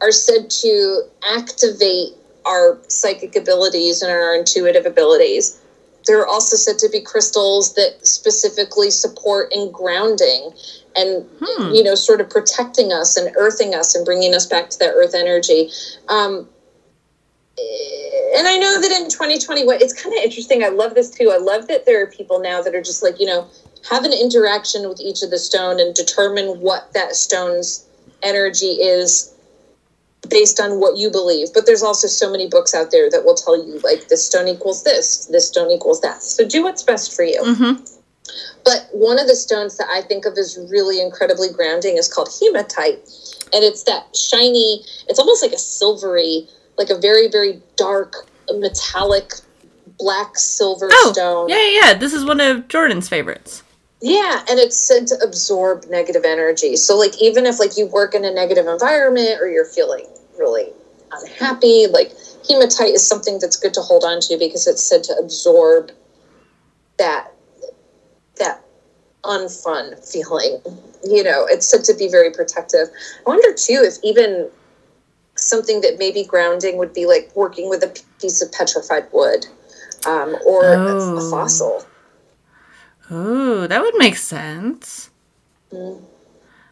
are 0.00 0.12
said 0.12 0.50
to 0.50 1.02
activate 1.34 2.10
our 2.44 2.78
psychic 2.88 3.36
abilities 3.36 4.02
and 4.02 4.10
our 4.10 4.34
intuitive 4.34 4.84
abilities. 4.84 5.60
There 6.06 6.20
are 6.20 6.26
also 6.26 6.56
said 6.56 6.78
to 6.78 6.88
be 6.88 7.00
crystals 7.00 7.74
that 7.74 8.06
specifically 8.06 8.90
support 8.90 9.52
in 9.52 9.70
grounding 9.70 10.52
and, 10.96 11.28
Hmm. 11.40 11.72
you 11.72 11.82
know, 11.82 11.94
sort 11.94 12.20
of 12.20 12.28
protecting 12.28 12.92
us 12.92 13.16
and 13.16 13.34
earthing 13.36 13.74
us 13.74 13.94
and 13.94 14.04
bringing 14.04 14.34
us 14.34 14.46
back 14.46 14.70
to 14.70 14.78
that 14.80 14.92
earth 14.94 15.14
energy. 15.14 15.70
Um, 16.08 16.48
and 18.36 18.48
I 18.48 18.56
know 18.56 18.80
that 18.80 18.90
in 18.90 19.10
2021, 19.10 19.80
it's 19.80 19.92
kind 19.92 20.16
of 20.16 20.22
interesting. 20.22 20.64
I 20.64 20.68
love 20.68 20.94
this 20.94 21.10
too. 21.10 21.30
I 21.30 21.38
love 21.38 21.68
that 21.68 21.84
there 21.84 22.02
are 22.02 22.06
people 22.06 22.40
now 22.40 22.62
that 22.62 22.74
are 22.74 22.82
just 22.82 23.02
like, 23.02 23.20
you 23.20 23.26
know, 23.26 23.46
have 23.88 24.04
an 24.04 24.12
interaction 24.12 24.88
with 24.88 25.00
each 25.00 25.22
of 25.22 25.30
the 25.30 25.38
stone 25.38 25.80
and 25.80 25.94
determine 25.94 26.60
what 26.60 26.92
that 26.92 27.16
stone's 27.16 27.84
energy 28.22 28.72
is 28.80 29.32
based 30.28 30.60
on 30.60 30.80
what 30.80 30.96
you 30.96 31.10
believe. 31.10 31.48
But 31.54 31.66
there's 31.66 31.82
also 31.82 32.06
so 32.06 32.30
many 32.30 32.48
books 32.48 32.74
out 32.74 32.90
there 32.90 33.10
that 33.10 33.24
will 33.24 33.34
tell 33.34 33.56
you, 33.56 33.78
like, 33.80 34.08
this 34.08 34.24
stone 34.26 34.48
equals 34.48 34.82
this, 34.84 35.26
this 35.26 35.48
stone 35.48 35.70
equals 35.70 36.00
that. 36.02 36.22
So 36.22 36.46
do 36.46 36.62
what's 36.62 36.82
best 36.82 37.14
for 37.14 37.22
you. 37.24 37.40
Mhm. 37.40 37.88
But 38.64 38.88
one 38.92 39.18
of 39.18 39.26
the 39.26 39.34
stones 39.34 39.76
that 39.78 39.88
I 39.90 40.02
think 40.02 40.26
of 40.26 40.36
as 40.36 40.58
really 40.68 41.00
incredibly 41.00 41.48
grounding 41.48 41.96
is 41.96 42.12
called 42.12 42.28
hematite. 42.40 43.00
And 43.52 43.64
it's 43.64 43.82
that 43.84 44.14
shiny, 44.14 44.84
it's 45.08 45.18
almost 45.18 45.42
like 45.42 45.52
a 45.52 45.58
silvery, 45.58 46.48
like 46.76 46.90
a 46.90 46.96
very, 46.98 47.28
very 47.28 47.62
dark, 47.76 48.28
metallic, 48.52 49.32
black 49.98 50.38
silver 50.38 50.88
oh 50.92 51.12
stone. 51.12 51.48
yeah, 51.48 51.56
yeah, 51.56 51.80
yeah. 51.82 51.94
This 51.94 52.12
is 52.12 52.24
one 52.24 52.40
of 52.40 52.68
Jordan's 52.68 53.08
favorites. 53.08 53.62
Yeah, 54.02 54.44
and 54.48 54.58
it's 54.58 54.76
said 54.78 55.06
to 55.08 55.18
absorb 55.22 55.84
negative 55.90 56.24
energy. 56.24 56.76
So 56.76 56.96
like 56.96 57.20
even 57.20 57.44
if 57.46 57.58
like 57.58 57.76
you 57.76 57.86
work 57.86 58.14
in 58.14 58.24
a 58.24 58.32
negative 58.32 58.66
environment 58.66 59.40
or 59.40 59.48
you're 59.48 59.66
feeling 59.66 60.06
really 60.38 60.72
unhappy, 61.12 61.86
like 61.86 62.12
hematite 62.48 62.94
is 62.94 63.06
something 63.06 63.38
that's 63.38 63.56
good 63.56 63.74
to 63.74 63.80
hold 63.82 64.04
on 64.04 64.20
to 64.20 64.38
because 64.38 64.66
it's 64.66 64.82
said 64.82 65.04
to 65.04 65.14
absorb 65.16 65.90
that 66.98 67.32
that 68.36 68.64
unfun 69.24 69.98
feeling. 70.10 70.60
You 71.04 71.22
know, 71.22 71.46
it's 71.48 71.68
said 71.68 71.84
to 71.84 71.94
be 71.94 72.08
very 72.08 72.30
protective. 72.30 72.88
I 73.26 73.28
wonder 73.28 73.52
too 73.52 73.82
if 73.84 73.96
even 74.02 74.48
something 75.36 75.82
that 75.82 75.98
may 75.98 76.10
be 76.10 76.24
grounding 76.24 76.78
would 76.78 76.94
be 76.94 77.06
like 77.06 77.30
working 77.34 77.68
with 77.68 77.82
a 77.82 77.94
piece 78.20 78.40
of 78.42 78.50
petrified 78.52 79.06
wood 79.12 79.46
um, 80.06 80.36
or 80.46 80.64
Oh. 80.64 81.16
a 81.18 81.30
fossil. 81.30 81.84
Oh, 83.10 83.66
that 83.66 83.82
would 83.82 83.94
make 83.98 84.16
sense. 84.16 85.10
Oh, 85.72 86.02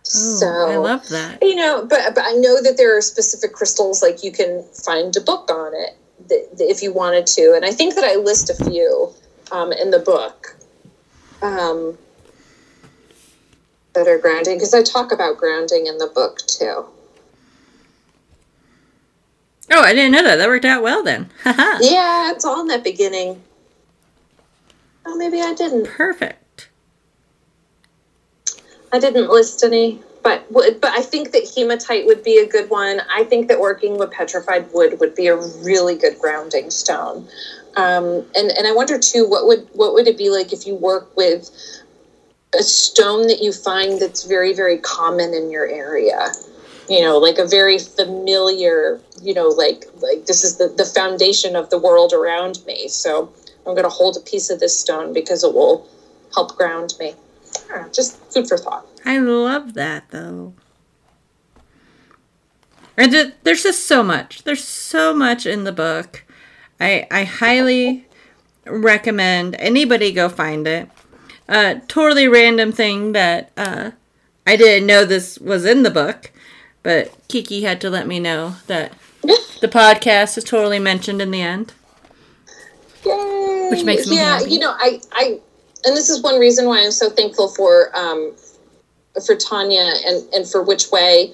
so 0.03 0.47
I 0.47 0.77
love 0.77 1.07
that. 1.09 1.43
you 1.43 1.55
know 1.55 1.85
but, 1.85 2.15
but 2.15 2.25
i 2.25 2.33
know 2.33 2.63
that 2.63 2.77
there 2.79 2.97
are 2.97 3.01
specific 3.03 3.53
crystals 3.53 4.01
like 4.03 4.25
you 4.25 4.33
can 4.33 4.65
find 4.73 5.15
a 5.17 5.21
book 5.21 5.51
on 5.51 5.75
it 5.75 5.97
that, 6.29 6.57
that 6.57 6.71
if 6.71 6.83
you 6.83 6.93
wanted 6.93 7.27
to 7.27 7.53
and 7.55 7.65
i 7.65 7.71
think 7.71 7.95
that 7.95 8.05
i 8.05 8.15
list 8.17 8.49
a 8.49 8.65
few 8.65 9.13
um, 9.53 9.71
in 9.73 9.91
the 9.91 9.99
book 9.99 10.57
um, 11.43 11.97
that 13.93 14.09
are 14.09 14.19
grounding 14.19 14.57
because 14.57 14.73
i 14.73 14.83
talk 14.83 15.13
about 15.13 15.37
grounding 15.37 15.87
in 15.87 15.99
the 15.99 16.07
book 16.15 16.39
too 16.47 16.87
Oh, 19.71 19.83
I 19.83 19.93
didn't 19.93 20.13
know 20.13 20.23
that. 20.23 20.37
That 20.37 20.49
worked 20.49 20.65
out 20.65 20.83
well 20.83 21.03
then. 21.03 21.31
Yeah 21.45 22.33
it's 22.33 22.47
all 22.47 22.63
in 22.63 22.69
that 22.69 22.83
beginning 22.83 23.43
oh 25.09 25.17
maybe 25.17 25.41
i 25.41 25.55
didn't 25.55 25.87
Perfect. 25.87 26.39
I 28.93 28.99
didn't 28.99 29.29
list 29.29 29.63
any, 29.63 30.01
but 30.23 30.51
but 30.53 30.85
I 30.85 31.03
think 31.03 31.33
that 31.33 31.51
hematite 31.55 32.07
would 32.07 32.23
be 32.23 32.39
a 32.39 32.47
good 32.47 32.71
one. 32.71 33.01
I 33.11 33.25
think 33.25 33.49
that 33.49 33.61
working 33.61 33.99
with 33.99 34.11
petrified 34.11 34.73
wood 34.73 34.99
would 35.01 35.15
be 35.15 35.27
a 35.27 35.37
really 35.37 35.97
good 35.97 36.19
grounding 36.19 36.71
stone. 36.71 37.29
Um, 37.77 38.25
and 38.35 38.51
and 38.51 38.67
I 38.67 38.73
wonder 38.73 38.99
too, 38.99 39.29
what 39.29 39.47
would 39.47 39.69
what 39.73 39.95
would 39.95 40.09
it 40.09 40.17
be 40.17 40.31
like 40.31 40.53
if 40.53 40.67
you 40.67 40.75
work 40.75 41.15
with 41.17 41.51
a 42.59 42.63
stone 42.63 43.27
that 43.27 43.43
you 43.43 43.53
find 43.53 44.01
that's 44.01 44.25
very 44.25 44.55
very 44.55 44.79
common 44.79 45.35
in 45.35 45.51
your 45.51 45.67
area? 45.67 46.33
You 46.89 47.03
know, 47.03 47.19
like 47.19 47.39
a 47.39 47.47
very 47.47 47.79
familiar. 47.79 49.01
You 49.21 49.35
know, 49.35 49.49
like 49.49 49.85
like 49.97 50.25
this 50.27 50.45
is 50.45 50.57
the 50.57 50.69
the 50.69 50.87
foundation 50.87 51.57
of 51.57 51.69
the 51.69 51.79
world 51.79 52.13
around 52.15 52.65
me. 52.67 52.89
So 52.89 53.33
I'm 53.69 53.75
going 53.75 53.85
to 53.85 53.91
hold 53.91 54.17
a 54.17 54.21
piece 54.21 54.49
of 54.49 54.61
this 54.61 54.79
stone 54.79 55.13
because 55.13 55.45
it 55.45 55.53
will 55.53 55.87
help 56.35 56.57
ground 56.57 56.95
me. 56.99 57.15
Know, 57.69 57.87
just 57.93 58.17
food 58.33 58.49
for 58.49 58.57
thought. 58.57 58.87
I 59.05 59.19
love 59.19 59.75
that 59.75 60.09
though. 60.11 60.55
And 62.97 63.35
there's 63.45 63.63
just 63.63 63.85
so 63.85 64.03
much. 64.03 64.45
There's 64.45 64.65
so 64.65 65.15
much 65.15 65.45
in 65.45 65.65
the 65.65 65.73
book. 65.73 66.25
I 66.81 67.07
I 67.11 67.25
highly 67.25 68.07
recommend 68.67 69.55
anybody 69.59 70.13
go 70.13 70.29
find 70.29 70.67
it. 70.67 70.89
Uh, 71.49 71.77
totally 71.89 72.27
random 72.27 72.73
thing 72.73 73.13
that 73.13 73.53
uh, 73.57 73.93
I 74.47 74.57
didn't 74.57 74.87
know 74.87 75.05
this 75.05 75.39
was 75.39 75.65
in 75.65 75.83
the 75.83 75.91
book, 75.91 76.33
but 76.83 77.15
Kiki 77.29 77.63
had 77.63 77.81
to 77.83 77.91
let 77.91 78.07
me 78.07 78.19
know 78.19 78.57
that 78.67 78.93
the 79.23 79.69
podcast 79.69 80.39
is 80.39 80.45
totally 80.45 80.79
mentioned 80.79 81.23
in 81.23 81.31
the 81.31 81.43
end. 81.43 81.73
Which 83.71 83.85
makes 83.85 84.07
me 84.07 84.17
yeah, 84.17 84.39
happy. 84.39 84.51
you 84.51 84.59
know, 84.59 84.75
I, 84.79 85.01
I, 85.13 85.41
and 85.85 85.97
this 85.97 86.09
is 86.09 86.23
one 86.23 86.39
reason 86.39 86.67
why 86.67 86.83
I'm 86.85 86.91
so 86.91 87.11
thankful 87.11 87.49
for, 87.49 87.97
um, 87.97 88.35
for 89.27 89.35
Tanya 89.35 89.93
and 90.07 90.35
and 90.35 90.49
for 90.49 90.63
Witch 90.63 90.91
Way, 90.93 91.33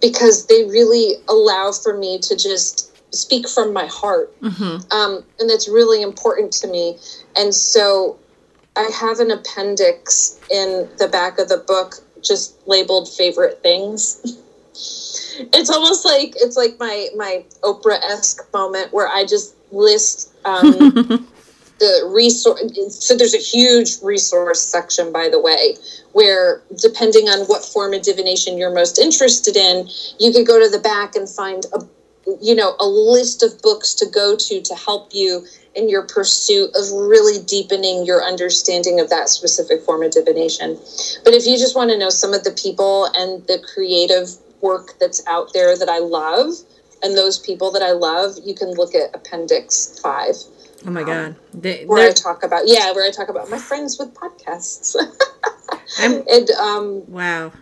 because 0.00 0.46
they 0.46 0.64
really 0.64 1.14
allow 1.28 1.72
for 1.72 1.96
me 1.96 2.18
to 2.20 2.36
just 2.36 2.92
speak 3.14 3.48
from 3.48 3.72
my 3.72 3.86
heart, 3.86 4.38
Mm-hmm. 4.40 4.92
um, 4.92 5.24
and 5.38 5.48
that's 5.48 5.68
really 5.68 6.02
important 6.02 6.52
to 6.54 6.66
me. 6.66 6.98
And 7.36 7.54
so, 7.54 8.18
I 8.76 8.90
have 9.00 9.20
an 9.20 9.30
appendix 9.30 10.38
in 10.50 10.88
the 10.98 11.08
back 11.08 11.38
of 11.38 11.48
the 11.48 11.58
book 11.58 11.96
just 12.22 12.56
labeled 12.66 13.08
favorite 13.08 13.62
things. 13.62 14.20
it's 15.52 15.70
almost 15.70 16.04
like 16.04 16.34
it's 16.36 16.56
like 16.56 16.78
my 16.78 17.08
my 17.16 17.44
Oprah 17.62 18.00
esque 18.02 18.52
moment 18.52 18.92
where 18.92 19.08
I 19.08 19.24
just 19.24 19.54
list 19.72 20.32
um, 20.44 21.26
the 21.78 22.10
resource. 22.12 22.60
So 23.04 23.16
there's 23.16 23.34
a 23.34 23.38
huge 23.38 24.00
resource 24.02 24.60
section, 24.60 25.12
by 25.12 25.28
the 25.28 25.40
way, 25.40 25.76
where 26.12 26.62
depending 26.80 27.28
on 27.28 27.46
what 27.46 27.64
form 27.64 27.92
of 27.92 28.02
divination 28.02 28.56
you're 28.56 28.74
most 28.74 28.98
interested 28.98 29.56
in, 29.56 29.88
you 30.18 30.32
could 30.32 30.46
go 30.46 30.58
to 30.58 30.70
the 30.70 30.78
back 30.78 31.14
and 31.14 31.28
find 31.28 31.66
a 31.74 31.80
you 32.42 32.56
know 32.56 32.74
a 32.80 32.86
list 32.86 33.42
of 33.44 33.62
books 33.62 33.94
to 33.94 34.06
go 34.06 34.34
to 34.36 34.60
to 34.60 34.74
help 34.74 35.14
you 35.14 35.46
in 35.76 35.88
your 35.88 36.02
pursuit 36.02 36.70
of 36.74 36.90
really 36.90 37.44
deepening 37.44 38.04
your 38.04 38.24
understanding 38.24 38.98
of 38.98 39.10
that 39.10 39.28
specific 39.28 39.82
form 39.82 40.02
of 40.02 40.10
divination. 40.10 40.76
But 41.22 41.34
if 41.34 41.46
you 41.46 41.58
just 41.58 41.76
want 41.76 41.90
to 41.90 41.98
know 41.98 42.08
some 42.08 42.32
of 42.32 42.42
the 42.44 42.50
people 42.50 43.08
and 43.14 43.46
the 43.46 43.62
creative 43.74 44.30
work 44.62 44.94
that's 44.98 45.24
out 45.26 45.52
there 45.52 45.76
that 45.76 45.88
I 45.88 45.98
love, 45.98 46.54
and 47.02 47.16
those 47.16 47.38
people 47.38 47.70
that 47.72 47.82
I 47.82 47.92
love, 47.92 48.36
you 48.42 48.54
can 48.54 48.70
look 48.72 48.94
at 48.94 49.14
Appendix 49.14 50.00
5, 50.02 50.34
Oh 50.86 50.90
my 50.90 51.02
god. 51.02 51.36
They, 51.52 51.84
where 51.84 52.08
I 52.08 52.12
talk 52.12 52.44
about, 52.44 52.62
yeah, 52.66 52.92
where 52.92 53.06
I 53.06 53.10
talk 53.10 53.28
about 53.28 53.50
my 53.50 53.58
friends 53.58 53.98
with 53.98 54.14
podcasts. 54.14 54.94
And 55.98 56.50
um, 56.50 57.10
wow. 57.10 57.52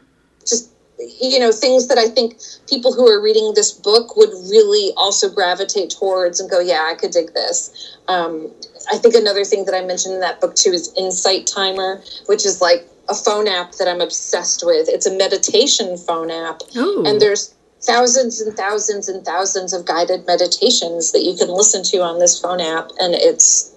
just, 0.47 0.71
you 0.99 1.39
know, 1.39 1.53
things 1.53 1.89
that 1.89 1.99
I 1.99 2.09
think 2.09 2.39
people 2.69 2.93
who 2.93 3.09
are 3.09 3.23
reading 3.23 3.53
this 3.55 3.73
book 3.73 4.17
would 4.17 4.31
really 4.51 4.93
also 4.97 5.29
gravitate 5.29 5.91
towards 5.91 6.41
and 6.41 6.51
go, 6.51 6.61
yeah, 6.61 6.89
I 6.91 6.95
could 6.95 7.11
dig 7.11 7.35
this. 7.35 7.97
Um, 8.09 8.51
I 8.91 8.99
think 8.99 9.15
another 9.15 9.45
thing 9.45 9.65
that 9.67 9.75
I 9.75 9.85
mentioned 9.85 10.15
in 10.15 10.21
that 10.21 10.41
book 10.41 10.55
too 10.55 10.71
is 10.71 10.93
Insight 10.97 11.47
Timer, 11.47 12.03
which 12.27 12.45
is 12.45 12.61
like 12.61 12.89
a 13.09 13.15
phone 13.15 13.49
app 13.49 13.73
that 13.73 13.89
I'm 13.89 14.01
obsessed 14.01 14.65
with. 14.65 14.89
It's 14.89 15.07
a 15.07 15.17
meditation 15.17 15.97
phone 15.97 16.31
app, 16.31 16.63
Ooh. 16.77 17.05
and 17.07 17.21
there's 17.21 17.55
thousands 17.87 18.41
and 18.41 18.57
thousands 18.57 19.09
and 19.09 19.25
thousands 19.25 19.73
of 19.73 19.85
guided 19.85 20.27
meditations 20.27 21.13
that 21.13 21.23
you 21.23 21.37
can 21.37 21.49
listen 21.49 21.83
to 21.85 21.99
on 21.99 22.19
this 22.19 22.41
phone 22.41 22.61
app, 22.61 22.91
and 22.99 23.15
it's 23.15 23.73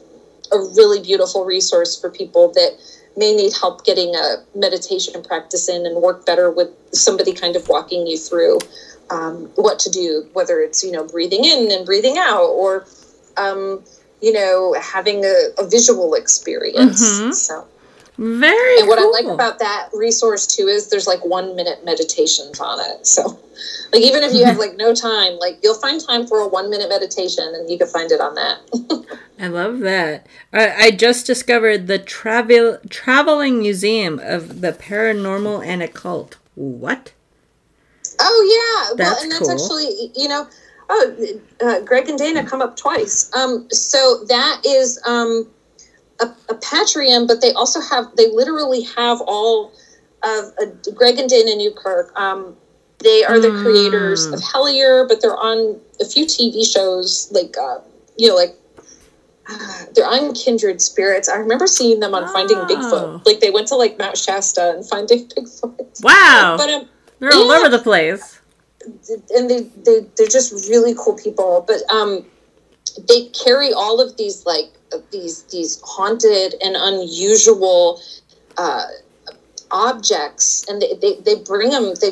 a 0.51 0.57
really 0.57 1.01
beautiful 1.01 1.43
resource 1.45 1.99
for 1.99 2.09
people 2.09 2.51
that 2.53 2.77
may 3.17 3.35
need 3.35 3.51
help 3.59 3.83
getting 3.83 4.15
a 4.15 4.35
meditation 4.55 5.21
practice 5.23 5.67
in 5.67 5.85
and 5.85 6.01
work 6.01 6.25
better 6.25 6.51
with 6.51 6.69
somebody 6.93 7.33
kind 7.33 7.55
of 7.55 7.67
walking 7.67 8.05
you 8.07 8.17
through 8.17 8.59
um, 9.09 9.45
what 9.55 9.79
to 9.79 9.89
do, 9.89 10.27
whether 10.33 10.59
it's 10.59 10.83
you 10.83 10.91
know 10.91 11.05
breathing 11.05 11.43
in 11.43 11.71
and 11.71 11.85
breathing 11.85 12.17
out, 12.17 12.45
or 12.47 12.85
um, 13.37 13.83
you 14.21 14.31
know 14.31 14.73
having 14.81 15.25
a, 15.25 15.35
a 15.57 15.67
visual 15.67 16.13
experience. 16.13 17.01
Mhm. 17.19 17.33
So, 17.33 17.67
Very 18.17 18.79
and 18.79 18.87
what 18.87 18.97
cool. 18.97 19.13
I 19.15 19.21
like 19.21 19.31
about 19.31 19.59
that 19.59 19.89
resource 19.93 20.47
too 20.47 20.67
is 20.67 20.89
there's 20.89 21.05
like 21.05 21.23
one 21.23 21.55
minute 21.55 21.85
meditations 21.85 22.59
on 22.59 22.79
it. 22.79 23.05
So, 23.05 23.39
like 23.93 24.01
even 24.01 24.23
if 24.23 24.33
you 24.33 24.45
have 24.45 24.57
like 24.57 24.75
no 24.75 24.93
time, 24.93 25.37
like 25.39 25.59
you'll 25.63 25.79
find 25.79 25.99
time 26.03 26.27
for 26.27 26.39
a 26.39 26.47
one 26.47 26.69
minute 26.69 26.89
meditation, 26.89 27.43
and 27.53 27.69
you 27.69 27.77
can 27.77 27.87
find 27.87 28.11
it 28.11 28.19
on 28.19 28.35
that. 28.35 29.19
I 29.39 29.47
love 29.47 29.79
that. 29.79 30.25
I, 30.51 30.71
I 30.71 30.91
just 30.91 31.25
discovered 31.25 31.87
the 31.87 31.99
travel 31.99 32.79
traveling 32.89 33.59
museum 33.59 34.19
of 34.23 34.61
the 34.61 34.73
paranormal 34.73 35.65
and 35.65 35.83
occult. 35.83 36.37
What? 36.55 37.13
Oh 38.19 38.95
yeah, 38.97 39.03
well, 39.03 39.21
and 39.21 39.31
that's 39.31 39.39
cool. 39.39 39.51
actually 39.51 40.11
you 40.15 40.27
know, 40.27 40.47
oh, 40.89 41.39
uh, 41.61 41.81
Greg 41.81 42.09
and 42.09 42.17
Dana 42.17 42.43
come 42.43 42.63
up 42.63 42.75
twice. 42.77 43.31
Um, 43.35 43.69
so 43.69 44.23
that 44.27 44.61
is 44.65 44.99
um, 45.05 45.47
a, 46.19 46.25
a 46.49 46.55
Patreon, 46.55 47.27
but 47.27 47.41
they 47.41 47.51
also 47.53 47.79
have 47.81 48.15
they 48.15 48.27
literally 48.31 48.81
have 48.83 49.21
all 49.27 49.71
of 50.23 50.45
uh, 50.61 50.65
Greg 50.95 51.19
and 51.19 51.29
Dana 51.29 51.55
Newkirk. 51.55 52.11
Um, 52.19 52.55
they 52.99 53.23
are 53.23 53.39
the 53.39 53.51
creators 53.61 54.27
Mm. 54.27 54.33
of 54.33 54.39
Hellier, 54.41 55.07
but 55.07 55.21
they're 55.21 55.37
on 55.37 55.79
a 56.01 56.05
few 56.05 56.25
TV 56.25 56.65
shows 56.65 57.29
like 57.31 57.55
uh, 57.57 57.79
you 58.17 58.27
know 58.29 58.35
like. 58.35 58.55
uh, 59.49 59.85
They're 59.95 60.05
on 60.07 60.33
Kindred 60.33 60.81
Spirits. 60.81 61.29
I 61.29 61.35
remember 61.37 61.67
seeing 61.67 61.99
them 62.01 62.13
on 62.13 62.27
Finding 62.33 62.57
Oh. 62.57 62.65
Bigfoot. 62.67 63.25
Like 63.25 63.39
they 63.39 63.49
went 63.51 63.67
to 63.69 63.75
like 63.75 63.97
Mount 63.97 64.17
Shasta 64.17 64.71
and 64.75 64.85
Finding 64.87 65.27
Bigfoot. 65.33 66.03
Wow. 66.03 66.55
But 66.57 66.69
um, 66.69 66.89
They're 67.19 67.31
all 67.33 67.47
yeah. 67.51 67.57
over 67.59 67.69
the 67.69 67.79
place. 67.79 68.39
and 69.35 69.49
they, 69.49 69.61
they 69.85 69.99
they're 70.15 70.27
just 70.27 70.69
really 70.69 70.93
cool 70.97 71.13
people 71.15 71.65
but 71.67 71.79
um 71.91 72.23
they 73.09 73.25
carry 73.43 73.73
all 73.73 73.99
of 73.99 74.15
these 74.15 74.45
like 74.45 74.69
these 75.11 75.43
these 75.43 75.79
haunted 75.83 76.55
and 76.61 76.75
unusual 76.77 77.99
uh 78.57 78.85
objects 79.69 80.63
and 80.69 80.81
they, 80.81 80.93
they, 80.93 81.13
they 81.15 81.35
bring 81.35 81.69
them 81.71 81.93
they 81.95 82.11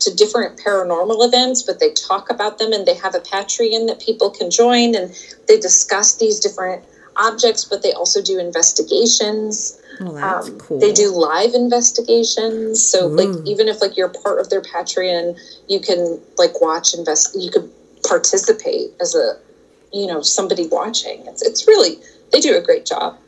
to 0.00 0.12
different 0.12 0.56
paranormal 0.58 1.24
events 1.24 1.62
but 1.62 1.78
they 1.78 1.90
talk 1.90 2.28
about 2.28 2.58
them 2.58 2.72
and 2.72 2.86
they 2.86 2.94
have 2.94 3.14
a 3.14 3.20
patreon 3.20 3.86
that 3.86 4.00
people 4.00 4.30
can 4.30 4.50
join 4.50 4.94
and 4.96 5.12
they 5.46 5.56
discuss 5.56 6.16
these 6.16 6.40
different 6.40 6.82
objects 7.16 7.64
but 7.64 7.82
they 7.82 7.92
also 7.92 8.20
do 8.20 8.38
investigations 8.38 9.78
Well, 10.00 10.14
that's 10.14 10.48
um, 10.48 10.58
cool. 10.58 10.78
They 10.78 10.92
do 10.92 11.10
live 11.10 11.54
investigations, 11.54 12.84
so 12.84 13.06
Ooh. 13.06 13.16
like 13.16 13.46
even 13.46 13.68
if 13.68 13.80
like 13.80 13.96
you're 13.96 14.08
part 14.08 14.38
of 14.38 14.48
their 14.48 14.60
Patreon, 14.60 15.36
you 15.68 15.80
can 15.80 16.20
like 16.36 16.60
watch 16.60 16.94
invest. 16.94 17.34
You 17.34 17.50
could 17.50 17.68
participate 18.06 18.92
as 19.00 19.14
a, 19.14 19.36
you 19.92 20.06
know, 20.06 20.22
somebody 20.22 20.66
watching. 20.66 21.26
It's 21.26 21.42
it's 21.42 21.66
really 21.66 21.98
they 22.32 22.40
do 22.40 22.56
a 22.56 22.60
great 22.60 22.86
job. 22.86 23.18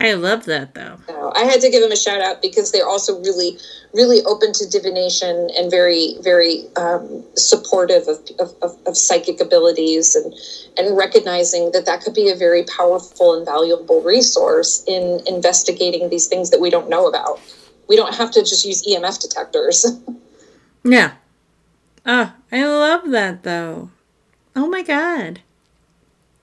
I 0.00 0.14
love 0.14 0.44
that 0.44 0.74
though. 0.74 0.98
So 1.08 1.32
I 1.34 1.44
had 1.44 1.60
to 1.60 1.70
give 1.70 1.82
them 1.82 1.90
a 1.90 1.96
shout 1.96 2.20
out 2.20 2.40
because 2.40 2.70
they're 2.70 2.86
also 2.86 3.20
really, 3.20 3.58
really 3.92 4.22
open 4.24 4.52
to 4.52 4.68
divination 4.68 5.50
and 5.56 5.70
very, 5.70 6.14
very 6.20 6.66
um, 6.76 7.24
supportive 7.34 8.06
of, 8.06 8.18
of, 8.38 8.54
of, 8.62 8.78
of 8.86 8.96
psychic 8.96 9.40
abilities 9.40 10.14
and, 10.14 10.32
and 10.76 10.96
recognizing 10.96 11.72
that 11.72 11.84
that 11.86 12.02
could 12.02 12.14
be 12.14 12.30
a 12.30 12.36
very 12.36 12.62
powerful 12.64 13.34
and 13.34 13.44
valuable 13.44 14.00
resource 14.02 14.84
in 14.86 15.20
investigating 15.26 16.10
these 16.10 16.28
things 16.28 16.50
that 16.50 16.60
we 16.60 16.70
don't 16.70 16.88
know 16.88 17.08
about. 17.08 17.40
We 17.88 17.96
don't 17.96 18.14
have 18.14 18.30
to 18.32 18.40
just 18.40 18.64
use 18.64 18.86
EMF 18.86 19.20
detectors. 19.20 19.84
Yeah. 20.84 21.14
Oh, 22.06 22.32
I 22.50 22.64
love 22.64 23.10
that 23.10 23.42
though. 23.42 23.90
Oh 24.56 24.68
my 24.68 24.82
god. 24.82 25.40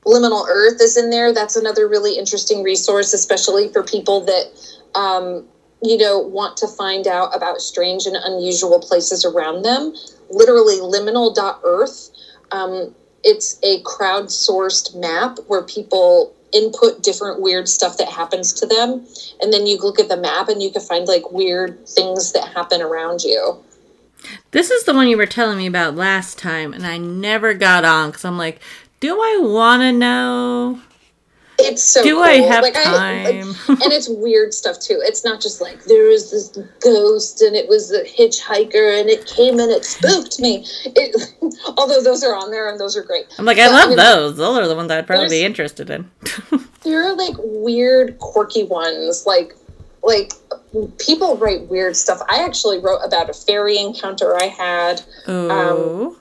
Liminal 0.06 0.46
Earth 0.48 0.82
is 0.82 0.98
in 0.98 1.10
there. 1.10 1.34
That's 1.34 1.56
another 1.56 1.88
really 1.88 2.18
interesting 2.18 2.64
resource, 2.64 3.14
especially 3.14 3.70
for 3.70 3.84
people 3.84 4.22
that, 4.26 4.46
um, 4.94 5.46
you 5.82 5.98
know, 5.98 6.20
want 6.20 6.58
to 6.58 6.68
find 6.68 7.08
out 7.08 7.36
about 7.36 7.60
strange 7.60 8.06
and 8.06 8.16
unusual 8.16 8.80
places 8.80 9.26
around 9.26 9.64
them. 9.64 9.96
Literally, 10.30 10.76
liminal.earth. 10.76 12.12
Um, 12.52 12.94
it's 13.24 13.60
a 13.64 13.82
crowdsourced 13.82 14.96
map 14.96 15.40
where 15.48 15.64
people 15.64 16.36
input 16.54 17.04
different 17.04 17.42
weird 17.42 17.68
stuff 17.68 17.98
that 17.98 18.08
happens 18.08 18.54
to 18.54 18.66
them. 18.66 19.06
And 19.42 19.52
then 19.52 19.66
you 19.66 19.78
look 19.78 20.00
at 20.00 20.08
the 20.08 20.18
map 20.18 20.48
and 20.48 20.62
you 20.62 20.72
can 20.72 20.82
find 20.82 21.08
like 21.08 21.32
weird 21.32 21.88
things 21.88 22.32
that 22.32 22.48
happen 22.54 22.82
around 22.82 23.24
you. 23.24 23.64
This 24.52 24.72
is 24.72 24.86
the 24.86 24.94
one 24.94 25.08
you 25.08 25.18
were 25.18 25.26
telling 25.26 25.58
me 25.58 25.68
about 25.68 25.96
last 25.96 26.40
time, 26.40 26.74
and 26.74 26.86
I 26.86 26.98
never 26.98 27.54
got 27.54 27.86
on 27.86 28.10
because 28.10 28.26
I'm 28.26 28.38
like, 28.38 28.60
do 29.06 29.22
I 29.22 29.40
want 29.44 29.82
to 29.84 29.92
know? 29.92 30.82
It's 31.60 31.84
so 31.84 32.02
Do 32.04 32.16
cool. 32.16 32.24
I 32.24 32.34
have 32.42 32.64
like, 32.64 32.76
I, 32.76 33.24
like, 33.24 33.36
time? 33.36 33.56
and 33.84 33.94
it's 33.94 34.10
weird 34.10 34.52
stuff 34.52 34.80
too. 34.80 35.00
It's 35.04 35.24
not 35.24 35.40
just 35.40 35.62
like 35.62 35.84
there 35.84 36.08
was 36.08 36.32
this 36.32 36.50
ghost 36.82 37.44
and 37.44 37.56
it 37.56 37.70
was 37.70 37.92
a 37.92 38.04
hitchhiker 38.04 39.00
and 39.00 39.08
it 39.08 39.28
came 39.28 39.60
and 39.60 39.72
it 39.72 39.86
spooked 39.86 40.40
me. 40.40 40.66
It, 40.86 41.16
although 41.78 42.02
those 42.02 42.24
are 42.24 42.36
on 42.36 42.50
there 42.50 42.68
and 42.68 42.80
those 42.80 42.98
are 42.98 43.04
great. 43.04 43.28
I'm 43.38 43.46
like, 43.46 43.60
I 43.60 43.68
But, 43.68 43.74
love 43.74 43.90
mean, 43.90 43.98
those. 43.98 44.38
Those 44.38 44.58
are 44.58 44.68
the 44.68 44.76
ones 44.76 44.90
I'd 44.90 45.06
probably 45.06 45.30
be 45.30 45.44
interested 45.44 45.90
in. 45.90 46.10
There 46.86 47.04
are 47.04 47.16
like 47.16 47.34
weird, 47.40 48.20
quirky 48.20 48.64
ones. 48.64 49.26
Like, 49.26 49.56
like 50.04 50.34
people 51.00 51.36
write 51.36 51.68
weird 51.68 51.96
stuff. 51.96 52.22
I 52.30 52.44
actually 52.44 52.78
wrote 52.78 53.00
about 53.00 53.28
a 53.28 53.34
fairy 53.34 53.80
encounter 53.80 54.36
I 54.40 54.46
had. 54.46 55.00
Um, 55.26 55.50
oh. 55.50 56.18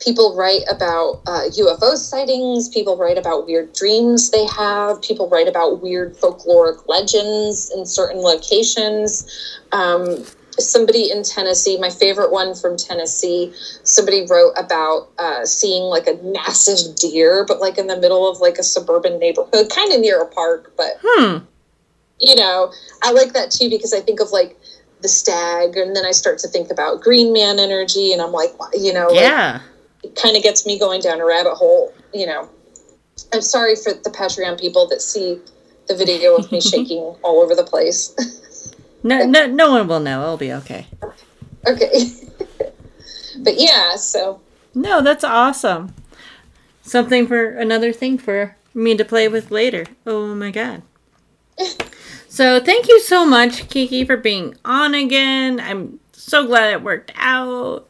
People 0.00 0.36
write 0.36 0.62
about 0.70 1.22
uh, 1.26 1.44
UFO 1.50 1.96
sightings. 1.96 2.68
People 2.68 2.96
write 2.96 3.18
about 3.18 3.46
weird 3.46 3.72
dreams 3.72 4.30
they 4.30 4.46
have. 4.46 5.02
People 5.02 5.28
write 5.28 5.48
about 5.48 5.82
weird 5.82 6.16
folkloric 6.16 6.86
legends 6.86 7.70
in 7.74 7.84
certain 7.84 8.20
locations. 8.20 9.58
Um, 9.72 10.24
somebody 10.58 11.10
in 11.10 11.22
Tennessee, 11.22 11.78
my 11.78 11.90
favorite 11.90 12.30
one 12.30 12.54
from 12.54 12.76
Tennessee, 12.76 13.52
somebody 13.84 14.26
wrote 14.28 14.52
about 14.56 15.08
uh, 15.18 15.44
seeing 15.44 15.84
like 15.84 16.06
a 16.06 16.14
massive 16.22 16.96
deer, 16.96 17.44
but 17.46 17.60
like 17.60 17.78
in 17.78 17.86
the 17.86 17.98
middle 17.98 18.28
of 18.28 18.40
like 18.40 18.58
a 18.58 18.62
suburban 18.62 19.18
neighborhood, 19.18 19.70
kind 19.74 19.92
of 19.92 20.00
near 20.00 20.20
a 20.20 20.26
park. 20.26 20.72
But 20.76 20.94
hmm. 21.02 21.38
you 22.20 22.34
know, 22.34 22.72
I 23.02 23.12
like 23.12 23.32
that 23.32 23.50
too 23.50 23.70
because 23.70 23.92
I 23.92 24.00
think 24.00 24.20
of 24.20 24.30
like 24.30 24.58
the 25.00 25.08
stag, 25.08 25.76
and 25.76 25.94
then 25.94 26.04
I 26.04 26.10
start 26.10 26.38
to 26.38 26.48
think 26.48 26.70
about 26.70 27.00
Green 27.00 27.32
Man 27.32 27.58
energy, 27.58 28.12
and 28.12 28.20
I'm 28.20 28.32
like, 28.32 28.50
you 28.74 28.92
know, 28.92 29.06
like, 29.06 29.20
Yeah. 29.20 29.60
It 30.02 30.14
kind 30.14 30.36
of 30.36 30.42
gets 30.42 30.66
me 30.66 30.78
going 30.78 31.00
down 31.00 31.20
a 31.20 31.24
rabbit 31.24 31.54
hole, 31.54 31.92
you 32.12 32.26
know. 32.26 32.48
I'm 33.32 33.42
sorry 33.42 33.74
for 33.74 33.92
the 33.92 34.10
Patreon 34.10 34.60
people 34.60 34.86
that 34.88 35.02
see 35.02 35.40
the 35.88 35.94
video 35.94 36.36
of 36.36 36.50
me 36.52 36.60
shaking 36.72 36.98
all 37.22 37.40
over 37.40 37.54
the 37.54 37.64
place. 37.64 38.14
No, 39.02 39.24
no, 39.26 39.46
no 39.46 39.70
one 39.70 39.88
will 39.88 40.00
know. 40.00 40.22
It'll 40.22 40.36
be 40.36 40.52
okay. 40.52 40.86
okay. 41.66 42.12
but 43.38 43.54
yeah, 43.58 43.96
so 43.96 44.40
No, 44.74 45.02
that's 45.02 45.24
awesome. 45.24 45.94
Something 46.82 47.26
for 47.26 47.50
another 47.50 47.92
thing 47.92 48.18
for 48.18 48.56
me 48.72 48.96
to 48.96 49.04
play 49.04 49.28
with 49.28 49.50
later. 49.50 49.84
Oh 50.06 50.34
my 50.34 50.50
god. 50.50 50.82
So 52.28 52.60
thank 52.60 52.88
you 52.88 53.00
so 53.00 53.26
much, 53.26 53.68
Kiki, 53.68 54.04
for 54.04 54.16
being 54.16 54.56
on 54.64 54.94
again. 54.94 55.58
I'm 55.58 55.98
so 56.12 56.46
glad 56.46 56.72
it 56.72 56.82
worked 56.82 57.12
out. 57.16 57.88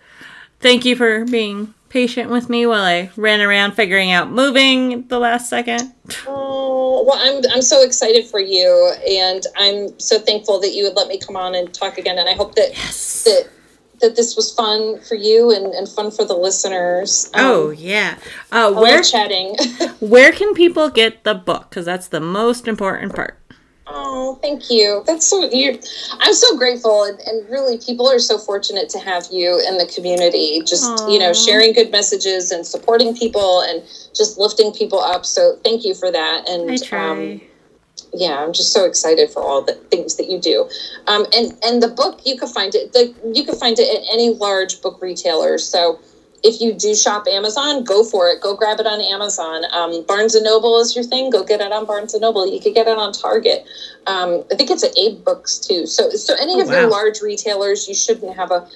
Thank 0.60 0.84
you 0.84 0.96
for 0.96 1.24
being 1.26 1.74
patient 1.88 2.30
with 2.30 2.48
me 2.48 2.66
while 2.66 2.82
I 2.84 3.10
ran 3.16 3.40
around 3.40 3.72
figuring 3.72 4.10
out 4.12 4.30
moving 4.30 5.06
the 5.08 5.18
last 5.18 5.48
second. 5.48 5.92
oh, 6.26 7.04
well, 7.06 7.18
I'm 7.18 7.42
I'm 7.52 7.62
so 7.62 7.82
excited 7.82 8.26
for 8.26 8.40
you, 8.40 8.92
and 9.08 9.42
I'm 9.56 9.98
so 9.98 10.18
thankful 10.18 10.60
that 10.60 10.72
you 10.72 10.84
would 10.84 10.94
let 10.94 11.08
me 11.08 11.18
come 11.18 11.36
on 11.36 11.54
and 11.54 11.72
talk 11.72 11.98
again. 11.98 12.18
And 12.18 12.28
I 12.28 12.34
hope 12.34 12.54
that 12.56 12.70
Yes. 12.72 13.24
that 13.24 13.48
that 14.00 14.14
this 14.14 14.36
was 14.36 14.52
fun 14.54 15.00
for 15.00 15.16
you 15.16 15.50
and, 15.50 15.74
and 15.74 15.88
fun 15.88 16.10
for 16.12 16.24
the 16.24 16.34
listeners. 16.36 17.28
Um, 17.34 17.44
Oh 17.44 17.70
yeah. 17.70 18.18
Uh, 18.52 18.72
where 18.72 19.02
chatting. 19.02 19.56
where 20.00 20.30
can 20.32 20.54
people 20.54 20.88
get 20.88 21.24
the 21.24 21.34
book? 21.34 21.70
Because 21.70 21.84
that's 21.86 22.08
the 22.08 22.20
most 22.20 22.68
important 22.68 23.14
part. 23.14 23.37
Oh, 23.90 24.38
thank 24.42 24.70
you. 24.70 25.02
That's 25.06 25.26
so 25.26 25.50
you. 25.50 25.78
I'm 26.20 26.34
so 26.34 26.56
grateful, 26.58 27.04
and, 27.04 27.18
and 27.20 27.48
really, 27.48 27.78
people 27.78 28.08
are 28.08 28.18
so 28.18 28.38
fortunate 28.38 28.88
to 28.90 28.98
have 28.98 29.26
you 29.30 29.62
in 29.66 29.78
the 29.78 29.86
community. 29.86 30.60
Just 30.60 31.08
you 31.08 31.18
know, 31.18 31.32
sharing 31.32 31.72
good 31.72 31.90
messages 31.90 32.50
and 32.50 32.66
supporting 32.66 33.16
people 33.16 33.62
and 33.62 33.82
just 34.14 34.38
lifting 34.38 34.72
people 34.72 35.00
up. 35.00 35.24
So 35.24 35.56
thank 35.64 35.84
you 35.84 35.94
for 35.94 36.10
that. 36.10 36.48
And 36.48 36.70
I 36.70 36.76
try. 36.76 37.10
um, 37.10 37.40
yeah, 38.12 38.42
I'm 38.42 38.52
just 38.52 38.72
so 38.72 38.84
excited 38.84 39.30
for 39.30 39.42
all 39.42 39.62
the 39.62 39.74
things 39.74 40.16
that 40.16 40.30
you 40.30 40.38
do. 40.38 40.68
Um, 41.06 41.26
and 41.34 41.52
and 41.64 41.82
the 41.82 41.88
book 41.88 42.20
you 42.24 42.38
can 42.38 42.48
find 42.48 42.74
it 42.74 42.92
the 42.92 43.14
you 43.34 43.44
can 43.44 43.56
find 43.56 43.78
it 43.78 43.88
at 43.88 44.04
any 44.12 44.30
large 44.34 44.82
book 44.82 45.00
retailer. 45.00 45.58
So 45.58 45.98
if 46.42 46.60
you 46.60 46.72
do 46.72 46.94
shop 46.94 47.26
Amazon, 47.26 47.84
go 47.84 48.04
for 48.04 48.28
it. 48.30 48.40
Go 48.40 48.54
grab 48.56 48.80
it 48.80 48.86
on 48.86 49.00
Amazon. 49.00 49.64
Um, 49.72 50.04
Barnes 50.06 50.34
and 50.34 50.44
Noble 50.44 50.78
is 50.80 50.94
your 50.94 51.04
thing. 51.04 51.30
Go 51.30 51.42
get 51.44 51.60
it 51.60 51.72
on 51.72 51.84
Barnes 51.86 52.14
and 52.14 52.20
Noble. 52.22 52.46
You 52.46 52.60
could 52.60 52.74
get 52.74 52.86
it 52.86 52.96
on 52.96 53.12
Target. 53.12 53.66
Um, 54.06 54.44
I 54.50 54.54
think 54.54 54.70
it's 54.70 54.84
at 54.84 54.96
Abe 54.96 55.24
Books 55.24 55.58
too. 55.58 55.86
So 55.86 56.10
so 56.10 56.34
any 56.40 56.54
Oh, 56.54 56.60
of 56.60 56.68
your 56.68 56.84
wow. 56.84 56.90
large 56.90 57.20
retailers, 57.20 57.88
you 57.88 57.94
shouldn't 57.94 58.34
have 58.36 58.50
a 58.50 58.68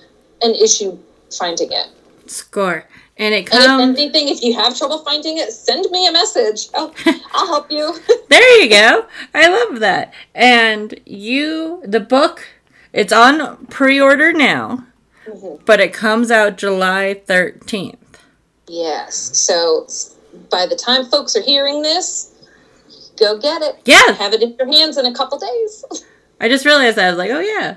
an 0.42 0.54
issue 0.54 0.98
finding 1.30 1.70
it. 1.72 1.88
Score. 2.26 2.84
And 3.18 3.34
it 3.34 3.52
And 3.54 3.92
if 3.92 3.98
anything, 3.98 4.28
if 4.28 4.42
you 4.42 4.54
have 4.54 4.76
trouble 4.76 4.98
finding 5.04 5.36
it, 5.38 5.52
send 5.52 5.88
me 5.90 6.08
a 6.08 6.12
message. 6.12 6.68
I'll, 6.74 6.94
I'll 7.32 7.46
help 7.46 7.70
you. 7.70 7.94
There 8.28 8.62
you 8.62 8.70
go. 8.70 9.04
I 9.34 9.48
love 9.48 9.80
that. 9.80 10.14
And 10.34 10.98
you, 11.04 11.82
the 11.84 12.00
book, 12.00 12.48
it's 12.94 13.12
on 13.12 13.66
pre 13.66 14.00
order 14.00 14.32
now, 14.32 14.86
Mm-hmm. 15.26 15.62
but 15.64 15.78
it 15.80 15.92
comes 15.92 16.30
out 16.30 16.58
July 16.58 17.20
13th. 17.26 17.96
yes. 18.68 19.14
So 19.38 19.86
by 20.50 20.66
the 20.66 20.74
time 20.76 21.04
folks 21.06 21.36
are 21.36 21.42
hearing 21.42 21.82
this, 21.82 22.34
go 23.18 23.38
get 23.38 23.62
it. 23.62 23.76
Yeah. 23.84 24.12
Have 24.14 24.32
it 24.32 24.42
in 24.42 24.56
your 24.58 24.66
hands 24.66 24.96
in 24.98 25.06
a 25.06 25.14
couple 25.14 25.38
days. 25.38 25.84
I 26.40 26.48
just 26.48 26.64
realized 26.64 26.96
that. 26.96 27.06
I 27.06 27.10
was 27.10 27.18
like, 27.18 27.30
oh, 27.30 27.38
yeah. 27.40 27.76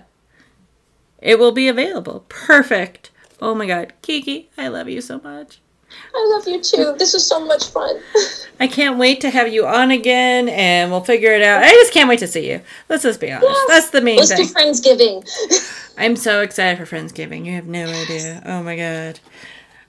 It 1.22 1.38
will 1.38 1.52
be 1.52 1.68
available. 1.68 2.26
Perfect. 2.30 3.12
Oh 3.42 3.54
my 3.54 3.68
God. 3.68 3.94
Kiki, 4.02 4.50
I 4.58 4.68
love 4.70 4.90
you 4.90 5.02
so 5.02 5.20
much. 5.20 5.60
I 6.14 6.28
love 6.32 6.48
you 6.48 6.62
too. 6.62 6.96
This 6.98 7.14
was 7.14 7.26
so 7.26 7.46
much 7.46 7.68
fun. 7.68 8.00
I 8.60 8.68
can't 8.68 8.98
wait 8.98 9.22
to 9.22 9.30
have 9.30 9.52
you 9.52 9.68
on 9.68 9.92
again 9.92 10.48
and 10.48 10.90
we'll 10.90 11.02
figure 11.02 11.32
it 11.32 11.42
out. 11.42 11.64
I 11.64 11.70
just 11.72 11.94
can't 11.94 12.08
wait 12.08 12.20
to 12.20 12.28
see 12.28 12.50
you. 12.50 12.62
Let's 12.88 13.04
just 13.04 13.20
be 13.20 13.32
honest. 13.32 13.50
Yes. 13.50 13.68
That's 13.68 13.90
the 13.90 14.02
main 14.02 14.20
thing. 14.20 14.38
Let's 14.38 14.52
thing. 14.52 14.72
do 14.82 14.98
Friendsgiving. 14.98 15.94
I'm 15.98 16.16
so 16.16 16.42
excited 16.42 16.78
for 16.78 16.96
Friendsgiving. 16.96 17.46
You 17.46 17.54
have 17.54 17.68
no 17.68 17.86
idea. 17.86 18.42
Oh 18.46 18.64
my 18.64 18.78
god. 18.78 19.20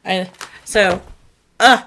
I 0.05 0.31
so 0.65 1.01
uh 1.61 1.83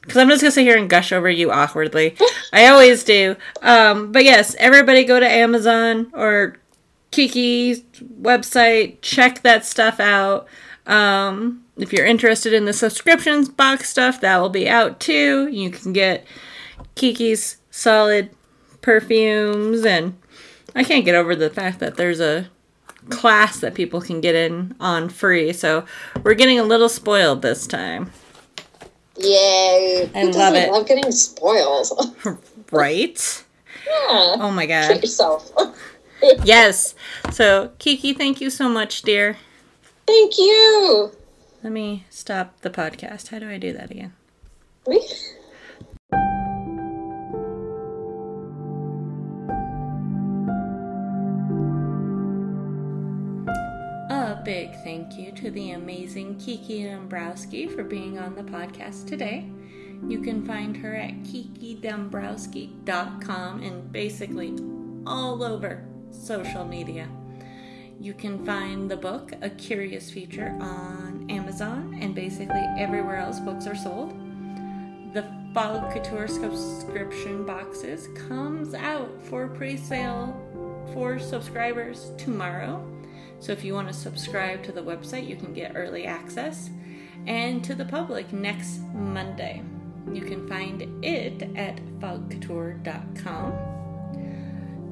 because 0.00 0.18
I'm 0.18 0.28
just 0.28 0.42
gonna 0.42 0.52
sit 0.52 0.64
here 0.64 0.76
and 0.76 0.88
gush 0.88 1.12
over 1.12 1.30
you 1.30 1.50
awkwardly. 1.50 2.16
I 2.52 2.66
always 2.68 3.04
do. 3.04 3.36
Um, 3.62 4.12
but 4.12 4.24
yes, 4.24 4.54
everybody 4.58 5.04
go 5.04 5.18
to 5.18 5.26
Amazon 5.26 6.10
or 6.14 6.56
Kiki's 7.10 7.80
website, 8.20 8.98
check 9.00 9.42
that 9.42 9.64
stuff 9.64 10.00
out. 10.00 10.46
Um, 10.86 11.63
if 11.76 11.92
you're 11.92 12.06
interested 12.06 12.52
in 12.52 12.64
the 12.64 12.72
subscriptions 12.72 13.48
box 13.48 13.90
stuff, 13.90 14.20
that 14.20 14.38
will 14.38 14.48
be 14.48 14.68
out 14.68 15.00
too. 15.00 15.48
You 15.48 15.70
can 15.70 15.92
get 15.92 16.24
Kiki's 16.94 17.56
solid 17.70 18.30
perfumes 18.80 19.84
and 19.84 20.16
I 20.74 20.84
can't 20.84 21.04
get 21.04 21.14
over 21.14 21.34
the 21.34 21.50
fact 21.50 21.80
that 21.80 21.96
there's 21.96 22.20
a 22.20 22.48
class 23.10 23.60
that 23.60 23.74
people 23.74 24.00
can 24.00 24.20
get 24.20 24.34
in 24.34 24.74
on 24.80 25.08
free. 25.08 25.52
So 25.52 25.84
we're 26.22 26.34
getting 26.34 26.58
a 26.58 26.64
little 26.64 26.88
spoiled 26.88 27.42
this 27.42 27.66
time. 27.66 28.10
Yay. 29.16 30.10
I 30.14 30.22
love 30.24 30.54
it. 30.54 30.70
love 30.70 30.86
getting 30.86 31.10
spoiled? 31.12 31.88
Right? 32.72 33.44
yeah. 33.86 34.36
Oh 34.40 34.50
my 34.50 34.66
god. 34.66 34.86
Treat 34.88 35.02
yourself. 35.02 35.52
Yes. 36.42 36.94
So 37.30 37.70
Kiki, 37.78 38.14
thank 38.14 38.40
you 38.40 38.50
so 38.50 38.68
much, 38.68 39.02
dear. 39.02 39.36
Thank 40.06 40.38
you. 40.38 41.12
Let 41.64 41.72
me 41.72 42.04
stop 42.10 42.60
the 42.60 42.68
podcast. 42.68 43.28
How 43.28 43.38
do 43.38 43.48
I 43.48 43.56
do 43.56 43.72
that 43.72 43.90
again? 43.90 44.12
A 54.10 54.42
big 54.44 54.74
thank 54.84 55.16
you 55.16 55.32
to 55.32 55.50
the 55.50 55.70
amazing 55.70 56.38
Kiki 56.38 56.84
Dombrowski 56.84 57.66
for 57.66 57.82
being 57.82 58.18
on 58.18 58.34
the 58.34 58.42
podcast 58.42 59.06
today. 59.06 59.50
You 60.06 60.20
can 60.20 60.44
find 60.44 60.76
her 60.76 60.94
at 60.94 61.22
kikidombrowski.com 61.22 63.62
and 63.62 63.90
basically 63.90 64.54
all 65.06 65.42
over 65.42 65.82
social 66.10 66.66
media. 66.66 67.08
You 68.04 68.12
can 68.12 68.44
find 68.44 68.90
the 68.90 68.98
book, 68.98 69.32
A 69.40 69.48
Curious 69.48 70.10
Future, 70.10 70.54
on 70.60 71.24
Amazon 71.30 71.96
and 72.02 72.14
basically 72.14 72.62
everywhere 72.76 73.16
else 73.16 73.40
books 73.40 73.66
are 73.66 73.74
sold. 73.74 74.10
The 75.14 75.24
Fog 75.54 75.90
Couture 75.90 76.28
subscription 76.28 77.46
boxes 77.46 78.08
comes 78.28 78.74
out 78.74 79.10
for 79.22 79.48
pre-sale 79.48 80.38
for 80.92 81.18
subscribers 81.18 82.12
tomorrow. 82.18 82.86
So 83.40 83.52
if 83.52 83.64
you 83.64 83.72
want 83.72 83.88
to 83.88 83.94
subscribe 83.94 84.62
to 84.64 84.72
the 84.72 84.82
website, 84.82 85.26
you 85.26 85.36
can 85.36 85.54
get 85.54 85.72
early 85.74 86.04
access. 86.04 86.68
And 87.26 87.64
to 87.64 87.74
the 87.74 87.86
public 87.86 88.34
next 88.34 88.80
Monday. 88.92 89.62
You 90.12 90.20
can 90.20 90.46
find 90.46 91.02
it 91.02 91.42
at 91.56 91.78
fogcouture.com. 92.00 93.73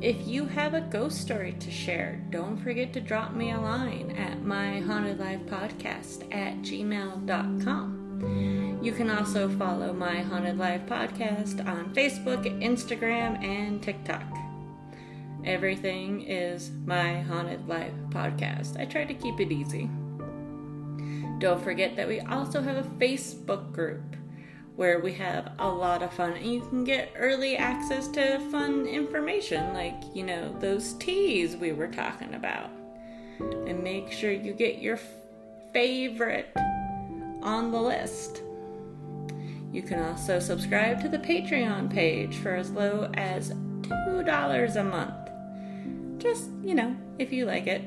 If 0.02 0.26
you 0.26 0.46
have 0.46 0.74
a 0.74 0.80
ghost 0.80 1.20
story 1.20 1.52
to 1.60 1.70
share, 1.70 2.20
don't 2.30 2.56
forget 2.56 2.92
to 2.94 3.00
drop 3.00 3.34
me 3.34 3.52
a 3.52 3.60
line 3.60 4.10
at 4.18 4.42
my 4.42 4.80
haunted 4.80 5.20
life 5.20 5.42
podcast 5.46 6.24
at 6.34 6.56
gmail.com. 6.62 8.00
You 8.82 8.90
can 8.90 9.08
also 9.10 9.48
follow 9.48 9.92
my 9.92 10.22
haunted 10.22 10.58
life 10.58 10.80
podcast 10.86 11.64
on 11.64 11.94
Facebook, 11.94 12.42
Instagram, 12.60 13.40
and 13.44 13.80
TikTok. 13.80 14.24
Everything 15.44 16.22
is 16.22 16.72
my 16.84 17.20
haunted 17.20 17.68
life 17.68 17.94
podcast. 18.08 18.80
I 18.80 18.86
try 18.86 19.04
to 19.04 19.14
keep 19.14 19.38
it 19.38 19.52
easy. 19.52 19.88
Don't 21.38 21.62
forget 21.62 21.94
that 21.94 22.08
we 22.08 22.18
also 22.22 22.60
have 22.60 22.76
a 22.76 22.90
Facebook 22.98 23.70
group 23.70 24.16
where 24.76 25.00
we 25.00 25.12
have 25.12 25.52
a 25.58 25.68
lot 25.68 26.02
of 26.02 26.12
fun 26.12 26.32
and 26.32 26.46
you 26.46 26.60
can 26.60 26.82
get 26.84 27.12
early 27.16 27.56
access 27.56 28.08
to 28.08 28.40
fun 28.50 28.86
information 28.86 29.74
like, 29.74 29.94
you 30.14 30.24
know, 30.24 30.54
those 30.60 30.94
teas 30.94 31.56
we 31.56 31.72
were 31.72 31.88
talking 31.88 32.34
about. 32.34 32.70
And 33.38 33.82
make 33.82 34.10
sure 34.12 34.32
you 34.32 34.52
get 34.52 34.78
your 34.78 34.98
favorite 35.72 36.56
on 37.42 37.70
the 37.70 37.80
list. 37.80 38.42
You 39.72 39.82
can 39.82 40.02
also 40.02 40.38
subscribe 40.38 41.00
to 41.00 41.08
the 41.08 41.18
Patreon 41.18 41.90
page 41.90 42.36
for 42.36 42.54
as 42.54 42.70
low 42.70 43.10
as 43.14 43.50
$2 43.52 44.76
a 44.76 44.84
month. 44.84 46.22
Just, 46.22 46.50
you 46.62 46.74
know, 46.74 46.96
if 47.18 47.32
you 47.32 47.46
like 47.46 47.66
it. 47.66 47.82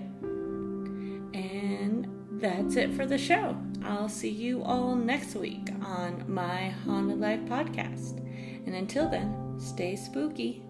And 1.33 2.07
that's 2.41 2.75
it 2.75 2.93
for 2.93 3.05
the 3.05 3.17
show. 3.17 3.55
I'll 3.85 4.09
see 4.09 4.29
you 4.29 4.63
all 4.63 4.95
next 4.95 5.35
week 5.35 5.69
on 5.83 6.25
my 6.27 6.69
Haunted 6.85 7.19
Life 7.19 7.41
podcast. 7.41 8.17
And 8.65 8.73
until 8.73 9.07
then, 9.09 9.59
stay 9.59 9.95
spooky. 9.95 10.63